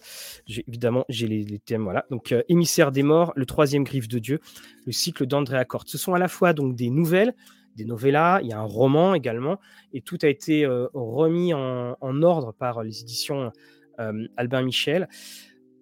Évidemment, 0.66 1.04
j'ai 1.08 1.28
les, 1.28 1.58
thèmes. 1.60 1.84
Voilà. 1.84 2.04
Donc, 2.10 2.34
Émissaire 2.48 2.90
des 2.90 3.04
morts, 3.04 3.32
le 3.36 3.46
troisième 3.46 3.84
griffe 3.84 4.08
de 4.08 4.18
Dieu, 4.18 4.40
le 4.86 4.92
cycle 4.92 5.26
d'André 5.26 5.58
Accord. 5.58 5.84
Ce 5.86 5.98
sont 5.98 6.14
à 6.14 6.18
la 6.18 6.28
fois 6.28 6.52
donc 6.52 6.74
des 6.74 6.90
nouvelles, 6.90 7.34
des 7.76 7.84
novellas, 7.84 8.40
il 8.42 8.48
y 8.48 8.52
a 8.52 8.58
un 8.58 8.64
roman 8.64 9.14
également, 9.14 9.60
et 9.92 10.00
tout 10.00 10.18
a 10.22 10.26
été 10.26 10.66
remis 10.92 11.54
en, 11.54 12.22
ordre 12.22 12.52
par 12.52 12.82
les 12.82 13.02
éditions 13.02 13.52
Albin 14.36 14.62
Michel. 14.62 15.08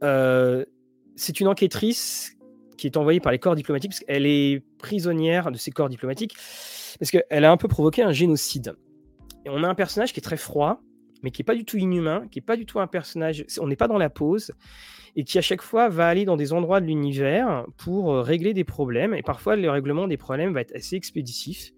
c'est 0.02 1.40
une 1.40 1.48
enquêtrice 1.48 2.36
qui 2.76 2.86
est 2.86 2.97
envoyée 2.97 3.20
par 3.20 3.32
les 3.32 3.38
corps 3.38 3.56
diplomatiques, 3.56 3.93
parce 3.93 4.01
qu'elle 4.01 4.26
est 4.26 4.62
prisonnière 4.78 5.51
de 5.51 5.56
ces 5.56 5.70
corps 5.70 5.88
diplomatiques, 5.88 6.36
parce 6.98 7.10
qu'elle 7.10 7.44
a 7.44 7.51
un 7.51 7.56
peu 7.56 7.68
provoqué 7.68 8.02
un 8.02 8.12
génocide. 8.12 8.76
On 9.48 9.62
a 9.62 9.68
un 9.68 9.74
personnage 9.74 10.12
qui 10.12 10.20
est 10.20 10.23
très 10.23 10.36
froid, 10.36 10.81
mais 11.23 11.31
qui 11.31 11.40
n'est 11.40 11.47
pas 11.47 11.55
du 11.55 11.64
tout 11.64 11.77
inhumain, 11.77 12.27
qui 12.31 12.39
n'est 12.39 12.44
pas 12.44 12.56
du 12.56 12.66
tout 12.66 12.81
un 12.81 12.86
personnage, 12.86 13.44
on 13.60 13.66
n'est 13.66 13.77
pas 13.77 13.89
dans 13.89 13.98
la 13.98 14.10
pause, 14.10 14.52
et 15.16 15.24
qui 15.24 15.39
à 15.39 15.43
chaque 15.43 15.62
fois 15.62 15.89
va 15.89 16.09
aller 16.09 16.24
dans 16.24 16.36
des 16.36 16.52
endroits 16.52 16.81
de 16.81 16.86
l'univers 16.86 17.64
pour 17.77 18.14
régler 18.16 18.55
des 18.55 18.64
problèmes, 18.64 19.14
et 19.14 19.23
parfois 19.23 19.56
le 19.56 19.70
règlement 19.70 20.09
des 20.09 20.16
problèmes 20.16 20.52
va 20.52 20.60
être 20.60 20.74
assez 20.74 20.97
expéditif 20.97 21.73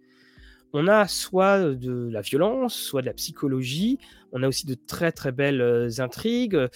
on 0.73 0.87
a 0.87 1.09
soit 1.09 1.75
de 1.75 2.09
la 2.11 2.21
violence, 2.21 2.75
soit 2.75 3.01
de 3.01 3.07
la 3.07 3.15
psychologie. 3.15 3.99
On 4.33 4.43
a 4.43 4.49
aussi 4.49 4.67
de 4.67 4.75
très 4.75 5.13
très 5.13 5.33
belles 5.33 5.61
euh, 5.61 5.89
intrigues. 5.99 6.57
Euh, 6.57 6.69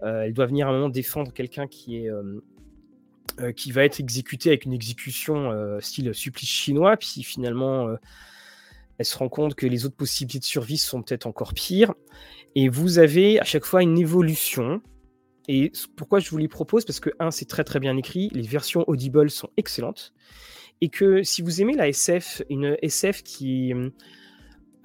elle 0.00 0.34
doit 0.34 0.46
venir 0.46 0.68
à 0.68 0.70
un 0.70 0.74
moment 0.74 0.88
défendre 0.88 1.32
quelqu'un 1.32 1.66
qui 1.66 1.96
est 1.96 2.10
euh, 2.10 3.52
qui 3.56 3.72
va 3.72 3.84
être 3.84 3.98
exécuté 3.98 4.50
avec 4.50 4.64
une 4.64 4.72
exécution 4.72 5.50
style 5.80 6.14
supplice 6.14 6.48
chinois. 6.48 6.96
Puis 6.96 7.24
finalement, 7.24 7.88
elle 8.98 9.06
se 9.06 9.16
rend 9.16 9.28
compte 9.28 9.54
que 9.54 9.66
les 9.66 9.86
autres 9.86 9.96
possibilités 9.96 10.38
de 10.38 10.44
survie 10.44 10.78
sont 10.78 11.02
peut-être 11.02 11.26
encore 11.26 11.54
pires. 11.54 11.94
Et 12.54 12.68
vous 12.68 12.98
avez 12.98 13.40
à 13.40 13.44
chaque 13.44 13.64
fois 13.64 13.82
une 13.82 13.98
évolution. 13.98 14.80
Et 15.48 15.72
pourquoi 15.96 16.20
je 16.20 16.30
vous 16.30 16.38
les 16.38 16.48
propose? 16.48 16.84
Parce 16.84 17.00
que, 17.00 17.10
un, 17.18 17.30
c'est 17.30 17.44
très 17.44 17.64
très 17.64 17.80
bien 17.80 17.96
écrit. 17.96 18.30
Les 18.32 18.42
versions 18.42 18.84
Audible 18.86 19.30
sont 19.30 19.50
excellentes 19.56 20.12
et 20.80 20.88
que 20.88 21.22
si 21.22 21.42
vous 21.42 21.60
aimez 21.60 21.74
la 21.74 21.88
SF, 21.88 22.42
une 22.50 22.76
SF 22.82 23.22
qui 23.22 23.72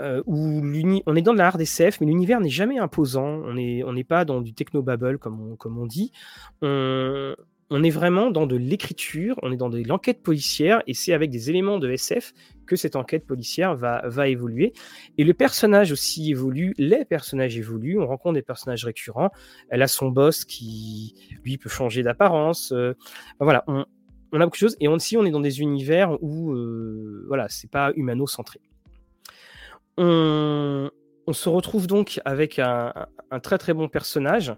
euh, 0.01 0.23
où 0.25 0.61
on 1.05 1.15
est 1.15 1.21
dans 1.21 1.33
de 1.33 1.37
la 1.37 1.47
hard 1.47 1.59
SF, 1.59 1.99
mais 1.99 2.07
l'univers 2.07 2.39
n'est 2.39 2.49
jamais 2.49 2.77
imposant. 2.77 3.25
On 3.25 3.55
n'est 3.55 3.83
on 3.83 3.93
pas 4.03 4.23
dans 4.23 4.39
du 4.39 4.53
technobabble 4.53 5.17
comme 5.17 5.41
on, 5.41 5.55
comme 5.57 5.77
on 5.77 5.85
dit. 5.85 6.11
On, 6.61 7.35
on 7.69 7.83
est 7.83 7.89
vraiment 7.89 8.31
dans 8.31 8.47
de 8.47 8.55
l'écriture, 8.55 9.39
on 9.43 9.51
est 9.51 9.57
dans 9.57 9.69
de 9.69 9.81
l'enquête 9.83 10.23
policière, 10.23 10.81
et 10.87 10.93
c'est 10.93 11.13
avec 11.13 11.29
des 11.29 11.49
éléments 11.49 11.77
de 11.77 11.89
SF 11.89 12.33
que 12.65 12.75
cette 12.75 12.95
enquête 12.95 13.25
policière 13.25 13.75
va, 13.75 14.27
évoluer. 14.27 14.73
Et 15.17 15.23
le 15.23 15.33
personnage 15.33 15.91
aussi 15.91 16.31
évolue, 16.31 16.73
les 16.77 17.05
personnages 17.05 17.57
évoluent, 17.57 17.99
on 17.99 18.07
rencontre 18.07 18.35
des 18.35 18.41
personnages 18.41 18.85
récurrents. 18.85 19.31
Elle 19.69 19.81
a 19.81 19.87
son 19.87 20.09
boss 20.09 20.45
qui, 20.45 21.15
lui, 21.43 21.57
peut 21.57 21.69
changer 21.69 22.03
d'apparence. 22.03 22.71
Euh, 22.71 22.93
voilà, 23.39 23.63
on, 23.67 23.85
on 24.31 24.41
a 24.41 24.45
beaucoup 24.45 24.57
de 24.57 24.59
choses. 24.59 24.77
Et 24.79 24.87
aussi, 24.87 25.17
on 25.17 25.25
est 25.25 25.31
dans 25.31 25.39
des 25.39 25.61
univers 25.61 26.21
où, 26.21 26.53
euh, 26.53 27.25
voilà, 27.27 27.47
c'est 27.49 27.69
pas 27.69 27.91
humano-centré. 27.95 28.59
On, 29.97 30.89
se 31.31 31.49
retrouve 31.49 31.85
donc 31.85 32.19
avec 32.25 32.57
un, 32.57 32.91
très 33.43 33.57
très 33.57 33.73
bon 33.73 33.87
personnage, 33.87 34.55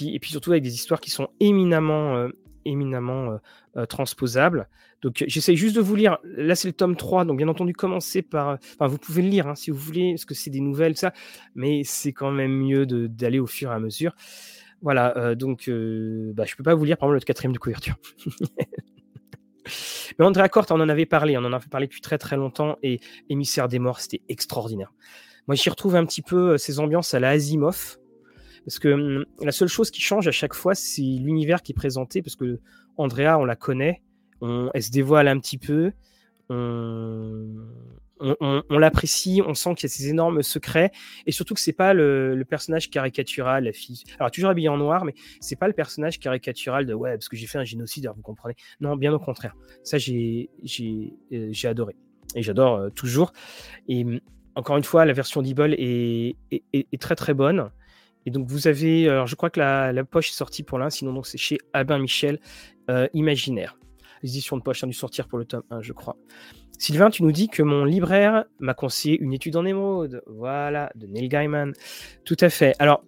et 0.00 0.18
puis 0.18 0.30
surtout 0.30 0.52
avec 0.52 0.62
des 0.62 0.74
histoires 0.74 1.00
qui 1.00 1.10
sont 1.10 1.28
éminemment, 1.40 2.16
euh, 2.16 2.28
éminemment 2.64 3.38
euh, 3.76 3.86
transposables. 3.86 4.68
Donc 5.02 5.24
j'essaye 5.26 5.56
juste 5.56 5.76
de 5.76 5.80
vous 5.80 5.96
lire. 5.96 6.18
Là, 6.24 6.54
c'est 6.54 6.68
le 6.68 6.74
tome 6.74 6.96
3, 6.96 7.24
donc 7.24 7.38
bien 7.38 7.48
entendu, 7.48 7.72
commencez 7.72 8.22
par. 8.22 8.58
Enfin, 8.74 8.86
vous 8.86 8.98
pouvez 8.98 9.22
le 9.22 9.28
lire 9.28 9.48
hein, 9.48 9.54
si 9.54 9.70
vous 9.70 9.78
voulez, 9.78 10.12
parce 10.12 10.24
que 10.24 10.34
c'est 10.34 10.50
des 10.50 10.60
nouvelles, 10.60 10.96
ça, 10.96 11.12
mais 11.54 11.82
c'est 11.84 12.12
quand 12.12 12.30
même 12.30 12.52
mieux 12.52 12.86
d'aller 12.86 13.40
au 13.40 13.46
fur 13.46 13.70
et 13.72 13.74
à 13.74 13.80
mesure. 13.80 14.14
Voilà, 14.80 15.36
donc 15.36 15.68
bah, 15.68 16.44
je 16.44 16.56
peux 16.56 16.64
pas 16.64 16.74
vous 16.74 16.84
lire 16.84 16.96
par 16.96 17.08
exemple 17.08 17.20
le 17.20 17.24
quatrième 17.24 17.52
de 17.52 17.58
couverture. 17.58 17.94
Mais 20.18 20.24
André 20.24 20.42
Accord, 20.42 20.66
on 20.70 20.80
en 20.80 20.88
avait 20.88 21.06
parlé, 21.06 21.36
on 21.36 21.44
en 21.44 21.52
avait 21.52 21.68
parlé 21.68 21.86
depuis 21.86 22.00
très 22.00 22.18
très 22.18 22.36
longtemps, 22.36 22.78
et 22.82 23.00
Émissaire 23.28 23.68
des 23.68 23.78
morts, 23.78 24.00
c'était 24.00 24.22
extraordinaire. 24.28 24.92
Moi, 25.48 25.56
j'y 25.56 25.70
retrouve 25.70 25.96
un 25.96 26.04
petit 26.04 26.22
peu 26.22 26.56
ces 26.58 26.78
ambiances 26.78 27.14
à 27.14 27.20
la 27.20 27.30
Asimov, 27.30 27.98
parce 28.64 28.78
que 28.78 28.88
hum, 28.88 29.24
la 29.40 29.52
seule 29.52 29.68
chose 29.68 29.90
qui 29.90 30.00
change 30.00 30.28
à 30.28 30.32
chaque 30.32 30.54
fois, 30.54 30.74
c'est 30.74 31.02
l'univers 31.02 31.62
qui 31.62 31.72
est 31.72 31.74
présenté, 31.74 32.22
parce 32.22 32.36
que 32.36 32.60
Andrea, 32.96 33.38
on 33.38 33.44
la 33.44 33.56
connaît, 33.56 34.02
on, 34.40 34.70
elle 34.74 34.82
se 34.82 34.90
dévoile 34.90 35.28
un 35.28 35.38
petit 35.38 35.58
peu, 35.58 35.92
on, 38.22 38.78
l'apprécie, 38.78 39.42
on 39.46 39.54
sent 39.54 39.74
qu'il 39.74 39.84
y 39.84 39.92
a 39.92 39.94
ces 39.94 40.08
énormes 40.08 40.42
secrets, 40.42 40.92
et 41.26 41.32
surtout 41.32 41.54
que 41.54 41.60
c'est 41.60 41.72
pas 41.72 41.94
le, 41.94 42.44
personnage 42.48 42.90
caricatural, 42.90 43.64
la 43.64 43.72
fille. 43.72 44.04
Alors 44.18 44.30
toujours 44.30 44.50
habillée 44.50 44.68
en 44.68 44.76
noir, 44.76 45.04
mais 45.04 45.14
c'est 45.40 45.56
pas 45.56 45.66
le 45.66 45.72
personnage 45.72 46.18
caricatural 46.18 46.86
de 46.86 46.94
ouais 46.94 47.12
parce 47.12 47.28
que 47.28 47.36
j'ai 47.36 47.46
fait 47.46 47.58
un 47.58 47.64
génocide, 47.64 48.10
vous 48.14 48.22
comprenez. 48.22 48.54
Non, 48.80 48.96
bien 48.96 49.12
au 49.12 49.18
contraire. 49.18 49.54
Ça 49.82 49.98
j'ai 49.98 50.50
euh, 51.32 51.52
adoré 51.64 51.96
et 52.34 52.42
j'adore 52.42 52.76
euh, 52.76 52.90
toujours. 52.90 53.32
Et 53.88 54.04
hum, 54.04 54.20
encore 54.54 54.76
une 54.76 54.84
fois, 54.84 55.04
la 55.04 55.12
version 55.12 55.42
d'Ebol 55.42 55.74
est, 55.78 56.36
très 57.00 57.16
très 57.16 57.34
bonne. 57.34 57.70
Et 58.26 58.30
donc 58.30 58.46
vous 58.48 58.68
avez, 58.68 59.08
alors 59.08 59.26
je 59.26 59.34
crois 59.34 59.50
que 59.50 59.60
la, 59.60 60.04
poche 60.04 60.30
est 60.30 60.34
sortie 60.34 60.62
pour 60.62 60.78
l'un, 60.78 60.90
sinon 60.90 61.22
c'est 61.22 61.38
chez 61.38 61.58
Albin 61.72 61.98
Michel, 61.98 62.38
euh, 62.90 63.08
Imaginaire. 63.14 63.78
L'édition 64.22 64.56
de 64.56 64.62
poche 64.62 64.84
a 64.84 64.86
dû 64.86 64.92
sortir 64.92 65.26
pour 65.26 65.38
le 65.38 65.44
tome 65.44 65.64
1, 65.70 65.82
je 65.82 65.92
crois. 65.92 66.16
Sylvain, 66.78 67.10
tu 67.10 67.22
nous 67.22 67.32
dis 67.32 67.48
que 67.48 67.62
mon 67.62 67.84
libraire 67.84 68.44
m'a 68.58 68.74
conseillé 68.74 69.20
une 69.20 69.32
étude 69.32 69.56
en 69.56 69.64
émeraude. 69.64 70.22
Voilà, 70.26 70.90
de 70.94 71.06
Neil 71.06 71.28
Gaiman. 71.28 71.72
Tout 72.24 72.36
à 72.40 72.50
fait. 72.50 72.74
Alors, 72.78 73.04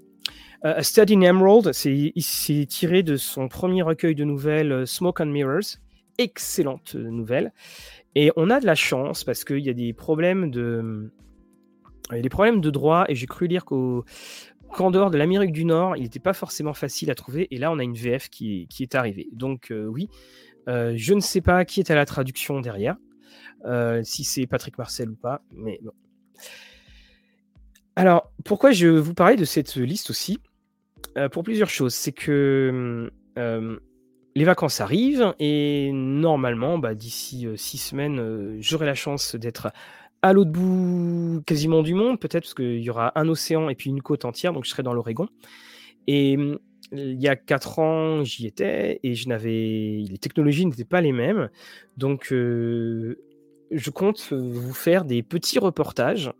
uh, 0.64 0.68
A 0.68 0.82
Study 0.82 1.14
in 1.14 1.22
Emerald, 1.22 1.72
c'est 1.72 2.66
tiré 2.68 3.02
de 3.02 3.16
son 3.16 3.48
premier 3.48 3.82
recueil 3.82 4.14
de 4.14 4.24
nouvelles 4.24 4.72
euh, 4.72 4.86
Smoke 4.86 5.20
and 5.20 5.26
Mirrors. 5.26 5.78
Excellente 6.18 6.94
euh, 6.94 7.10
nouvelle. 7.10 7.52
Et 8.14 8.30
on 8.36 8.48
a 8.50 8.60
de 8.60 8.66
la 8.66 8.76
chance 8.76 9.24
parce 9.24 9.44
qu'il 9.44 9.58
y 9.58 9.70
a 9.70 9.74
des 9.74 9.92
problèmes 9.92 10.52
de, 10.52 11.10
il 12.10 12.16
y 12.16 12.18
a 12.18 12.22
des 12.22 12.28
problèmes 12.28 12.60
de 12.60 12.70
droit 12.70 13.06
et 13.08 13.14
j'ai 13.14 13.26
cru 13.26 13.46
lire 13.46 13.64
qu'au 13.64 14.04
qu'en 14.74 14.90
dehors 14.90 15.10
de 15.10 15.16
l'Amérique 15.18 15.52
du 15.52 15.64
Nord, 15.64 15.96
il 15.96 16.02
n'était 16.02 16.20
pas 16.20 16.34
forcément 16.34 16.74
facile 16.74 17.10
à 17.10 17.14
trouver. 17.14 17.48
Et 17.50 17.58
là, 17.58 17.70
on 17.72 17.78
a 17.78 17.82
une 17.82 17.94
VF 17.94 18.28
qui, 18.28 18.68
est 18.80 18.94
arrivée. 18.94 19.28
Donc 19.32 19.72
oui, 19.72 20.08
je 20.66 21.14
ne 21.14 21.20
sais 21.20 21.40
pas 21.40 21.64
qui 21.64 21.80
est 21.80 21.90
à 21.90 21.94
la 21.94 22.04
traduction 22.04 22.60
derrière. 22.60 22.96
Euh, 23.66 24.02
si 24.04 24.24
c'est 24.24 24.46
Patrick 24.46 24.76
Marcel 24.76 25.08
ou 25.08 25.16
pas, 25.16 25.40
mais 25.52 25.78
bon. 25.82 25.92
Alors, 27.96 28.30
pourquoi 28.44 28.72
je 28.72 28.88
vous 28.88 29.14
parlais 29.14 29.36
de 29.36 29.44
cette 29.44 29.76
liste 29.76 30.10
aussi? 30.10 30.38
Euh, 31.16 31.28
Pour 31.28 31.44
plusieurs 31.44 31.70
choses. 31.70 31.94
C'est 31.94 32.12
que 32.12 33.10
euh, 33.38 33.78
les 34.34 34.44
vacances 34.44 34.80
arrivent 34.80 35.32
et 35.38 35.92
normalement, 35.92 36.78
bah, 36.78 36.94
d'ici 36.94 37.46
six 37.56 37.78
semaines, 37.78 38.60
j'aurai 38.60 38.86
la 38.86 38.94
chance 38.94 39.34
d'être 39.34 39.72
à 40.24 40.32
l'autre 40.32 40.50
bout 40.50 41.42
quasiment 41.46 41.82
du 41.82 41.94
monde, 41.94 42.18
peut-être 42.18 42.44
parce 42.44 42.54
qu'il 42.54 42.80
y 42.80 42.90
aura 42.90 43.12
un 43.18 43.28
océan 43.28 43.68
et 43.68 43.74
puis 43.74 43.90
une 43.90 44.02
côte 44.02 44.24
entière, 44.24 44.52
donc 44.52 44.64
je 44.64 44.70
serai 44.70 44.82
dans 44.82 44.94
l'Oregon. 44.94 45.28
Et 46.06 46.38
il 46.92 47.22
y 47.22 47.28
a 47.28 47.36
quatre 47.36 47.78
ans, 47.78 48.24
j'y 48.24 48.46
étais 48.46 49.00
et 49.02 49.14
je 49.14 49.28
n'avais 49.28 50.02
les 50.08 50.18
technologies 50.18 50.64
n'étaient 50.64 50.84
pas 50.84 51.00
les 51.00 51.12
mêmes. 51.12 51.50
Donc 51.96 52.32
je 53.74 53.90
compte 53.90 54.28
euh, 54.32 54.36
vous 54.36 54.72
faire 54.72 55.04
des 55.04 55.22
petits 55.22 55.58
reportages 55.58 56.32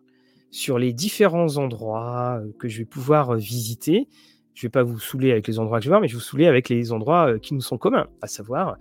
sur 0.50 0.78
les 0.78 0.92
différents 0.92 1.56
endroits 1.56 2.40
euh, 2.40 2.52
que 2.58 2.68
je 2.68 2.78
vais 2.78 2.84
pouvoir 2.84 3.30
euh, 3.30 3.36
visiter. 3.36 4.08
Je 4.54 4.60
ne 4.60 4.68
vais 4.68 4.70
pas 4.70 4.82
vous 4.82 5.00
saouler 5.00 5.32
avec 5.32 5.48
les 5.48 5.58
endroits 5.58 5.80
que 5.80 5.84
je 5.84 5.90
vais 5.90 6.00
mais 6.00 6.08
je 6.08 6.14
vais 6.14 6.18
vous 6.18 6.24
saouler 6.24 6.46
avec 6.46 6.68
les 6.68 6.92
endroits 6.92 7.38
qui 7.40 7.54
nous 7.54 7.60
sont 7.60 7.76
communs, 7.76 8.06
à 8.22 8.28
savoir 8.28 8.78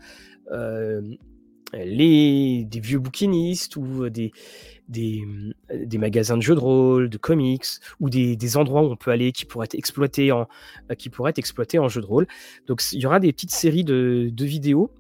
les, 1.74 2.64
des 2.66 2.80
vieux 2.80 3.00
bouquinistes 3.00 3.76
ou 3.76 4.08
des, 4.08 4.32
des, 4.88 5.24
des, 5.74 5.98
magasins 5.98 6.38
de 6.38 6.42
jeux 6.42 6.56
de 6.56 6.60
rôle, 6.60 7.10
de 7.10 7.18
comics, 7.18 7.66
ou 8.00 8.10
des, 8.10 8.58
endroits 8.58 8.82
où 8.82 8.92
on 8.92 8.96
peut 8.96 9.12
aller 9.12 9.32
qui 9.32 9.46
pourraient 9.46 9.66
être 9.66 9.76
exploités 9.76 10.32
en, 10.32 10.48
qui 10.98 11.10
pourraient 11.10 11.32
être 11.32 11.40
exploités 11.40 11.80
en 11.80 11.88
de 11.88 12.06
rôle. 12.06 12.28
Donc 12.68 12.82
il 12.92 13.00
y 13.00 13.06
aura 13.06 13.20
des 13.20 13.32
petites 13.32 13.52
séries 13.52 13.84
de, 13.84 14.32
vidéos 14.40 14.92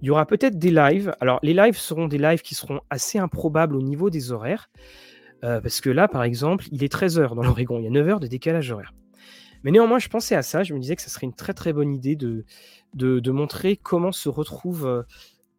il 0.00 0.06
y 0.06 0.10
aura 0.10 0.26
peut-être 0.26 0.58
des 0.58 0.70
lives. 0.70 1.12
Alors, 1.20 1.40
les 1.42 1.54
lives 1.54 1.76
seront 1.76 2.06
des 2.06 2.18
lives 2.18 2.42
qui 2.42 2.54
seront 2.54 2.80
assez 2.88 3.18
improbables 3.18 3.74
au 3.76 3.82
niveau 3.82 4.10
des 4.10 4.30
horaires. 4.32 4.70
Euh, 5.44 5.60
parce 5.60 5.80
que 5.80 5.90
là, 5.90 6.08
par 6.08 6.22
exemple, 6.22 6.66
il 6.72 6.82
est 6.84 6.92
13h 6.92 7.34
dans 7.34 7.42
l'Oregon. 7.42 7.78
Il 7.78 7.84
y 7.84 7.86
a 7.86 7.90
9 7.90 8.08
heures 8.08 8.20
de 8.20 8.26
décalage 8.26 8.70
horaire. 8.70 8.92
Mais 9.64 9.70
néanmoins, 9.70 9.98
je 9.98 10.08
pensais 10.08 10.34
à 10.34 10.42
ça. 10.42 10.62
Je 10.62 10.74
me 10.74 10.78
disais 10.78 10.96
que 10.96 11.02
ce 11.02 11.10
serait 11.10 11.26
une 11.26 11.34
très 11.34 11.54
très 11.54 11.72
bonne 11.72 11.92
idée 11.92 12.16
de, 12.16 12.44
de, 12.94 13.30
montrer 13.30 13.76
comment 13.76 14.12
se 14.12 14.28
retrouve 14.28 14.86
euh, 14.86 15.02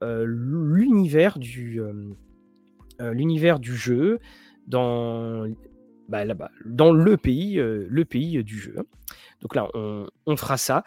euh, 0.03 0.23
l'univers 0.25 1.37
du, 1.37 1.81
l'univers 2.99 3.59
du 3.59 3.75
jeu 3.75 4.19
dans 4.67 5.45
bah, 6.09 6.25
là-bas, 6.25 6.49
dans 6.65 6.91
le 6.91 7.17
pays, 7.17 7.55
le 7.55 8.03
pays 8.03 8.43
du 8.43 8.59
jeu. 8.59 8.75
Hein. 8.77 8.83
Donc 9.41 9.55
là, 9.55 9.67
on, 9.73 10.35
fera 10.35 10.57
ça. 10.57 10.83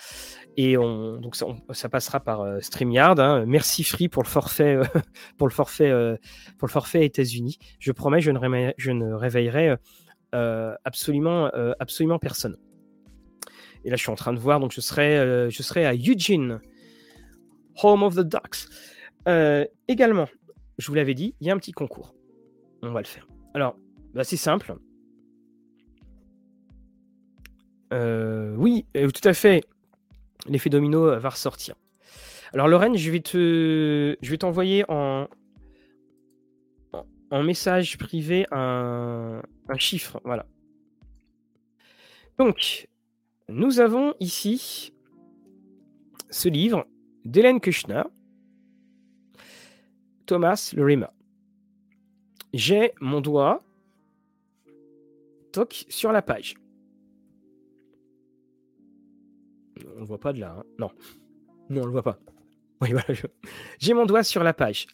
Et 0.57 0.77
on, 0.77 1.21
donc 1.21 1.37
ça, 1.37 1.89
passera 1.89 2.21
par 2.21 2.63
StreamYard. 2.63 3.19
Hein. 3.21 3.45
Merci 3.47 3.85
Free 3.85 4.09
pour 4.09 4.23
le 4.23 4.29
forfait, 4.29 4.79
pour 5.39 5.47
le 5.47 5.53
forfait, 5.53 6.19
pour 6.59 6.67
le 6.67 6.73
forfait 6.73 7.07
États-Unis. 7.07 7.59
Je 7.79 7.93
promets, 7.93 8.21
je 8.21 8.31
ne, 8.31 8.73
je 8.77 8.91
ne 8.91 9.13
réveillerai 9.13 9.77
absolument, 10.33 11.51
absolument 11.79 12.19
personne. 12.19 12.57
Et 13.85 13.91
là, 13.91 13.97
je 13.97 14.03
suis 14.03 14.13
en 14.13 14.17
train 14.17 14.33
de 14.33 14.39
voir, 14.39 14.61
donc 14.61 14.73
je 14.73 14.81
serai, 14.81 15.51
je 15.51 15.63
serai 15.63 15.87
à 15.87 15.95
Eugene, 15.95 16.61
Home 17.83 18.03
of 18.03 18.17
the 18.17 18.21
Ducks. 18.21 18.69
également, 19.89 20.29
je 20.79 20.87
vous 20.87 20.95
l'avais 20.95 21.15
dit, 21.15 21.35
il 21.41 21.47
y 21.47 21.51
a 21.51 21.55
un 21.55 21.59
petit 21.59 21.73
concours. 21.73 22.15
On 22.83 22.93
va 22.93 23.01
le 23.01 23.07
faire. 23.07 23.27
Alors, 23.55 23.77
bah, 24.15 24.25
c'est 24.25 24.37
simple. 24.37 24.75
Euh, 27.93 28.55
oui, 28.57 28.87
euh, 28.97 29.11
tout 29.11 29.27
à 29.29 29.35
fait. 29.35 29.65
L'effet 30.47 30.71
domino 30.71 31.07
euh, 31.07 31.19
va 31.19 31.29
ressortir. 31.31 31.75
Alors 32.53 32.69
Lorraine, 32.69 32.97
je 32.97 33.11
vais 33.11 33.21
te, 33.21 34.17
je 34.21 34.31
vais 34.31 34.39
t'envoyer 34.39 34.85
en, 34.89 35.29
message 37.33 37.97
privé 37.97 38.47
un, 38.51 39.41
un 39.69 39.79
chiffre, 39.79 40.21
voilà. 40.25 40.45
Donc, 42.39 42.89
nous 43.49 43.81
avons 43.81 44.15
ici 44.21 44.93
ce 46.29 46.49
livre 46.49 46.87
d'Hélène 47.25 47.61
Kushner, 47.61 48.03
Thomas 50.27 50.73
Lerima. 50.77 51.13
J'ai 52.53 52.93
mon 53.01 53.21
doigt 53.21 53.63
toc 55.53 55.87
sur 55.89 56.13
la 56.13 56.23
page. 56.23 56.55
On 59.97 60.01
ne 60.01 60.05
voit 60.05 60.21
pas 60.21 60.33
de 60.33 60.41
là. 60.41 60.57
Hein. 60.59 60.65
Non. 60.79 60.91
Non, 61.71 61.83
on 61.83 61.87
le 61.87 61.93
voit 61.93 62.03
pas. 62.03 62.19
Oui, 62.81 62.91
voilà. 62.91 63.07
J'ai 63.79 63.95
mon 63.95 64.07
doigt 64.07 64.23
sur 64.23 64.43
la 64.43 64.53
page. 64.53 64.87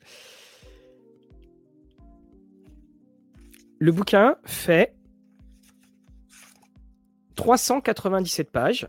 Le 3.79 3.93
bouquin 3.93 4.37
fait 4.45 4.95
397 7.37 8.51
pages. 8.51 8.89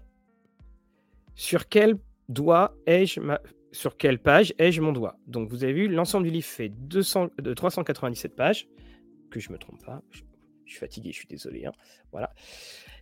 Sur 1.36 1.70
quel 1.70 1.98
doigt 2.28 2.76
ai-je 2.86 3.20
ma... 3.20 3.40
sur 3.72 3.98
quelle 3.98 4.20
page 4.20 4.54
ai-je 4.58 4.82
mon 4.82 4.92
doigt 4.92 5.18
Donc 5.28 5.50
vous 5.50 5.64
avez 5.64 5.74
vu, 5.74 5.88
l'ensemble 5.88 6.26
du 6.26 6.32
livre 6.32 6.48
fait 6.48 6.70
200... 6.70 7.30
de 7.38 7.54
397 7.54 8.36
pages. 8.36 8.68
Que 9.30 9.40
je 9.40 9.52
me 9.52 9.58
trompe 9.58 9.84
pas. 9.86 10.02
Je, 10.10 10.22
suis 10.66 10.80
fatigué, 10.80 11.12
je 11.12 11.18
suis 11.18 11.28
désolé. 11.28 11.66
Hein. 11.66 11.72
Voilà. 12.12 12.34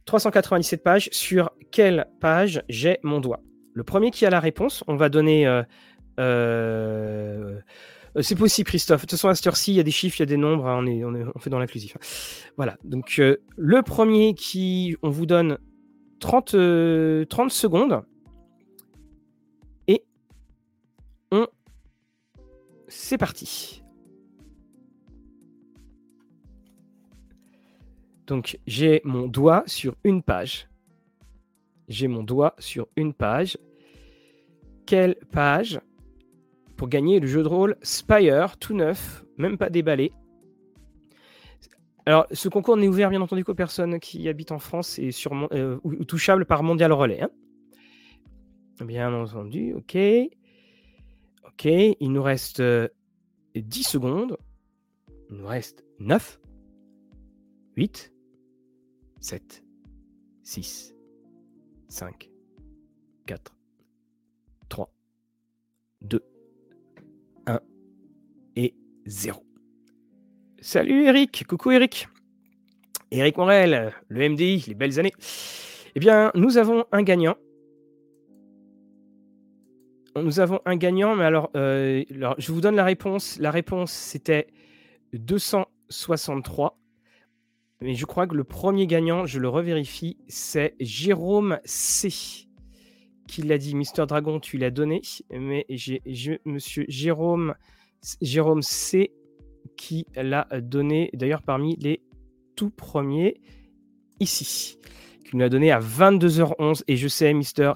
397 0.06 0.84
pages. 0.84 1.10
Sur 1.12 1.52
quelle 1.72 2.08
page 2.20 2.64
j'ai 2.68 3.00
mon 3.04 3.20
doigt 3.20 3.42
Le 3.74 3.84
premier 3.84 4.12
qui 4.12 4.26
a 4.26 4.30
la 4.30 4.40
réponse, 4.40 4.84
on 4.88 4.96
va 4.96 5.10
donner. 5.10 5.48
Euh, 5.48 5.64
euh, 6.20 7.60
c'est 8.22 8.36
possible, 8.36 8.68
Christophe. 8.68 9.02
De 9.02 9.06
toute 9.06 9.12
façon, 9.12 9.30
à 9.30 9.36
cette 9.36 9.48
heure-ci, 9.48 9.72
il 9.72 9.78
y 9.78 9.80
a 9.80 9.84
des 9.84 9.92
chiffres, 9.92 10.18
il 10.18 10.22
y 10.22 10.24
a 10.24 10.28
des 10.28 10.38
nombres. 10.38 10.68
Hein, 10.68 10.84
on, 10.84 10.88
est, 10.88 11.04
on, 11.04 11.40
fait 11.40 11.50
dans 11.50 11.60
l'inclusif. 11.60 11.96
Voilà. 12.58 12.78
Donc, 12.84 13.16
euh, 13.20 13.38
le 13.56 13.82
premier 13.84 14.34
qui. 14.34 14.98
On 15.02 15.10
vous 15.10 15.26
donne 15.26 15.60
30, 16.20 16.56
30 17.30 17.52
secondes. 17.52 18.04
C'est 22.88 23.18
parti. 23.18 23.84
Donc 28.28 28.60
j'ai 28.68 29.02
mon 29.04 29.28
doigt 29.28 29.64
sur 29.66 29.96
une 30.04 30.22
page. 30.22 30.68
J'ai 31.88 32.08
mon 32.08 32.24
doigt 32.24 32.56
sur 32.60 32.88
une 32.96 33.14
page. 33.14 33.58
Quelle 34.86 35.16
page 35.32 35.80
pour 36.76 36.88
gagner 36.90 37.20
le 37.20 37.28
jeu 37.28 37.44
de 37.44 37.48
rôle 37.48 37.76
Spire, 37.82 38.58
tout 38.58 38.74
neuf, 38.74 39.26
même 39.38 39.58
pas 39.58 39.70
déballé. 39.70 40.12
Alors, 42.06 42.26
ce 42.32 42.48
concours 42.48 42.78
n'est 42.78 42.88
ouvert, 42.88 43.10
bien 43.10 43.20
entendu, 43.20 43.44
qu'aux 43.44 43.54
personnes 43.54 44.00
qui 44.00 44.30
habitent 44.30 44.54
en 44.54 44.60
France 44.60 44.98
et 44.98 45.10
euh, 45.52 45.78
ou, 45.84 46.06
touchable 46.06 46.46
par 46.46 46.64
Mondial 46.64 46.94
Relais. 46.94 47.22
Hein. 47.22 47.30
Bien 48.80 49.14
entendu, 49.14 49.74
ok. 49.74 49.98
Ok, 51.48 51.66
il 51.66 52.12
nous 52.12 52.22
reste 52.22 52.62
10 52.62 52.66
euh, 52.66 53.90
secondes. 53.90 54.38
Il 55.30 55.38
nous 55.38 55.48
reste 55.48 55.84
9, 56.00 56.40
8, 57.78 58.14
7, 59.20 59.64
6, 60.44 60.94
5, 61.88 62.30
4, 63.26 63.56
3, 64.70 64.94
2, 66.02 66.24
1 67.46 67.60
et 68.58 68.76
0. 69.06 69.44
Salut 70.60 71.06
Eric, 71.06 71.46
coucou 71.48 71.72
Eric. 71.72 72.08
Eric 73.12 73.38
Morel, 73.38 73.94
le 74.10 74.30
MDI, 74.30 74.66
les 74.68 74.76
belles 74.76 75.00
années. 75.00 75.14
Eh 75.96 76.00
bien, 76.00 76.32
nous 76.36 76.58
avons 76.58 76.86
un 76.92 77.04
gagnant. 77.04 77.38
Nous 80.24 80.40
avons 80.40 80.60
un 80.66 80.76
gagnant, 80.76 81.16
mais 81.16 81.26
alors, 81.26 81.50
euh, 81.56 82.04
alors 82.14 82.36
je 82.38 82.52
vous 82.52 82.62
donne 82.62 82.76
la 82.76 82.84
réponse. 82.84 83.38
La 83.40 83.52
réponse, 83.52 83.92
c'était 83.92 84.48
263. 85.14 86.80
Mais 87.82 87.94
je 87.94 88.06
crois 88.06 88.26
que 88.26 88.36
le 88.36 88.44
premier 88.44 88.88
gagnant, 88.88 89.26
je 89.26 89.40
le 89.40 89.50
revérifie, 89.50 90.18
c'est 90.28 90.76
Jérôme 90.80 91.60
C. 91.64 92.10
qui 93.28 93.44
l'a 93.44 93.58
dit. 93.58 93.76
Mister 93.76 94.06
Dragon, 94.08 94.40
tu 94.40 94.58
l'as 94.58 94.72
donné, 94.72 95.02
mais 95.32 95.66
j'ai 95.70 96.02
Monsieur 96.46 96.86
Jérôme 96.88 97.54
C 98.62 99.12
qui 99.76 100.08
l'a 100.16 100.48
donné, 100.60 101.12
d'ailleurs 101.14 101.44
parmi 101.44 101.76
les 101.76 102.02
tout 102.56 102.72
premiers 102.72 103.40
ici, 104.20 104.80
qui 105.28 105.36
nous 105.36 105.42
l'a 105.42 105.50
donné 105.50 105.72
à 105.72 105.80
22h11. 105.80 106.84
Et 106.88 106.98
je 106.98 107.08
sais, 107.08 107.34
Mister, 107.34 107.74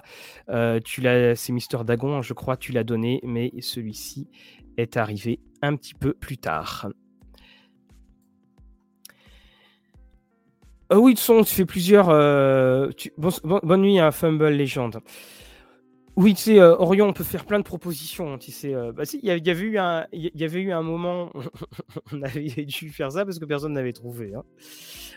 euh, 0.49 0.79
tu 0.83 1.01
l'as, 1.01 1.35
c'est 1.35 1.53
Mister 1.53 1.77
Dragon, 1.85 2.21
je 2.21 2.33
crois, 2.33 2.57
tu 2.57 2.71
l'as 2.71 2.83
donné, 2.83 3.19
mais 3.23 3.51
celui-ci 3.59 4.29
est 4.77 4.97
arrivé 4.97 5.39
un 5.61 5.75
petit 5.75 5.93
peu 5.93 6.13
plus 6.13 6.37
tard. 6.37 6.89
Ah 10.89 10.99
oui, 10.99 11.15
son, 11.15 11.43
tu 11.43 11.55
fais 11.55 11.65
plusieurs. 11.65 12.09
Euh, 12.09 12.89
bonne 13.17 13.81
nuit 13.81 13.99
à 13.99 14.11
Fumble 14.11 14.49
Legend. 14.49 14.99
Oui, 16.21 16.35
tu 16.35 16.43
sais, 16.43 16.59
euh, 16.59 16.77
Orion, 16.77 17.07
on 17.07 17.13
peut 17.13 17.23
faire 17.23 17.45
plein 17.45 17.57
de 17.57 17.63
propositions. 17.63 18.37
Tu 18.37 18.51
sais, 18.51 18.75
euh, 18.75 18.91
bah, 18.91 19.05
il 19.11 19.25
y, 19.25 19.31
avait 19.31 19.63
eu 19.63 19.79
un, 19.79 20.05
y 20.13 20.43
avait 20.43 20.61
eu 20.61 20.71
un 20.71 20.83
moment, 20.83 21.31
on 22.13 22.21
avait 22.21 22.43
dû 22.65 22.89
faire 22.89 23.11
ça 23.11 23.25
parce 23.25 23.39
que 23.39 23.45
personne 23.45 23.73
n'avait 23.73 23.91
trouvé. 23.91 24.35
Hein. 24.35 24.43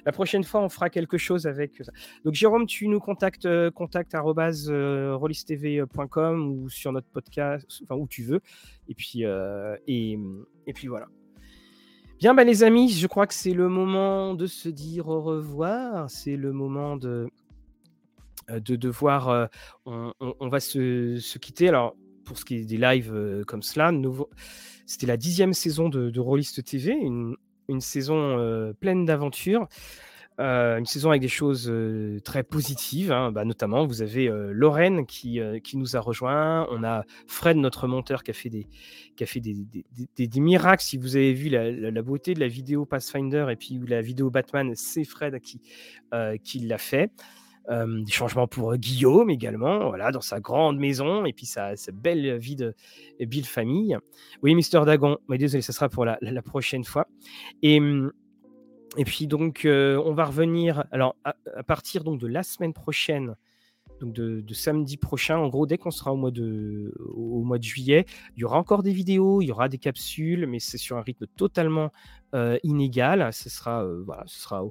La 0.07 0.13
prochaine 0.13 0.45
fois, 0.45 0.63
on 0.63 0.71
fera 0.71 0.89
quelque 0.89 1.19
chose 1.19 1.47
avec 1.47 1.73
ça. 1.85 1.93
Donc, 2.25 2.33
Jérôme, 2.33 2.65
tu 2.65 2.89
nous 2.89 3.01
contactes, 3.01 3.47
contact 3.73 4.15
ou 4.15 6.69
sur 6.71 6.93
notre 6.93 7.09
podcast, 7.09 7.67
enfin 7.83 8.01
où 8.01 8.09
tu 8.09 8.23
veux. 8.23 8.41
Et 8.89 8.95
puis, 8.95 9.25
et, 9.87 10.19
et 10.67 10.73
puis 10.73 10.89
voilà. 10.89 11.09
Bien, 12.19 12.33
bah, 12.33 12.45
les 12.45 12.63
amis, 12.63 12.91
je 12.91 13.07
crois 13.07 13.27
que 13.27 13.35
c'est 13.35 13.53
le 13.53 13.69
moment 13.69 14.33
de 14.33 14.47
se 14.47 14.71
dire 14.71 15.09
au 15.09 15.21
revoir. 15.21 16.09
C'est 16.09 16.37
le 16.37 16.53
moment 16.53 16.97
de, 16.97 17.09
euh, 17.09 17.29
de 18.49 18.77
devoir. 18.77 19.29
Euh, 19.29 19.47
on, 19.87 20.49
va 20.49 20.61
se, 20.61 21.39
quitter. 21.39 21.69
Alors, 21.69 21.97
pour 22.25 22.39
ce 22.39 22.45
qui 22.45 22.57
est 22.57 22.65
des 22.65 22.79
lives 22.79 23.13
euh, 23.15 23.45
comme 23.45 23.63
cela, 23.63 23.93
c'était 24.87 25.07
la 25.07 25.17
dixième 25.17 25.53
saison 25.53 25.89
de, 25.89 26.11
de 26.11 26.21
Rollist 26.21 26.65
TV, 26.65 26.93
une, 26.93 27.37
une 27.69 27.81
saison 27.81 28.75
pleine 28.81 29.05
d'aventures. 29.05 29.69
Euh, 30.41 30.79
une 30.79 30.87
saison 30.87 31.11
avec 31.11 31.23
des 31.23 31.29
choses 31.29 31.69
euh, 31.71 32.19
très 32.25 32.43
positives, 32.43 33.13
hein. 33.13 33.31
bah, 33.31 33.45
notamment 33.45 33.87
vous 33.87 34.03
avez 34.03 34.29
euh, 34.29 34.51
Lorraine 34.53 35.07
qui, 35.07 35.39
qui 35.63 35.77
nous 35.77 35.97
a 35.97 36.01
rejoint, 36.01 36.67
on 36.71 36.83
a 36.83 37.05
Fred, 37.29 37.57
notre 37.57 37.87
monteur, 37.87 38.25
qui 38.25 38.33
a 38.33 38.35
fait 38.35 38.49
des, 38.49 38.67
qui 39.17 39.23
a 39.23 39.27
fait 39.27 39.39
des, 39.39 39.55
des, 40.17 40.27
des, 40.27 40.41
miracles. 40.41 40.83
Si 40.83 40.97
vous 40.97 41.15
avez 41.15 41.33
vu 41.35 41.51
la, 41.51 41.71
la, 41.71 42.03
beauté 42.03 42.35
de 42.35 42.41
la 42.41 42.49
vidéo 42.49 42.85
Pathfinder 42.85 43.47
et 43.49 43.57
puis 43.57 43.81
la 43.87 44.03
vidéo 44.03 44.29
Batman, 44.31 44.73
c'est 44.75 45.05
Fred 45.05 45.39
qui, 45.41 45.61
qui 46.43 46.59
l'a 46.61 46.79
fait. 46.79 47.13
Des 47.69 48.13
changements 48.13 48.47
pour 48.47 48.77
Guillaume 48.77 49.31
également, 49.31 49.89
voilà, 49.89 50.11
dans 50.11 50.21
sa 50.21 50.41
grande 50.41 50.79
maison 50.79 51.25
et 51.25 51.33
puis 51.33 51.47
sa, 51.47 51.75
belle 51.93 52.37
vie 52.39 52.57
de 52.57 52.75
Bill 53.21 53.47
famille. 53.47 53.97
Oui, 54.43 54.55
Mister 54.55 54.83
Dagon, 54.85 55.19
mais 55.29 55.39
désolé, 55.39 55.63
ça 55.63 55.73
sera 55.73 55.89
pour 55.89 56.05
la, 56.05 56.19
prochaine 56.43 56.85
fois. 56.85 57.07
Et 57.63 57.81
et 58.97 59.05
puis 59.05 59.27
donc, 59.27 59.63
on 59.65 60.15
va 60.15 60.25
revenir. 60.25 60.85
Alors, 60.93 61.17
à, 61.25 61.35
partir 61.63 62.05
donc 62.05 62.21
de 62.21 62.27
la 62.27 62.43
semaine 62.43 62.73
prochaine, 62.73 63.35
donc 64.01 64.13
de, 64.13 64.55
samedi 64.55 64.97
prochain, 64.97 65.39
en 65.39 65.49
gros, 65.49 65.67
dès 65.67 65.79
qu'on 65.79 65.91
sera 65.91 66.13
au 66.13 66.17
mois, 66.17 66.31
de, 66.31 66.95
au 67.15 67.43
mois 67.43 67.59
de 67.59 67.65
juillet, 67.65 68.05
il 68.37 68.41
y 68.41 68.45
aura 68.45 68.59
encore 68.59 68.83
des 68.83 68.93
vidéos, 68.93 69.41
il 69.41 69.47
y 69.47 69.53
aura 69.53 69.69
des 69.69 69.79
capsules, 69.79 70.47
mais 70.47 70.59
c'est 70.59 70.79
sur 70.79 70.97
un 70.97 71.03
rythme 71.03 71.27
totalement 71.37 71.91
inégal. 72.63 73.33
Ce 73.33 73.49
sera, 73.49 73.85
euh, 73.85 74.03
voilà, 74.05 74.25
ce 74.27 74.41
sera 74.41 74.63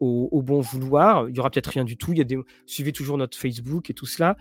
bon 0.00 0.60
vouloir. 0.60 1.28
Il 1.28 1.36
y 1.36 1.40
aura 1.40 1.50
peut-être 1.50 1.68
rien 1.68 1.84
du 1.84 1.96
tout. 1.96 2.12
Il 2.12 2.18
y 2.18 2.20
a 2.20 2.24
des... 2.24 2.38
Suivez 2.66 2.92
toujours 2.92 3.18
notre 3.18 3.36
Facebook 3.36 3.90
et 3.90 3.94
tout 3.94 4.06
cela. 4.06 4.36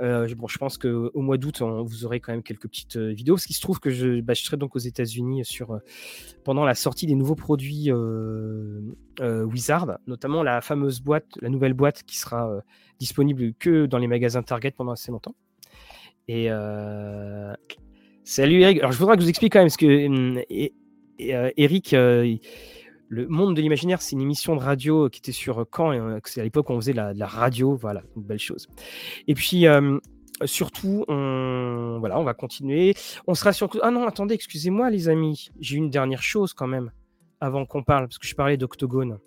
Euh, 0.00 0.32
bon, 0.36 0.46
je 0.46 0.58
pense 0.58 0.78
qu'au 0.78 1.20
mois 1.20 1.38
d'août, 1.38 1.62
vous 1.62 2.04
aurez 2.04 2.20
quand 2.20 2.32
même 2.32 2.42
quelques 2.42 2.68
petites 2.68 2.96
euh, 2.96 3.12
vidéos. 3.12 3.34
Parce 3.34 3.46
qu'il 3.46 3.56
se 3.56 3.60
trouve 3.60 3.80
que 3.80 3.90
je, 3.90 4.20
bah, 4.20 4.34
serai 4.34 4.56
donc 4.56 4.76
aux 4.76 4.80
États-Unis 4.80 5.44
sur 5.44 5.72
euh, 5.72 5.78
pendant 6.44 6.64
la 6.64 6.74
sortie 6.74 7.06
des 7.06 7.14
nouveaux 7.14 7.34
produits 7.34 7.90
Wizard, 9.20 9.98
notamment 10.06 10.42
la 10.42 10.60
fameuse 10.60 11.00
boîte, 11.00 11.26
la 11.40 11.48
nouvelle 11.48 11.74
boîte 11.74 12.02
qui 12.04 12.18
sera 12.18 12.60
disponible 12.98 13.54
que 13.58 13.86
dans 13.86 13.98
les 13.98 14.06
magasins 14.06 14.42
Target 14.42 14.72
pendant 14.72 14.92
assez 14.92 15.10
longtemps. 15.10 15.34
Et 16.28 16.48
salut 18.24 18.60
Eric. 18.60 18.78
Alors 18.78 18.92
je 18.92 18.98
voudrais 18.98 19.16
que 19.16 19.20
je 19.20 19.24
vous 19.24 19.30
explique 19.30 19.52
quand 19.52 19.60
même 19.60 19.68
parce 19.68 19.76
que 19.76 20.06
hum, 20.06 20.40
Eric 21.18 21.94
le 23.08 23.26
monde 23.28 23.54
de 23.54 23.60
l'imaginaire, 23.60 24.02
c'est 24.02 24.12
une 24.12 24.22
émission 24.22 24.56
de 24.56 24.60
radio 24.60 25.08
qui 25.08 25.20
était 25.20 25.32
sur 25.32 25.64
Caen. 25.74 25.92
Et 25.92 26.20
c'est 26.24 26.40
à 26.40 26.44
l'époque 26.44 26.70
où 26.70 26.72
on 26.72 26.80
faisait 26.80 26.92
la, 26.92 27.12
la 27.14 27.26
radio. 27.26 27.76
Voilà, 27.76 28.02
une 28.16 28.22
belle 28.22 28.38
chose. 28.38 28.68
Et 29.28 29.34
puis, 29.34 29.66
euh, 29.66 29.98
surtout, 30.44 31.04
on, 31.08 32.00
on 32.02 32.24
va 32.24 32.34
continuer. 32.34 32.94
On 33.26 33.34
sera 33.34 33.52
sur. 33.52 33.70
Ah 33.82 33.90
non, 33.90 34.06
attendez, 34.06 34.34
excusez-moi, 34.34 34.90
les 34.90 35.08
amis. 35.08 35.50
J'ai 35.60 35.76
une 35.76 35.90
dernière 35.90 36.22
chose 36.22 36.52
quand 36.52 36.66
même 36.66 36.90
avant 37.40 37.66
qu'on 37.66 37.82
parle, 37.82 38.08
parce 38.08 38.18
que 38.18 38.26
je 38.26 38.34
parlais 38.34 38.56
d'Octogone. 38.56 39.18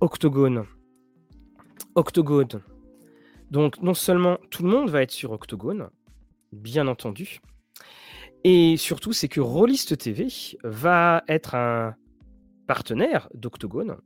Octogone. 0.00 0.66
Octogone. 1.94 2.60
Donc, 3.50 3.80
non 3.80 3.94
seulement 3.94 4.38
tout 4.50 4.64
le 4.64 4.68
monde 4.68 4.90
va 4.90 5.02
être 5.02 5.12
sur 5.12 5.30
Octogone, 5.30 5.88
bien 6.52 6.88
entendu, 6.88 7.40
et 8.44 8.76
surtout, 8.76 9.14
c'est 9.14 9.28
que 9.28 9.40
Rollist 9.40 9.96
TV 9.96 10.28
va 10.62 11.24
être 11.28 11.54
un 11.54 11.94
partenaire 12.66 13.28
d'Octogone. 13.34 13.96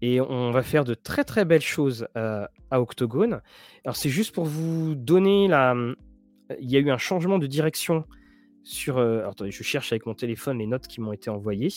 Et 0.00 0.20
on 0.20 0.50
va 0.50 0.62
faire 0.62 0.84
de 0.84 0.94
très 0.94 1.24
très 1.24 1.44
belles 1.44 1.60
choses 1.60 2.06
euh, 2.16 2.46
à 2.70 2.80
Octogone. 2.80 3.40
Alors 3.84 3.96
c'est 3.96 4.08
juste 4.08 4.34
pour 4.34 4.44
vous 4.44 4.94
donner 4.94 5.48
la... 5.48 5.74
Il 6.60 6.70
y 6.70 6.76
a 6.76 6.80
eu 6.80 6.90
un 6.90 6.98
changement 6.98 7.38
de 7.38 7.46
direction 7.46 8.04
sur... 8.62 8.98
Euh, 8.98 9.26
attendez, 9.26 9.50
je 9.50 9.62
cherche 9.62 9.92
avec 9.92 10.06
mon 10.06 10.14
téléphone 10.14 10.58
les 10.58 10.66
notes 10.66 10.86
qui 10.86 11.00
m'ont 11.00 11.12
été 11.12 11.28
envoyées. 11.28 11.72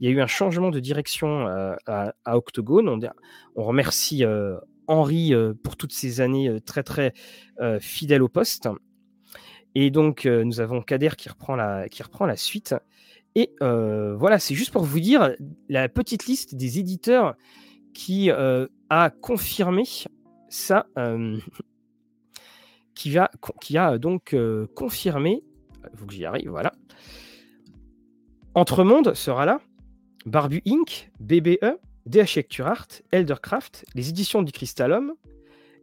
Il 0.00 0.08
y 0.08 0.12
a 0.12 0.14
eu 0.14 0.20
un 0.20 0.26
changement 0.26 0.70
de 0.70 0.80
direction 0.80 1.46
euh, 1.48 1.74
à, 1.86 2.36
Octogone. 2.36 2.88
On, 2.88 2.98
on 3.56 3.64
remercie 3.64 4.24
Henri 4.86 5.32
pour 5.62 5.76
toutes 5.76 5.92
ces 5.92 6.20
années 6.20 6.60
très 6.66 6.82
très 6.82 7.12
fidèle 7.80 8.22
au 8.22 8.28
poste. 8.28 8.68
Et 9.74 9.90
donc, 9.90 10.26
euh, 10.26 10.44
nous 10.44 10.60
avons 10.60 10.82
Kader 10.82 11.10
qui 11.16 11.28
reprend 11.28 11.56
la, 11.56 11.88
qui 11.88 12.02
reprend 12.02 12.26
la 12.26 12.36
suite. 12.36 12.74
Et 13.34 13.54
euh, 13.62 14.14
voilà, 14.16 14.38
c'est 14.38 14.54
juste 14.54 14.72
pour 14.72 14.84
vous 14.84 15.00
dire 15.00 15.34
la 15.68 15.88
petite 15.88 16.26
liste 16.26 16.54
des 16.54 16.78
éditeurs 16.78 17.34
qui 17.94 18.30
euh, 18.30 18.66
a 18.90 19.10
confirmé 19.10 19.84
ça, 20.48 20.86
qui, 22.94 23.10
va, 23.10 23.30
qui 23.60 23.78
a 23.78 23.96
donc 23.98 24.36
confirmé, 24.74 25.42
il 25.90 25.98
faut 25.98 26.06
que 26.06 26.12
j'y 26.12 26.26
arrive, 26.26 26.50
voilà. 26.50 26.72
Entremonde 28.54 29.14
sera 29.14 29.46
là, 29.46 29.60
Barbu 30.26 30.60
Inc., 30.66 31.10
BBE, 31.20 31.78
DH 32.04 32.36
Lecture 32.36 32.66
Art, 32.66 32.88
Eldercraft, 33.10 33.86
les 33.94 34.10
éditions 34.10 34.42
du 34.42 34.52
Crystalum, 34.52 35.14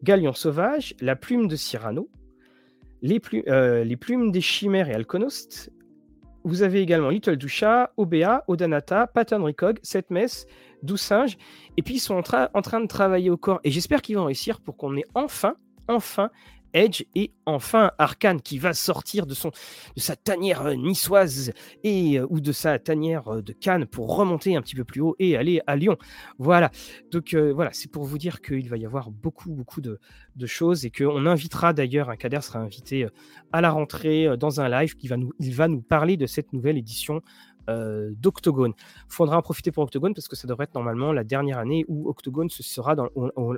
Galion 0.04 0.34
Sauvage, 0.34 0.94
La 1.02 1.16
Plume 1.16 1.48
de 1.48 1.56
Cyrano, 1.56 2.10
les, 3.02 3.22
euh, 3.48 3.84
les 3.84 3.98
plumes 3.98 4.32
des 4.32 4.42
chimères 4.42 4.90
et 4.90 4.94
alconost. 4.94 5.72
Vous 6.44 6.64
avez 6.64 6.82
également 6.82 7.10
Little 7.10 7.36
Dusha, 7.36 7.92
OBA, 7.98 8.44
Odanata, 8.48 9.08
Pattern 9.08 9.44
Recog, 9.44 9.80
Setmess, 9.84 10.48
Singe. 10.96 11.38
Et 11.78 11.82
puis 11.82 11.96
ils 11.96 12.00
sont 12.00 12.16
en, 12.16 12.48
en, 12.54 12.62
train 12.62 12.80
de 12.80 12.88
travailler 12.88 13.30
au 13.30 13.38
corps. 13.38 13.60
Et 13.64 13.72
j'espère 13.72 14.02
qu'ils 14.02 14.18
vont 14.18 14.26
réussir 14.26 14.62
pour 14.62 14.78
qu'on 14.78 14.96
ait 14.96 15.06
enfin, 15.14 15.56
enfin 15.88 16.30
Edge 16.74 17.04
et 17.16 17.32
enfin 17.46 17.92
Arkane 17.98 18.42
qui 18.42 18.60
va 18.60 18.74
sortir 18.74 19.26
de, 19.26 19.34
son, 19.34 19.50
de 19.96 20.02
sa 20.02 20.16
tanière 20.16 20.66
euh, 20.66 20.76
niçoise 20.76 21.52
et, 21.84 22.20
euh, 22.20 22.28
ou 22.30 22.40
de 22.40 22.52
sa 22.52 22.80
tanière 22.80 23.28
euh, 23.28 23.42
de 23.42 23.54
Cannes 23.54 23.86
pour 23.86 24.16
remonter 24.16 24.56
un 24.56 24.62
petit 24.62 24.76
peu 24.76 24.84
plus 24.84 25.02
haut 25.02 25.16
et 25.20 25.36
aller 25.36 25.62
à 25.68 25.76
Lyon. 25.76 25.98
Voilà. 26.38 26.72
Donc 27.12 27.36
voilà, 27.36 27.72
c'est 27.74 27.92
pour 27.92 28.04
vous 28.04 28.18
dire 28.18 28.42
qu'il 28.42 28.70
va 28.70 28.78
y 28.78 28.86
avoir 28.86 29.12
beaucoup, 29.12 29.52
beaucoup 29.52 29.82
de, 29.82 30.00
choses 30.46 30.86
et 30.86 30.90
qu'on 30.92 31.26
invitera 31.26 31.74
d'ailleurs, 31.74 32.10
un 32.10 32.16
Kader 32.16 32.42
sera 32.42 32.60
invité 32.60 33.08
à 33.52 33.60
la 33.60 33.72
rentrée 33.72 34.38
dans 34.38 34.62
un 34.62 34.70
live 34.70 34.96
qui 34.96 35.10
va 35.10 35.18
nous, 35.18 35.34
il 35.40 35.54
va 35.54 35.68
nous 35.68 35.82
parler 35.82 36.16
de 36.16 36.26
cette 36.26 36.54
nouvelle 36.54 36.78
édition 36.78 37.22
d'Octogone. 38.12 38.74
Il 38.78 39.14
faudra 39.14 39.38
en 39.38 39.42
profiter 39.42 39.72
pour 39.72 39.84
Octogone 39.84 40.14
parce 40.14 40.28
que 40.28 40.36
ça 40.36 40.48
devrait 40.48 40.64
être 40.66 40.76
normalement 40.76 41.14
la 41.14 41.24
dernière 41.24 41.60
année 41.60 41.86
où 41.88 42.10
Octogone 42.10 42.50
se 42.50 42.64
sera 42.64 42.96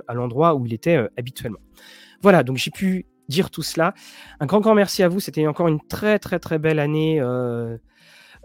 à 0.08 0.14
l'endroit 0.14 0.54
où 0.54 0.66
il 0.66 0.74
était 0.74 1.08
habituellement. 1.16 1.60
Voilà, 2.20 2.42
donc 2.42 2.56
j'ai 2.56 2.70
pu 2.70 3.06
dire 3.28 3.50
tout 3.50 3.62
cela. 3.62 3.94
Un 4.40 4.46
grand, 4.46 4.60
grand 4.60 4.74
merci 4.74 5.02
à 5.02 5.08
vous. 5.08 5.20
C'était 5.20 5.46
encore 5.46 5.68
une 5.68 5.80
très, 5.80 6.18
très, 6.18 6.38
très 6.38 6.58
belle 6.58 6.78
année 6.78 7.20
euh, 7.20 7.76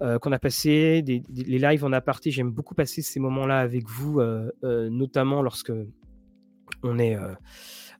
euh, 0.02 0.20
qu'on 0.20 0.32
a 0.32 0.40
passé. 0.40 1.04
les 1.06 1.60
lives 1.60 1.84
en 1.86 1.94
aparté, 1.94 2.32
j'aime 2.32 2.52
beaucoup 2.52 2.76
passer 2.76 3.02
ces 3.02 3.20
moments-là 3.20 3.60
avec 3.60 3.88
vous, 3.88 4.20
euh, 4.20 4.50
notamment 4.90 5.42
lorsque 5.42 5.72
on 6.84 7.00
est, 7.00 7.18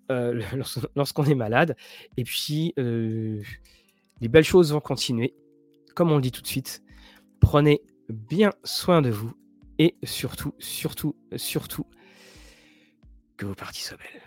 lorsqu'on 0.96 1.26
est 1.26 1.36
malade. 1.36 1.76
Et 2.18 2.24
puis, 2.24 2.74
les 2.78 4.28
belles 4.28 4.44
choses 4.44 4.74
vont 4.74 4.82
continuer. 4.82 5.36
Comme 5.96 6.12
on 6.12 6.16
le 6.16 6.22
dit 6.22 6.32
tout 6.32 6.42
de 6.42 6.48
suite, 6.48 6.84
prenez 7.40 7.82
bien 8.10 8.52
soin 8.64 9.02
de 9.02 9.10
vous 9.10 9.34
et 9.80 9.96
surtout, 10.04 10.54
surtout, 10.60 11.16
surtout, 11.36 11.86
que 13.38 13.46
vos 13.46 13.56
parties 13.56 13.84
soient 13.84 13.98
belles. 13.98 14.27